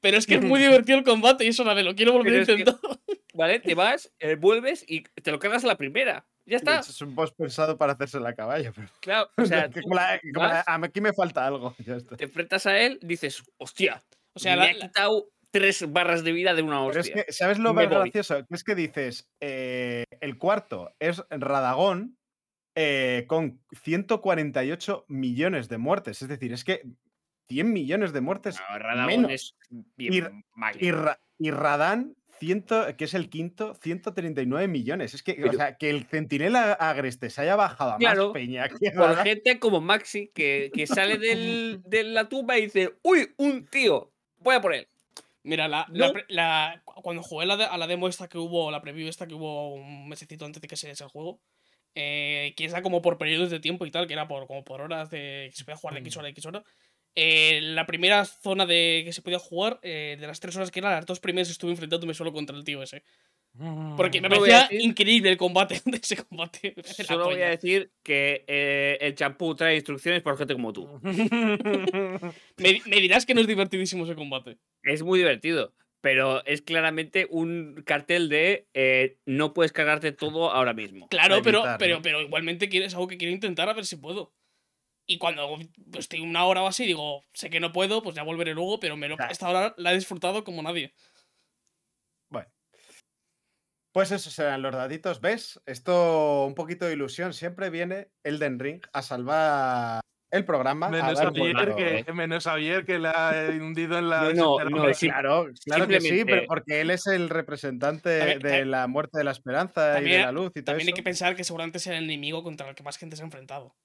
Pero 0.00 0.16
es 0.18 0.26
que 0.26 0.34
es 0.34 0.42
muy 0.42 0.60
divertido 0.60 0.98
el 0.98 1.04
combate 1.04 1.44
y 1.44 1.48
eso 1.48 1.64
la 1.64 1.74
de 1.74 1.84
lo 1.84 1.94
quiero 1.94 2.12
volver 2.12 2.32
Pero 2.32 2.38
a 2.38 2.42
es 2.42 2.46
que- 2.64 2.70
intentar. 2.70 2.98
¿Vale? 3.36 3.60
Te 3.60 3.74
vas, 3.74 4.12
eh, 4.18 4.34
vuelves 4.36 4.84
y 4.88 5.02
te 5.02 5.30
lo 5.30 5.38
cargas 5.38 5.64
a 5.64 5.66
la 5.68 5.76
primera. 5.76 6.26
Ya 6.46 6.56
está. 6.58 6.78
Es 6.80 7.00
un 7.02 7.14
boss 7.14 7.32
pensado 7.32 7.76
para 7.76 7.92
hacerse 7.94 8.18
la 8.20 8.34
caballo. 8.34 8.72
Pero... 8.74 8.88
Claro, 9.00 9.30
o 9.36 9.44
sea, 9.44 9.68
que 9.70 9.80
tú 9.80 9.82
como 9.82 9.94
la- 9.96 10.20
como 10.34 10.46
la- 10.46 10.64
vas, 10.66 10.82
aquí 10.84 11.00
me 11.00 11.12
falta 11.12 11.46
algo. 11.46 11.74
Ya 11.86 11.96
está. 11.96 12.16
te 12.16 12.24
enfrentas 12.24 12.66
a 12.66 12.78
él, 12.78 12.98
dices, 13.02 13.42
hostia, 13.58 14.02
O 14.32 14.38
sea, 14.38 14.56
me 14.56 14.64
la- 14.64 14.70
ha 14.70 14.74
quitado 14.74 15.28
tres 15.50 15.90
barras 15.90 16.22
de 16.24 16.32
vida 16.32 16.54
de 16.54 16.62
una 16.62 16.76
Pero 16.86 17.00
hostia. 17.00 17.14
es 17.16 17.24
que, 17.26 17.32
¿sabes 17.32 17.58
lo 17.58 17.72
más 17.74 17.88
gracioso? 17.88 18.46
Que 18.46 18.54
es 18.54 18.62
que 18.64 18.74
dices, 18.74 19.28
eh, 19.40 20.04
el 20.20 20.38
cuarto 20.38 20.94
es 20.98 21.22
Radagón 21.30 22.16
eh, 22.74 23.24
con 23.26 23.62
148 23.82 25.04
millones 25.08 25.68
de 25.68 25.78
muertes. 25.78 26.22
Es 26.22 26.28
decir, 26.28 26.52
es 26.52 26.62
que 26.64 26.82
100 27.48 27.72
millones 27.72 28.12
de 28.12 28.20
muertes 28.20 28.60
No, 28.68 28.78
Radagón 28.78 29.06
menos. 29.06 29.32
es 29.32 29.56
bien 29.96 30.44
Y-. 30.78 30.86
Y, 30.86 30.90
Ra- 30.92 31.20
y 31.38 31.50
Radán, 31.50 32.14
100, 32.38 32.64
que 32.96 33.04
es 33.04 33.14
el 33.14 33.28
quinto, 33.30 33.74
139 33.74 34.68
millones. 34.68 35.14
Es 35.14 35.22
que, 35.22 35.42
o 35.44 35.52
sea, 35.52 35.76
que 35.76 35.90
el 35.90 36.04
centinela 36.04 36.72
agreste 36.72 37.30
se 37.30 37.42
haya 37.42 37.56
bajado 37.56 37.92
a 37.92 37.98
Claro, 37.98 38.24
más 38.26 38.32
peña 38.32 38.68
que 38.68 38.90
Por 38.92 39.16
gente 39.18 39.58
como 39.58 39.80
Maxi 39.80 40.30
que, 40.34 40.70
que 40.74 40.86
sale 40.86 41.18
del- 41.18 41.82
de 41.84 42.04
la 42.04 42.28
tumba 42.28 42.58
y 42.58 42.62
dice, 42.62 42.94
uy, 43.02 43.32
un 43.36 43.66
tío, 43.66 44.12
voy 44.38 44.54
a 44.56 44.60
por 44.60 44.74
él. 44.74 44.88
Mira, 45.42 45.68
la, 45.68 45.86
No. 45.90 46.12
pre- 46.12 46.24
la- 46.28 46.82
cu- 46.84 47.00
cuando 47.02 47.22
jugué 47.22 47.46
la 47.46 47.56
de- 47.56 47.64
a 47.64 47.76
la 47.78 47.86
demo 47.86 48.08
esta 48.08 48.28
que 48.28 48.36
hubo, 48.38 48.70
la 48.70 48.82
preview 48.82 49.08
esta 49.08 49.26
que 49.26 49.34
hubo 49.34 49.74
un 49.74 50.08
mesecito 50.08 50.44
antes 50.44 50.60
de 50.60 50.66
que 50.68 50.76
se 50.76 50.90
el 50.90 50.96
juego, 51.08 51.40
eh, 51.94 52.52
que 52.56 52.64
era 52.64 52.82
como 52.82 53.00
por 53.00 53.16
periodos 53.16 53.50
de 53.50 53.60
tiempo 53.60 53.86
y 53.86 53.90
tal, 53.90 54.06
que 54.06 54.12
era 54.12 54.26
por 54.28 54.46
como 54.46 54.64
por 54.64 54.80
horas 54.82 55.08
de 55.08 55.46
que 55.50 55.56
se 55.56 55.64
podía 55.64 55.76
jugar 55.76 55.94
de 55.94 56.00
X 56.00 56.16
hora 56.16 56.26
a 56.26 56.30
X 56.30 56.44
hora. 56.46 56.62
Eh, 57.16 57.60
la 57.62 57.86
primera 57.86 58.24
zona 58.24 58.64
de 58.66 59.02
que 59.04 59.12
se 59.12 59.22
podía 59.22 59.38
jugar, 59.40 59.80
eh, 59.82 60.16
de 60.20 60.26
las 60.26 60.38
tres 60.38 60.54
horas 60.56 60.70
que 60.70 60.78
eran, 60.78 60.92
las 60.92 61.06
dos 61.06 61.18
primeras 61.18 61.50
estuve 61.50 61.72
enfrentándome 61.72 62.14
solo 62.14 62.32
contra 62.32 62.56
el 62.56 62.62
tío 62.64 62.82
ese. 62.82 63.02
Porque 63.96 64.20
me 64.20 64.28
No 64.28 64.36
parecía 64.36 64.68
decir- 64.68 64.82
increíble 64.82 65.30
el 65.30 65.38
combate 65.38 65.80
de 65.86 65.96
ese 65.96 66.16
combate. 66.22 66.74
Solo 67.06 67.24
voy 67.24 67.40
a 67.40 67.48
decir 67.48 67.90
que 68.02 68.44
eh, 68.46 68.98
el 69.00 69.14
champú 69.14 69.54
trae 69.54 69.76
instrucciones 69.76 70.20
por 70.22 70.36
gente 70.36 70.52
como 70.52 70.72
tú. 70.74 70.86
Me, 72.58 72.80
me 72.86 73.00
dirás 73.00 73.26
que 73.26 73.34
no 73.34 73.40
es 73.40 73.46
divertidísimo 73.46 74.04
ese 74.04 74.14
combate. 74.14 74.58
Es 74.82 75.02
muy 75.02 75.18
divertido, 75.18 75.72
pero 76.00 76.44
es 76.46 76.62
claramente 76.62 77.26
un 77.30 77.82
cartel 77.86 78.28
de 78.28 78.66
eh, 78.74 79.16
no 79.26 79.54
puedes 79.54 79.72
cargarte 79.72 80.12
todo 80.12 80.50
ahora 80.50 80.74
mismo. 80.74 81.08
Claro, 81.08 81.36
Para 81.36 81.42
pero, 81.42 81.58
evitar, 81.60 81.78
pero, 81.78 81.96
¿no? 81.96 82.02
pero 82.02 82.20
igualmente 82.22 82.68
quiero- 82.68 82.86
es 82.86 82.94
algo 82.94 83.08
que 83.08 83.16
quiero 83.18 83.32
intentar 83.32 83.68
a 83.68 83.74
ver 83.74 83.86
si 83.86 83.96
puedo. 83.96 84.32
Y 85.06 85.18
cuando 85.18 85.56
pues, 85.90 86.04
estoy 86.04 86.20
una 86.20 86.44
hora 86.46 86.62
o 86.62 86.66
así, 86.66 86.84
digo, 86.84 87.22
sé 87.32 87.48
que 87.48 87.60
no 87.60 87.72
puedo, 87.72 88.02
pues 88.02 88.16
ya 88.16 88.22
volveré 88.24 88.54
luego, 88.54 88.80
pero 88.80 88.96
me 88.96 89.08
lo, 89.08 89.16
Claro. 89.16 89.30
esta 89.32 89.48
hora 89.48 89.74
la 89.76 89.92
he 89.92 89.94
disfrutado 89.94 90.42
como 90.42 90.62
nadie. 90.62 90.94
Bueno. 92.30 92.48
Pues 93.92 94.10
esos 94.10 94.32
serán 94.32 94.62
los 94.62 94.74
daditos. 94.74 95.20
¿Ves? 95.20 95.60
Esto, 95.64 96.44
un 96.44 96.54
poquito 96.54 96.84
de 96.86 96.92
ilusión. 96.94 97.32
Siempre 97.32 97.70
viene 97.70 98.08
Elden 98.24 98.58
Ring 98.58 98.82
a 98.92 99.00
salvar 99.02 100.00
el 100.32 100.44
programa. 100.44 100.88
a 100.88 100.90
Menos 100.90 101.14
dar 101.18 101.28
un 101.28 101.34
Javier, 101.54 102.04
que, 102.04 102.12
menos 102.12 102.44
Javier 102.44 102.84
que 102.84 102.98
la 102.98 103.12
ha 103.30 103.48
hundido 103.50 103.96
en 103.98 104.10
la. 104.10 104.32
No, 104.32 104.32
no, 104.32 104.56
desesperación. 104.58 104.72
no, 104.86 104.94
sí, 104.94 105.08
Claro, 105.08 105.46
claro 105.64 105.88
que 105.88 106.00
sí, 106.00 106.24
pero 106.26 106.46
porque 106.48 106.80
él 106.80 106.90
es 106.90 107.06
el 107.06 107.30
representante 107.30 108.18
También- 108.18 108.38
de 108.40 108.48
también- 108.48 108.70
la 108.72 108.86
muerte 108.88 109.18
de 109.18 109.24
la 109.24 109.30
esperanza 109.30 110.00
y 110.02 110.10
de 110.10 110.18
la 110.18 110.32
luz 110.32 110.50
y 110.56 110.62
todo 110.62 110.64
También 110.74 110.88
hay 110.88 110.92
eso. 110.92 110.96
que 110.96 111.02
pensar 111.04 111.36
que 111.36 111.44
seguramente 111.44 111.78
sea 111.78 111.96
el 111.96 112.04
enemigo 112.04 112.42
contra 112.42 112.68
el 112.68 112.74
que 112.74 112.82
más 112.82 112.98
gente 112.98 113.14
se 113.16 113.22
ha 113.22 113.24
enfrentado. 113.24 113.76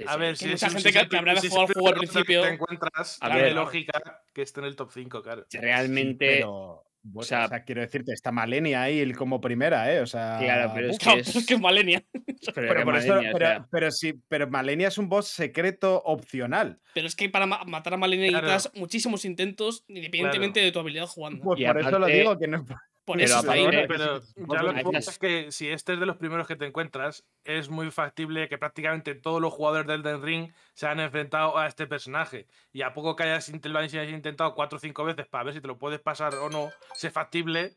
Sí, 0.00 0.04
A 0.08 0.16
ver, 0.16 0.36
si 0.36 0.46
mucha 0.48 0.68
gente 0.70 0.88
si 0.88 0.92
que- 0.92 0.98
es 1.00 1.08
que 1.08 1.16
habrá 1.16 1.34
jugar 1.36 1.44
el 1.54 1.60
al 1.60 1.66
juego 1.74 1.88
al 1.88 1.94
principio. 1.94 2.42
Te 2.42 2.48
encuentras, 2.48 3.18
A 3.20 3.36
ver. 3.36 3.52
lógica 3.54 4.22
que 4.32 4.42
esté 4.42 4.60
en 4.60 4.66
el 4.66 4.76
top 4.76 4.90
5, 4.92 5.22
claro. 5.22 5.46
Realmente, 5.52 6.26
Pero, 6.38 6.84
bueno, 7.02 7.20
o, 7.20 7.22
sea- 7.22 7.48
sea, 7.48 7.64
quiero 7.64 7.80
decirte, 7.80 8.12
está 8.12 8.30
Malenia 8.32 8.82
ahí 8.82 9.12
como 9.12 9.40
primera, 9.40 9.92
¿eh? 9.92 10.00
O 10.00 10.06
sea. 10.06 10.38
Claro, 10.38 10.72
pero 10.74 10.90
es 10.90 10.98
que 10.98 11.12
es- 11.20 11.46
que 11.46 11.54
es 11.54 11.60
Malenia. 11.60 12.02
pero 12.54 12.84
por 12.84 12.96
eso- 12.96 13.08
Malenia, 13.08 13.32
pero, 13.32 13.46
sea, 13.46 13.68
pero 13.70 13.90
sí, 13.90 14.14
pero 14.28 14.48
Malenia 14.48 14.88
es 14.88 14.98
un 14.98 15.08
boss 15.08 15.28
secreto 15.28 16.02
opcional. 16.04 16.78
Pero 16.94 17.06
es 17.06 17.14
que 17.16 17.28
para 17.28 17.46
ma- 17.46 17.64
matar 17.64 17.94
a 17.94 17.96
Malenia 17.96 18.28
Claro. 18.28 18.46
necesitas 18.48 18.76
muchísimos 18.78 19.24
intentos, 19.24 19.84
independientemente 19.88 20.60
de 20.60 20.72
tu 20.72 20.78
habilidad 20.78 21.06
jugando. 21.06 21.42
Pues 21.42 21.60
Y 21.60 21.64
por 21.66 21.78
eso 21.78 21.98
lo 21.98 22.06
digo, 22.06 22.38
que 22.38 22.48
no 22.48 22.64
Por 23.04 23.16
pero 23.16 23.26
eso 23.38 23.50
ahí. 23.50 23.66
Pero 23.88 24.20
ya 24.36 24.62
lo 24.62 24.74
que 24.74 24.82
pasa 24.84 25.10
es 25.10 25.18
que 25.18 25.50
si 25.50 25.68
este 25.68 25.94
es 25.94 26.00
de 26.00 26.06
los 26.06 26.16
primeros 26.18 26.46
que 26.46 26.54
te 26.54 26.66
encuentras, 26.66 27.24
es 27.44 27.68
muy 27.68 27.90
factible 27.90 28.48
que 28.48 28.58
prácticamente 28.58 29.14
todos 29.14 29.40
los 29.40 29.52
jugadores 29.52 29.86
del 29.86 30.00
Elden 30.00 30.22
Ring 30.22 30.52
se 30.74 30.86
han 30.86 31.00
enfrentado 31.00 31.58
a 31.58 31.66
este 31.66 31.86
personaje. 31.86 32.46
Y 32.72 32.82
a 32.82 32.92
poco 32.92 33.16
que 33.16 33.24
hayas, 33.24 33.52
int- 33.52 33.66
lo 33.68 33.78
hayas 33.78 34.08
intentado 34.10 34.54
cuatro 34.54 34.76
o 34.76 34.80
cinco 34.80 35.04
veces 35.04 35.26
para 35.26 35.44
ver 35.44 35.54
si 35.54 35.60
te 35.60 35.66
lo 35.68 35.78
puedes 35.78 36.00
pasar 36.00 36.34
o 36.36 36.50
no, 36.50 36.70
si 36.94 37.06
es 37.08 37.12
factible, 37.12 37.74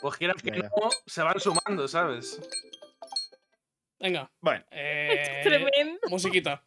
pues 0.00 0.16
quieras 0.16 0.40
que 0.42 0.50
no, 0.52 0.68
se 1.06 1.22
van 1.22 1.38
sumando, 1.40 1.86
¿sabes? 1.88 2.40
Venga. 4.00 4.30
Bueno, 4.40 4.64
eh, 4.70 5.40
Tremendo. 5.42 5.98
musiquita. 6.08 6.62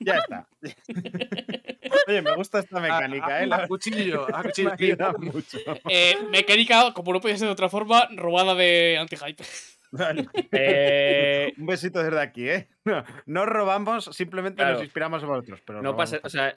ya 0.00 0.14
está. 0.18 0.48
Oye, 2.08 2.22
me 2.22 2.34
gusta 2.34 2.58
esta 2.60 2.78
A- 2.78 2.80
mecánica, 2.80 3.26
a- 3.26 3.40
¿eh? 3.40 3.44
a 3.44 3.46
La- 3.46 3.68
cuchillo, 3.68 4.26
a 4.34 4.38
me 4.42 4.48
cuchillo. 4.48 4.72
ayuda 4.78 5.12
mucho. 5.18 5.58
Eh, 5.88 6.16
mecánica, 6.30 6.92
como 6.94 7.12
no 7.12 7.20
podía 7.20 7.36
ser 7.36 7.46
de 7.48 7.52
otra 7.52 7.68
forma, 7.68 8.08
robada 8.16 8.54
de 8.54 8.98
anti-hype. 8.98 9.44
Vale. 9.92 10.26
eh, 10.52 11.52
Un 11.58 11.66
besito 11.66 12.02
desde 12.02 12.20
aquí, 12.20 12.48
¿eh? 12.48 12.68
No, 12.84 13.04
no 13.26 13.46
robamos, 13.46 14.04
simplemente 14.12 14.64
nos 14.64 14.82
inspiramos 14.82 15.22
en 15.22 15.28
vosotros. 15.28 15.60
Pero 15.66 15.82
no 15.82 15.96
pasa, 15.96 16.20
o 16.22 16.28
sea, 16.28 16.54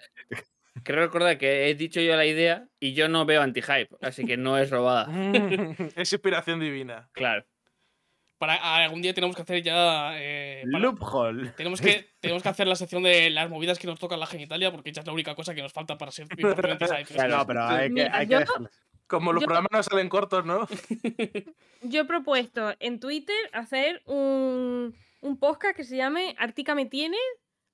creo 0.83 1.01
recordar 1.01 1.37
que 1.37 1.69
he 1.69 1.75
dicho 1.75 1.99
yo 1.99 2.15
la 2.15 2.25
idea 2.25 2.67
y 2.79 2.93
yo 2.93 3.07
no 3.09 3.25
veo 3.25 3.41
anti-hype, 3.41 3.89
así 4.01 4.25
que 4.25 4.37
no 4.37 4.57
es 4.57 4.69
robada. 4.69 5.07
es 5.95 6.13
inspiración 6.13 6.59
divina. 6.59 7.09
Claro. 7.13 7.43
Para 8.37 8.55
algún 8.83 9.01
día 9.01 9.13
tenemos 9.13 9.35
que 9.35 9.41
hacer 9.43 9.61
ya. 9.63 10.11
eh, 10.15 10.63
para- 10.71 10.79
Loophole. 10.83 11.51
tenemos, 11.51 11.79
que, 12.05 12.09
tenemos 12.19 12.43
que 12.43 12.49
hacer 12.49 12.67
la 12.67 12.75
sección 12.75 13.03
de 13.03 13.29
las 13.29 13.49
movidas 13.49 13.79
que 13.79 13.87
nos 13.87 13.99
tocan 13.99 14.19
la 14.19 14.25
genitalia, 14.27 14.71
porque 14.71 14.91
ya 14.91 15.01
es 15.01 15.07
la 15.07 15.13
única 15.13 15.33
cosa 15.35 15.53
que 15.55 15.61
nos 15.61 15.71
falta 15.71 15.97
para 15.97 16.11
ser 16.11 16.27
100% 16.27 16.71
anti-hype. 16.71 17.13
Claro. 17.13 17.37
No, 17.37 17.47
pero 17.47 17.63
hay 17.65 17.87
que, 17.87 17.93
Mira, 17.93 18.17
hay 18.17 18.27
que 18.27 18.33
yo- 18.33 18.39
dejarlo. 18.39 18.69
Como 19.07 19.31
los 19.33 19.41
Yo- 19.41 19.47
programas 19.47 19.69
no 19.71 19.83
salen 19.83 20.09
cortos, 20.09 20.45
¿no? 20.45 20.67
Yo 21.83 22.01
he 22.01 22.05
propuesto 22.05 22.73
en 22.79 22.99
Twitter 22.99 23.35
hacer 23.51 24.01
un, 24.05 24.95
un 25.21 25.37
podcast 25.39 25.75
que 25.75 25.83
se 25.83 25.97
llame 25.97 26.35
Artica 26.39 26.73
me 26.73 26.85
tiene. 26.85 27.17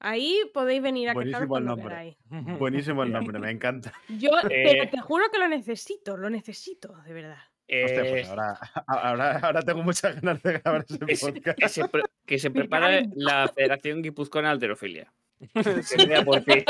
Ahí 0.01 0.39
podéis 0.53 0.81
venir 0.81 1.09
a 1.09 1.13
Buenísimo 1.13 1.57
el 1.57 1.65
nombre. 1.65 2.17
Buenísimo 2.57 3.03
el 3.03 3.11
nombre, 3.11 3.37
me 3.39 3.51
encanta. 3.51 3.93
Yo, 4.07 4.29
Eh. 4.49 4.63
pero 4.65 4.89
te 4.89 4.99
juro 5.01 5.25
que 5.31 5.37
lo 5.39 5.47
necesito, 5.47 6.17
lo 6.17 6.29
necesito, 6.29 6.95
de 7.05 7.13
verdad. 7.13 7.43
Hostia, 7.71 8.01
pues 8.09 8.27
Eh, 8.27 8.29
ahora, 8.29 8.59
ahora, 8.87 9.39
ahora 9.43 9.61
tengo 9.61 9.83
muchas 9.83 10.15
ganas 10.21 10.41
de 10.41 10.53
grabar 10.59 10.85
ese 10.89 10.99
que, 11.05 11.15
se, 11.15 11.31
podcast. 11.33 11.59
que 11.59 11.69
se 11.69 11.87
pre- 11.87 12.03
que 12.25 12.39
se 12.39 12.49
Me 12.49 12.59
prepare 12.61 13.09
la 13.15 13.47
Federación 13.47 14.01
Guipuzcoana 14.01 14.47
de 14.49 14.53
Alterofilia. 14.53 15.11
Que 15.53 16.05
vea 16.07 16.23
por 16.25 16.41
ti. 16.43 16.65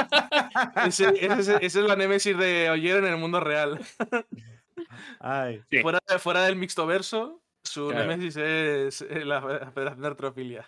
Ese- 0.86 1.08
ese- 1.10 1.26
ese- 1.40 1.66
Esa 1.66 1.80
es 1.80 1.86
la 1.86 1.96
némesis 1.96 2.38
de 2.38 2.70
Oyer 2.70 2.98
en 2.98 3.06
el 3.06 3.18
mundo 3.18 3.40
real. 3.40 3.80
Ay, 5.20 5.62
Sí. 5.70 5.82
Fuera, 5.82 6.00
fuera 6.20 6.44
del 6.44 6.56
mixto 6.56 6.86
verso, 6.86 7.42
su 7.64 7.90
Claro. 7.90 8.08
némesis 8.08 8.36
es 8.38 9.02
eh, 9.02 9.26
la 9.26 9.42
fe- 9.42 9.72
Federación 9.74 10.02
de 10.02 10.08
Artrofilia. 10.08 10.66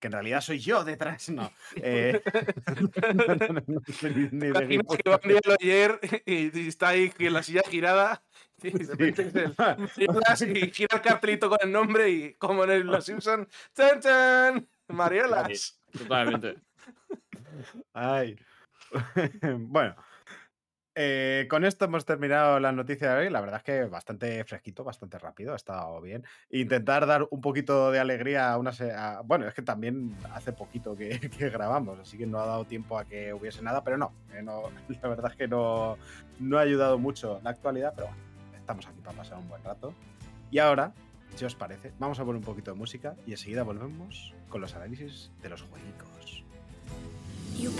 que 0.00 0.08
en 0.08 0.12
realidad 0.12 0.40
soy 0.42 0.58
yo 0.58 0.84
detrás, 0.84 1.30
no. 1.30 1.50
Eh, 1.76 2.20
no, 3.14 3.24
no, 3.24 3.34
no, 3.36 3.62
no 3.66 3.80
soy 3.98 4.14
ni- 4.14 4.28
ni 4.32 4.38
de 4.38 4.48
Imaginas 4.48 4.60
que 4.60 4.66
Guipúzcoa. 4.76 5.16
va 5.16 5.18
Oyer 8.62 9.14
y, 9.16 9.38
en. 9.38 9.54
Mariolas, 9.56 10.44
gira 10.72 10.96
el 10.96 11.02
cartelito 11.02 11.48
con 11.48 11.58
el 11.62 11.72
nombre 11.72 12.08
y 12.10 12.34
como 12.34 12.64
en 12.64 12.86
Los 12.86 13.04
Simpsons, 13.04 13.48
¡chan, 13.74 14.00
chan! 14.00 14.68
Mariolas. 14.88 15.80
Totalmente. 15.96 16.56
Ay. 17.92 18.36
bueno. 19.58 19.94
eh, 20.96 21.46
con 21.50 21.64
esto 21.64 21.86
hemos 21.86 22.04
terminado 22.04 22.60
la 22.60 22.70
noticia 22.72 23.12
de 23.14 23.24
hoy. 23.26 23.30
La 23.30 23.40
verdad 23.40 23.56
es 23.58 23.62
que 23.64 23.84
bastante 23.84 24.44
fresquito, 24.44 24.84
bastante 24.84 25.18
rápido, 25.18 25.52
ha 25.52 25.56
estado 25.56 26.00
bien. 26.00 26.24
Intentar 26.50 27.06
dar 27.06 27.26
un 27.30 27.40
poquito 27.40 27.90
de 27.90 27.98
alegría 27.98 28.52
a 28.52 28.58
una... 28.58 28.72
se- 28.72 28.92
a- 28.92 29.20
bueno, 29.24 29.48
es 29.48 29.54
que 29.54 29.62
también 29.62 30.16
hace 30.32 30.52
poquito 30.52 30.94
que, 30.94 31.18
que 31.38 31.50
grabamos, 31.50 31.98
así 31.98 32.16
que 32.18 32.26
no 32.26 32.38
ha 32.40 32.46
dado 32.46 32.64
tiempo 32.66 32.98
a 32.98 33.04
que 33.06 33.32
hubiese 33.32 33.62
nada, 33.62 33.82
pero 33.82 33.96
no, 33.98 34.12
eh, 34.32 34.42
no 34.42 34.70
la 35.02 35.08
verdad 35.08 35.30
es 35.32 35.36
que 35.36 35.48
no, 35.48 35.98
no 36.38 36.58
ha 36.58 36.62
ayudado 36.62 36.98
mucho 36.98 37.40
la 37.42 37.50
actualidad, 37.50 37.92
pero 37.96 38.08
bueno, 38.08 38.22
estamos 38.64 38.86
aquí 38.86 39.00
para 39.02 39.16
pasar 39.16 39.38
un 39.38 39.48
buen 39.48 39.62
rato. 39.62 39.92
Y 40.50 40.58
ahora, 40.58 40.94
si 41.36 41.44
os 41.44 41.54
parece, 41.54 41.92
vamos 41.98 42.18
a 42.18 42.24
poner 42.24 42.38
un 42.38 42.44
poquito 42.44 42.72
de 42.72 42.78
música 42.78 43.14
y 43.26 43.32
enseguida 43.32 43.62
volvemos 43.62 44.34
con 44.48 44.62
los 44.62 44.74
análisis 44.74 45.30
de 45.42 45.50
los 45.50 45.62
jueguicos. 45.62 46.44
You 47.56 47.70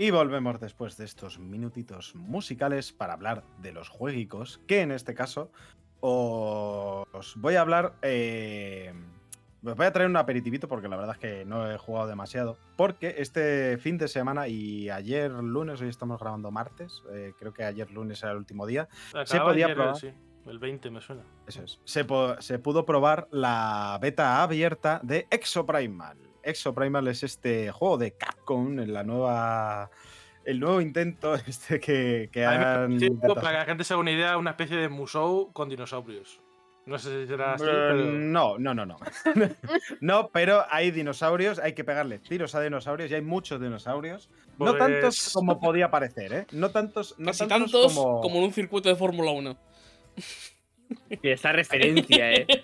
Y 0.00 0.12
volvemos 0.12 0.60
después 0.60 0.96
de 0.96 1.04
estos 1.04 1.40
minutitos 1.40 2.14
musicales 2.14 2.92
para 2.92 3.14
hablar 3.14 3.42
de 3.60 3.72
los 3.72 3.88
jueguicos, 3.88 4.60
que 4.68 4.82
en 4.82 4.92
este 4.92 5.12
caso 5.12 5.50
os 6.00 7.34
voy 7.36 7.56
a 7.56 7.60
hablar... 7.60 7.94
eh, 8.02 8.94
os 9.64 9.74
voy 9.74 9.86
a 9.86 9.92
traer 9.92 10.08
un 10.08 10.16
aperitivito 10.16 10.68
porque 10.68 10.86
la 10.86 10.96
verdad 10.96 11.16
es 11.16 11.18
que 11.18 11.44
no 11.44 11.68
he 11.68 11.76
jugado 11.78 12.06
demasiado. 12.06 12.56
Porque 12.76 13.16
este 13.18 13.76
fin 13.78 13.98
de 13.98 14.06
semana 14.06 14.46
y 14.46 14.88
ayer 14.88 15.32
lunes, 15.32 15.80
hoy 15.80 15.88
estamos 15.88 16.20
grabando 16.20 16.52
martes, 16.52 17.02
eh, 17.12 17.32
creo 17.36 17.52
que 17.52 17.64
ayer 17.64 17.90
lunes 17.90 18.22
era 18.22 18.30
el 18.30 18.38
último 18.38 18.66
día, 18.66 18.88
Acaba 19.12 19.46
podía 19.46 19.66
ayer, 19.66 19.76
probar. 19.76 19.96
Sí, 19.96 20.12
el 20.46 20.60
20 20.60 20.90
me 20.92 21.00
suena. 21.00 21.24
Eso 21.44 21.64
es. 21.64 21.80
Se, 21.84 22.06
se 22.38 22.58
pudo 22.60 22.86
probar 22.86 23.26
la 23.32 23.98
beta 24.00 24.44
abierta 24.44 25.00
de 25.02 25.26
Exoprimal. 25.28 26.27
Exoprimal 26.48 27.06
es 27.08 27.22
este 27.22 27.70
juego 27.70 27.98
de 27.98 28.16
Capcom, 28.16 28.78
en 28.78 28.92
la 28.92 29.04
nueva. 29.04 29.90
El 30.44 30.60
nuevo 30.60 30.80
intento 30.80 31.34
este 31.46 31.78
que, 31.80 32.28
que 32.32 32.44
han. 32.44 32.98
para 33.34 33.50
que 33.52 33.58
la 33.58 33.64
gente 33.64 33.84
se 33.84 33.92
haga 33.94 34.00
una 34.00 34.12
idea, 34.12 34.36
una 34.38 34.50
especie 34.50 34.76
de 34.76 34.88
Musou 34.88 35.52
con 35.52 35.68
dinosaurios. 35.68 36.40
No 36.86 36.98
sé 36.98 37.20
si 37.22 37.26
será 37.28 37.52
así, 37.52 37.64
Eh, 37.64 37.68
pero... 37.70 37.96
No, 38.12 38.56
no, 38.58 38.72
no, 38.74 38.86
no. 38.86 38.96
no, 40.00 40.28
pero 40.32 40.64
hay 40.70 40.90
dinosaurios, 40.90 41.58
hay 41.58 41.74
que 41.74 41.84
pegarle 41.84 42.18
tiros 42.18 42.54
a 42.54 42.62
dinosaurios 42.62 43.10
y 43.10 43.14
hay 43.14 43.20
muchos 43.20 43.60
dinosaurios. 43.60 44.30
No 44.58 44.74
tantos 44.74 45.00
Pues- 45.02 45.32
como 45.34 45.60
podía 45.60 45.90
parecer, 45.90 46.32
¿eh? 46.32 46.46
No 46.52 46.70
tantos, 46.70 47.14
no 47.18 47.26
Casi 47.26 47.46
tantos, 47.46 47.72
tantos 47.72 47.94
como. 47.94 48.20
como... 48.22 48.38
en 48.38 48.44
un 48.44 48.52
circuito 48.54 48.88
de 48.88 48.96
Fórmula 48.96 49.32
1. 49.32 49.54
Y 51.22 51.28
esa 51.28 51.52
referencia, 51.52 52.32
¿eh? 52.32 52.46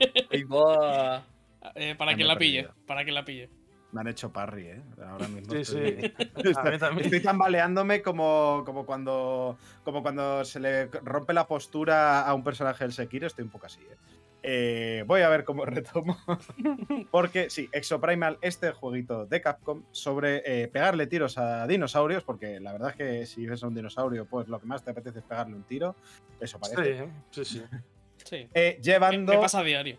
Eh, 1.75 1.95
para 1.97 2.15
que 2.15 2.25
la 2.25 2.37
pille. 2.37 2.69
para 2.87 3.05
que 3.05 3.13
la 3.13 3.25
pille. 3.25 3.49
Me 3.95 4.01
han 4.01 4.09
hecho 4.09 4.33
parry, 4.33 4.67
¿eh? 4.67 4.83
Ahora 5.07 5.29
mismo 5.29 5.53
Sí, 5.55 5.61
estoy, 5.61 6.01
sí. 6.03 6.15
estoy- 7.01 7.23
tambaleándome 7.23 8.03
como, 8.03 8.65
como, 8.67 8.85
cuando, 8.85 9.57
como 9.85 10.03
cuando 10.03 10.45
se 10.45 10.59
le 10.59 10.87
rompe 10.87 11.33
la 11.33 11.47
postura 11.47 12.23
a 12.23 12.35
un 12.35 12.43
personaje 12.43 12.83
del 12.83 12.93
Sekiro. 12.93 13.29
Estoy 13.29 13.45
un 13.45 13.51
poco 13.51 13.67
así, 13.67 13.81
¿eh? 13.83 13.97
Eh, 14.43 15.05
voy 15.07 15.21
a 15.23 15.29
ver 15.29 15.45
cómo 15.45 15.65
retomo. 15.65 16.19
porque 17.13 17.49
sí, 17.51 17.69
Exoprimal, 17.71 18.37
este 18.43 18.73
jueguito 18.73 19.27
de 19.27 19.41
Capcom 19.41 19.85
sobre 19.93 20.43
eh, 20.45 20.67
pegarle 20.67 21.07
tiros 21.07 21.39
a 21.39 21.65
dinosaurios, 21.69 22.25
porque 22.25 22.59
la 22.59 22.73
verdad 22.73 22.91
es 22.91 22.97
que 22.97 23.27
si 23.27 23.47
ves 23.47 23.63
a 23.63 23.69
un 23.69 23.75
dinosaurio, 23.77 24.27
pues 24.27 24.49
lo 24.49 24.59
que 24.59 24.67
más 24.67 24.83
te 24.83 24.91
apetece 24.91 25.21
es 25.21 25.25
pegarle 25.25 25.55
un 25.55 25.63
tiro. 25.63 25.95
Eso 26.41 26.59
parece. 26.59 27.07
Sí, 27.31 27.45
sí, 27.45 27.59
sí. 27.61 27.65
Sí. 28.25 28.49
Eh, 28.55 28.79
llevando. 28.83 29.33
me 29.35 29.39
pasa 29.39 29.61
a 29.61 29.63
diario. 29.63 29.97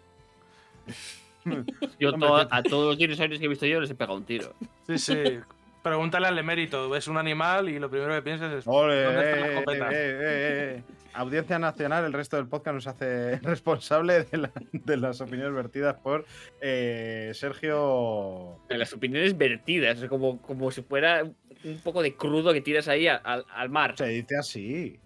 Yo 2.00 2.10
Hombre, 2.12 2.28
to- 2.30 2.48
que- 2.50 2.56
a 2.56 2.64
todos 2.64 2.86
los 2.90 2.98
dinosaurios 2.98 3.40
que 3.40 3.46
he 3.46 3.50
visto 3.50 3.66
yo 3.66 3.80
les 3.82 3.90
he 3.92 3.96
pegado 3.96 4.18
un 4.18 4.26
tiro. 4.26 4.54
Sí, 4.88 4.98
sí. 4.98 5.16
Pregúntale 5.84 6.26
al 6.28 6.38
emérito. 6.40 6.90
Ves 6.90 7.08
un 7.08 7.18
animal 7.18 7.70
y 7.70 7.78
lo 7.78 7.90
primero 7.92 8.12
que 8.16 8.22
piensas 8.24 8.52
es. 8.52 8.64
Ole, 8.68 9.04
¿Dónde 9.04 9.20
está 9.22 9.40
la 9.40 9.46
eh, 9.48 9.52
escopeta? 9.54 9.90
eh, 9.92 9.94
eh, 9.94 10.76
eh. 10.80 10.84
Audiencia 11.14 11.60
Nacional, 11.60 12.04
el 12.06 12.12
resto 12.14 12.38
del 12.38 12.48
podcast 12.48 12.74
nos 12.74 12.88
hace 12.88 13.38
responsable 13.44 14.24
de, 14.24 14.38
la- 14.38 14.52
de 14.74 14.98
las 14.98 15.22
opiniones 15.22 15.54
vertidas 15.54 15.96
por 15.98 16.26
eh, 16.60 17.32
Sergio. 17.36 18.58
En 18.70 18.80
las 18.80 18.92
opiniones 18.94 19.38
vertidas, 19.38 20.04
como, 20.10 20.42
como 20.42 20.72
si 20.72 20.82
fuera 20.82 21.24
un 21.24 21.80
poco 21.84 22.02
de 22.02 22.16
crudo 22.16 22.52
que 22.52 22.62
tiras 22.62 22.88
ahí 22.88 23.08
al 23.08 23.70
mar. 23.70 23.94
Se 23.98 24.08
dice 24.08 24.38
así. 24.38 25.00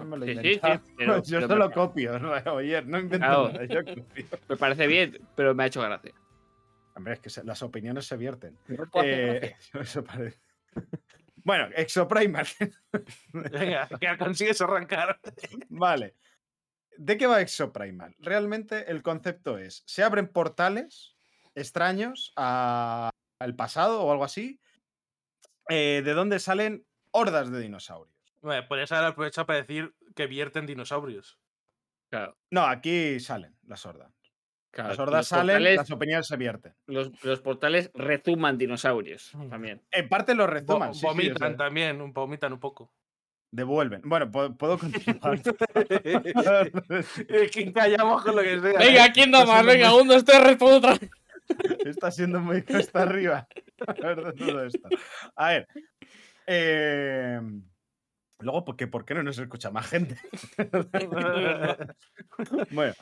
Yo 0.00 0.04
no 0.04 0.10
me 0.10 0.16
lo 0.18 0.24
he 0.24 0.28
Sí, 0.28 0.34
sí, 0.34 0.46
inventado. 0.54 0.74
sí, 0.86 0.92
pero- 0.96 1.22
yo 1.22 1.36
pero 1.38 1.48
solo 1.48 1.68
me- 1.68 1.74
copio. 1.74 2.18
¿no? 2.18 2.32
Oye, 2.54 2.82
no 2.82 2.98
invento 2.98 3.26
Claro. 3.26 3.52
nada, 3.52 3.64
yo 3.66 3.84
copio. 3.84 4.24
Me 4.48 4.56
parece 4.56 4.86
bien, 4.86 5.18
pero 5.36 5.54
me 5.54 5.64
ha 5.64 5.66
hecho 5.66 5.80
gracia. 5.82 6.12
Hombre, 6.94 7.14
es 7.14 7.20
que 7.20 7.30
se- 7.30 7.44
las 7.44 7.62
opiniones 7.62 8.06
se 8.06 8.16
vierten. 8.16 8.58
No 8.68 8.84
Eh, 9.02 9.54
gracia. 9.72 9.80
eso 9.80 10.04
parece. 10.04 10.40
Bueno, 11.42 11.68
Exoprimal. 11.74 12.46
Venga, 13.32 13.88
que 13.98 14.18
consigues 14.18 14.60
arrancar. 14.60 15.18
Vale. 15.68 16.14
¿De 16.98 17.16
qué 17.16 17.26
va 17.26 17.40
Exoprimal? 17.40 18.14
Realmente 18.18 18.90
el 18.90 19.02
concepto 19.02 19.56
es, 19.56 19.82
se 19.86 20.02
abren 20.02 20.28
portales 20.28 21.16
extraños 21.54 22.32
a- 22.36 23.10
al 23.38 23.56
pasado 23.56 24.02
o 24.02 24.12
algo 24.12 24.24
así, 24.24 24.60
eh, 25.70 26.02
de 26.04 26.12
donde 26.12 26.38
salen 26.40 26.84
hordas 27.12 27.50
de 27.50 27.60
dinosaurios. 27.60 28.19
Bueno, 28.42 28.66
podrías 28.68 28.92
haber 28.92 29.06
aprovechado 29.10 29.46
para 29.46 29.60
decir 29.60 29.94
que 30.14 30.26
vierten 30.26 30.66
dinosaurios. 30.66 31.38
Claro, 32.10 32.36
No, 32.50 32.62
aquí 32.66 33.20
salen 33.20 33.56
las 33.66 33.86
hordas. 33.86 34.12
claro. 34.72 34.90
Las 34.90 34.98
hordas 34.98 35.26
salen, 35.28 35.56
portales- 35.58 35.76
las 35.76 35.90
opiniones 35.90 36.26
se 36.26 36.36
vierten. 36.36 36.74
los, 36.86 37.10
los 37.24 37.40
portales 37.40 37.90
rezuman 37.94 38.58
dinosaurios 38.58 39.34
Mm. 39.34 39.48
también. 39.48 39.82
En 39.90 40.08
parte 40.08 40.34
los 40.34 40.48
rezuman, 40.50 40.92
sí, 40.94 41.00
sí, 41.00 41.06
o 41.06 41.08
vomitan 41.10 41.48
sea, 41.50 41.56
también, 41.56 42.00
un- 42.00 42.12
vomitan 42.12 42.52
un 42.52 42.60
poco. 42.60 42.92
devuelven. 43.52 44.02
Bueno, 44.04 44.30
puedo, 44.30 44.56
puedo 44.56 44.78
continuar. 44.78 45.34
Es 45.34 45.42
que 47.52 47.72
callamos 47.72 48.22
con 48.22 48.36
lo 48.36 48.42
que 48.42 48.60
sea. 48.60 48.78
Venga, 48.78 49.12
¿quién 49.12 49.30
da 49.32 49.44
más? 49.44 49.64
Venga, 49.66 49.90
muy- 49.90 50.02
un, 50.02 50.08
dos, 50.08 50.24
tres, 50.24 50.40
respondo 50.42 50.76
otra 50.78 50.92
vez. 50.98 51.10
Está 51.86 52.10
siendo 52.12 52.38
muy 52.40 52.62
cuesta 52.62 53.02
arriba. 53.02 53.48
hablar 53.86 54.24
de 54.24 54.32
todo 54.34 54.64
esto. 54.64 54.88
A 55.36 55.48
ver. 55.48 55.66
eh, 56.46 57.40
luego, 58.40 58.64
¿por 58.64 58.76
qué, 58.76 58.86
¿por 58.86 59.04
qué 59.04 59.14
no 59.14 59.22
nos 59.22 59.38
escucha 59.38 59.70
más 59.70 59.86
gente? 59.88 60.16
bueno, 62.70 62.94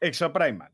Exoprimal. 0.00 0.72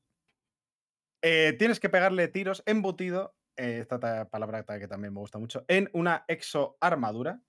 Eh, 1.25 1.55
tienes 1.59 1.79
que 1.79 1.89
pegarle 1.89 2.27
tiros 2.29 2.63
embutido, 2.67 3.37
eh, 3.57 3.79
esta 3.81 4.01
ta- 4.01 4.29
palabra 4.29 4.65
que 4.65 4.89
también 4.89 5.15
me 5.15 5.21
gusta 5.21 5.39
mucho, 5.39 5.65
en 5.69 5.89
una 5.93 6.25
exoarmadura. 6.29 7.41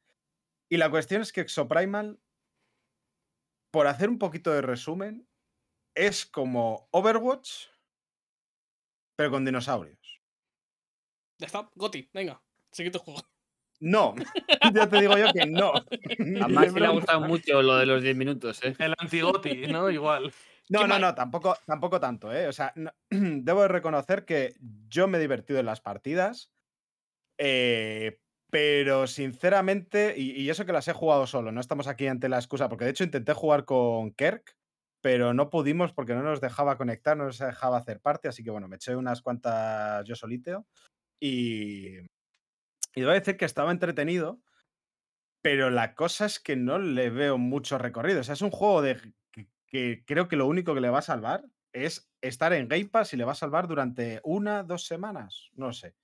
Y 0.69 0.77
la 0.77 0.89
cuestión 0.89 1.21
es 1.21 1.33
que 1.33 1.41
Exoprimal, 1.41 2.19
por 3.71 3.87
hacer 3.87 4.09
un 4.09 4.19
poquito 4.19 4.51
de 4.51 4.61
resumen, 4.61 5.27
es 5.95 6.25
como 6.25 6.87
Overwatch, 6.91 7.67
pero 9.17 9.31
con 9.31 9.45
dinosaurios. 9.45 10.21
Ya 11.39 11.47
está, 11.47 11.69
Goti, 11.75 12.09
venga. 12.13 12.41
Siguiente 12.71 12.99
juego. 12.99 13.21
No, 13.83 14.15
ya 14.73 14.87
te 14.87 14.97
digo 14.97 15.17
yo 15.17 15.29
que 15.33 15.45
no. 15.45 15.73
A 16.41 16.47
Maxi 16.47 16.79
le 16.79 16.87
ha 16.87 16.91
gustado 16.91 17.19
mucho 17.19 17.61
lo 17.61 17.75
de 17.75 17.85
los 17.85 18.01
10 18.01 18.15
minutos, 18.15 18.63
¿eh? 18.63 18.73
El 18.79 18.93
antigoti, 18.97 19.67
¿no? 19.67 19.89
Igual. 19.89 20.33
No, 20.69 20.87
no, 20.87 20.97
no, 20.97 21.13
tampoco, 21.13 21.57
tampoco 21.65 21.99
tanto, 21.99 22.31
¿eh? 22.31 22.47
O 22.47 22.53
sea, 22.53 22.71
no- 22.75 22.91
debo 23.09 23.63
de 23.63 23.67
reconocer 23.67 24.23
que 24.23 24.55
yo 24.87 25.09
me 25.09 25.17
he 25.17 25.21
divertido 25.21 25.59
en 25.59 25.65
las 25.65 25.81
partidas, 25.81 26.53
eh, 27.37 28.19
pero 28.51 29.07
sinceramente, 29.07 30.15
y, 30.17 30.31
y 30.41 30.49
eso 30.49 30.65
que 30.65 30.73
las 30.73 30.87
he 30.87 30.93
jugado 30.93 31.27
solo, 31.27 31.51
no 31.51 31.61
estamos 31.61 31.87
aquí 31.87 32.07
ante 32.07 32.29
la 32.29 32.37
excusa, 32.37 32.69
porque 32.69 32.85
de 32.85 32.91
hecho 32.91 33.03
intenté 33.03 33.33
jugar 33.33 33.65
con 33.65 34.13
Kerk, 34.13 34.55
pero 35.01 35.33
no 35.33 35.49
pudimos 35.49 35.91
porque 35.93 36.13
no 36.13 36.23
nos 36.23 36.41
dejaba 36.41 36.77
conectar, 36.77 37.17
no 37.17 37.25
nos 37.25 37.39
dejaba 37.39 37.77
hacer 37.77 37.99
parte, 37.99 38.27
así 38.29 38.43
que 38.43 38.51
bueno, 38.51 38.67
me 38.67 38.77
eché 38.77 38.95
unas 38.95 39.21
cuantas 39.21 40.05
yo 40.05 40.15
solito 40.15 40.65
y, 41.19 41.97
y 42.95 43.01
debo 43.01 43.13
decir 43.13 43.37
que 43.37 43.45
estaba 43.45 43.71
entretenido, 43.71 44.41
pero 45.41 45.69
la 45.69 45.95
cosa 45.95 46.25
es 46.25 46.39
que 46.39 46.55
no 46.55 46.79
le 46.79 47.09
veo 47.09 47.37
mucho 47.37 47.77
recorrido. 47.77 48.21
O 48.21 48.23
sea, 48.23 48.33
es 48.33 48.41
un 48.41 48.51
juego 48.51 48.81
de 48.81 48.97
que, 49.31 49.49
que 49.67 50.03
creo 50.05 50.27
que 50.27 50.35
lo 50.35 50.47
único 50.47 50.73
que 50.73 50.81
le 50.81 50.89
va 50.89 50.99
a 50.99 51.03
salvar 51.03 51.43
es 51.73 52.09
estar 52.21 52.53
en 52.53 52.67
Game 52.67 52.85
Pass 52.85 53.13
y 53.13 53.17
le 53.17 53.25
va 53.25 53.33
a 53.33 53.35
salvar 53.35 53.67
durante 53.67 54.21
una, 54.23 54.63
dos 54.63 54.85
semanas. 54.85 55.49
No 55.55 55.73
sé. 55.73 55.95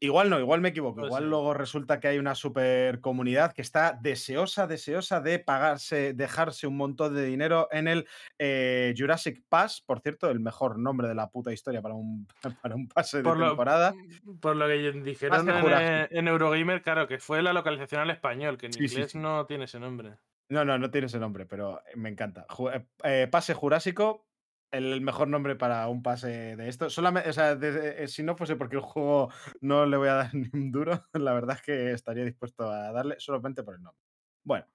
Igual 0.00 0.30
no, 0.30 0.38
igual 0.38 0.60
me 0.60 0.68
equivoco. 0.68 0.96
Pues 1.00 1.08
igual 1.08 1.24
sí. 1.24 1.28
luego 1.28 1.54
resulta 1.54 1.98
que 1.98 2.06
hay 2.06 2.18
una 2.18 2.36
super 2.36 3.00
comunidad 3.00 3.52
que 3.52 3.62
está 3.62 3.98
deseosa, 4.00 4.68
deseosa 4.68 5.20
de 5.20 5.40
pagarse, 5.40 6.12
dejarse 6.14 6.68
un 6.68 6.76
montón 6.76 7.16
de 7.16 7.24
dinero 7.24 7.68
en 7.72 7.88
el 7.88 8.06
eh, 8.38 8.94
Jurassic 8.96 9.42
Pass. 9.48 9.80
Por 9.80 9.98
cierto, 10.00 10.30
el 10.30 10.38
mejor 10.38 10.78
nombre 10.78 11.08
de 11.08 11.16
la 11.16 11.30
puta 11.30 11.52
historia 11.52 11.82
para 11.82 11.94
un, 11.94 12.28
para 12.62 12.76
un 12.76 12.86
pase 12.88 13.18
de 13.18 13.22
Por 13.24 13.38
lo, 13.38 13.48
temporada. 13.48 13.92
por 14.40 14.54
lo 14.54 14.68
que 14.68 14.92
dijeron 15.02 15.48
en, 15.48 15.60
Jurásico. 15.62 16.14
en 16.16 16.28
Eurogamer, 16.28 16.82
claro, 16.82 17.08
que 17.08 17.18
fue 17.18 17.42
la 17.42 17.52
localización 17.52 18.00
al 18.02 18.10
español, 18.10 18.56
que 18.56 18.66
en 18.66 18.74
Sí, 18.74 18.84
inglés 18.84 19.10
sí. 19.12 19.18
no 19.18 19.46
tiene 19.46 19.64
ese 19.64 19.80
nombre. 19.80 20.12
No, 20.50 20.64
no, 20.64 20.78
no 20.78 20.90
tiene 20.90 21.08
ese 21.08 21.18
nombre, 21.18 21.44
pero 21.44 21.82
me 21.96 22.08
encanta. 22.08 22.46
Ju- 22.48 22.72
eh, 22.72 22.86
eh, 23.04 23.28
pase 23.30 23.52
Jurásico, 23.52 24.27
el 24.70 25.00
mejor 25.00 25.28
nombre 25.28 25.56
para 25.56 25.86
un 25.88 26.02
pase 26.02 26.56
de 26.56 26.68
esto. 26.68 26.90
Solamente, 26.90 27.30
o 27.30 27.32
sea, 27.32 27.52
eh, 27.52 28.08
si 28.08 28.22
no 28.22 28.36
fuese 28.36 28.56
porque 28.56 28.76
el 28.76 28.82
juego 28.82 29.30
no 29.60 29.86
le 29.86 29.96
voy 29.96 30.08
a 30.08 30.14
dar 30.14 30.30
ni 30.34 30.48
un 30.52 30.70
duro, 30.70 31.06
la 31.12 31.32
verdad 31.32 31.56
es 31.56 31.62
que 31.62 31.92
estaría 31.92 32.24
dispuesto 32.24 32.70
a 32.70 32.92
darle 32.92 33.16
solamente 33.18 33.62
por 33.62 33.74
el 33.74 33.82
nombre. 33.82 34.02
Bueno, 34.44 34.66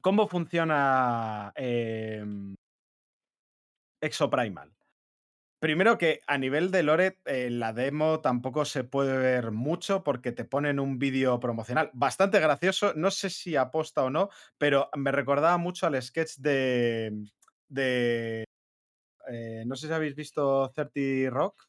¿cómo 0.00 0.28
funciona 0.28 1.52
em, 1.56 2.54
Exoprimal? 4.00 4.72
Primero 5.60 5.96
que 5.96 6.20
a 6.26 6.38
nivel 6.38 6.72
de 6.72 6.82
lore, 6.82 7.20
eh, 7.24 7.48
la 7.48 7.72
demo 7.72 8.20
tampoco 8.20 8.64
se 8.64 8.82
puede 8.82 9.16
ver 9.16 9.52
mucho 9.52 10.02
porque 10.02 10.32
te 10.32 10.44
ponen 10.44 10.80
un 10.80 10.98
vídeo 10.98 11.38
promocional 11.38 11.88
bastante 11.94 12.40
gracioso. 12.40 12.94
No 12.96 13.12
sé 13.12 13.30
si 13.30 13.54
aposta 13.54 14.02
o 14.02 14.10
no, 14.10 14.28
pero 14.58 14.90
me 14.96 15.12
recordaba 15.12 15.56
mucho 15.58 15.86
al 15.86 16.02
sketch 16.02 16.38
de. 16.38 17.12
de 17.68 18.44
eh, 19.30 19.64
no 19.66 19.76
sé 19.76 19.86
si 19.86 19.92
habéis 19.92 20.14
visto 20.14 20.70
30 20.74 21.30
Rock, 21.30 21.68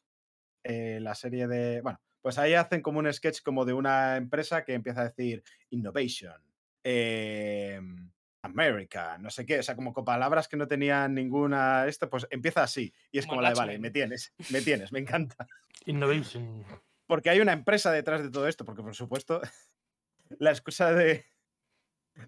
eh, 0.62 0.98
la 1.00 1.14
serie 1.14 1.46
de. 1.46 1.80
Bueno, 1.82 2.00
Pues 2.22 2.38
ahí 2.38 2.54
hacen 2.54 2.80
como 2.80 2.98
un 3.00 3.12
sketch 3.12 3.42
como 3.42 3.64
de 3.64 3.74
una 3.74 4.16
empresa 4.16 4.64
que 4.64 4.72
empieza 4.74 5.02
a 5.02 5.08
decir 5.10 5.42
innovation, 5.70 6.40
em, 6.82 8.10
America, 8.42 9.18
no 9.18 9.30
sé 9.30 9.44
qué, 9.44 9.58
o 9.58 9.62
sea, 9.62 9.76
como 9.76 9.92
con 9.92 10.04
palabras 10.04 10.48
que 10.48 10.56
no 10.56 10.66
tenían 10.66 11.14
ninguna 11.14 11.86
esto, 11.86 12.08
pues 12.08 12.26
empieza 12.30 12.62
así. 12.62 12.92
Y 13.10 13.18
es 13.18 13.26
Como 13.26 13.36
como 13.36 13.42
la 13.42 13.50
de, 13.50 13.54
vale, 13.56 13.78
me 13.78 13.90
tienes, 13.90 14.32
me 14.50 14.60
tienes, 14.62 14.92
me 14.92 15.00
encanta. 15.00 15.46
Innovation. 15.86 16.64
Porque 17.06 17.30
hay 17.30 17.40
una 17.40 17.52
empresa 17.52 17.92
detrás 17.92 18.22
de 18.22 18.30
todo 18.30 18.48
esto, 18.48 18.64
porque 18.64 18.82
por 18.82 18.94
supuesto, 18.94 19.40
la 20.38 20.50
excusa 20.50 20.92
de. 20.92 21.26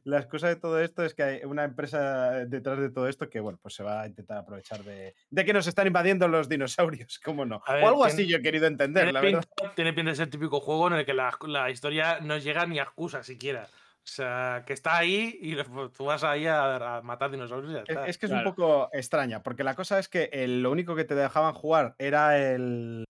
La 0.04 0.18
excusa 0.18 0.48
de 0.48 0.56
todo 0.56 0.80
esto 0.80 1.04
es 1.04 1.14
que 1.14 1.22
hay 1.22 1.44
una 1.44 1.64
empresa 1.64 2.44
detrás 2.46 2.78
de 2.80 2.90
todo 2.90 3.08
esto 3.08 3.28
que, 3.30 3.40
bueno, 3.40 3.58
pues 3.62 3.74
se 3.74 3.82
va 3.82 4.02
a 4.02 4.06
intentar 4.06 4.38
aprovechar 4.38 4.82
de, 4.82 5.14
de 5.30 5.44
que 5.44 5.52
nos 5.52 5.66
están 5.66 5.86
invadiendo 5.86 6.26
los 6.28 6.48
dinosaurios, 6.48 7.20
¿cómo 7.24 7.44
no? 7.44 7.62
Ver, 7.68 7.84
o 7.84 7.88
algo 7.88 8.04
tiene- 8.06 8.12
así 8.22 8.26
yo 8.26 8.38
he 8.38 8.42
querido 8.42 8.66
entender, 8.66 9.04
Tiene 9.04 9.12
la 9.12 9.20
verdad. 9.20 9.44
pinta, 9.56 9.74
tiene 9.76 9.92
pinta 9.92 10.10
de 10.10 10.16
ser 10.16 10.24
el 10.26 10.30
típico 10.30 10.60
juego 10.60 10.88
en 10.88 10.94
el 10.94 11.04
que 11.06 11.14
la, 11.14 11.36
la 11.46 11.70
historia 11.70 12.18
no 12.20 12.36
llega 12.38 12.66
ni 12.66 12.78
a 12.78 12.82
excusa 12.84 13.22
siquiera. 13.22 13.68
O 13.68 14.08
sea, 14.08 14.62
que 14.66 14.72
está 14.72 14.96
ahí 14.98 15.36
y 15.40 15.56
pues, 15.62 15.92
tú 15.92 16.04
vas 16.04 16.22
ahí 16.22 16.46
a, 16.46 16.98
a 16.98 17.02
matar 17.02 17.30
dinosaurios 17.30 17.72
y 17.72 17.74
ya 17.74 17.80
Es, 17.82 17.88
está. 17.88 18.06
es 18.06 18.18
que 18.18 18.26
es 18.26 18.30
Claro. 18.32 18.48
un 18.48 18.54
poco 18.54 18.88
extraña, 18.92 19.42
porque 19.42 19.64
la 19.64 19.74
cosa 19.74 19.98
es 19.98 20.08
que 20.08 20.30
el- 20.32 20.62
lo 20.62 20.70
único 20.70 20.94
que 20.94 21.04
te 21.04 21.14
dejaban 21.16 21.54
jugar 21.54 21.96
era 21.98 22.38
el, 22.38 23.04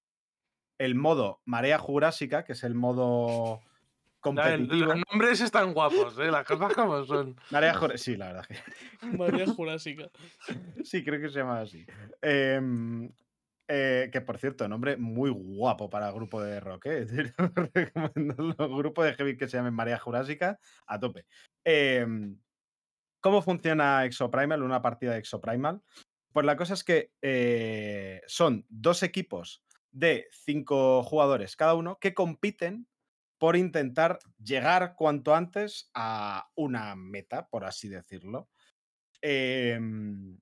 el 0.79 0.95
modo 0.95 1.41
marea 1.45 1.79
jurásica, 1.79 2.45
que 2.45 2.53
es 2.53 2.65
el 2.65 2.75
modo 2.75 3.61
competitivo. 4.35 4.87
Los 4.95 5.03
nombres 5.11 5.41
están 5.41 5.73
guapos, 5.73 6.19
¿eh? 6.19 6.31
las 6.31 6.45
cosas 6.45 6.73
como 6.75 7.05
son. 7.05 7.37
Marea 7.51 7.75
Jurá- 7.75 7.97
sí, 7.97 8.17
la 8.17 8.27
verdad 8.33 8.47
que 8.47 8.57
María 9.19 9.47
Jurásica. 9.47 10.11
sí, 10.83 11.05
creo 11.05 11.21
que 11.21 11.29
se 11.29 11.39
llama 11.39 11.61
así. 11.61 11.87
Em, 12.23 13.11
eh, 13.69 14.09
que 14.13 14.21
por 14.21 14.39
cierto, 14.39 14.69
nombre 14.69 14.97
muy 14.97 15.31
guapo 15.31 15.89
para 15.91 16.11
grupo 16.13 16.41
de 16.43 16.61
rock, 16.61 16.87
¿eh? 16.87 16.99
Es 17.03 17.11
decir, 17.11 17.35
recomendarlo, 17.75 18.77
grupo 18.77 19.03
de 19.05 19.15
heavy 19.15 19.37
que 19.37 19.49
se 19.49 19.57
llame 19.57 19.71
Marea 19.71 19.99
Jurásica, 19.99 20.59
a 20.87 20.99
tope. 21.01 21.27
Em, 21.65 22.39
¿Cómo 23.21 23.43
funciona 23.43 24.05
Exoprimal, 24.05 24.63
una 24.63 24.83
partida 24.83 25.13
de 25.13 25.19
Exoprimal? 25.19 25.83
Pues 26.33 26.47
la 26.47 26.57
cosa 26.57 26.75
es 26.75 26.85
que 26.85 27.13
eh, 27.23 28.21
son 28.27 28.65
dos 28.69 29.03
equipos 29.03 29.65
de 29.91 30.29
cinco 30.31 31.03
jugadores 31.03 31.57
cada 31.57 31.75
uno 31.75 31.99
que 31.99 32.13
compiten 32.15 32.87
por 33.39 33.57
intentar 33.57 34.19
llegar 34.43 34.95
cuanto 34.97 35.35
antes 35.35 35.91
a 35.95 36.51
una 36.55 36.97
meta, 36.97 37.49
por 37.49 37.65
así 37.65 37.89
decirlo. 37.89 38.49
Em, 39.21 40.39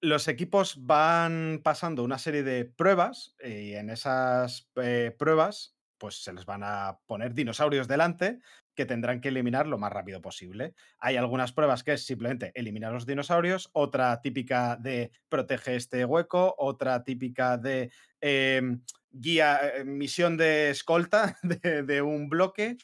los 0.00 0.28
equipos 0.28 0.86
van 0.86 1.60
pasando 1.64 2.04
una 2.04 2.18
serie 2.18 2.42
de 2.42 2.64
pruebas 2.64 3.34
y 3.42 3.74
en 3.74 3.90
esas 3.90 4.70
eh, 4.76 5.14
pruebas 5.18 5.76
pues 5.98 6.22
se 6.22 6.32
les 6.32 6.44
van 6.44 6.62
a 6.62 7.00
poner 7.06 7.34
dinosaurios 7.34 7.88
delante 7.88 8.40
que 8.76 8.86
tendrán 8.86 9.20
que 9.20 9.28
eliminar 9.28 9.66
lo 9.66 9.78
más 9.78 9.92
rápido 9.92 10.20
posible. 10.20 10.74
Hay 10.98 11.16
algunas 11.16 11.52
pruebas 11.52 11.82
que 11.82 11.94
es 11.94 12.06
simplemente 12.06 12.52
eliminar 12.54 12.92
los 12.92 13.06
dinosaurios, 13.06 13.70
otra 13.72 14.20
típica 14.20 14.76
de 14.76 15.10
protege 15.28 15.74
este 15.74 16.04
hueco, 16.04 16.54
otra 16.58 17.02
típica 17.02 17.56
de 17.56 17.90
em, 18.20 18.82
guía, 19.10 19.60
eh, 19.62 19.84
misión 19.84 20.36
de 20.36 20.70
escolta 20.70 21.36
de, 21.42 22.02
un 22.02 22.28
bloque. 22.28 22.76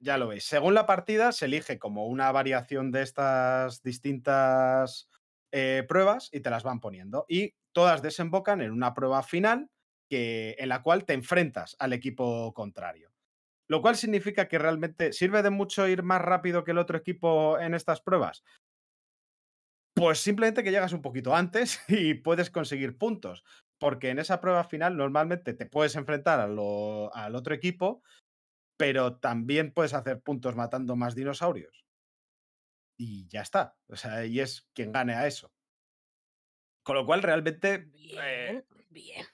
Ya 0.00 0.18
lo 0.18 0.26
veis. 0.28 0.44
Según 0.44 0.74
la 0.74 0.84
partida, 0.84 1.30
se 1.30 1.44
elige 1.44 1.78
como 1.78 2.08
una 2.08 2.32
variación 2.32 2.90
de 2.90 3.02
estas 3.02 3.82
distintas 3.82 5.08
eh, 5.52 5.84
pruebas 5.88 6.28
y 6.32 6.40
te 6.40 6.50
las 6.50 6.64
van 6.64 6.80
poniendo. 6.80 7.24
Y 7.28 7.54
todas 7.70 8.02
desembocan 8.02 8.60
en 8.60 8.72
una 8.72 8.94
prueba 8.94 9.22
final 9.22 9.70
que, 10.08 10.56
en 10.58 10.68
la 10.68 10.82
cual 10.82 11.04
te 11.04 11.12
enfrentas 11.12 11.76
al 11.78 11.92
equipo 11.92 12.52
contrario. 12.52 13.11
Lo 13.72 13.80
cual 13.80 13.96
significa 13.96 14.48
que 14.48 14.58
realmente 14.58 15.14
sirve 15.14 15.42
de 15.42 15.48
mucho 15.48 15.88
ir 15.88 16.02
más 16.02 16.20
rápido 16.20 16.62
que 16.62 16.72
el 16.72 16.76
otro 16.76 16.98
equipo 16.98 17.58
en 17.58 17.72
estas 17.72 18.02
pruebas. 18.02 18.44
Pues 19.94 20.18
simplemente 20.18 20.62
que 20.62 20.70
llegas 20.70 20.92
un 20.92 21.00
poquito 21.00 21.34
antes 21.34 21.80
y 21.88 22.12
puedes 22.12 22.50
conseguir 22.50 22.98
puntos. 22.98 23.44
Porque 23.80 24.10
en 24.10 24.18
esa 24.18 24.42
prueba 24.42 24.64
final 24.64 24.98
normalmente 24.98 25.54
te 25.54 25.64
puedes 25.64 25.96
enfrentar 25.96 26.38
al 26.38 26.58
otro 26.58 27.54
equipo, 27.54 28.02
pero 28.76 29.16
también 29.16 29.72
puedes 29.72 29.94
hacer 29.94 30.20
puntos 30.20 30.54
matando 30.54 30.94
más 30.94 31.14
dinosaurios. 31.14 31.86
Y 32.98 33.26
ya 33.28 33.40
está. 33.40 33.78
O 33.88 33.96
sea, 33.96 34.26
y 34.26 34.40
es 34.40 34.68
quien 34.74 34.92
gane 34.92 35.14
a 35.14 35.26
eso. 35.26 35.50
Con 36.82 36.96
lo 36.96 37.06
cual, 37.06 37.22
realmente, 37.22 37.90
eh, 38.20 38.50
Bien, 38.52 38.66
bien. 38.90 39.26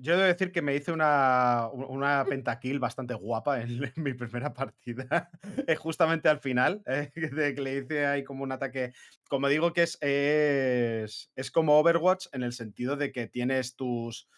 Yo 0.00 0.16
debo 0.16 0.26
decir 0.28 0.52
que 0.52 0.62
me 0.62 0.74
hice 0.74 0.92
una, 0.92 1.68
una 1.72 2.24
pentakill 2.28 2.78
bastante 2.78 3.14
guapa 3.14 3.60
en, 3.62 3.82
en 3.84 3.92
mi 4.02 4.14
primera 4.14 4.52
partida. 4.54 5.30
eh, 5.66 5.76
justamente 5.76 6.28
al 6.28 6.40
final, 6.40 6.82
eh, 6.86 7.10
de 7.14 7.54
que 7.54 7.60
le 7.60 7.76
hice 7.78 8.06
ahí 8.06 8.24
como 8.24 8.42
un 8.44 8.52
ataque. 8.52 8.92
Como 9.28 9.48
digo, 9.48 9.72
que 9.72 9.82
es, 9.84 9.98
es, 10.00 11.30
es 11.34 11.50
como 11.50 11.78
Overwatch 11.78 12.26
en 12.32 12.42
el 12.42 12.52
sentido 12.52 12.96
de 12.96 13.12
que 13.12 13.26
tienes 13.28 13.76
tus. 13.76 14.28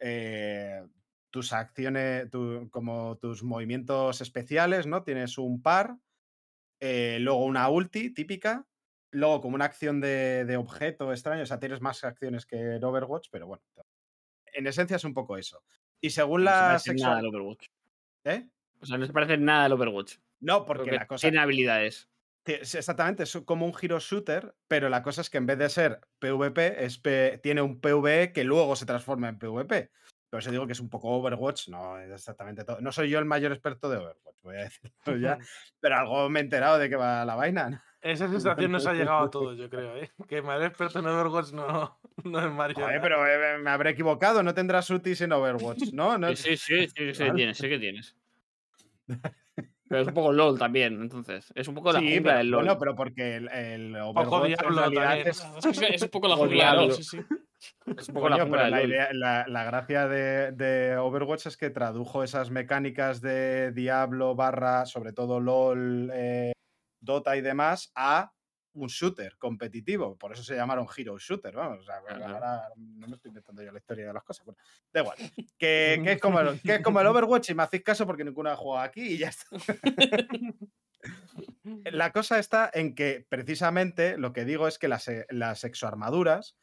eh, 0.00 0.82
tus 1.30 1.52
acciones, 1.52 2.30
tu- 2.30 2.68
como 2.70 3.18
tus 3.18 3.42
movimientos 3.44 4.20
especiales, 4.22 4.86
¿no? 4.86 5.04
Tienes 5.04 5.36
un 5.36 5.60
par, 5.62 5.98
eh, 6.80 7.18
luego 7.20 7.44
una 7.44 7.68
ulti 7.68 8.12
típica, 8.14 8.68
luego 9.12 9.40
como 9.40 9.54
una 9.56 9.64
acción 9.66 10.00
de, 10.00 10.44
de 10.44 10.56
objeto 10.56 11.12
extraño, 11.12 11.42
o 11.42 11.46
sea, 11.46 11.58
tienes 11.58 11.80
más 11.80 12.04
acciones 12.04 12.46
que 12.46 12.76
en 12.76 12.84
Overwatch, 12.84 13.28
pero 13.32 13.46
bueno, 13.46 13.62
en 14.58 14.66
esencia 14.66 14.96
es 14.96 15.04
un 15.04 15.14
poco 15.14 15.36
eso. 15.36 15.62
Y 16.00 16.10
según 16.10 16.44
No 16.44 16.50
se 16.50 16.54
la 16.56 16.60
parece 16.60 16.68
nada 16.68 16.78
sexual... 16.78 17.18
al 17.18 17.26
Overwatch. 17.26 17.66
¿Eh? 18.24 18.48
O 18.80 18.86
sea, 18.86 18.98
no 18.98 19.06
se 19.06 19.12
parece 19.12 19.36
nada 19.38 19.64
al 19.64 19.72
Overwatch. 19.72 20.16
No, 20.40 20.64
porque 20.64 20.82
porque 20.84 20.96
la 20.96 21.06
cosa... 21.06 21.22
tiene 21.28 21.40
habilidades. 21.40 22.08
Exactamente, 22.44 23.24
es 23.24 23.36
como 23.44 23.66
un 23.66 23.74
hero 23.80 23.98
shooter, 23.98 24.54
pero 24.68 24.88
la 24.88 25.02
cosa 25.02 25.20
es 25.20 25.28
que 25.28 25.36
en 25.36 25.44
vez 25.46 25.58
de 25.58 25.68
ser 25.68 26.00
PvP, 26.18 26.82
es 26.84 26.96
P- 26.98 27.38
tiene 27.42 27.60
un 27.60 27.78
PvE 27.78 28.32
que 28.32 28.44
luego 28.44 28.74
se 28.74 28.86
transforma 28.86 29.28
en 29.28 29.38
PvP. 29.38 29.90
Por 30.30 30.40
eso 30.40 30.50
digo 30.50 30.66
que 30.66 30.72
es 30.72 30.80
un 30.80 30.88
poco 30.88 31.08
Overwatch, 31.10 31.68
no 31.68 31.98
exactamente 31.98 32.64
todo. 32.64 32.80
No 32.80 32.90
soy 32.92 33.10
yo 33.10 33.18
el 33.18 33.24
mayor 33.26 33.52
experto 33.52 33.90
de 33.90 33.98
Overwatch, 33.98 34.36
voy 34.42 34.56
a 34.56 34.60
decirlo 35.04 35.16
ya, 35.18 35.38
pero 35.80 35.96
algo 35.96 36.30
me 36.30 36.40
he 36.40 36.42
enterado 36.42 36.78
de 36.78 36.88
que 36.88 36.96
va 36.96 37.24
la 37.26 37.34
vaina. 37.34 37.84
Esa 38.00 38.28
sensación 38.28 38.72
nos 38.72 38.86
ha 38.86 38.92
llegado 38.94 39.24
a 39.26 39.30
todos, 39.30 39.58
yo 39.58 39.68
creo, 39.68 39.96
¿eh? 39.96 40.10
Que 40.28 40.42
Mario 40.42 40.66
experto 40.66 40.98
en 41.00 41.06
Overwatch 41.06 41.52
no, 41.52 41.98
no 42.24 42.38
es 42.46 42.52
Mario. 42.52 42.76
Joder, 42.84 43.00
pero 43.00 43.26
eh, 43.26 43.58
me 43.58 43.70
habré 43.70 43.90
equivocado, 43.90 44.42
no 44.42 44.54
tendrás 44.54 44.88
UTIs 44.90 45.20
en 45.22 45.32
Overwatch, 45.32 45.92
¿no? 45.92 46.16
no 46.18 46.28
Sí, 46.36 46.56
sí, 46.56 46.56
sí, 46.56 46.88
sí, 46.94 47.14
sí 47.14 47.22
Vale. 47.22 47.34
tienes, 47.34 47.58
sí 47.58 47.68
que 47.68 47.78
tienes. 47.78 48.16
Pero 49.88 50.02
es 50.02 50.08
un 50.08 50.14
poco 50.14 50.32
LOL 50.32 50.58
también, 50.58 51.00
entonces. 51.00 51.50
Es 51.54 51.66
un 51.66 51.74
poco 51.74 51.92
la 51.92 52.00
Sí, 52.00 52.06
jungla 52.16 52.22
pero, 52.32 52.38
del 52.38 52.50
LOL. 52.50 52.60
bueno, 52.64 52.78
pero 52.78 52.94
porque 52.94 53.36
el, 53.36 53.48
el 53.48 53.92
poco 54.14 54.36
Overwatch 54.36 54.50
en 54.50 54.56
Diablo 54.58 54.78
realidad 54.80 55.18
es, 55.20 55.42
Es, 55.94 56.02
un 56.02 56.08
poco 56.10 56.28
la 56.28 56.36
jungla 56.36 56.70
de 56.72 56.76
LOL, 56.76 56.92
sí, 56.92 57.02
sí. 57.04 57.18
es 57.96 58.08
un 58.10 58.14
poco 58.14 58.28
la 58.28 58.36
Coño, 58.36 58.44
jungla 58.44 58.62
pero 58.62 58.62
del 58.64 58.70
la, 58.70 58.78
LOL. 58.80 58.90
idea- 58.90 59.08
la- 59.14 59.46
la 59.48 59.64
gracia 59.64 60.06
de, 60.08 60.52
de 60.52 60.96
Overwatch 60.98 61.46
es 61.46 61.56
que 61.56 61.70
tradujo 61.70 62.22
esas 62.22 62.50
mecánicas 62.50 63.22
de 63.22 63.72
Diablo 63.72 64.34
barra, 64.34 64.84
sobre 64.84 65.14
todo 65.14 65.40
LOL, 65.40 66.10
eh, 66.12 66.52
Dota 67.00 67.36
y 67.36 67.40
demás, 67.40 67.90
a 67.94 68.32
un 68.74 68.88
shooter 68.88 69.36
competitivo. 69.38 70.16
Por 70.16 70.32
eso 70.32 70.42
se 70.44 70.54
llamaron 70.54 70.86
Hero 70.96 71.18
Shooter, 71.18 71.54
vamos. 71.54 71.80
o 71.80 71.82
sea, 71.84 72.00
Claro. 72.06 72.26
ahora 72.34 72.62
no 72.76 73.08
me 73.08 73.16
estoy 73.16 73.30
inventando 73.30 73.62
yo 73.62 73.72
la 73.72 73.78
historia 73.78 74.06
de 74.06 74.12
las 74.12 74.22
cosas. 74.22 74.44
Bueno, 74.46 74.58
da 74.92 75.00
igual. 75.00 75.16
Que, 75.58 76.00
que 76.04 76.12
es 76.12 76.20
como 76.20 76.38
el, 76.40 76.60
que 76.60 76.74
es 76.76 76.82
como 76.82 77.00
el 77.00 77.06
Overwatch 77.08 77.50
y 77.50 77.54
me 77.54 77.62
hacéis 77.64 77.82
caso 77.82 78.06
porque 78.06 78.24
ninguno 78.24 78.50
ha 78.50 78.56
jugado 78.56 78.84
aquí 78.84 79.02
y 79.14 79.18
ya 79.18 79.28
está. 79.30 79.46
La 81.84 82.12
cosa 82.12 82.38
está 82.38 82.70
en 82.72 82.94
que 82.94 83.26
precisamente 83.28 84.16
lo 84.18 84.32
que 84.32 84.44
digo 84.44 84.66
es 84.68 84.78
que 84.78 84.88
las, 84.88 85.06
eh, 85.08 85.26
las 85.30 85.64
exoarmaduras, 85.64 86.56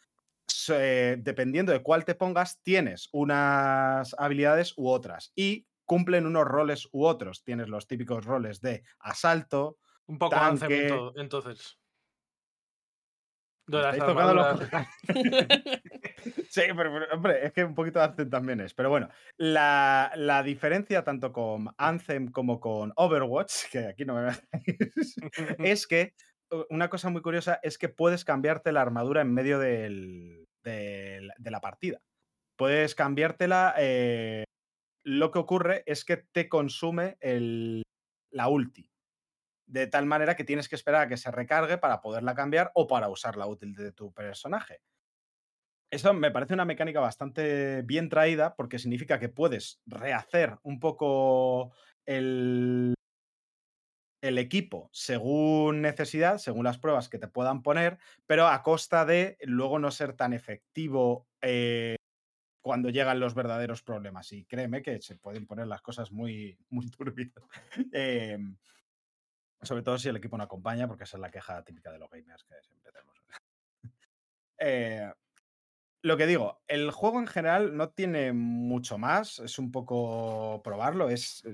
se- 0.48 1.18
dependiendo 1.20 1.72
de 1.72 1.82
cuál 1.84 2.06
te 2.06 2.16
pongas, 2.16 2.60
tienes 2.62 3.10
unas 3.12 4.16
habilidades 4.18 4.74
u 4.78 4.90
otras 4.90 5.32
y 5.36 5.68
cumplen 5.86 6.26
unos 6.26 6.45
roles 6.45 6.88
u 6.91 7.06
otros. 7.06 7.44
Tienes 7.44 7.70
los 7.70 7.88
típicos 7.88 8.26
roles 8.26 8.62
de 8.62 8.84
asalto. 8.99 9.78
Un 10.07 10.18
poco 10.18 10.36
tanque. 10.36 10.88
Todo, 10.88 11.14
entonces. 11.18 11.77
De 13.68 13.77
¿Me 13.77 13.84
las 13.84 13.95
estáis 13.98 14.14
tocando 14.14 14.34
los. 14.36 14.60
Sí, 16.49 16.61
pero, 16.76 16.91
hombre, 17.14 17.45
es 17.48 17.53
que 17.53 17.64
un 17.64 17.76
poquito 17.76 17.99
de 17.99 18.06
Anthem 18.06 18.30
también 18.30 18.61
es. 18.61 18.73
Pero 18.73 18.90
bueno, 18.90 19.10
la, 19.38 20.11
la 20.15 20.44
diferencia 20.44 21.03
tanto 21.03 21.34
con 21.34 21.69
Anthem 21.77 22.32
como 22.32 22.60
con 22.60 22.94
Overwatch, 22.95 23.69
que 23.72 23.80
aquí 23.88 24.06
no 24.06 24.15
me 24.15 24.32
es 25.60 25.88
que 25.88 26.14
una 26.69 26.90
cosa 26.90 27.10
muy 27.10 27.22
curiosa 27.22 27.60
es 27.64 27.77
que 27.77 27.90
puedes 27.90 28.23
cambiarte 28.23 28.72
la 28.72 28.82
armadura 28.82 29.22
en 29.22 29.34
medio 29.34 29.60
del- 29.60 30.45
del- 30.64 31.32
de 31.38 31.52
la 31.52 31.60
partida. 31.60 31.99
Puedes 32.57 32.95
cambiártela. 32.95 33.73
eh, 33.77 34.44
lo 35.03 35.32
que 35.32 35.40
ocurre 35.40 35.84
es 35.86 36.06
que 36.06 36.18
te 36.18 36.48
consume 36.49 37.18
el, 37.19 37.84
la 38.32 38.48
ulti. 38.48 38.88
De 39.65 39.87
tal 39.87 40.05
manera 40.05 40.35
que 40.35 40.43
tienes 40.43 40.69
que 40.69 40.75
esperar 40.75 41.01
a 41.03 41.07
que 41.07 41.17
se 41.17 41.31
recargue 41.31 41.77
para 41.77 42.01
poderla 42.01 42.35
cambiar 42.35 42.71
o 42.75 42.87
para 42.87 43.09
usar 43.09 43.35
la 43.35 43.47
útil 43.47 43.73
de 43.73 43.91
tu 43.91 44.13
personaje. 44.13 44.81
Eso 45.91 46.13
me 46.13 46.31
parece 46.31 46.53
una 46.53 46.65
mecánica 46.65 46.99
bastante 46.99 47.81
bien 47.83 48.09
traída 48.09 48.55
porque 48.55 48.79
significa 48.79 49.19
que 49.19 49.29
puedes 49.29 49.81
rehacer 49.85 50.57
un 50.63 50.79
poco 50.79 51.73
el, 52.05 52.95
el 54.21 54.37
equipo 54.37 54.89
según 54.91 55.81
necesidad, 55.81 56.37
según 56.37 56.65
las 56.65 56.79
pruebas 56.79 57.09
que 57.09 57.19
te 57.19 57.27
puedan 57.27 57.61
poner, 57.61 57.99
pero 58.25 58.47
a 58.47 58.63
costa 58.63 59.05
de 59.05 59.37
luego 59.41 59.79
no 59.79 59.91
ser 59.91 60.13
tan 60.13 60.33
efectivo 60.33 61.27
eh, 61.41 61.95
cuando 62.61 62.89
llegan 62.89 63.19
los 63.19 63.35
verdaderos 63.35 63.83
problemas. 63.83 64.31
Y 64.31 64.45
créeme 64.45 64.81
que 64.81 64.99
se 65.01 65.15
pueden 65.15 65.45
poner 65.45 65.67
las 65.67 65.81
cosas 65.81 66.11
muy, 66.11 66.57
muy 66.69 66.89
turbias. 66.91 67.31
Eh, 67.93 68.39
sobre 69.65 69.83
todo 69.83 69.97
si 69.97 70.09
el 70.09 70.17
equipo 70.17 70.37
no 70.37 70.43
acompaña, 70.43 70.87
porque 70.87 71.03
esa 71.03 71.17
es 71.17 71.21
la 71.21 71.31
queja 71.31 71.63
típica 71.63 71.91
de 71.91 71.99
los 71.99 72.09
gamers 72.09 72.43
que 72.43 72.55
siempre 72.63 72.91
tenemos. 72.91 73.15
Eh, 74.57 75.11
lo 76.01 76.15
que 76.15 76.27
digo, 76.27 76.61
el 76.67 76.91
juego 76.91 77.19
en 77.19 77.27
general 77.27 77.75
no 77.75 77.89
tiene 77.89 78.31
mucho 78.31 78.97
más, 78.97 79.39
es 79.39 79.59
un 79.59 79.69
poco 79.69 80.61
probarlo, 80.63 81.09
es 81.09 81.43
eh, 81.45 81.53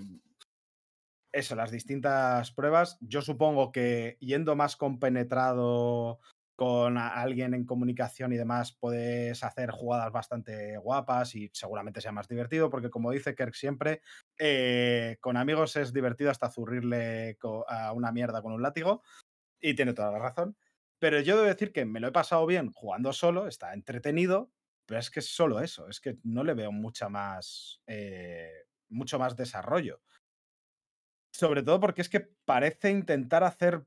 eso, 1.32 1.56
las 1.56 1.72
distintas 1.72 2.52
pruebas. 2.52 2.98
Yo 3.02 3.22
supongo 3.22 3.72
que 3.72 4.18
yendo 4.20 4.56
más 4.56 4.76
compenetrado 4.76 6.20
con 6.62 7.00
alguien 7.00 7.56
en 7.56 7.66
comunicación 7.66 8.34
y 8.34 8.38
demás, 8.38 8.78
puedes 8.80 9.44
hacer 9.44 9.72
jugadas 9.72 10.12
bastante 10.12 10.78
guapas 10.78 11.34
y 11.34 11.50
seguramente 11.54 12.02
sea 12.02 12.12
más 12.12 12.28
divertido, 12.28 12.70
porque 12.70 12.92
como 12.92 13.10
dice 13.10 13.34
Kirk 13.34 13.56
siempre, 13.56 14.04
eh, 14.38 15.18
con 15.22 15.38
amigos 15.38 15.76
es 15.76 15.92
divertido 15.92 16.30
hasta 16.30 16.52
zurrirle 16.52 17.40
a 17.68 17.94
una 17.94 18.12
mierda 18.12 18.44
con 18.44 18.54
un 18.54 18.62
látigo, 18.62 19.02
y 19.60 19.74
tiene 19.74 19.96
toda 19.96 20.12
la 20.12 20.20
razón. 20.20 20.56
Pero 21.00 21.20
yo 21.20 21.36
debo 21.36 21.48
decir 21.48 21.74
que 21.74 21.84
me 21.86 22.00
lo 22.00 22.10
he 22.10 22.12
pasado 22.12 22.46
bien 22.46 22.72
jugando 22.72 23.12
solo, 23.12 23.48
está 23.48 23.74
entretenido, 23.74 24.52
pero 24.86 25.00
es 25.00 25.10
que 25.10 25.22
es 25.22 25.36
solo 25.36 25.62
eso, 25.62 25.88
es 25.88 26.00
que 26.00 26.20
no 26.22 26.44
le 26.44 26.54
veo 26.54 26.72
mucha 26.72 27.10
más, 27.10 27.82
eh, 27.88 28.68
mucho 28.88 29.18
más 29.18 29.36
desarrollo. 29.36 30.04
Sobre 31.34 31.64
todo 31.64 31.80
porque 31.80 32.02
es 32.02 32.10
que 32.10 32.20
parece 32.46 32.92
intentar 32.92 33.44
hacer. 33.44 33.84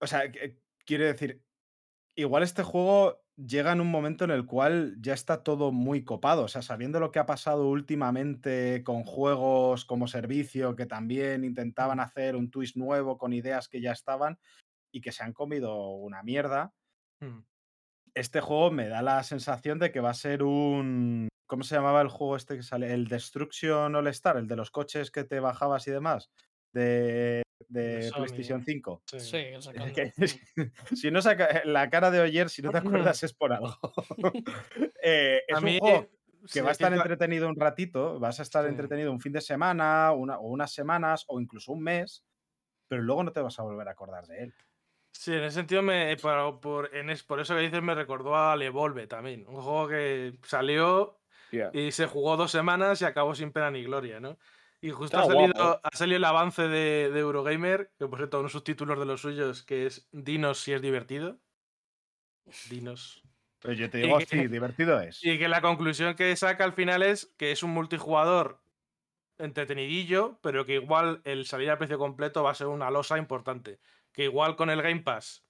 O 0.00 0.06
sea, 0.06 0.22
quiero 0.84 1.04
decir, 1.04 1.42
igual 2.16 2.42
este 2.42 2.62
juego 2.62 3.22
llega 3.36 3.72
en 3.72 3.80
un 3.80 3.90
momento 3.90 4.24
en 4.24 4.30
el 4.30 4.46
cual 4.46 4.96
ya 5.00 5.14
está 5.14 5.42
todo 5.42 5.72
muy 5.72 6.04
copado. 6.04 6.44
O 6.44 6.48
sea, 6.48 6.62
sabiendo 6.62 7.00
lo 7.00 7.10
que 7.10 7.18
ha 7.18 7.26
pasado 7.26 7.68
últimamente 7.68 8.82
con 8.84 9.04
juegos 9.04 9.84
como 9.84 10.08
servicio 10.08 10.76
que 10.76 10.86
también 10.86 11.44
intentaban 11.44 12.00
hacer 12.00 12.36
un 12.36 12.50
twist 12.50 12.76
nuevo 12.76 13.18
con 13.18 13.32
ideas 13.32 13.68
que 13.68 13.80
ya 13.80 13.92
estaban 13.92 14.38
y 14.92 15.00
que 15.00 15.12
se 15.12 15.22
han 15.24 15.32
comido 15.32 15.90
una 15.90 16.22
mierda. 16.22 16.74
Mm. 17.20 17.40
Este 18.14 18.40
juego 18.40 18.70
me 18.70 18.88
da 18.88 19.00
la 19.00 19.22
sensación 19.22 19.78
de 19.78 19.90
que 19.90 20.00
va 20.00 20.10
a 20.10 20.14
ser 20.14 20.42
un. 20.42 21.28
¿Cómo 21.46 21.64
se 21.64 21.74
llamaba 21.74 22.02
el 22.02 22.08
juego 22.08 22.36
este 22.36 22.56
que 22.56 22.62
sale? 22.62 22.92
El 22.92 23.08
Destruction 23.08 23.94
All 23.94 24.06
Star, 24.08 24.36
el 24.36 24.46
de 24.46 24.56
los 24.56 24.70
coches 24.70 25.10
que 25.10 25.24
te 25.24 25.40
bajabas 25.40 25.86
y 25.88 25.90
demás. 25.90 26.30
De, 26.74 27.41
de 27.68 28.02
Sony, 28.04 28.16
PlayStation 28.26 28.62
5. 28.64 29.02
Sí. 29.06 29.20
Sí, 29.20 29.44
que- 29.94 30.12
si 30.96 31.10
no 31.10 31.20
saca 31.22 31.62
la 31.64 31.88
cara 31.90 32.10
de 32.10 32.20
Oyer, 32.20 32.48
si 32.50 32.62
no 32.62 32.70
te 32.70 32.78
acuerdas, 32.78 33.22
es 33.22 33.32
por 33.32 33.52
algo. 33.52 33.76
Eh, 35.04 35.42
es 35.48 35.56
A 35.56 35.60
mí, 35.60 35.74
un 35.74 35.78
juego 35.80 36.08
que 36.42 36.48
sí, 36.48 36.60
va 36.60 36.68
a 36.68 36.72
estar 36.72 36.92
entretenido 36.92 37.48
un 37.48 37.56
ratito, 37.58 38.20
vas 38.20 38.38
a 38.38 38.42
estar 38.44 38.64
Sí. 38.64 38.70
entretenido 38.70 39.10
un 39.12 39.20
fin 39.20 39.32
de 39.32 39.40
semana, 39.40 40.12
una, 40.12 40.38
o 40.38 40.42
unas 40.48 40.72
semanas, 40.72 41.24
o 41.28 41.40
incluso 41.40 41.72
un 41.72 41.82
mes, 41.82 42.24
pero 42.88 43.02
luego 43.02 43.24
no 43.24 43.32
te 43.32 43.40
vas 43.40 43.58
a 43.58 43.62
volver 43.62 43.88
a 43.88 43.92
acordar 43.92 44.26
de 44.26 44.44
él. 44.44 44.54
Sí, 45.12 45.32
en 45.34 45.42
ese 45.44 45.56
sentido, 45.56 45.82
me, 45.82 46.16
por, 46.16 46.60
por- 46.60 46.94
en 46.96 47.10
es- 47.10 47.22
por 47.24 47.40
eso 47.40 47.54
que 47.56 47.62
dices, 47.62 47.82
me 47.82 47.94
recordó 47.94 48.36
a 48.36 48.54
Evolve 48.62 49.06
también. 49.08 49.44
Un 49.48 49.56
juego 49.56 49.88
que 49.88 50.34
salió 50.44 51.18
y 51.72 51.90
se 51.92 52.06
jugó 52.06 52.36
dos 52.36 52.50
semanas 52.50 53.02
y 53.02 53.04
acabó 53.04 53.34
sin 53.34 53.52
pena 53.52 53.70
ni 53.70 53.82
gloria, 53.84 54.20
¿no? 54.20 54.38
Y 54.82 54.90
justo 54.90 55.16
ha 55.18 55.24
salido, 55.24 55.52
guapo. 55.54 55.80
ha 55.82 55.96
salido 55.96 56.16
el 56.18 56.24
avance 56.24 56.62
de, 56.62 57.10
de 57.10 57.20
Eurogamer, 57.20 57.92
que 57.98 58.06
por 58.08 58.18
cierto, 58.18 58.38
uno 58.40 58.48
de 58.48 58.52
sus 58.52 58.64
títulos 58.64 58.98
de 58.98 59.06
los 59.06 59.20
suyos, 59.22 59.62
que 59.62 59.86
es 59.86 60.08
Dinos 60.12 60.58
si 60.58 60.72
es 60.72 60.82
divertido. 60.82 61.38
Dinos. 62.70 63.22
Pero 63.60 63.74
yo 63.74 63.88
te 63.88 63.98
digo, 63.98 64.18
que- 64.18 64.26
sí, 64.26 64.48
divertido 64.48 65.00
es. 65.00 65.22
Y 65.22 65.38
que 65.38 65.48
la 65.48 65.60
conclusión 65.60 66.16
que 66.16 66.34
saca 66.36 66.64
al 66.64 66.72
final 66.72 67.02
es 67.02 67.32
que 67.38 67.52
es 67.52 67.62
un 67.62 67.70
multijugador 67.70 68.60
entretenidillo, 69.38 70.38
pero 70.42 70.66
que 70.66 70.74
igual 70.74 71.22
el 71.24 71.46
salir 71.46 71.70
a 71.70 71.78
precio 71.78 71.98
completo 71.98 72.42
va 72.42 72.50
a 72.50 72.54
ser 72.54 72.66
una 72.66 72.90
losa 72.90 73.18
importante. 73.18 73.80
Que 74.12 74.24
igual 74.24 74.56
con 74.56 74.68
el 74.70 74.82
Game 74.82 75.02
Pass 75.02 75.46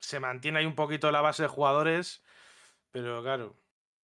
se 0.00 0.20
mantiene 0.20 0.60
ahí 0.60 0.66
un 0.66 0.74
poquito 0.74 1.12
la 1.12 1.20
base 1.20 1.44
de 1.44 1.48
jugadores, 1.48 2.24
pero 2.90 3.22
claro. 3.22 3.61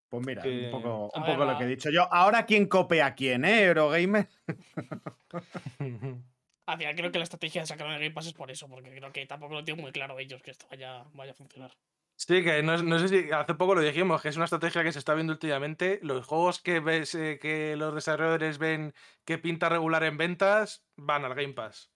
Pues 0.09 0.27
mira, 0.27 0.43
que- 0.43 0.65
un 0.67 0.71
poco, 0.71 1.11
A 1.15 1.19
un 1.19 1.27
ver, 1.27 1.37
poco 1.37 1.45
lo 1.45 1.59
que 1.59 1.65
he 1.65 1.69
dicho 1.69 1.91
yo. 1.91 2.13
Ahora, 2.13 2.47
¿quién 2.47 2.67
copia 2.67 3.07
a 3.07 3.15
quién, 3.15 3.45
eh, 3.45 3.65
Eurogamer? 3.65 4.29
Al 6.67 6.77
final 6.79 6.95
creo 6.97 7.11
que 7.11 7.19
la 7.19 7.25
estrategia 7.25 7.63
de 7.63 7.67
sacar 7.67 7.87
el 7.87 7.95
Game 7.99 8.11
Pass 8.11 8.27
es 8.27 8.35
por 8.35 8.51
eso, 8.51 8.69
porque 8.69 8.91
creo 8.95 9.13
que 9.13 9.25
tampoco 9.27 9.55
lo 9.55 9.65
tienen 9.65 9.83
muy 9.83 9.93
claro 9.93 10.19
ellos 10.19 10.43
que 10.43 10.51
esto 10.51 10.67
vaya, 10.71 11.05
vaya 11.15 11.33
a 11.33 11.35
funcionar. 11.35 11.73
Sí, 12.17 12.43
que 12.43 12.63
no, 12.63 12.77
no 12.83 12.99
sé 12.99 13.09
si 13.09 13.31
hace 13.31 13.55
poco 13.55 13.75
lo 13.75 13.81
dijimos, 13.81 14.21
que 14.21 14.29
es 14.29 14.37
una 14.37 14.45
estrategia 14.47 14.83
que 14.83 14.93
se 14.93 14.99
está 14.99 15.15
viendo 15.15 15.33
últimamente. 15.33 16.01
Los 16.03 16.27
juegos 16.27 16.61
que 16.61 16.81
ves 16.81 17.15
eh, 17.15 17.39
que 17.41 17.77
los 17.77 17.95
desarrolladores 17.95 18.59
ven 18.59 18.93
que 19.25 19.39
pinta 19.39 19.69
regular 19.69 20.03
en 20.05 20.17
ventas, 20.17 20.85
van 20.97 21.25
al 21.25 21.35
Game 21.35 21.53
Pass. 21.55 21.91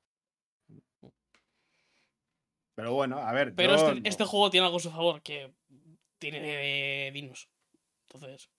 Pero 2.75 2.95
bueno, 2.95 3.19
a 3.19 3.33
ver. 3.33 3.55
Pero 3.55 3.77
yo 3.77 3.89
este, 3.93 4.09
este 4.09 4.25
juego 4.25 4.49
tiene 4.51 4.65
algo 4.67 4.79
a 4.79 4.81
su 4.81 4.91
favor, 4.91 5.23
que 5.23 5.53
tiene 6.19 7.11
dinos. 7.13 7.51
Entonces, 8.15 8.51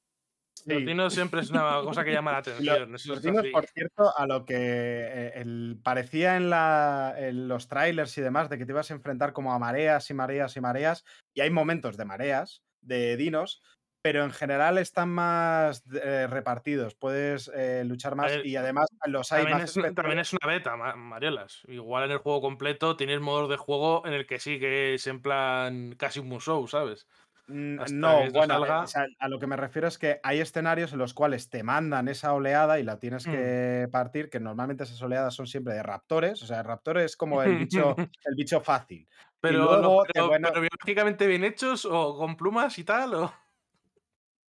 Los 0.66 0.86
dinos 0.86 1.14
siempre 1.14 1.42
es 1.42 1.50
una 1.50 1.82
cosa 1.84 2.04
que 2.06 2.12
llama 2.14 2.32
la 2.32 2.38
Lo- 2.38 2.40
atención. 2.42 2.92
los 2.92 3.22
dinos, 3.22 3.46
por 3.52 3.66
cierto, 3.66 4.18
a 4.18 4.26
lo 4.28 4.46
que 4.46 4.56
eh, 4.58 5.32
el- 5.36 5.80
parecía 5.84 6.38
en, 6.38 6.50
la- 6.50 7.16
en 7.18 7.48
los 7.48 7.68
trailers 7.68 8.18
y 8.18 8.22
demás, 8.22 8.50
de 8.50 8.58
que 8.58 8.66
te 8.66 8.72
ibas 8.72 8.90
a 8.92 8.94
enfrentar 8.94 9.34
como 9.34 9.54
a 9.54 9.60
mareas 9.60 10.10
y 10.10 10.14
mareas 10.14 10.56
y 10.56 10.62
mareas, 10.62 11.04
y 11.34 11.42
hay 11.42 11.50
momentos 11.50 11.98
de 11.98 12.06
mareas, 12.06 12.64
de 12.82 13.18
dinos, 13.18 13.62
pero 14.02 14.24
en 14.26 14.32
general 14.32 14.78
están 14.78 15.10
más 15.10 15.84
eh, 15.94 16.28
repartidos, 16.28 16.94
puedes 16.96 17.50
eh, 17.56 17.84
luchar 17.86 18.16
más 18.16 18.32
ver, 18.32 18.46
y 18.46 18.56
además 18.58 18.88
los 19.06 19.32
hay 19.32 19.44
También 19.44 19.58
más 19.62 19.78
es, 19.78 19.96
también 19.96 20.20
es 20.20 20.34
una 20.34 20.48
beta, 20.54 20.76
Ma- 20.76 20.96
Mariolas. 20.98 21.62
Igual 21.68 22.06
en 22.06 22.12
el 22.12 22.18
juego 22.18 22.42
completo 22.42 22.98
tienes 22.98 23.22
modos 23.22 23.50
de 23.50 23.56
juego 23.58 24.06
en 24.06 24.14
el 24.14 24.26
que 24.28 24.40
sí 24.40 24.60
que 24.60 24.94
es 24.96 25.08
en 25.08 25.22
plan 25.22 25.96
casi 25.98 26.20
un 26.20 26.28
musou, 26.28 26.68
¿sabes? 26.68 27.08
No, 27.48 28.30
bueno, 28.32 28.62
o 28.62 28.88
sea, 28.88 29.06
a 29.20 29.28
lo 29.28 29.38
que 29.40 29.48
me 29.48 29.58
refiero 29.58 29.88
es 29.88 29.98
que 29.98 30.20
hay 30.24 30.40
escenarios 30.40 30.94
en 30.94 31.00
los 31.00 31.14
cuales 31.14 31.50
te 31.50 31.62
mandan 31.64 32.08
esa 32.08 32.34
oleada 32.34 32.80
y 32.80 32.84
la 32.84 33.00
tienes 33.00 33.28
Mm. 33.28 33.32
que 33.32 33.90
partir, 33.92 34.30
que 34.30 34.40
normalmente 34.40 34.84
esas 34.84 35.02
oleadas 35.02 35.34
son 35.34 35.48
siempre 35.48 35.74
de 35.74 35.84
raptores, 35.84 36.42
o 36.42 36.46
sea, 36.48 36.60
el 36.60 36.66
raptor 36.66 37.00
es 37.00 37.18
como 37.18 37.42
el 37.44 37.58
bicho, 37.58 37.96
el 38.26 38.36
bicho 38.36 38.62
fácil. 38.62 39.08
Pero, 39.42 39.60
luego 39.78 40.02
a- 40.02 40.06
pero 40.14 40.30
biológicamente 40.62 41.28
bien 41.28 41.44
hechos 41.44 41.86
o 41.86 42.18
con 42.18 42.38
plumas 42.38 42.80
y 42.80 42.86
tal. 42.86 43.14
O... 43.16 43.34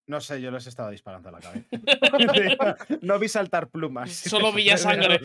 No 0.06 0.20
sé, 0.20 0.42
yo 0.42 0.52
les 0.52 0.68
estaba 0.68 0.92
disparando 0.92 1.30
a 1.30 1.32
la 1.32 1.40
cabeza. 1.40 1.68
no 3.02 3.20
vi 3.20 3.30
saltar 3.30 3.70
plumas. 3.70 4.12
Solo 4.30 4.52
vi 4.52 4.68
soy 4.70 4.78
sangre. 4.78 5.20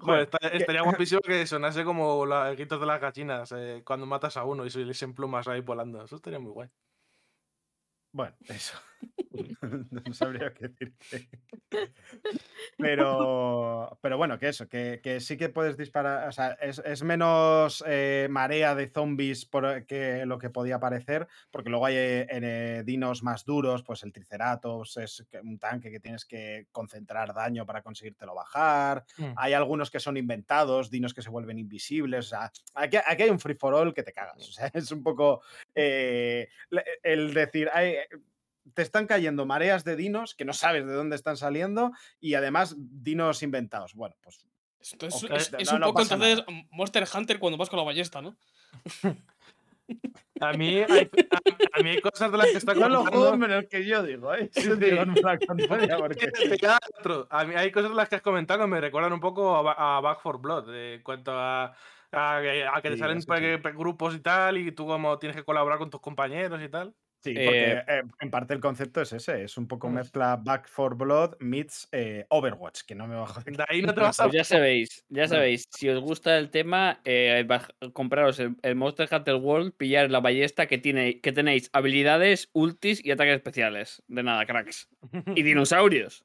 Joder, 0.00 0.28
estaría 0.52 0.82
guapísimo 0.82 1.20
que 1.20 1.46
sonase 1.46 1.84
como 1.84 2.24
los 2.24 2.56
gritos 2.56 2.80
de 2.80 2.86
las 2.86 3.00
gallinas 3.00 3.52
eh, 3.56 3.82
cuando 3.84 4.06
matas 4.06 4.36
a 4.36 4.44
uno 4.44 4.64
y 4.64 4.70
saliesen 4.70 5.14
plumas 5.14 5.46
ahí 5.48 5.60
volando. 5.60 6.02
Eso 6.02 6.16
estaría 6.16 6.38
muy 6.38 6.52
guay. 6.52 6.68
Bueno, 8.12 8.34
eso. 8.48 8.78
no 9.90 10.14
sabría 10.14 10.52
qué 10.52 10.68
decirte. 10.68 11.28
Pero, 12.78 13.98
pero 14.00 14.16
bueno, 14.16 14.38
que 14.38 14.48
eso, 14.48 14.68
que, 14.68 15.00
que 15.02 15.20
sí 15.20 15.36
que 15.36 15.48
puedes 15.48 15.76
disparar. 15.76 16.28
O 16.28 16.32
sea, 16.32 16.52
es, 16.60 16.80
es 16.84 17.02
menos 17.02 17.82
eh, 17.86 18.28
marea 18.30 18.74
de 18.74 18.88
zombies 18.88 19.44
por, 19.44 19.84
que 19.86 20.24
lo 20.26 20.38
que 20.38 20.50
podía 20.50 20.78
parecer, 20.78 21.26
porque 21.50 21.70
luego 21.70 21.86
hay 21.86 21.96
eh, 21.96 22.26
eh, 22.30 22.82
dinos 22.86 23.22
más 23.22 23.44
duros, 23.44 23.82
pues 23.82 24.04
el 24.04 24.12
Triceratops 24.12 24.96
es 24.98 25.26
un 25.42 25.58
tanque 25.58 25.90
que 25.90 26.00
tienes 26.00 26.24
que 26.24 26.68
concentrar 26.70 27.34
daño 27.34 27.66
para 27.66 27.82
conseguírtelo 27.82 28.34
bajar. 28.34 29.04
Mm. 29.18 29.32
Hay 29.36 29.52
algunos 29.54 29.90
que 29.90 30.00
son 30.00 30.16
inventados, 30.16 30.90
dinos 30.90 31.12
que 31.12 31.22
se 31.22 31.30
vuelven 31.30 31.58
invisibles. 31.58 32.26
O 32.26 32.28
sea, 32.30 32.52
aquí, 32.74 32.96
aquí 33.04 33.24
hay 33.24 33.30
un 33.30 33.40
free 33.40 33.56
for 33.56 33.74
all 33.74 33.92
que 33.92 34.04
te 34.04 34.12
cagas. 34.12 34.48
O 34.48 34.52
sea, 34.52 34.70
es 34.72 34.90
un 34.92 35.02
poco 35.02 35.42
eh, 35.74 36.48
el 37.02 37.34
decir, 37.34 37.68
"Ay, 37.72 37.90
eh, 37.90 38.08
te 38.74 38.82
están 38.82 39.06
cayendo 39.06 39.46
mareas 39.46 39.84
de 39.84 39.96
dinos 39.96 40.34
que 40.34 40.44
no 40.44 40.52
sabes 40.52 40.86
de 40.86 40.92
dónde 40.92 41.16
están 41.16 41.36
saliendo 41.36 41.92
y 42.20 42.34
además 42.34 42.74
dinos 42.78 43.42
inventados. 43.42 43.94
Bueno, 43.94 44.14
pues 44.22 44.44
Ok, 45.12 45.30
es, 45.32 45.52
no- 45.52 45.58
es 45.58 45.70
no 45.72 45.76
un 45.76 45.82
poco 45.82 46.02
entonces 46.02 46.38
nada. 46.46 46.62
Monster 46.70 47.04
Hunter 47.14 47.38
cuando 47.38 47.56
vas 47.58 47.68
con 47.68 47.78
la 47.78 47.84
ballesta, 47.84 48.22
¿no? 48.22 48.36
A 50.40 50.52
mí, 50.52 50.76
hay, 50.88 51.10
a, 51.30 51.78
a 51.78 51.82
mí 51.82 51.90
hay 51.90 52.00
cosas 52.00 52.30
de 52.30 52.38
las 52.38 52.46
que 52.50 52.58
está 52.58 52.74
no 52.74 52.88
lo 52.88 52.98
contando. 52.98 53.20
juego 53.20 53.36
menos 53.38 53.64
que 53.70 53.84
yo 53.84 54.02
digo, 54.02 54.32
¿eh? 54.34 54.50
Sí, 54.52 54.60
sí. 54.62 54.70
digo, 54.76 55.04
no 55.04 55.14
porque- 55.98 56.30
Te 56.30 56.56
queda 56.58 56.78
otro. 56.98 57.26
A 57.30 57.44
mí 57.44 57.54
hay 57.56 57.72
cosas 57.72 57.90
de 57.90 57.96
las 57.96 58.08
que 58.08 58.16
has 58.16 58.22
comentado 58.22 58.60
que 58.60 58.66
me 58.66 58.80
recuerdan 58.80 59.12
un 59.14 59.20
poco 59.20 59.56
a, 59.68 59.96
a 59.96 60.00
Back 60.00 60.20
for 60.20 60.40
Blood 60.40 60.72
eh, 60.74 60.94
en 60.96 61.02
cuanto 61.02 61.32
a, 61.32 61.74
A, 62.12 62.38
que- 62.42 62.64
a 62.66 62.80
que 62.82 62.90
te 62.90 62.94
Sí, 62.94 63.00
salen 63.00 63.20
grupos 63.76 64.14
y 64.14 64.20
tal, 64.20 64.58
y 64.58 64.70
tú 64.72 64.86
como 64.86 65.18
tienes 65.18 65.36
que 65.36 65.44
colaborar 65.44 65.78
con 65.78 65.90
tus 65.90 66.00
compañeros 66.00 66.60
y 66.62 66.68
tal. 66.68 66.94
Sí, 67.20 67.34
porque 67.34 67.72
Eh, 67.72 67.84
eh, 67.88 68.02
en 68.20 68.30
parte 68.30 68.54
el 68.54 68.60
concepto 68.60 69.00
es 69.00 69.12
ese, 69.12 69.42
es 69.42 69.56
un 69.58 69.66
poco 69.66 69.88
Mm. 69.88 69.94
mezcla 69.94 70.36
Back 70.36 70.68
for 70.68 70.96
Blood 70.96 71.34
meets 71.40 71.88
eh, 71.92 72.24
Overwatch, 72.30 72.82
que 72.86 72.94
no 72.94 73.08
me 73.08 73.16
bajo 73.16 73.40
de 73.46 73.64
ahí 73.68 73.82
no 73.82 73.92
te 73.92 74.00
vas 74.00 74.20
a. 74.20 74.24
Pues 74.24 74.34
ya 74.34 74.44
sabéis, 74.44 75.04
ya 75.08 75.26
sabéis, 75.26 75.64
si 75.70 75.88
os 75.88 76.00
gusta 76.00 76.38
el 76.38 76.50
tema, 76.50 77.00
eh, 77.04 77.46
compraros 77.92 78.38
el, 78.38 78.56
el 78.62 78.76
Monster 78.76 79.08
Hunter 79.10 79.34
World, 79.34 79.72
pillar 79.76 80.10
la 80.10 80.20
ballesta 80.20 80.66
que, 80.66 80.78
tiene, 80.78 81.20
que 81.20 81.32
tenéis 81.32 81.70
habilidades, 81.72 82.50
ultis 82.52 83.04
y 83.04 83.10
ataques 83.10 83.36
especiales. 83.36 84.02
De 84.06 84.22
nada, 84.22 84.46
cracks. 84.46 84.88
Y 85.34 85.42
dinosaurios. 85.42 86.24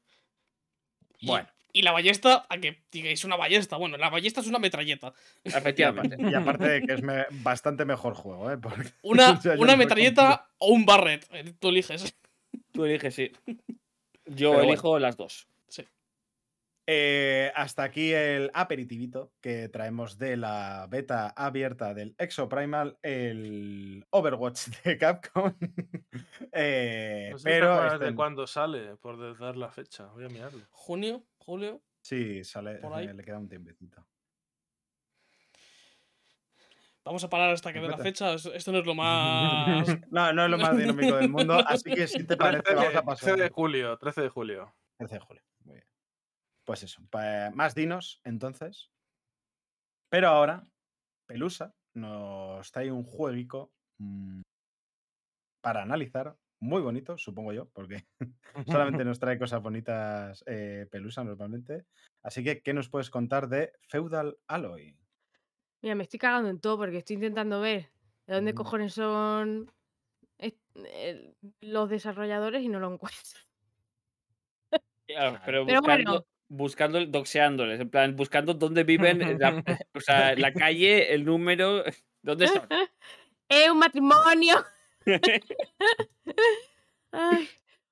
Bueno. 1.21 1.52
Y 1.75 1.81
la 1.81 1.91
ballesta, 1.91 2.45
a 2.49 2.57
que 2.59 2.83
digáis 2.91 3.23
una 3.25 3.35
ballesta. 3.35 3.77
Bueno, 3.77 3.97
la 3.97 4.09
ballesta 4.11 4.41
es 4.41 4.47
una 4.47 4.59
metralleta. 4.59 5.11
Efectivamente. 5.43 6.15
y 6.31 6.35
aparte 6.35 6.67
de 6.69 6.81
que 6.83 6.93
es 6.93 7.01
me- 7.01 7.25
bastante 7.31 7.83
mejor 7.83 8.13
juego, 8.13 8.51
¿eh? 8.51 8.57
Porque- 8.59 8.91
Una, 9.01 9.31
o 9.31 9.41
sea, 9.41 9.55
yo 9.55 9.61
una 9.61 9.75
metralleta 9.75 10.47
o 10.59 10.67
un 10.67 10.85
barret. 10.85 11.25
eh, 11.31 11.53
Tú 11.59 11.69
eliges. 11.69 12.15
Tú 12.71 12.85
eliges, 12.85 13.15
sí. 13.15 13.31
Yo 14.25 14.51
Pero 14.51 14.63
elijo 14.63 14.99
las 14.99 15.17
dos. 15.17 15.47
Eh, 16.85 17.49
hasta 17.55 17.83
aquí 17.83 18.11
el 18.11 18.51
aperitivito 18.53 19.31
que 19.39 19.69
traemos 19.69 20.17
de 20.17 20.35
la 20.35 20.85
beta 20.89 21.29
abierta 21.29 21.93
del 21.93 22.13
Exoprimal, 22.17 22.97
el 23.03 24.05
Overwatch 24.09 24.67
de 24.83 24.97
Capcom. 24.97 25.53
Eh, 26.51 27.29
No 27.31 27.37
sé 27.37 27.49
pero 27.49 27.77
pero 27.77 27.93
este- 27.93 28.05
de 28.07 28.15
cuándo 28.15 28.45
sale, 28.47 28.97
por 28.97 29.17
de- 29.17 29.33
dar 29.41 29.55
la 29.55 29.69
fecha. 29.71 30.07
Voy 30.07 30.25
a 30.25 30.27
mirarlo. 30.27 30.59
Junio, 30.71 31.23
julio. 31.43 31.81
sí, 32.01 32.43
sale, 32.43 32.75
por 32.75 32.93
ahí. 32.95 33.07
le 33.13 33.23
queda 33.23 33.37
un 33.39 33.47
tiempecito. 33.49 34.05
Vamos 37.05 37.21
a 37.23 37.29
parar 37.29 37.49
hasta 37.49 37.73
que 37.73 37.81
dé 37.81 37.87
la 37.89 37.97
fecha. 37.97 38.33
es- 38.33 38.45
Esto 38.45 38.71
no 38.71 38.79
es 38.79 38.85
lo 38.85 38.95
más. 38.95 39.85
No, 40.11 40.31
no 40.31 40.45
es 40.45 40.49
lo 40.49 40.57
más 40.57 40.77
dinámico 40.77 41.15
del 41.17 41.29
mundo, 41.29 41.55
así 41.67 41.93
que 41.93 42.07
si 42.07 42.23
te 42.25 42.37
parece, 42.37 42.63
13 42.63 42.75
vamos 42.79 42.95
a 42.95 43.03
pasar. 43.03 43.29
13 43.35 43.43
de 43.43 43.49
julio, 43.49 43.97
13 43.97 44.21
de 44.21 44.29
julio. 44.29 44.75
13 44.97 45.15
de 45.15 45.19
julio. 45.19 45.43
Muy 45.65 45.75
bien. 45.75 45.87
Pues 46.63 46.83
eso, 46.83 47.01
pa- 47.09 47.51
más 47.53 47.75
dinos 47.75 48.21
entonces. 48.23 48.89
Pero 50.09 50.29
ahora, 50.29 50.65
Pelusa 51.25 51.75
nos 51.93 52.71
trae 52.71 52.89
un 52.91 53.03
jueguico 53.03 53.73
mm, 53.97 54.41
para 55.61 55.81
analizar, 55.81 56.37
muy 56.63 56.81
bonito, 56.81 57.17
supongo 57.17 57.53
yo, 57.53 57.69
porque 57.69 58.05
solamente 58.67 59.03
nos 59.05 59.19
trae 59.19 59.37
cosas 59.37 59.61
bonitas 59.61 60.43
eh, 60.47 60.87
Pelusa 60.89 61.23
normalmente. 61.23 61.85
Así 62.23 62.43
que, 62.43 62.61
¿qué 62.61 62.73
nos 62.73 62.89
puedes 62.89 63.09
contar 63.09 63.49
de 63.49 63.73
Feudal 63.87 64.37
Alloy? 64.47 64.97
Mira, 65.81 65.95
me 65.95 66.03
estoy 66.03 66.19
cagando 66.19 66.49
en 66.49 66.59
todo 66.59 66.77
porque 66.77 66.97
estoy 66.97 67.15
intentando 67.15 67.59
ver 67.59 67.91
de 68.25 68.35
dónde 68.35 68.53
cojones 68.53 68.93
son 68.93 69.69
los 71.61 71.89
desarrolladores 71.89 72.63
y 72.63 72.69
no 72.69 72.79
lo 72.79 72.93
encuentro. 72.93 73.39
Claro, 75.07 75.39
pero 75.45 75.65
Pero 75.65 75.81
buscando, 75.81 76.11
bueno. 76.11 76.25
buscando, 76.47 77.05
doxeándoles, 77.05 77.79
en 77.79 77.89
plan, 77.89 78.15
buscando 78.15 78.53
dónde 78.53 78.83
viven, 78.83 79.19
la, 79.39 79.63
o 79.93 79.99
sea, 79.99 80.35
la 80.35 80.53
calle, 80.53 81.13
el 81.13 81.25
número, 81.25 81.83
dónde 82.21 82.47
son. 82.47 82.67
¡Es 83.49 83.69
un 83.69 83.79
matrimonio! 83.79 84.63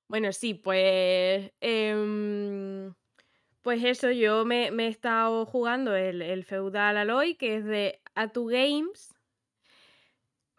Bueno, 0.08 0.34
sí, 0.34 0.54
pues. 0.54 1.52
em, 1.62 2.94
pues 3.62 3.84
eso, 3.84 4.12
yo 4.12 4.46
me, 4.46 4.72
me 4.72 4.88
he 4.88 4.90
estado 4.90 5.46
jugando 5.46 5.96
el, 5.96 6.22
el 6.22 6.46
Feudal 6.46 6.98
Alloy, 6.98 7.36
que 7.36 7.58
es 7.58 7.66
de 7.66 8.02
Atu 8.16 8.48
Games. 8.48 9.14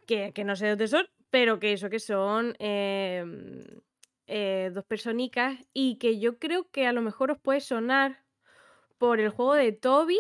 Que, 0.07 0.33
que 0.35 0.45
no 0.45 0.57
sé 0.57 0.69
dónde 0.69 0.89
son, 0.89 1.07
pero 1.31 1.59
que 1.61 1.73
eso 1.73 1.89
que 1.89 2.01
son 2.01 2.55
em, 2.59 3.61
eh, 4.27 4.71
dos 4.73 4.85
personicas. 4.85 5.59
Y 5.73 5.99
que 5.99 6.19
yo 6.19 6.39
creo 6.39 6.71
que 6.71 6.87
a 6.87 6.93
lo 6.93 7.03
mejor 7.03 7.31
os 7.31 7.39
puede 7.39 7.61
sonar 7.61 8.25
por 8.99 9.21
el 9.21 9.31
juego 9.31 9.55
de 9.55 9.73
Toby, 9.73 10.19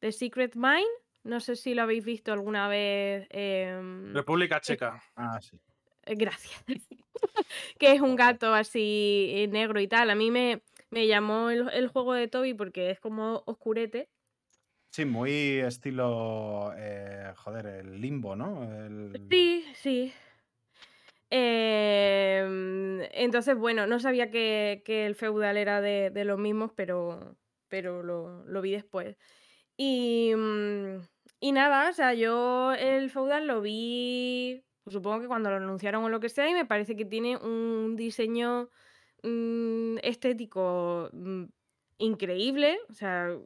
The 0.00 0.12
Secret 0.12 0.54
Mine. 0.54 1.01
No 1.24 1.40
sé 1.40 1.56
si 1.56 1.74
lo 1.74 1.82
habéis 1.82 2.04
visto 2.04 2.32
alguna 2.32 2.68
vez. 2.68 3.26
em, 3.30 4.12
República 4.14 4.60
Checa. 4.60 5.00
Ah, 5.16 5.38
sí. 5.40 5.56
eh, 6.06 6.14
Gracias. 6.16 6.64
que 7.78 7.92
es 7.92 8.00
un 8.00 8.16
gato 8.16 8.54
así 8.54 9.30
eh, 9.34 9.48
negro 9.48 9.80
y 9.80 9.88
tal. 9.88 10.10
A 10.10 10.14
mí 10.14 10.30
me, 10.30 10.62
me 10.90 11.06
llamó 11.06 11.50
el, 11.50 11.68
el 11.72 11.88
juego 11.88 12.14
de 12.14 12.28
Toby 12.28 12.54
porque 12.54 12.90
es 12.90 13.00
como 13.00 13.42
oscurete. 13.46 14.08
Sí, 14.90 15.06
muy 15.06 15.30
estilo, 15.60 16.72
eh, 16.76 17.32
joder, 17.36 17.66
el 17.66 18.00
limbo, 18.00 18.36
¿no? 18.36 18.62
El- 18.64 19.12
Sí, 19.30 19.64
sí. 19.74 20.12
Em, 21.30 23.00
entonces, 23.12 23.56
bueno, 23.56 23.86
no 23.86 23.98
sabía 24.00 24.30
que, 24.30 24.82
que 24.84 25.06
el 25.06 25.14
feudal 25.14 25.56
era 25.56 25.80
de, 25.80 26.10
de 26.10 26.24
los 26.24 26.38
mismos, 26.38 26.72
pero, 26.76 27.36
pero 27.68 28.02
lo, 28.02 28.44
lo 28.44 28.60
vi 28.60 28.72
después. 28.72 29.16
Y, 29.76 30.32
mm, 30.36 31.00
y 31.42 31.50
nada, 31.50 31.90
o 31.90 31.92
sea, 31.92 32.14
yo 32.14 32.72
el 32.72 33.10
feudal 33.10 33.48
lo 33.48 33.60
vi, 33.60 34.64
pues 34.84 34.94
supongo 34.94 35.22
que 35.22 35.26
cuando 35.26 35.50
lo 35.50 35.56
anunciaron 35.56 36.04
o 36.04 36.08
lo 36.08 36.20
que 36.20 36.28
sea, 36.28 36.48
y 36.48 36.54
me 36.54 36.66
parece 36.66 36.94
que 36.94 37.04
tiene 37.04 37.36
un 37.36 37.96
diseño 37.96 38.70
mm, 39.24 39.98
estético 40.04 41.10
mm, 41.12 41.44
increíble. 41.98 42.78
O 42.90 42.94
sea, 42.94 43.36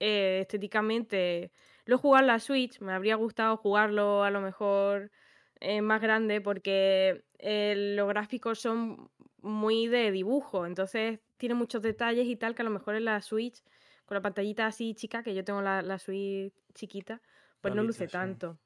eh, 0.00 0.40
estéticamente 0.42 1.52
lo 1.84 2.00
en 2.18 2.26
la 2.26 2.40
Switch, 2.40 2.80
me 2.80 2.92
habría 2.92 3.14
gustado 3.14 3.56
jugarlo 3.56 4.24
a 4.24 4.30
lo 4.30 4.40
mejor 4.40 5.12
eh, 5.60 5.82
más 5.82 6.00
grande 6.00 6.40
porque 6.40 7.24
eh, 7.38 7.94
los 7.96 8.08
gráficos 8.08 8.58
son 8.58 9.10
muy 9.42 9.86
de 9.86 10.10
dibujo, 10.10 10.66
entonces 10.66 11.20
tiene 11.36 11.54
muchos 11.54 11.82
detalles 11.82 12.26
y 12.26 12.34
tal 12.36 12.56
que 12.56 12.62
a 12.62 12.64
lo 12.64 12.72
mejor 12.72 12.96
en 12.96 13.04
la 13.04 13.22
Switch, 13.22 13.62
con 14.10 14.16
la 14.16 14.22
pantallita 14.22 14.66
así 14.66 14.92
chica, 14.94 15.22
que 15.22 15.36
yo 15.36 15.44
tengo 15.44 15.62
la, 15.62 15.82
la 15.82 15.96
Switch 15.96 16.52
chiquita, 16.74 17.22
pues 17.60 17.72
no 17.76 17.84
luce 17.84 18.08
sí. 18.08 18.12
tanto. 18.12 18.58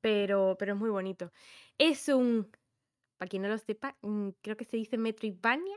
Pero, 0.00 0.54
pero 0.56 0.74
es 0.74 0.78
muy 0.78 0.90
bonito. 0.90 1.32
Es 1.76 2.06
un, 2.08 2.48
para 3.16 3.28
quien 3.28 3.42
no 3.42 3.48
lo 3.48 3.58
sepa, 3.58 3.96
mm, 4.02 4.28
creo 4.40 4.56
que 4.56 4.64
se 4.64 4.76
dice 4.76 4.96
Metroidvania. 4.96 5.76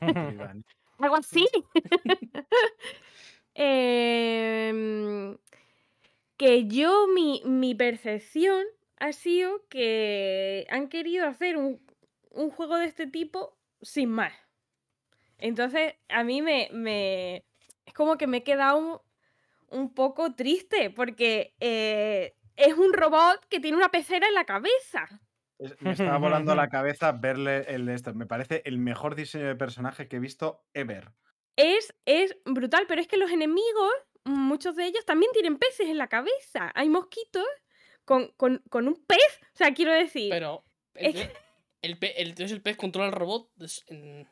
Algo 0.98 1.14
así. 1.14 1.46
Em, 3.54 5.36
que 6.36 6.66
yo, 6.66 7.06
mi, 7.06 7.42
mi 7.44 7.76
percepción 7.76 8.64
ha 8.98 9.12
sido 9.12 9.68
que 9.68 10.66
han 10.68 10.88
querido 10.88 11.26
hacer 11.28 11.56
un, 11.56 11.80
un 12.30 12.50
juego 12.50 12.76
de 12.76 12.86
este 12.86 13.06
tipo 13.06 13.56
sin 13.82 14.10
más. 14.10 14.32
Entonces, 15.38 15.94
a 16.08 16.24
mí 16.24 16.42
me, 16.42 16.68
me- 16.72 17.44
es 17.88 17.94
como 17.94 18.16
que 18.16 18.26
me 18.26 18.38
he 18.38 18.42
quedado 18.42 18.78
un, 18.78 19.00
un 19.80 19.94
poco 19.94 20.34
triste 20.34 20.90
porque 20.90 21.54
eh, 21.60 22.36
es 22.56 22.74
un 22.74 22.92
robot 22.92 23.44
que 23.48 23.60
tiene 23.60 23.76
una 23.76 23.90
pecera 23.90 24.26
en 24.28 24.34
la 24.34 24.44
cabeza. 24.44 25.08
Es- 25.58 25.80
Me 25.82 25.92
estaba 25.92 26.18
volando 26.18 26.54
la 26.54 26.68
cabeza 26.70 27.12
verle 27.12 27.64
el 27.68 27.86
de 27.86 27.94
esto. 27.94 28.14
Me 28.14 28.26
parece 28.26 28.62
el 28.64 28.78
mejor 28.78 29.14
diseño 29.16 29.46
de 29.46 29.56
personaje 29.56 30.06
que 30.08 30.16
he 30.16 30.20
visto 30.20 30.64
ever. 30.74 31.10
Es, 31.56 31.92
es 32.04 32.36
brutal, 32.44 32.84
pero 32.86 33.00
es 33.00 33.08
que 33.08 33.16
los 33.16 33.30
enemigos, 33.32 33.92
muchos 34.24 34.76
de 34.76 34.84
ellos 34.86 35.04
también 35.04 35.32
tienen 35.32 35.58
peces 35.58 35.88
en 35.88 35.98
la 35.98 36.06
cabeza. 36.06 36.70
Hay 36.74 36.88
mosquitos 36.88 37.46
con, 38.04 38.28
con- 38.36 38.62
con 38.70 38.86
un 38.86 38.94
pez. 39.04 39.40
O 39.54 39.56
sea, 39.56 39.74
quiero 39.74 39.92
decir, 39.92 40.30
Pero. 40.30 40.64
Es 40.94 41.16
El, 41.82 41.98
pe- 41.98 42.12
el, 42.20 42.22
el- 42.22 42.28
entonces 42.28 42.52
el 42.52 42.62
pez 42.62 42.76
controla 42.76 43.08
el 43.08 43.14
robot. 43.14 43.50
es- 43.60 43.84
en- 43.88 44.28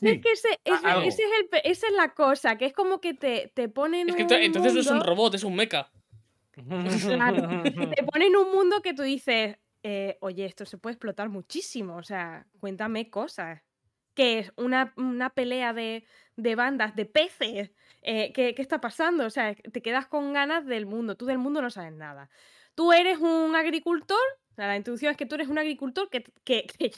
es 0.00 0.20
que 0.20 0.32
ese, 0.32 0.48
ese- 0.64 1.06
es 1.08 1.18
el 1.18 1.60
esa 1.64 1.86
es 1.88 1.92
la 1.94 2.14
cosa, 2.14 2.56
que 2.56 2.66
es 2.66 2.72
como 2.72 3.00
que 3.00 3.14
te, 3.14 3.50
te 3.54 3.68
ponen 3.68 4.08
Es 4.08 4.16
que 4.16 4.22
un 4.24 4.28
ento- 4.28 4.42
entonces 4.44 4.74
no 4.74 4.80
es 4.80 4.86
un 4.90 5.00
robot, 5.00 5.34
es 5.34 5.44
un 5.44 5.54
mecha. 5.56 5.90
Claro. 6.52 7.62
te 7.96 8.02
ponen 8.04 8.36
un 8.36 8.50
mundo 8.52 8.82
que 8.82 8.94
tú 8.94 9.02
dices, 9.02 9.56
eh, 9.82 10.18
oye, 10.20 10.44
esto 10.44 10.64
se 10.66 10.78
puede 10.78 10.94
explotar 10.94 11.28
muchísimo, 11.28 11.96
o 11.96 12.02
sea, 12.02 12.46
cuéntame 12.60 13.10
cosas. 13.10 13.62
Que 14.14 14.40
es 14.40 14.52
una, 14.56 14.92
una 14.96 15.30
pelea 15.30 15.72
de, 15.72 16.04
de 16.34 16.54
bandas, 16.56 16.96
de 16.96 17.04
peces. 17.06 17.70
eh, 18.02 18.32
¿qué, 18.34 18.52
qué 18.52 18.62
está 18.62 18.80
pasando? 18.80 19.24
O 19.24 19.30
sea, 19.30 19.54
te 19.54 19.80
quedas 19.80 20.08
con 20.08 20.32
ganas 20.32 20.66
del 20.66 20.86
mundo. 20.86 21.16
Tú 21.16 21.24
del 21.26 21.38
mundo 21.38 21.62
no 21.62 21.70
sabes 21.70 21.92
nada. 21.92 22.28
Tú 22.74 22.92
eres 22.92 23.18
un 23.18 23.54
agricultor. 23.54 24.18
o 24.50 24.54
sea, 24.56 24.66
la 24.66 24.76
introducción 24.76 25.12
es 25.12 25.16
que 25.16 25.26
tú 25.26 25.36
eres 25.36 25.46
un 25.46 25.58
agricultor 25.58 26.10
que, 26.10 26.24
que, 26.42 26.66
que 26.78 26.90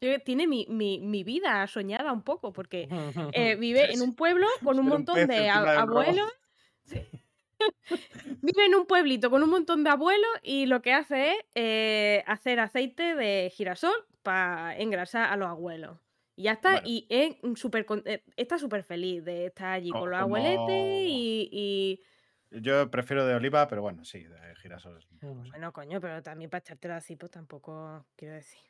yo- 0.00 0.20
tiene 0.20 0.46
mi, 0.46 0.66
mi- 0.68 1.00
mi 1.00 1.24
vida 1.24 1.66
soñada 1.66 2.12
un 2.12 2.22
poco, 2.22 2.52
porque 2.52 2.88
eh, 3.32 3.56
vive 3.60 3.92
en 3.92 4.02
un 4.02 4.14
pueblo 4.14 4.46
con 4.64 4.78
un 4.78 4.86
montón 4.86 5.26
de 5.26 5.48
abuelos. 5.78 6.30
Vive 8.42 8.66
en 8.66 8.74
un 8.74 8.86
pueblito 8.86 9.30
con 9.30 9.42
un 9.42 9.48
montón 9.50 9.82
de 9.82 9.90
abuelos 9.90 10.28
y 10.42 10.66
lo 10.66 10.82
que 10.82 10.92
hace 10.92 11.30
es 11.32 11.36
eh, 11.54 12.24
hacer 12.26 12.60
aceite 12.60 13.14
de 13.14 13.50
girasol 13.54 13.94
para 14.22 14.76
engrasar 14.78 15.32
a 15.32 15.36
los 15.36 15.48
abuelos. 15.48 15.98
Y 16.36 16.44
ya 16.44 16.52
está. 16.52 16.72
Bueno. 16.72 16.86
Y 16.86 17.06
es 17.08 17.36
con- 17.86 18.02
eh, 18.04 18.22
está 18.36 18.58
súper 18.58 18.82
feliz 18.82 19.24
de 19.24 19.46
estar 19.46 19.68
allí 19.72 19.90
Co- 19.90 20.00
con 20.00 20.10
los 20.10 20.20
abueletes 20.20 20.68
y, 21.08 21.48
y- 21.50 22.60
Yo 22.60 22.90
prefiero 22.90 23.26
de 23.26 23.34
oliva, 23.34 23.66
pero 23.68 23.82
bueno, 23.82 24.04
sí, 24.04 24.22
de 24.24 24.54
girasol. 24.56 24.98
Bueno, 25.22 25.72
coño, 25.72 26.00
pero 26.00 26.22
también 26.22 26.50
para 26.50 26.60
echártelo 26.60 26.94
así, 26.94 27.16
pues 27.16 27.30
tampoco 27.32 28.04
quiero 28.16 28.34
decir. 28.34 28.60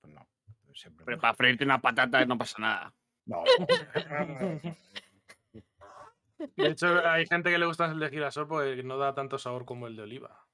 Pues 0.00 0.12
no. 0.14 0.26
Siempre 0.74 1.04
Pero 1.04 1.18
para 1.18 1.34
freírte 1.34 1.64
una 1.64 1.80
patata 1.80 2.24
no 2.24 2.38
pasa 2.38 2.58
nada. 2.60 2.94
No, 3.26 3.42
De 6.56 6.68
hecho, 6.68 7.04
hay 7.06 7.26
gente 7.26 7.50
que 7.50 7.58
le 7.58 7.66
gusta 7.66 7.86
el 7.86 7.98
de 7.98 8.10
girasol 8.10 8.46
porque 8.46 8.82
no 8.84 8.96
da 8.96 9.12
tanto 9.14 9.38
sabor 9.38 9.64
como 9.64 9.86
el 9.88 9.96
de 9.96 10.02
oliva. 10.02 10.44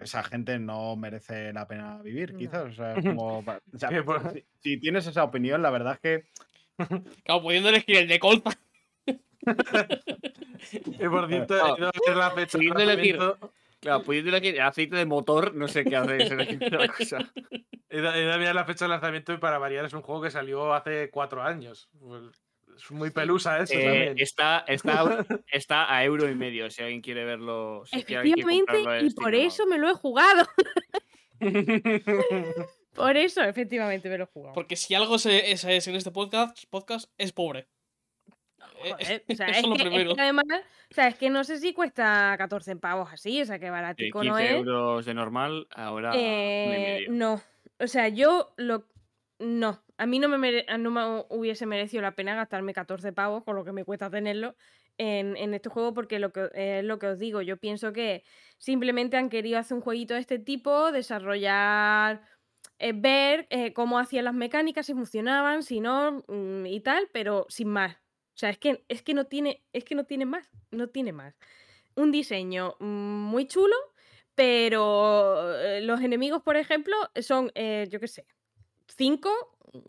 esa 0.00 0.22
gente 0.24 0.58
no 0.58 0.96
merece 0.96 1.52
la 1.52 1.66
pena 1.68 2.02
vivir, 2.02 2.32
No. 2.32 2.38
quizás. 2.38 2.64
O 2.64 2.72
sea, 2.72 2.94
es 2.94 3.04
como 3.16 3.44
pa- 3.44 3.60
o 3.72 3.78
sea, 3.78 3.88
Que 3.88 4.02
por- 4.02 4.32
si, 4.32 4.44
si 4.60 4.76
tienes 4.78 5.06
esa 5.06 5.22
opinión, 5.24 5.62
la 5.62 5.70
verdad 5.70 5.94
es 5.94 6.00
que 6.00 6.26
Claro, 7.24 7.40
pudiendo 7.42 7.68
elegir 7.70 7.96
el 7.98 8.08
de 8.08 8.18
colza. 8.18 8.50
Y 10.72 11.08
por 11.08 11.28
cierto, 11.28 11.54
he 11.54 11.78
ido 11.78 11.88
a 11.88 11.92
ver 12.08 12.16
la 12.16 12.30
fecha 12.32 12.58
de. 13.86 14.04
Claro, 14.04 14.04
aceite 14.62 14.96
de 14.96 15.06
motor, 15.06 15.54
no 15.54 15.68
sé 15.68 15.84
qué 15.84 15.96
hace 15.96 16.18
la 16.70 16.88
cosa. 16.88 17.18
He 17.88 18.00
mirar 18.00 18.54
la 18.54 18.64
fecha 18.64 18.84
de 18.84 18.90
lanzamiento 18.90 19.32
y 19.32 19.38
para 19.38 19.58
variar 19.58 19.84
es 19.84 19.92
un 19.92 20.02
juego 20.02 20.22
que 20.22 20.30
salió 20.30 20.74
hace 20.74 21.10
cuatro 21.10 21.42
años. 21.42 21.88
Pues, 21.98 22.22
es 22.76 22.90
muy 22.90 23.10
pelusa 23.10 23.58
eso 23.60 23.72
Eh, 23.74 23.84
también. 23.84 24.14
está, 24.18 24.64
está, 24.66 25.24
está 25.50 25.94
a 25.94 26.04
euro 26.04 26.28
y 26.28 26.34
medio, 26.34 26.70
si 26.70 26.82
alguien 26.82 27.00
quiere 27.00 27.24
verlo. 27.24 27.84
Si 27.86 28.02
quiere 28.02 28.28
Efectivamente, 28.28 28.78
y 29.02 29.10
por 29.14 29.28
Steam, 29.28 29.46
eso 29.46 29.66
me 29.66 29.78
lo 29.78 29.88
he 29.88 29.94
jugado. 29.94 30.46
por 32.94 33.16
eso, 33.16 33.42
efectivamente, 33.42 34.08
me 34.08 34.18
lo 34.18 34.24
he 34.24 34.28
jugado. 34.28 34.54
Porque 34.54 34.76
si 34.76 34.94
algo 34.94 35.16
es, 35.16 35.26
es 35.26 35.86
en 35.86 35.94
este 35.94 36.10
podcast, 36.10 36.64
podcast 36.70 37.10
es 37.18 37.32
pobre. 37.32 37.68
Eh, 38.84 38.90
Joder, 38.90 39.24
o 39.28 39.34
sea, 39.34 39.48
eso 39.48 39.58
es, 39.58 39.64
es 39.64 39.68
lo 39.68 39.74
que, 39.76 39.82
es 39.82 39.88
primero. 39.88 40.14
que 40.14 40.20
además, 40.20 40.44
o 40.50 40.94
sea, 40.94 41.08
es 41.08 41.14
que 41.16 41.30
no 41.30 41.44
sé 41.44 41.58
si 41.58 41.72
cuesta 41.72 42.34
14 42.38 42.76
pavos 42.76 43.12
así, 43.12 43.40
o 43.42 43.44
sea, 43.46 43.58
que 43.58 43.70
baratico 43.70 44.20
15 44.20 44.30
no 44.30 44.38
es. 44.38 44.50
euros 44.52 45.04
de 45.06 45.14
normal, 45.14 45.66
ahora 45.74 46.12
Eh, 46.14 47.06
no, 47.08 47.40
o 47.78 47.86
sea, 47.86 48.08
yo 48.08 48.52
lo... 48.56 48.84
No, 49.38 49.82
a 49.98 50.06
mí 50.06 50.18
no 50.18 50.28
me, 50.28 50.38
mere- 50.38 50.64
no 50.78 50.90
me 50.90 51.24
hubiese 51.28 51.66
merecido 51.66 52.02
la 52.02 52.12
pena 52.12 52.34
gastarme 52.34 52.72
14 52.72 53.12
pavos 53.12 53.44
con 53.44 53.54
lo 53.54 53.64
que 53.64 53.72
me 53.72 53.84
cuesta 53.84 54.08
tenerlo 54.08 54.56
en, 54.96 55.36
en 55.36 55.52
este 55.52 55.68
juego 55.68 55.92
porque 55.92 56.18
lo 56.18 56.32
que, 56.32 56.48
es 56.54 56.82
lo 56.84 56.98
que 56.98 57.08
os 57.08 57.18
digo, 57.18 57.42
yo 57.42 57.58
pienso 57.58 57.92
que 57.92 58.24
simplemente 58.56 59.18
han 59.18 59.28
querido 59.28 59.58
hacer 59.58 59.74
un 59.76 59.82
jueguito 59.82 60.14
de 60.14 60.20
este 60.20 60.38
tipo, 60.38 60.90
desarrollar, 60.90 62.22
eh, 62.78 62.92
ver 62.94 63.46
eh, 63.50 63.74
cómo 63.74 63.98
hacían 63.98 64.24
las 64.24 64.34
mecánicas, 64.34 64.86
si 64.86 64.94
funcionaban, 64.94 65.62
si 65.62 65.80
no 65.80 66.24
mm, 66.28 66.64
y 66.66 66.80
tal, 66.80 67.08
pero 67.12 67.44
sin 67.50 67.68
más. 67.68 67.94
O 68.36 68.38
sea, 68.38 68.50
es 68.50 68.58
que, 68.58 68.84
es 68.88 69.02
que 69.02 69.14
no 69.14 69.24
tiene, 69.26 69.64
es 69.72 69.84
que 69.84 69.94
no 69.94 70.04
tiene 70.04 70.26
más, 70.26 70.46
no 70.70 70.88
tiene 70.88 71.12
más. 71.12 71.34
Un 71.94 72.12
diseño 72.12 72.76
mm, 72.80 72.84
muy 72.86 73.46
chulo, 73.46 73.74
pero 74.34 75.54
eh, 75.58 75.80
los 75.80 76.02
enemigos, 76.02 76.42
por 76.42 76.56
ejemplo, 76.56 76.94
son, 77.22 77.50
eh, 77.54 77.86
yo 77.90 77.98
qué 77.98 78.08
sé, 78.08 78.26
cinco, 78.88 79.30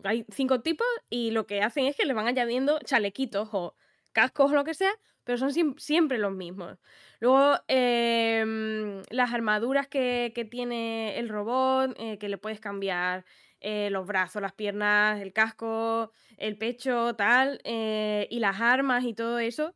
hay 0.04 0.24
cinco 0.32 0.60
tipos 0.62 0.86
y 1.10 1.30
lo 1.30 1.46
que 1.46 1.62
hacen 1.62 1.86
es 1.86 1.96
que 1.96 2.06
le 2.06 2.14
van 2.14 2.26
añadiendo 2.26 2.78
chalequitos 2.80 3.50
o 3.52 3.74
cascos 4.12 4.50
o 4.52 4.54
lo 4.54 4.64
que 4.64 4.74
sea, 4.74 4.92
pero 5.24 5.38
son 5.38 5.50
siem- 5.50 5.78
siempre 5.78 6.16
los 6.18 6.32
mismos. 6.32 6.78
Luego, 7.20 7.56
em, 7.68 9.02
las 9.10 9.32
armaduras 9.32 9.88
que, 9.88 10.32
que 10.34 10.44
tiene 10.46 11.18
el 11.18 11.28
robot, 11.28 11.94
eh, 11.98 12.18
que 12.18 12.28
le 12.30 12.38
puedes 12.38 12.60
cambiar 12.60 13.24
eh, 13.60 13.90
los 13.90 14.06
brazos, 14.06 14.42
las 14.42 14.52
piernas, 14.52 15.20
el 15.20 15.32
casco, 15.32 16.12
el 16.36 16.56
pecho, 16.56 17.14
tal, 17.16 17.60
eh, 17.64 18.26
y 18.30 18.38
las 18.38 18.60
armas 18.60 19.04
y 19.04 19.14
todo 19.14 19.38
eso. 19.38 19.74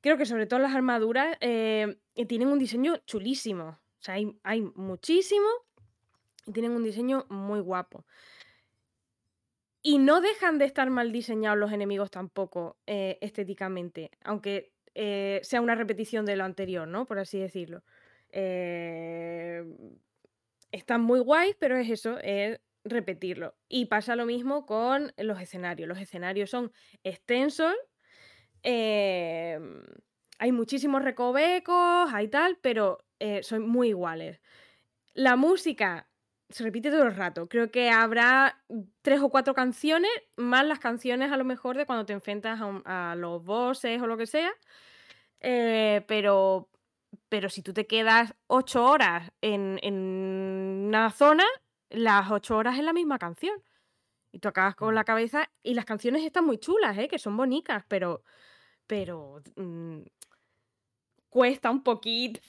Creo 0.00 0.16
que 0.16 0.26
sobre 0.26 0.46
todo 0.46 0.58
las 0.58 0.74
armaduras 0.74 1.36
eh, 1.40 1.96
tienen 2.28 2.48
un 2.48 2.58
diseño 2.58 2.96
chulísimo. 3.06 3.68
O 3.68 4.04
sea, 4.04 4.16
hay, 4.42 4.62
muchísimo 4.74 5.46
y 6.46 6.52
tienen 6.52 6.72
un 6.72 6.82
diseño 6.82 7.26
muy 7.28 7.60
guapo. 7.60 8.04
Y 9.80 9.98
no 9.98 10.20
dejan 10.20 10.58
de 10.58 10.64
estar 10.64 10.90
mal 10.90 11.12
diseñados 11.12 11.58
los 11.58 11.72
enemigos 11.72 12.10
tampoco, 12.10 12.76
estéticamente, 12.86 14.10
aunque 14.22 14.72
sea 14.94 15.60
una 15.60 15.74
repetición 15.74 16.24
de 16.24 16.36
lo 16.36 16.44
anterior, 16.44 16.86
¿no? 16.86 17.04
Por 17.04 17.18
así 17.18 17.38
decirlo. 17.38 17.82
Eh, 18.32 19.62
están 20.72 21.02
muy 21.02 21.20
guays, 21.20 21.56
pero 21.60 21.76
es 21.76 21.90
eso, 21.90 22.18
es 22.22 22.60
repetirlo. 22.84 23.56
Y 23.68 23.86
pasa 23.86 24.16
lo 24.16 24.26
mismo 24.26 24.66
con 24.66 25.12
los 25.18 25.40
escenarios. 25.40 25.88
Los 25.88 26.00
escenarios 26.00 26.50
son 26.50 26.72
extensos, 27.04 27.74
em, 28.62 29.82
hay 30.38 30.52
muchísimos 30.52 31.02
recovecos, 31.02 32.12
hay 32.12 32.28
tal, 32.28 32.58
pero 32.62 32.98
eh, 33.18 33.42
son 33.42 33.68
muy 33.68 33.88
iguales. 33.88 34.40
La 35.14 35.36
música 35.36 36.10
se 36.50 36.64
repite 36.64 36.90
todo 36.90 37.04
el 37.04 37.16
rato. 37.16 37.48
Creo 37.48 37.70
que 37.70 37.90
habrá 37.90 38.64
tres 39.02 39.20
o 39.20 39.30
cuatro 39.30 39.54
canciones, 39.54 40.10
más 40.36 40.66
las 40.66 40.78
canciones 40.80 41.32
a 41.32 41.36
lo 41.36 41.44
mejor 41.44 41.76
de 41.76 41.86
cuando 41.86 42.06
te 42.06 42.12
enfrentas 42.14 42.60
a, 42.60 42.66
un- 42.66 42.82
a 42.86 43.14
los 43.16 43.44
bosses 43.44 44.02
o 44.02 44.06
lo 44.06 44.16
que 44.18 44.26
sea. 44.26 44.52
Eh, 45.40 46.04
pero, 46.08 46.70
pero 47.28 47.48
si 47.48 47.62
tú 47.62 47.72
te 47.72 47.86
quedas 47.86 48.34
ocho 48.46 48.84
horas 48.84 49.32
en, 49.40 49.78
en 49.82 49.94
una 50.88 51.10
zona, 51.10 51.44
las 51.90 52.30
ocho 52.30 52.56
horas 52.56 52.78
es 52.78 52.84
la 52.84 52.92
misma 52.92 53.18
canción. 53.18 53.62
Y 54.32 54.38
tú 54.38 54.48
acabas 54.48 54.74
con 54.74 54.94
la 54.94 55.04
cabeza. 55.04 55.50
Y 55.62 55.74
las 55.74 55.84
canciones 55.84 56.24
están 56.24 56.46
muy 56.46 56.58
chulas, 56.58 56.96
¿eh? 56.98 57.08
que 57.08 57.18
son 57.18 57.36
bonitas, 57.36 57.84
pero. 57.88 58.22
Pero. 58.86 59.42
mm, 59.56 60.02
cuesta 61.28 61.70
un 61.70 61.82
poquito. 61.82 62.40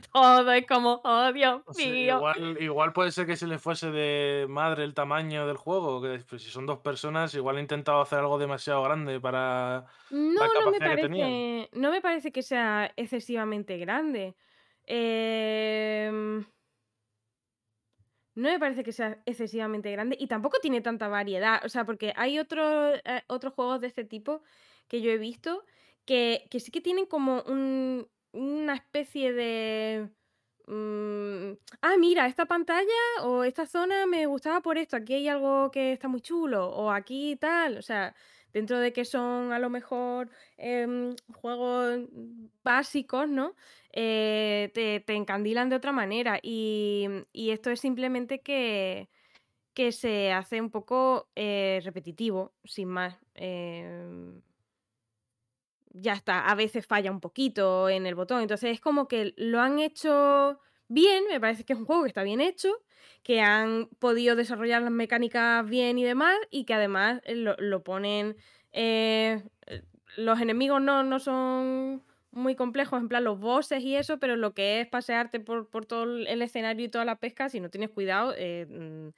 Todo 0.12 0.52
es 0.52 0.66
como, 0.66 1.00
oh 1.04 1.32
Dios 1.32 1.62
mío. 1.76 2.16
igual, 2.16 2.56
igual 2.60 2.92
puede 2.92 3.10
ser 3.12 3.26
que 3.26 3.36
se 3.36 3.46
le 3.46 3.58
fuese 3.58 3.90
de 3.90 4.46
madre 4.48 4.84
el 4.84 4.94
tamaño 4.94 5.46
del 5.46 5.56
juego. 5.56 6.00
Que 6.02 6.18
pues, 6.28 6.42
si 6.42 6.50
son 6.50 6.66
dos 6.66 6.78
personas, 6.78 7.34
igual 7.34 7.58
he 7.58 7.60
intentado 7.60 8.00
hacer 8.00 8.18
algo 8.18 8.38
demasiado 8.38 8.82
grande 8.82 9.20
para. 9.20 9.86
No, 10.10 10.32
no 10.32 10.70
me 10.70 10.78
capacidad 10.78 10.96
que 10.96 11.02
tenían. 11.02 11.28
parece. 11.30 11.70
No 11.72 11.90
me 11.90 12.00
parece 12.00 12.32
que 12.32 12.42
sea 12.42 12.92
excesivamente 12.96 13.76
grande. 13.78 14.34
Em, 14.84 16.44
no 18.34 18.48
me 18.50 18.58
parece 18.58 18.84
que 18.84 18.92
sea 18.92 19.22
excesivamente 19.26 19.90
grande. 19.90 20.16
Y 20.18 20.26
tampoco 20.26 20.58
tiene 20.60 20.80
tanta 20.80 21.08
variedad. 21.08 21.62
O 21.64 21.68
sea, 21.68 21.84
porque 21.84 22.12
hay 22.16 22.38
otros 22.38 23.00
eh, 23.04 23.22
otros 23.28 23.54
juegos 23.54 23.80
de 23.80 23.86
este 23.88 24.04
tipo 24.04 24.42
que 24.88 25.00
yo 25.00 25.10
he 25.10 25.18
visto 25.18 25.64
que, 26.04 26.46
que 26.50 26.60
sí 26.60 26.70
que 26.70 26.80
tienen 26.80 27.06
como 27.06 27.42
un- 27.46 28.08
una 28.36 28.74
especie 28.74 29.32
de. 29.32 30.10
mm, 30.66 31.52
ah, 31.82 31.96
mira, 31.98 32.26
esta 32.26 32.46
pantalla 32.46 32.92
o 33.22 33.44
esta 33.44 33.66
zona 33.66 34.06
me 34.06 34.26
gustaba 34.26 34.60
por 34.62 34.78
esto. 34.78 34.96
Aquí 34.96 35.14
hay 35.14 35.28
algo 35.28 35.70
que 35.70 35.92
está 35.92 36.08
muy 36.08 36.20
chulo. 36.20 36.68
O 36.70 36.90
aquí 36.90 37.36
tal. 37.36 37.78
O 37.78 37.82
sea, 37.82 38.14
dentro 38.52 38.78
de 38.80 38.92
que 38.92 39.04
son 39.04 39.52
a 39.52 39.58
lo 39.58 39.70
mejor 39.70 40.30
em, 40.56 41.14
juegos 41.34 42.00
básicos, 42.62 43.28
¿no? 43.28 43.54
Eh, 43.92 44.70
te, 44.74 45.00
te 45.00 45.14
encandilan 45.14 45.68
de 45.70 45.76
otra 45.76 45.92
manera. 45.92 46.38
Y, 46.42 47.06
y 47.32 47.50
esto 47.50 47.70
es 47.70 47.80
simplemente 47.80 48.40
que, 48.42 49.08
que 49.74 49.92
se 49.92 50.32
hace 50.32 50.60
un 50.60 50.70
poco 50.70 51.28
eh, 51.36 51.80
repetitivo, 51.84 52.54
sin 52.64 52.88
más. 52.88 53.16
Ya 55.98 56.12
está, 56.14 56.46
a 56.46 56.54
veces 56.54 56.86
falla 56.86 57.10
un 57.10 57.20
poquito 57.20 57.88
en 57.88 58.06
el 58.06 58.14
botón. 58.14 58.42
Entonces 58.42 58.70
es 58.72 58.80
como 58.80 59.08
que 59.08 59.32
lo 59.36 59.60
han 59.60 59.78
hecho 59.78 60.60
bien, 60.88 61.24
me 61.30 61.40
parece 61.40 61.64
que 61.64 61.72
es 61.72 61.78
un 61.78 61.86
juego 61.86 62.02
que 62.02 62.08
está 62.08 62.22
bien 62.22 62.40
hecho, 62.40 62.68
que 63.22 63.40
han 63.40 63.88
podido 63.98 64.36
desarrollar 64.36 64.82
las 64.82 64.90
mecánicas 64.92 65.66
bien 65.68 65.98
y 65.98 66.04
demás, 66.04 66.36
y 66.50 66.64
que 66.64 66.74
además 66.74 67.20
eh, 67.24 67.34
lo, 67.34 67.82
ponen... 67.82 68.36
eh, 68.72 69.42
eh, 69.66 69.82
los 70.16 70.40
enemigos 70.40 70.80
no, 70.80 71.02
no 71.02 71.18
son 71.18 72.02
muy 72.30 72.54
complejos, 72.54 73.00
en 73.00 73.08
plan 73.08 73.24
los 73.24 73.38
bosses 73.40 73.82
y 73.82 73.96
eso, 73.96 74.18
pero 74.18 74.36
lo 74.36 74.52
que 74.54 74.80
es 74.80 74.86
pasearte 74.88 75.40
por, 75.40 75.68
por 75.68 75.86
todo 75.86 76.04
el 76.04 76.26
el 76.26 76.42
escenario 76.42 76.84
y 76.86 76.88
toda 76.90 77.04
la 77.04 77.16
pesca, 77.18 77.48
si 77.48 77.60
no 77.60 77.70
tienes 77.70 77.90
cuidado, 77.90 78.34
eh, 78.36 78.66
mm, 78.68 79.08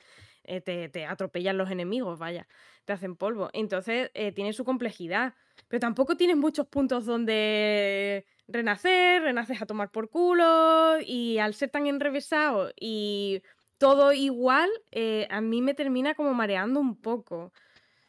eh, 0.49 0.61
te, 0.61 0.89
te 0.89 1.07
atropellan 1.07 1.59
los 1.59 1.71
enemigos, 1.71 2.19
vaya, 2.19 2.49
te 2.85 2.93
hacen 2.93 3.17
polvo. 3.17 3.51
Entonces 3.53 4.11
eh, 4.15 4.33
tiene 4.33 4.53
su 4.53 4.65
complejidad, 4.65 5.35
pero 5.69 5.81
tampoco 5.81 6.17
tienes 6.17 6.37
muchos 6.37 6.67
puntos 6.69 7.07
donde 7.07 8.27
renacer, 8.49 9.23
renaces 9.23 9.61
a 9.63 9.67
tomar 9.67 9.91
por 9.91 10.09
culo, 10.11 10.97
y 11.05 11.39
al 11.39 11.55
ser 11.55 11.71
tan 11.71 11.87
enrevesado 11.87 12.73
y 12.81 13.43
todo 13.79 14.13
igual, 14.13 14.71
eh, 14.91 15.27
a 15.31 15.41
mí 15.41 15.63
me 15.63 15.75
termina 15.75 16.15
como 16.15 16.35
mareando 16.35 16.81
un 16.81 17.01
poco. 17.01 17.53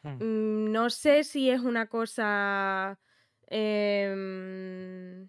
Hmm. 0.02 0.20
Mm, 0.20 0.72
No 0.72 0.90
sé 0.90 1.24
si 1.24 1.50
es 1.50 1.60
una 1.62 1.88
cosa 1.88 2.98
em, 3.48 5.28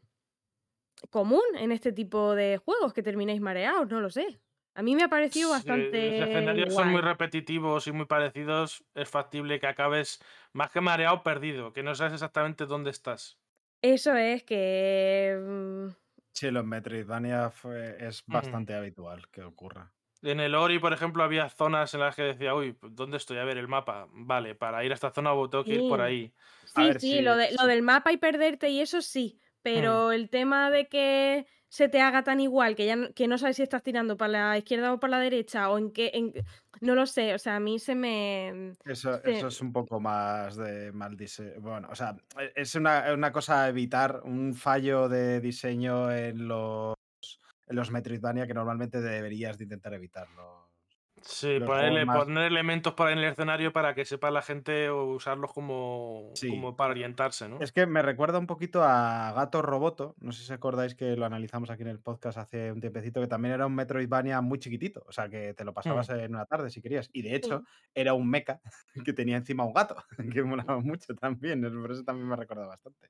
común 1.09 1.41
en 1.55 1.71
este 1.71 1.91
tipo 1.91 2.33
de 2.35 2.57
juegos 2.57 2.93
que 2.93 3.03
terminéis 3.03 3.41
mareados, 3.41 3.87
no 3.89 4.01
lo 4.01 4.09
sé. 4.09 4.41
A 4.75 4.81
mí 4.83 4.95
me 4.95 5.03
ha 5.03 5.09
parecido 5.09 5.49
bastante. 5.49 5.99
los 6.03 6.19
escenarios 6.19 6.73
son 6.73 6.89
muy 6.89 7.01
repetitivos 7.01 7.87
y 7.87 7.91
muy 7.91 8.05
parecidos, 8.05 8.85
es 8.93 9.09
factible 9.09 9.59
que 9.59 9.67
acabes 9.67 10.19
más 10.53 10.71
que 10.71 10.81
mareado, 10.81 11.23
perdido, 11.23 11.73
que 11.73 11.83
no 11.83 11.95
sabes 11.95 12.13
exactamente 12.13 12.65
dónde 12.65 12.91
estás. 12.91 13.39
Eso 13.81 14.15
es 14.15 14.43
que. 14.43 15.35
mm, 15.39 15.89
Sí, 16.33 16.49
los 16.51 16.65
Metroidvania 16.65 17.51
es 17.99 18.23
bastante 18.25 18.73
habitual 18.73 19.29
que 19.29 19.43
ocurra. 19.43 19.93
En 20.21 20.39
el 20.39 20.53
Ori, 20.55 20.77
por 20.79 20.93
ejemplo, 20.93 21.23
había 21.23 21.49
zonas 21.49 21.93
en 21.93 21.99
las 22.01 22.15
que 22.15 22.21
decía, 22.23 22.53
uy, 22.55 22.77
¿dónde 22.81 23.17
estoy? 23.17 23.37
A 23.39 23.43
ver, 23.43 23.57
el 23.57 23.67
mapa. 23.67 24.07
Vale, 24.11 24.55
para 24.55 24.83
ir 24.83 24.91
a 24.91 24.95
esta 24.95 25.11
zona 25.11 25.31
tengo 25.49 25.65
que 25.65 25.75
ir 25.75 25.85
por 25.85 25.99
Sí. 25.99 26.01
ahí. 26.01 26.33
A 26.73 26.85
Sí, 26.85 26.93
ver, 26.93 26.99
sí, 26.99 27.21
lo, 27.21 27.35
de, 27.35 27.51
lo 27.59 27.67
sí. 27.67 27.67
del 27.67 27.81
mapa 27.83 28.11
y 28.11 28.17
perderte 28.17 28.69
y 28.69 28.81
eso 28.81 29.01
sí, 29.01 29.39
pero 29.61 30.11
el 30.11 30.29
tema 30.29 30.71
de 30.71 30.87
que 30.87 31.45
se 31.71 31.87
te 31.87 32.01
haga 32.01 32.21
tan 32.21 32.41
igual 32.41 32.75
que 32.75 32.85
ya 32.85 32.97
no, 32.97 33.13
que 33.13 33.29
no 33.29 33.37
sabes 33.37 33.55
si 33.55 33.63
estás 33.63 33.81
tirando 33.81 34.17
para 34.17 34.49
la 34.51 34.57
izquierda 34.57 34.91
o 34.91 34.99
para 34.99 35.11
la 35.11 35.19
derecha 35.19 35.69
o 35.69 35.77
en 35.77 35.91
qué, 35.91 36.11
en- 36.13 36.33
no 36.81 36.95
lo 36.95 37.05
sé, 37.05 37.33
o 37.33 37.39
sea, 37.39 37.55
a 37.55 37.59
mí 37.61 37.79
se 37.79 37.95
me... 37.95 38.73
Eso, 38.83 39.21
se- 39.21 39.31
eso 39.37 39.47
es 39.47 39.61
un 39.61 39.71
poco 39.71 40.01
más 40.01 40.57
de 40.57 40.91
mal 40.91 41.15
diseño. 41.15 41.61
Bueno, 41.61 41.87
o 41.89 41.95
sea, 41.95 42.13
e- 42.37 42.51
es 42.55 42.75
una, 42.75 43.13
una 43.13 43.31
cosa 43.31 43.63
a 43.63 43.69
evitar 43.69 44.19
un 44.25 44.53
fallo 44.53 45.07
de 45.07 45.39
diseño 45.39 46.11
en 46.11 46.45
los, 46.45 46.93
en 47.67 47.75
los 47.77 47.89
Metroidvania 47.89 48.45
que 48.47 48.53
normalmente 48.53 48.99
deberías 48.99 49.57
de 49.57 49.63
intentar 49.63 49.93
evitarlo. 49.93 50.60
Sí, 51.23 51.59
ponerle, 51.65 52.05
más- 52.05 52.23
poner 52.25 52.45
elementos 52.51 52.93
por 52.93 53.07
ahí 53.07 53.13
en 53.13 53.19
el 53.19 53.25
escenario 53.31 53.71
para 53.71 53.93
que 53.93 54.05
sepa 54.05 54.31
la 54.31 54.41
gente 54.41 54.89
o 54.89 55.05
usarlos 55.05 55.53
como, 55.53 56.31
Sí. 56.35 56.49
como 56.49 56.75
para 56.75 56.91
orientarse, 56.91 57.47
¿no? 57.47 57.59
Es 57.59 57.71
que 57.71 57.85
me 57.85 58.01
recuerda 58.01 58.39
un 58.39 58.47
poquito 58.47 58.83
a 58.83 59.31
Gato 59.33 59.61
Roboto. 59.61 60.15
No 60.19 60.31
sé 60.31 60.43
si 60.43 60.51
acordáis 60.53 60.95
que 60.95 61.15
lo 61.15 61.25
analizamos 61.25 61.69
aquí 61.69 61.83
en 61.83 61.89
el 61.89 61.99
podcast 61.99 62.37
hace 62.37 62.71
un 62.71 62.81
tiempecito, 62.81 63.21
que 63.21 63.27
también 63.27 63.53
era 63.53 63.65
un 63.67 63.75
Metroidvania 63.75 64.41
muy 64.41 64.59
chiquitito. 64.59 65.03
O 65.07 65.11
sea, 65.11 65.29
que 65.29 65.53
te 65.53 65.63
lo 65.63 65.73
pasabas 65.73 66.09
en 66.09 66.33
una 66.33 66.45
tarde 66.45 66.69
si 66.69 66.81
querías. 66.81 67.09
Y 67.13 67.21
de 67.21 67.35
hecho, 67.35 67.63
era 67.93 68.13
un 68.13 68.29
mecha 68.29 68.59
que 69.05 69.13
tenía 69.13 69.37
encima 69.37 69.63
un 69.63 69.73
gato, 69.73 69.95
que 70.35 70.43
molaba 70.43 70.79
mucho 70.83 71.15
también. 71.15 71.61
Por 71.61 71.91
eso 71.91 72.03
también 72.03 72.27
me 72.27 72.35
recuerda 72.35 72.65
bastante. 72.65 73.09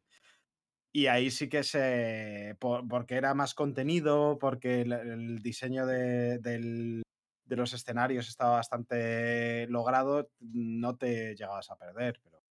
Y 0.93 1.05
ahí 1.07 1.31
sí 1.31 1.47
que 1.47 1.63
se. 1.63 2.57
por- 2.59 2.85
porque 2.85 3.15
era 3.15 3.33
más 3.33 3.53
contenido, 3.53 4.38
porque 4.38 4.81
el, 4.81 4.91
el 4.91 5.39
diseño 5.39 5.85
de, 5.85 6.39
del- 6.39 7.03
de 7.52 7.57
los 7.57 7.73
escenarios 7.73 8.30
estaba 8.30 8.56
bastante 8.56 9.68
logrado, 9.68 10.32
no 10.40 10.95
te 10.98 11.36
llegabas 11.36 11.69
a 11.69 11.76
perder. 11.78 12.18
Pero 12.23 12.41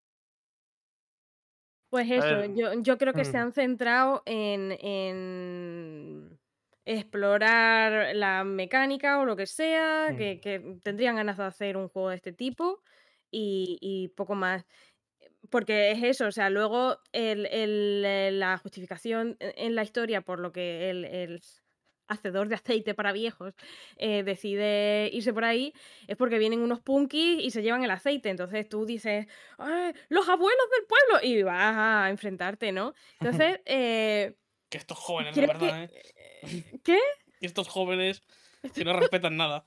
Pues 1.89 2.11
eso, 2.11 2.45
yo, 2.55 2.75
yo 2.83 2.99
creo 2.99 3.15
que 3.15 3.25
se 3.25 3.37
mm. 3.37 3.41
han 3.41 3.53
centrado 3.53 4.23
en, 4.27 4.73
en 4.81 6.39
explorar 6.85 8.15
la 8.15 8.45
mecánica 8.45 9.19
o 9.21 9.25
lo 9.25 9.37
que 9.37 9.47
sea, 9.47 10.13
Mm. 10.13 10.17
que, 10.17 10.41
que 10.41 10.61
tendrían 10.85 11.17
ganas 11.17 11.39
de 11.39 11.45
hacer 11.45 11.77
un 11.79 11.89
juego 11.89 12.11
de 12.11 12.17
este 12.17 12.33
tipo 12.33 12.83
y, 13.31 13.79
y 13.81 14.09
poco 14.09 14.35
más. 14.35 14.67
Porque 15.51 15.93
es 15.93 16.03
eso, 16.03 16.27
o 16.27 16.33
sea, 16.33 16.51
luego 16.51 16.99
el, 17.13 17.47
el, 17.47 18.39
la 18.39 18.59
justificación 18.59 19.37
en 19.41 19.75
la 19.75 19.83
historia 19.83 20.21
por 20.21 20.39
lo 20.41 20.53
que 20.53 20.91
el 20.91 21.43
hacedor 22.11 22.49
de 22.49 22.57
aceite 22.57 22.95
para 22.95 23.13
viejos 23.13 23.55
eh, 23.97 24.23
decide 24.23 25.09
irse 25.13 25.33
por 25.33 25.45
ahí 25.45 25.73
es 26.09 26.17
porque 26.17 26.39
vienen 26.39 26.61
unos 26.61 26.81
punkis 26.81 27.43
y 27.43 27.51
se 27.51 27.63
llevan 27.63 27.83
el 27.85 27.91
aceite. 27.91 28.29
Entonces 28.29 28.69
tú 28.69 28.85
dices, 28.85 29.27
"Ay, 29.59 29.93
los 30.09 30.29
abuelos 30.29 30.67
del 30.77 30.87
pueblo 30.87 31.27
y 31.27 31.43
vas 31.43 31.75
a 31.77 32.11
enfrentarte, 32.11 32.73
¿no? 32.73 32.93
Entonces, 33.21 33.61
eh, 33.67 34.35
Que 34.69 34.79
estos 34.79 34.99
jóvenes, 34.99 35.35
de 35.35 35.43
creo 35.47 35.59
que... 35.59 35.65
verdad, 35.65 35.85
¿eh? 35.85 35.91
¿Qué? 36.85 36.99
Que 37.41 37.47
estos 37.47 37.69
jóvenes 37.69 38.23
que 38.75 38.85
no 38.85 38.93
respetan 38.99 39.37
nada. 39.39 39.65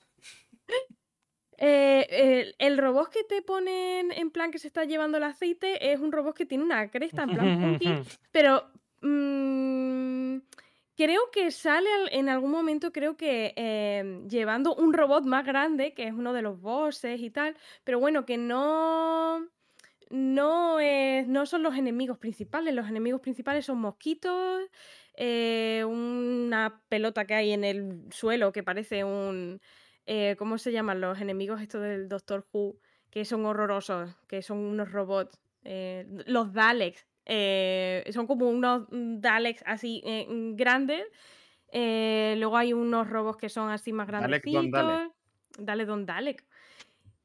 Eh, 1.57 2.05
el, 2.09 2.55
el 2.59 2.77
robot 2.77 3.09
que 3.09 3.23
te 3.23 3.41
ponen 3.41 4.11
en 4.11 4.31
plan 4.31 4.51
que 4.51 4.59
se 4.59 4.67
está 4.67 4.85
llevando 4.85 5.17
el 5.17 5.23
aceite 5.23 5.91
es 5.91 5.99
un 5.99 6.11
robot 6.11 6.35
que 6.35 6.45
tiene 6.45 6.63
una 6.63 6.89
cresta 6.91 7.23
en 7.23 7.29
plan 7.29 7.61
punky, 7.61 7.89
pero 8.31 8.69
mm, 9.01 10.37
creo 10.95 11.21
que 11.31 11.51
sale 11.51 11.89
al- 11.93 12.09
en 12.13 12.29
algún 12.29 12.51
momento, 12.51 12.91
creo 12.91 13.17
que 13.17 13.53
em, 13.55 14.27
llevando 14.29 14.75
un 14.75 14.93
robot 14.93 15.25
más 15.25 15.45
grande, 15.45 15.93
que 15.93 16.07
es 16.07 16.13
uno 16.13 16.33
de 16.33 16.41
los 16.41 16.59
bosses 16.61 17.19
y 17.21 17.29
tal, 17.31 17.55
pero 17.83 17.99
bueno, 17.99 18.25
que 18.25 18.37
no, 18.37 19.47
no, 20.09 20.77
no 21.27 21.45
son 21.45 21.63
los 21.63 21.75
enemigos 21.75 22.17
principales, 22.19 22.73
los 22.73 22.87
enemigos 22.89 23.21
principales 23.21 23.65
son 23.65 23.79
mosquitos, 23.79 24.63
eh, 25.15 25.83
una 25.87 26.81
pelota 26.89 27.25
que 27.25 27.33
hay 27.35 27.51
en 27.53 27.63
el 27.63 28.01
suelo 28.11 28.51
que 28.51 28.63
parece 28.63 29.03
un... 29.03 29.61
eh, 30.05 30.35
¿Cómo 30.37 30.57
se 30.57 30.71
llaman 30.71 31.01
los 31.01 31.19
enemigos 31.21 31.61
estos 31.61 31.81
del 31.81 32.09
Doctor 32.09 32.47
Who? 32.51 32.77
Que 33.09 33.25
son 33.25 33.45
horrorosos, 33.45 34.15
que 34.27 34.41
son 34.41 34.57
unos 34.59 34.91
robots. 34.91 35.39
eh, 35.63 36.05
los 36.27 36.51
Daleks. 36.53 37.05
Eh, 37.25 38.03
son 38.11 38.27
como 38.27 38.49
unos 38.49 38.87
mm, 38.91 39.19
Daleks 39.19 39.63
así 39.65 40.01
eh, 40.05 40.27
mm, 40.29 40.55
grandes. 40.55 41.05
eh, 41.71 42.35
luego 42.37 42.57
hay 42.57 42.73
unos 42.73 43.09
robots 43.09 43.37
que 43.37 43.49
son 43.49 43.69
así 43.69 43.93
más 43.93 44.07
Dalek 44.07 44.45
Don 44.45 44.71
grandecitos. 44.71 44.71
Dalek. 44.71 45.11
Dale 45.57 45.85
Don 45.85 46.05
Dalek. 46.05 46.45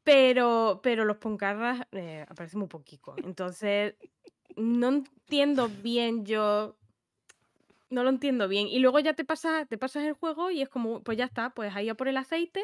Pero, 0.04 0.80
pero 0.82 1.04
los 1.04 1.18
poncarras 1.18 1.82
aparecen 2.28 2.60
muy 2.60 2.68
poquito. 2.68 3.14
Entonces, 3.24 3.94
no 4.56 4.88
entiendo 4.88 5.68
bien 5.68 6.24
yo. 6.24 6.76
No 7.90 8.02
lo 8.04 8.10
entiendo 8.10 8.48
bien. 8.48 8.68
Y 8.68 8.80
luego 8.80 8.98
ya 9.00 9.14
te 9.14 9.24
pasas, 9.24 9.66
te 9.68 9.78
pasas 9.78 10.04
el 10.04 10.12
juego 10.12 10.50
y 10.50 10.60
es 10.60 10.68
como, 10.68 11.02
pues 11.02 11.16
ya 11.16 11.24
está, 11.24 11.50
pues 11.50 11.74
ahí 11.74 11.88
a 11.88 11.94
por 11.94 12.08
el 12.08 12.16
aceite 12.18 12.62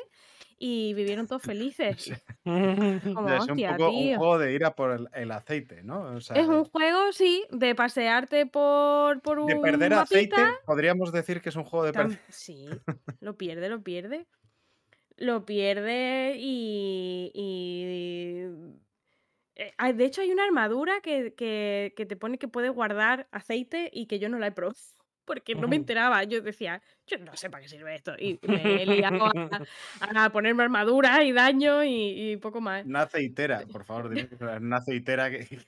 y 0.59 0.93
vivieron 0.95 1.27
todos 1.27 1.43
felices. 1.43 2.13
Como, 2.45 3.29
es 3.33 3.49
un 3.49 3.57
poco 3.57 3.91
juego 3.91 4.39
de 4.39 4.53
ir 4.53 4.65
a 4.65 4.75
por 4.75 4.91
el, 4.93 5.09
el 5.15 5.31
aceite, 5.31 5.83
¿no? 5.83 6.03
O 6.17 6.21
sea, 6.21 6.37
Es 6.37 6.47
un 6.47 6.65
de, 6.65 6.71
juego, 6.71 7.13
sí, 7.13 7.45
de 7.51 7.75
pasearte 7.75 8.47
por, 8.47 9.21
por 9.23 9.39
de 9.39 9.55
un 9.55 9.63
perder 9.63 9.95
aceite, 9.95 10.37
podríamos 10.67 11.11
decir 11.13 11.41
que 11.41 11.49
es 11.49 11.57
un 11.57 11.65
juego 11.65 11.87
de 11.87 11.93
perder. 11.93 12.19
sí, 12.29 12.69
lo 13.21 13.37
pierde, 13.37 13.69
lo 13.69 13.83
pierde. 13.83 14.27
Lo 15.17 15.45
pierde 15.47 16.37
y. 16.39 17.31
y- 17.35 18.45
eh, 19.57 19.93
de 19.93 20.05
hecho, 20.05 20.21
hay 20.21 20.33
una 20.33 20.45
armadura 20.45 21.01
que, 21.01 21.35
que, 21.35 21.95
que 21.97 22.07
te 22.07 22.17
pone 22.17 22.39
que 22.39 22.49
puedes 22.49 22.73
guardar 22.73 23.29
aceite 23.31 23.89
y 23.93 24.07
que 24.07 24.19
yo 24.19 24.29
no 24.29 24.39
la 24.39 24.49
he 24.49 24.53
probado. 24.53 24.77
Porque 25.25 25.55
no 25.55 25.69
me 25.69 25.77
enteraba. 25.77 26.23
Yo 26.25 26.41
decía, 26.41 26.83
yo 27.07 27.19
no 27.19 27.35
sé 27.37 27.49
para 27.51 27.63
qué 27.63 27.69
sirve 27.69 27.95
esto. 27.95 28.15
Y 28.19 28.39
me 28.47 28.83
he 28.83 28.87
liado 28.87 29.25
a, 29.27 29.31
a 30.25 30.31
ponerme 30.31 30.63
armadura 30.63 31.23
y 31.25 31.33
daño 31.33 31.83
y, 31.85 32.33
y 32.33 32.37
poco 32.37 32.61
más. 32.61 32.85
Una 32.85 33.03
aceitera, 33.03 33.63
por 33.73 33.85
favor, 33.85 34.11
dime 34.11 34.29
que 34.29 34.45
una 34.45 34.77
aceitera 34.77 35.31
que. 35.31 35.59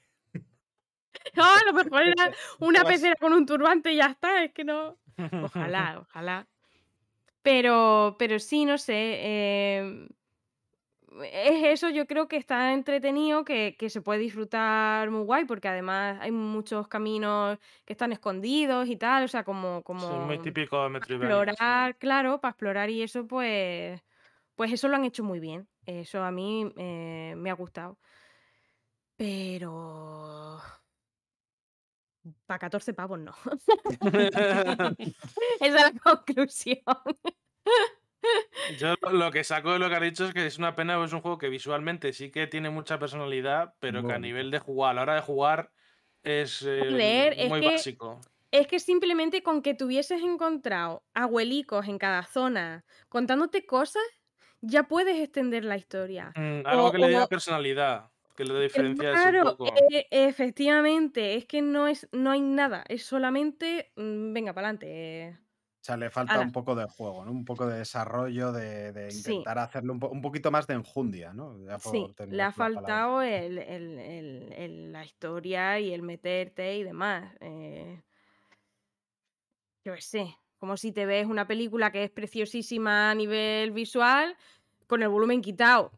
No, 1.35 1.45
a 1.45 1.65
lo 1.65 1.73
mejor 1.73 2.03
era 2.03 2.33
una 2.61 2.85
pecera 2.85 3.16
con 3.16 3.33
un 3.33 3.47
turbante 3.47 3.93
y 3.93 3.97
ya 3.97 4.07
está. 4.07 4.45
Es 4.45 4.53
que 4.53 4.65
no. 4.65 4.99
Ojalá, 5.43 6.01
ojalá. 6.01 6.47
Pero, 7.43 8.16
pero 8.19 8.39
sí, 8.39 8.65
no 8.65 8.77
sé. 8.77 9.78
em, 9.78 10.09
es 11.22 11.64
eso, 11.64 11.90
yo 11.90 12.06
creo 12.06 12.28
que 12.28 12.36
está 12.36 12.72
entretenido, 12.72 13.44
que, 13.44 13.76
que 13.78 13.90
se 13.90 14.01
puede 14.02 14.20
disfrutar 14.20 15.10
muy 15.10 15.22
guay, 15.24 15.44
porque 15.44 15.68
además 15.68 16.18
hay 16.20 16.30
muchos 16.32 16.88
caminos 16.88 17.59
que 17.84 17.93
están 17.93 18.12
escondidos 18.12 18.88
y 18.88 18.97
tal, 18.97 19.24
o 19.24 19.28
sea, 19.28 19.44
como, 19.44 19.82
Sí, 19.98 20.06
muy 20.06 20.38
como 20.38 20.43
típico 20.43 20.82
de 20.82 20.90
Metroidvania. 20.90 21.44
sí. 21.47 21.52
explorar, 21.55 21.97
claro, 21.98 22.40
para 22.40 22.51
explorar 22.51 22.90
y 22.90 23.02
eso, 23.02 23.26
pues, 23.26 24.01
pues 24.55 24.72
eso 24.72 24.88
lo 24.88 24.97
han 24.97 25.05
hecho 25.05 25.24
muy 25.24 25.40
bien. 25.40 25.68
Eso 25.86 26.22
a 26.22 26.30
mí 26.30 26.72
eh, 26.76 27.34
me 27.36 27.51
ha 27.51 27.55
gustado. 27.55 27.98
Pero... 29.16 30.60
Para 32.47 32.59
14 32.59 32.93
pavos 32.93 33.18
no. 33.20 33.32
Esa 35.60 35.60
es 35.60 35.72
la 35.72 35.93
conclusión. 36.02 36.82
Yo 38.78 38.94
lo- 39.12 39.30
que 39.30 39.44
saco 39.44 39.72
de 39.72 39.78
lo 39.78 39.88
que 39.88 39.94
has 39.97 40.02
dicho 40.02 40.24
es 40.26 40.34
que 40.34 40.47
es 40.47 40.59
una 40.59 40.74
pena, 40.74 41.02
es 41.05 41.12
un 41.12 41.20
juego 41.20 41.38
que 41.38 41.48
visualmente 41.48 42.12
sí 42.12 42.30
que 42.30 42.47
tiene 42.47 42.70
mucha 42.70 42.98
personalidad, 42.98 43.74
pero 43.80 44.06
que 44.06 44.12
a 44.14 44.18
nivel 44.18 44.51
de 44.51 44.59
jugar, 44.59 44.90
a 44.90 44.94
la 44.94 45.02
hora 45.02 45.14
de 45.14 45.20
jugar, 45.20 45.72
es 46.22 46.62
eh, 46.62 47.34
es 47.36 47.48
muy 47.48 47.60
que- 47.60 47.66
básico. 47.66 48.20
Es 48.52 48.66
que 48.68 48.78
simplemente 48.78 49.43
con 49.43 49.60
que 49.60 49.74
tuvieses 49.74 50.22
encontrado 50.22 51.05
abuelicos 51.14 51.86
en 51.88 51.98
cada 51.98 52.22
zona 52.24 52.84
contándote 53.09 53.66
cosas, 53.66 54.02
ya 54.62 54.84
puedes 54.84 55.16
extender 55.20 55.64
la 55.64 55.76
historia. 55.76 56.32
Mm, 56.34 56.66
algo 56.66 56.86
o- 56.88 56.93
que 56.93 56.98
le 56.98 57.18
o- 57.18 57.28
personalidad, 57.28 58.10
que 58.36 58.44
lo 58.44 58.59
diferencia 58.59 59.10
un 59.12 59.16
Claro, 59.16 59.56
poco. 59.56 59.74
e- 59.90 60.06
efectivamente, 60.10 61.34
es 61.36 61.44
que 61.47 61.60
no 61.62 61.86
es, 61.88 62.09
no 62.12 62.30
hay 62.30 62.40
nada, 62.40 62.84
es 62.88 63.05
solamente, 63.05 63.93
mm, 63.97 64.32
venga, 64.32 64.55
para 64.55 64.68
adelante. 64.68 65.38
O 65.86 65.88
sea, 65.88 65.96
le 65.96 66.10
falta 66.10 66.40
un 66.40 66.50
poco 66.50 66.74
de 66.74 66.84
juego, 66.88 67.24
¿no? 67.24 67.30
Un 67.30 67.44
poco 67.44 67.64
de 67.64 67.78
desarrollo, 67.78 68.50
de, 68.50 68.90
de 68.90 69.12
Sí. 69.12 69.18
intentar 69.18 69.56
hacerle 69.60 69.92
un, 69.92 70.00
po- 70.00 70.08
un 70.08 70.20
poquito 70.20 70.50
más 70.50 70.66
de 70.66 70.74
enjundia, 70.74 71.32
¿no? 71.32 71.56
Ya 71.64 71.78
por 71.78 71.94
le 72.26 72.42
ha 72.42 72.46
la 72.48 72.50
palabra. 72.50 72.80
faltado 72.80 73.22
el, 73.22 73.58
el- 73.58 73.98
el- 74.00 74.52
el- 74.52 74.92
la 74.92 75.04
historia 75.04 75.78
y 75.78 75.92
el 75.94 76.02
meterte 76.02 76.76
y 76.76 76.82
demás. 76.82 77.32
eh, 77.40 78.02
yo 79.84 79.94
qué 79.94 80.00
sé, 80.02 80.36
Como 80.58 80.76
si 80.76 80.90
te 80.90 81.06
ves 81.06 81.26
una 81.26 81.46
película 81.46 81.92
que 81.92 82.02
es 82.02 82.10
preciosísima 82.10 83.12
a 83.12 83.14
nivel 83.14 83.70
visual 83.70 84.36
con 84.88 85.04
el 85.04 85.08
volumen 85.08 85.40
quitado. 85.40 85.92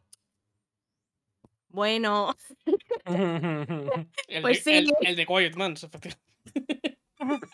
Bueno, 1.70 2.34
El, 4.28 4.42
Pues 4.42 4.64
de, 4.64 4.78
el, 4.80 4.86
sí. 4.88 4.92
el 5.00 5.16
de 5.16 5.24
Quiet 5.26 5.56
Man. 5.56 5.76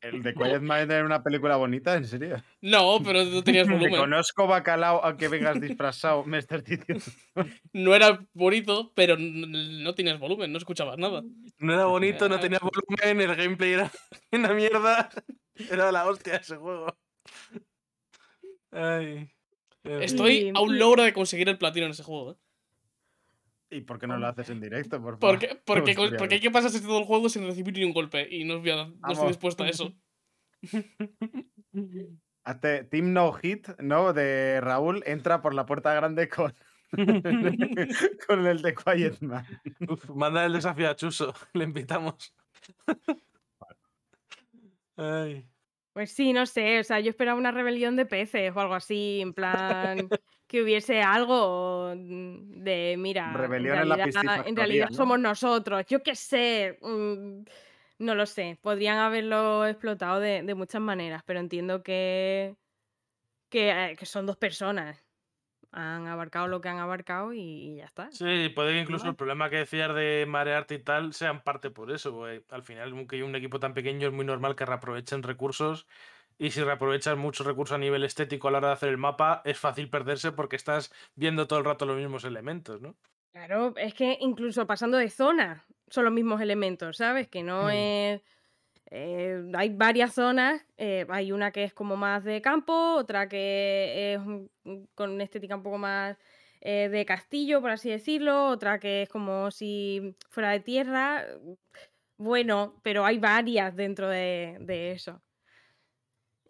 El 0.00 0.22
de 0.22 0.32
Quiet 0.34 0.60
Mind 0.62 0.90
era 0.90 1.04
una 1.04 1.22
película 1.22 1.56
bonita, 1.56 1.94
¿en 1.94 2.06
serio? 2.06 2.42
No, 2.62 3.00
pero 3.04 3.22
no 3.24 3.42
tenías 3.44 3.66
Te 3.66 3.72
volumen. 3.74 4.00
conozco 4.00 4.46
bacalao 4.46 5.04
aunque 5.04 5.28
vengas 5.28 5.60
disfrazado, 5.60 6.24
me 6.24 6.38
estás 6.38 6.64
diciendo. 6.64 7.04
No 7.74 7.94
era 7.94 8.18
bonito, 8.32 8.92
pero 8.94 9.16
no 9.18 9.94
tenías 9.94 10.18
volumen, 10.18 10.50
no 10.52 10.58
escuchabas 10.58 10.96
nada. 10.96 11.22
No 11.58 11.74
era 11.74 11.84
bonito, 11.84 12.28
no 12.28 12.36
Ah. 12.36 12.40
tenía 12.40 12.58
volumen, 12.60 13.20
el 13.30 13.36
gameplay 13.36 13.72
era 13.72 13.90
una 14.32 14.54
mierda. 14.54 15.10
Era 15.70 15.92
la 15.92 16.06
hostia 16.06 16.36
ese 16.36 16.56
juego. 16.56 16.96
Ay. 18.72 19.28
Estoy 19.84 20.52
a 20.54 20.60
un 20.60 20.78
logro 20.78 21.02
de 21.02 21.12
conseguir 21.12 21.48
el 21.48 21.58
platino 21.58 21.86
en 21.86 21.92
ese 21.92 22.02
juego. 22.02 22.32
¿eh? 22.32 22.36
¿Y 23.70 23.82
por 23.82 23.98
qué 23.98 24.06
no 24.06 24.18
lo 24.18 24.26
haces 24.26 24.50
en 24.50 24.60
directo, 24.60 25.00
por 25.00 25.18
favor? 25.18 25.20
Porque, 25.38 25.60
porque, 25.64 25.94
gustaría 25.94 26.18
porque 26.18 26.34
hay 26.36 26.40
que 26.40 26.50
pasarse 26.50 26.80
todo 26.80 26.98
el 26.98 27.04
juego 27.04 27.28
sin 27.28 27.46
recibir 27.46 27.74
ni 27.78 27.84
un 27.84 27.92
golpe. 27.92 28.26
Y 28.30 28.44
no, 28.44 28.58
voy 28.60 28.70
a- 28.70 28.86
no 28.86 29.12
estoy 29.12 29.28
dispuesto 29.28 29.62
a 29.64 29.68
eso. 29.68 29.92
Hazte 32.44 32.84
Team 32.84 33.12
No 33.12 33.32
Hit, 33.32 33.68
¿no? 33.78 34.12
De 34.12 34.60
Raúl 34.60 35.02
entra 35.06 35.40
por 35.42 35.54
la 35.54 35.66
puerta 35.66 35.94
grande 35.94 36.28
con, 36.28 36.52
con 38.26 38.46
el 38.46 38.62
de 38.62 38.74
Quiet 38.74 39.20
Man. 39.20 39.46
Uf, 39.88 40.08
manda 40.10 40.44
el 40.46 40.54
desafío 40.54 40.90
a 40.90 40.96
Chuso, 40.96 41.32
le 41.52 41.64
invitamos. 41.64 42.34
Ay. 44.96 45.46
Pues 45.92 46.12
sí, 46.12 46.32
no 46.32 46.46
sé, 46.46 46.78
o 46.80 46.84
sea, 46.84 47.00
yo 47.00 47.10
esperaba 47.10 47.38
una 47.38 47.50
rebelión 47.50 47.96
de 47.96 48.06
peces 48.06 48.52
o 48.54 48.60
algo 48.60 48.74
así, 48.74 49.20
en 49.20 49.34
plan 49.34 50.08
que 50.50 50.62
hubiese 50.64 51.00
algo 51.00 51.94
mm, 51.96 52.64
de, 52.64 52.96
mira, 52.98 53.32
Rebelión 53.32 53.76
en 53.76 53.82
en 53.82 53.88
la 53.88 53.94
realidad, 53.94 54.04
piscifactoría, 54.04 54.48
en 54.50 54.56
realidad 54.56 54.88
¿no? 54.90 54.96
somos 54.96 55.20
nosotros, 55.20 55.86
yo 55.86 56.02
qué 56.02 56.16
sé, 56.16 56.76
mm, 56.82 57.42
no 58.00 58.14
lo 58.16 58.26
sé, 58.26 58.58
podrían 58.60 58.98
haberlo 58.98 59.64
explotado 59.64 60.18
de, 60.18 60.42
de 60.42 60.54
muchas 60.56 60.80
maneras, 60.80 61.22
pero 61.24 61.38
entiendo 61.38 61.84
que, 61.84 62.56
que, 63.48 63.70
eh, 63.70 63.96
que 63.96 64.06
son 64.06 64.26
dos 64.26 64.36
personas, 64.38 65.06
han 65.70 66.08
abarcado 66.08 66.48
lo 66.48 66.60
que 66.60 66.68
han 66.68 66.78
abarcado 66.78 67.32
y, 67.32 67.38
y 67.42 67.76
ya 67.76 67.84
está. 67.84 68.10
Sí, 68.10 68.48
puede 68.48 68.72
que 68.72 68.80
incluso 68.80 69.06
el 69.08 69.14
problema 69.14 69.50
que 69.50 69.58
decías 69.58 69.94
de 69.94 70.24
marearte 70.26 70.74
y 70.74 70.78
tal 70.82 71.12
sea 71.12 71.30
en 71.30 71.42
parte 71.42 71.70
por 71.70 71.92
eso. 71.92 72.10
porque 72.10 72.42
al 72.50 72.64
final, 72.64 72.90
aunque 72.90 73.14
hay 73.14 73.22
un 73.22 73.36
equipo 73.36 73.60
tan 73.60 73.72
pequeño, 73.72 74.08
es 74.08 74.12
muy 74.12 74.24
normal 74.24 74.56
que 74.56 74.66
reaprovechen 74.66 75.22
recursos. 75.22 75.86
Y 76.40 76.50
si 76.52 76.62
reaprovechas 76.62 77.16
muchos 77.18 77.46
recursos 77.46 77.74
a 77.74 77.78
nivel 77.78 78.02
estético 78.02 78.48
a 78.48 78.50
la 78.50 78.58
hora 78.58 78.68
de 78.68 78.74
hacer 78.74 78.88
el 78.88 78.96
mapa, 78.96 79.42
es 79.44 79.58
fácil 79.58 79.90
perderse 79.90 80.32
porque 80.32 80.56
estás 80.56 80.90
viendo 81.14 81.46
todo 81.46 81.58
el 81.58 81.66
rato 81.66 81.84
los 81.84 81.98
mismos 81.98 82.24
elementos, 82.24 82.80
¿no? 82.80 82.96
Claro, 83.32 83.74
es 83.76 83.94
que 83.94 84.16
incluso 84.20 84.66
pasando 84.66 84.96
de 84.98 85.08
zona 85.10 85.64
son 85.88 86.04
los 86.04 86.12
mismos 86.12 86.40
elementos, 86.40 86.96
¿sabes? 86.96 87.28
Que 87.28 87.42
no 87.42 87.66
Mm. 87.66 87.70
es... 87.70 88.22
eh, 88.90 89.42
hay 89.54 89.70
varias 89.70 90.14
zonas, 90.14 90.66
eh, 90.78 91.06
hay 91.10 91.32
una 91.32 91.52
que 91.52 91.64
es 91.64 91.74
como 91.74 91.96
más 91.96 92.24
de 92.24 92.40
campo, 92.42 92.94
otra 92.96 93.28
que 93.28 94.14
es 94.14 94.20
con 94.94 95.20
estética 95.20 95.56
un 95.56 95.62
poco 95.62 95.78
más 95.78 96.18
eh, 96.60 96.88
de 96.90 97.04
castillo, 97.06 97.60
por 97.60 97.70
así 97.70 97.90
decirlo, 97.90 98.48
otra 98.48 98.78
que 98.80 99.02
es 99.02 99.08
como 99.08 99.50
si 99.50 100.16
fuera 100.30 100.50
de 100.52 100.60
tierra. 100.60 101.24
Bueno, 102.18 102.80
pero 102.82 103.04
hay 103.04 103.18
varias 103.18 103.74
dentro 103.76 104.08
de, 104.08 104.56
de 104.60 104.92
eso. 104.92 105.22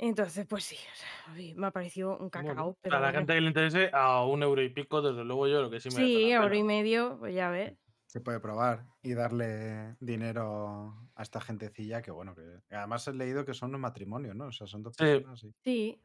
Entonces, 0.02 0.46
pues 0.48 0.64
sí, 0.64 0.76
o 0.76 0.96
sea, 0.96 1.08
a 1.26 1.34
mí 1.34 1.54
me 1.54 1.66
ha 1.66 1.70
parecido 1.72 2.16
un 2.18 2.30
Bueno, 2.32 2.54
cacao. 2.54 2.70
a 2.70 2.74
pero 2.80 2.96
la 3.00 3.00
bueno. 3.10 3.18
gente 3.18 3.34
que 3.34 3.40
le 3.42 3.48
interese, 3.48 3.90
a 3.92 4.24
un 4.24 4.42
euro 4.42 4.62
y 4.62 4.70
pico, 4.70 5.02
desde 5.02 5.24
luego 5.24 5.46
yo 5.46 5.60
lo 5.62 5.70
que 5.70 5.78
sí 5.80 5.90
me 5.90 5.96
merece 5.96 6.18
Sí, 6.18 6.30
la 6.36 6.36
euro 6.36 6.44
pena. 6.46 6.56
y 6.56 6.62
medio, 6.64 7.18
pues 7.18 7.34
ya 7.34 7.50
ves. 7.50 7.74
Se 8.06 8.20
puede 8.20 8.40
probar 8.40 8.86
y 9.02 9.14
darle 9.14 9.96
dinero 10.00 11.10
a 11.14 11.22
esta 11.22 11.40
gentecilla 11.40 12.02
que, 12.02 12.10
bueno, 12.10 12.34
que 12.34 12.74
además 12.74 13.06
he 13.06 13.12
leído 13.12 13.44
que 13.44 13.54
son 13.54 13.74
un 13.74 13.80
matrimonio, 13.82 14.34
¿no? 14.34 14.46
O 14.48 14.52
sea, 14.52 14.66
son 14.66 14.82
dos 14.82 14.96
Sí. 14.96 15.04
personas, 15.04 15.40
sí. 15.40 15.54
Sí, 15.64 16.02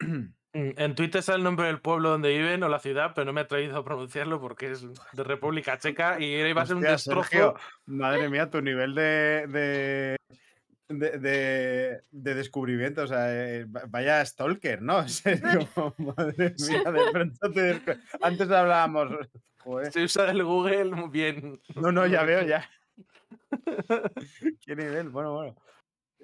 Mm, 0.56 0.74
En 0.78 0.94
Twitter 0.94 1.18
está 1.18 1.34
el 1.34 1.42
nombre 1.42 1.66
del 1.66 1.80
pueblo 1.80 2.10
donde 2.10 2.28
viven 2.28 2.62
o 2.62 2.68
la 2.68 2.78
ciudad, 2.78 3.10
pero 3.14 3.24
no 3.24 3.32
me 3.32 3.40
he 3.40 3.44
atrevido 3.44 3.76
a 3.76 3.84
pronunciarlo 3.84 4.40
porque 4.40 4.70
es 4.70 4.82
de 5.12 5.24
República 5.24 5.78
Checa 5.78 6.20
y 6.20 6.26
iba 6.32 6.62
a 6.62 6.66
ser 6.66 6.76
un 6.76 6.84
Hostia, 6.84 6.92
destrozo. 6.92 7.28
Sergio, 7.28 7.54
madre 7.86 8.28
mía, 8.28 8.50
tu 8.50 8.62
nivel 8.62 8.94
de, 8.94 9.46
de, 9.48 10.16
de, 10.88 11.18
de- 11.18 12.02
de 12.10 12.34
descubrimiento, 12.34 13.02
o 13.02 13.06
sea, 13.06 13.26
eh, 13.32 13.64
va- 13.64 13.84
vaya 13.88 14.24
stalker, 14.24 14.82
¿no? 14.82 15.00
En 15.02 15.08
serio, 15.08 15.68
madre 15.98 16.54
mía, 16.68 16.82
de 16.92 17.10
pronto 17.12 17.52
te 17.52 17.80
Antes 18.22 18.50
hablábamos, 18.50 19.08
joder, 19.58 19.92
Se 19.92 20.02
usa 20.04 20.30
el 20.30 20.44
Google 20.44 20.86
muy 20.86 21.08
bien. 21.10 21.60
no, 21.76 21.90
no, 21.92 22.06
ya 22.06 22.22
veo, 22.24 22.42
ya. 22.42 22.68
¿Qué 24.64 24.76
nivel? 24.76 25.08
Bueno, 25.10 25.32
bueno. 25.34 25.56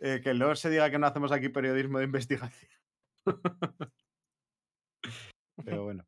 Eh, 0.03 0.21
que 0.23 0.33
luego 0.35 0.57
se 0.57 0.71
diga 0.71 0.91
que 0.91 0.99
no 0.99 1.07
hacemos 1.07 1.31
aquí 1.33 1.49
periodismo 1.51 1.99
de 1.99 2.05
investigación. 2.05 2.71
Pero 5.65 5.85
bueno. 5.85 6.07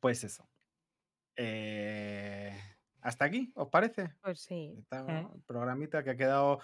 Pues 0.00 0.24
eso. 0.24 0.46
Eh, 1.36 2.43
¿Hasta 3.04 3.26
aquí? 3.26 3.52
¿Os 3.54 3.68
parece? 3.68 4.10
pues 4.22 4.40
sí. 4.40 4.74
Esta 4.78 5.02
Mm. 5.04 5.42
programita 5.46 6.02
que 6.02 6.10
ha 6.10 6.16
quedado. 6.16 6.60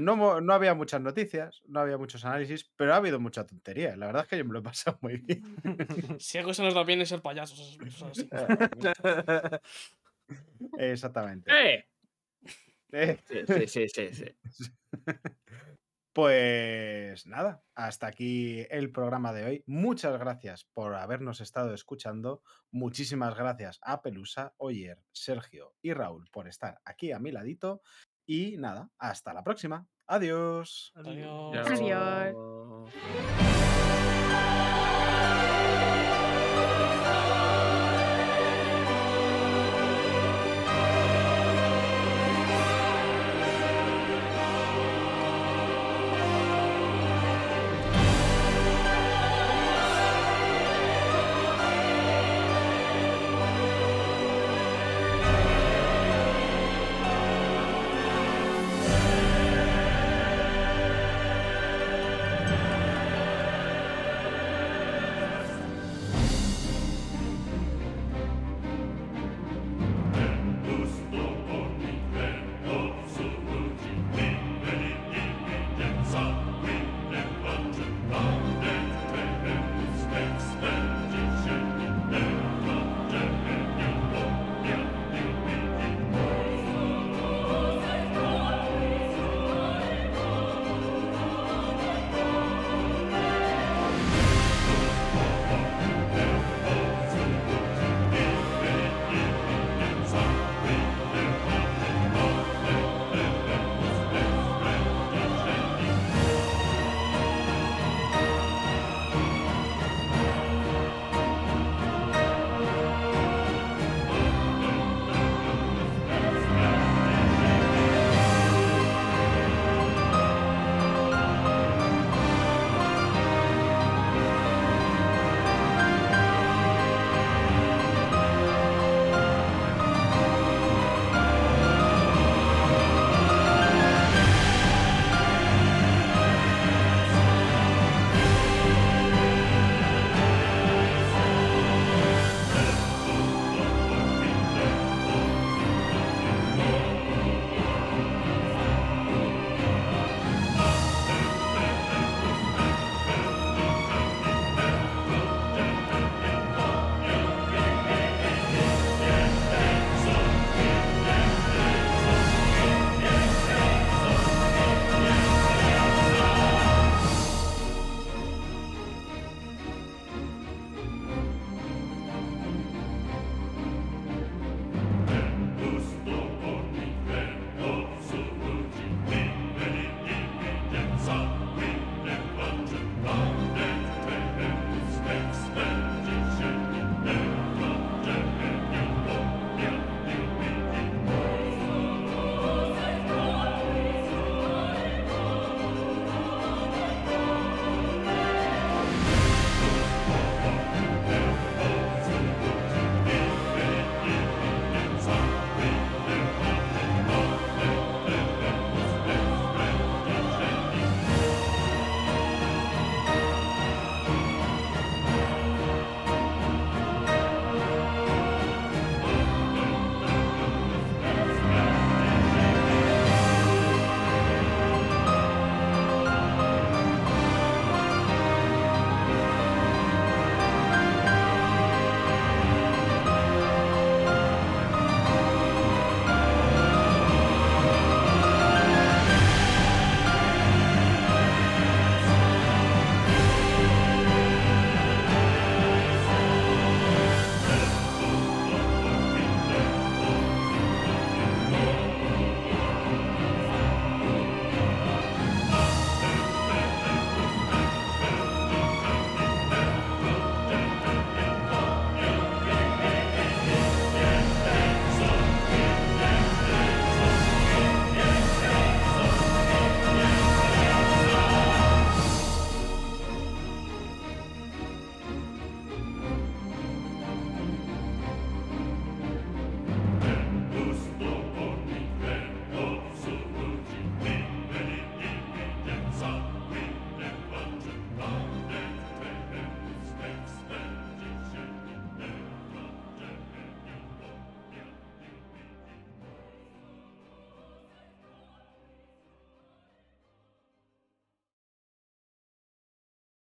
No, 0.00 0.40
no 0.40 0.52
había 0.54 0.72
muchas 0.74 1.02
noticias, 1.02 1.60
no 1.66 1.80
había 1.80 1.98
muchos 1.98 2.24
análisis, 2.24 2.72
pero 2.74 2.94
ha 2.94 2.96
habido 2.96 3.20
mucha 3.20 3.46
tontería. 3.46 3.94
La 3.94 4.06
verdad 4.06 4.22
es 4.22 4.28
que 4.28 4.38
yo 4.38 4.46
me 4.46 4.54
lo 4.54 4.60
he 4.60 4.62
pasado 4.62 4.98
muy 5.02 5.18
bien. 5.18 5.44
Si 6.20 6.38
algo 6.38 6.54
se 6.54 6.62
nos 6.62 6.72
da 6.74 6.84
bien 6.84 7.02
es 7.02 7.10
ser 7.10 7.20
payasos. 7.20 7.78
eso- 7.84 8.08
es 8.10 8.20
así. 8.24 8.30
Exactamente. 10.78 11.50
¡Eh! 11.52 11.84
Eh, 12.92 13.18
Sí, 13.28 13.66
sí, 13.68 13.88
sí, 13.88 13.88
sí, 13.88 14.14
sí. 14.14 14.36
Pues 16.14 17.26
nada, 17.26 17.64
hasta 17.74 18.06
aquí 18.06 18.64
el 18.70 18.92
programa 18.92 19.32
de 19.32 19.44
hoy. 19.44 19.64
Muchas 19.66 20.16
gracias 20.16 20.64
por 20.72 20.94
habernos 20.94 21.40
estado 21.40 21.74
escuchando. 21.74 22.40
Muchísimas 22.70 23.34
gracias 23.34 23.80
a 23.82 24.00
Pelusa, 24.00 24.54
Oyer, 24.58 25.02
Sergio 25.10 25.74
y 25.82 25.92
Raúl 25.92 26.28
por 26.30 26.46
estar 26.46 26.78
aquí 26.84 27.10
a 27.10 27.18
mi 27.18 27.32
ladito. 27.32 27.82
Y 28.26 28.56
nada, 28.58 28.90
hasta 28.96 29.34
la 29.34 29.42
próxima. 29.42 29.88
Adiós. 30.06 30.92
Adiós. 30.94 31.66
Adiós. 31.66 32.32
Yo- 32.32 32.86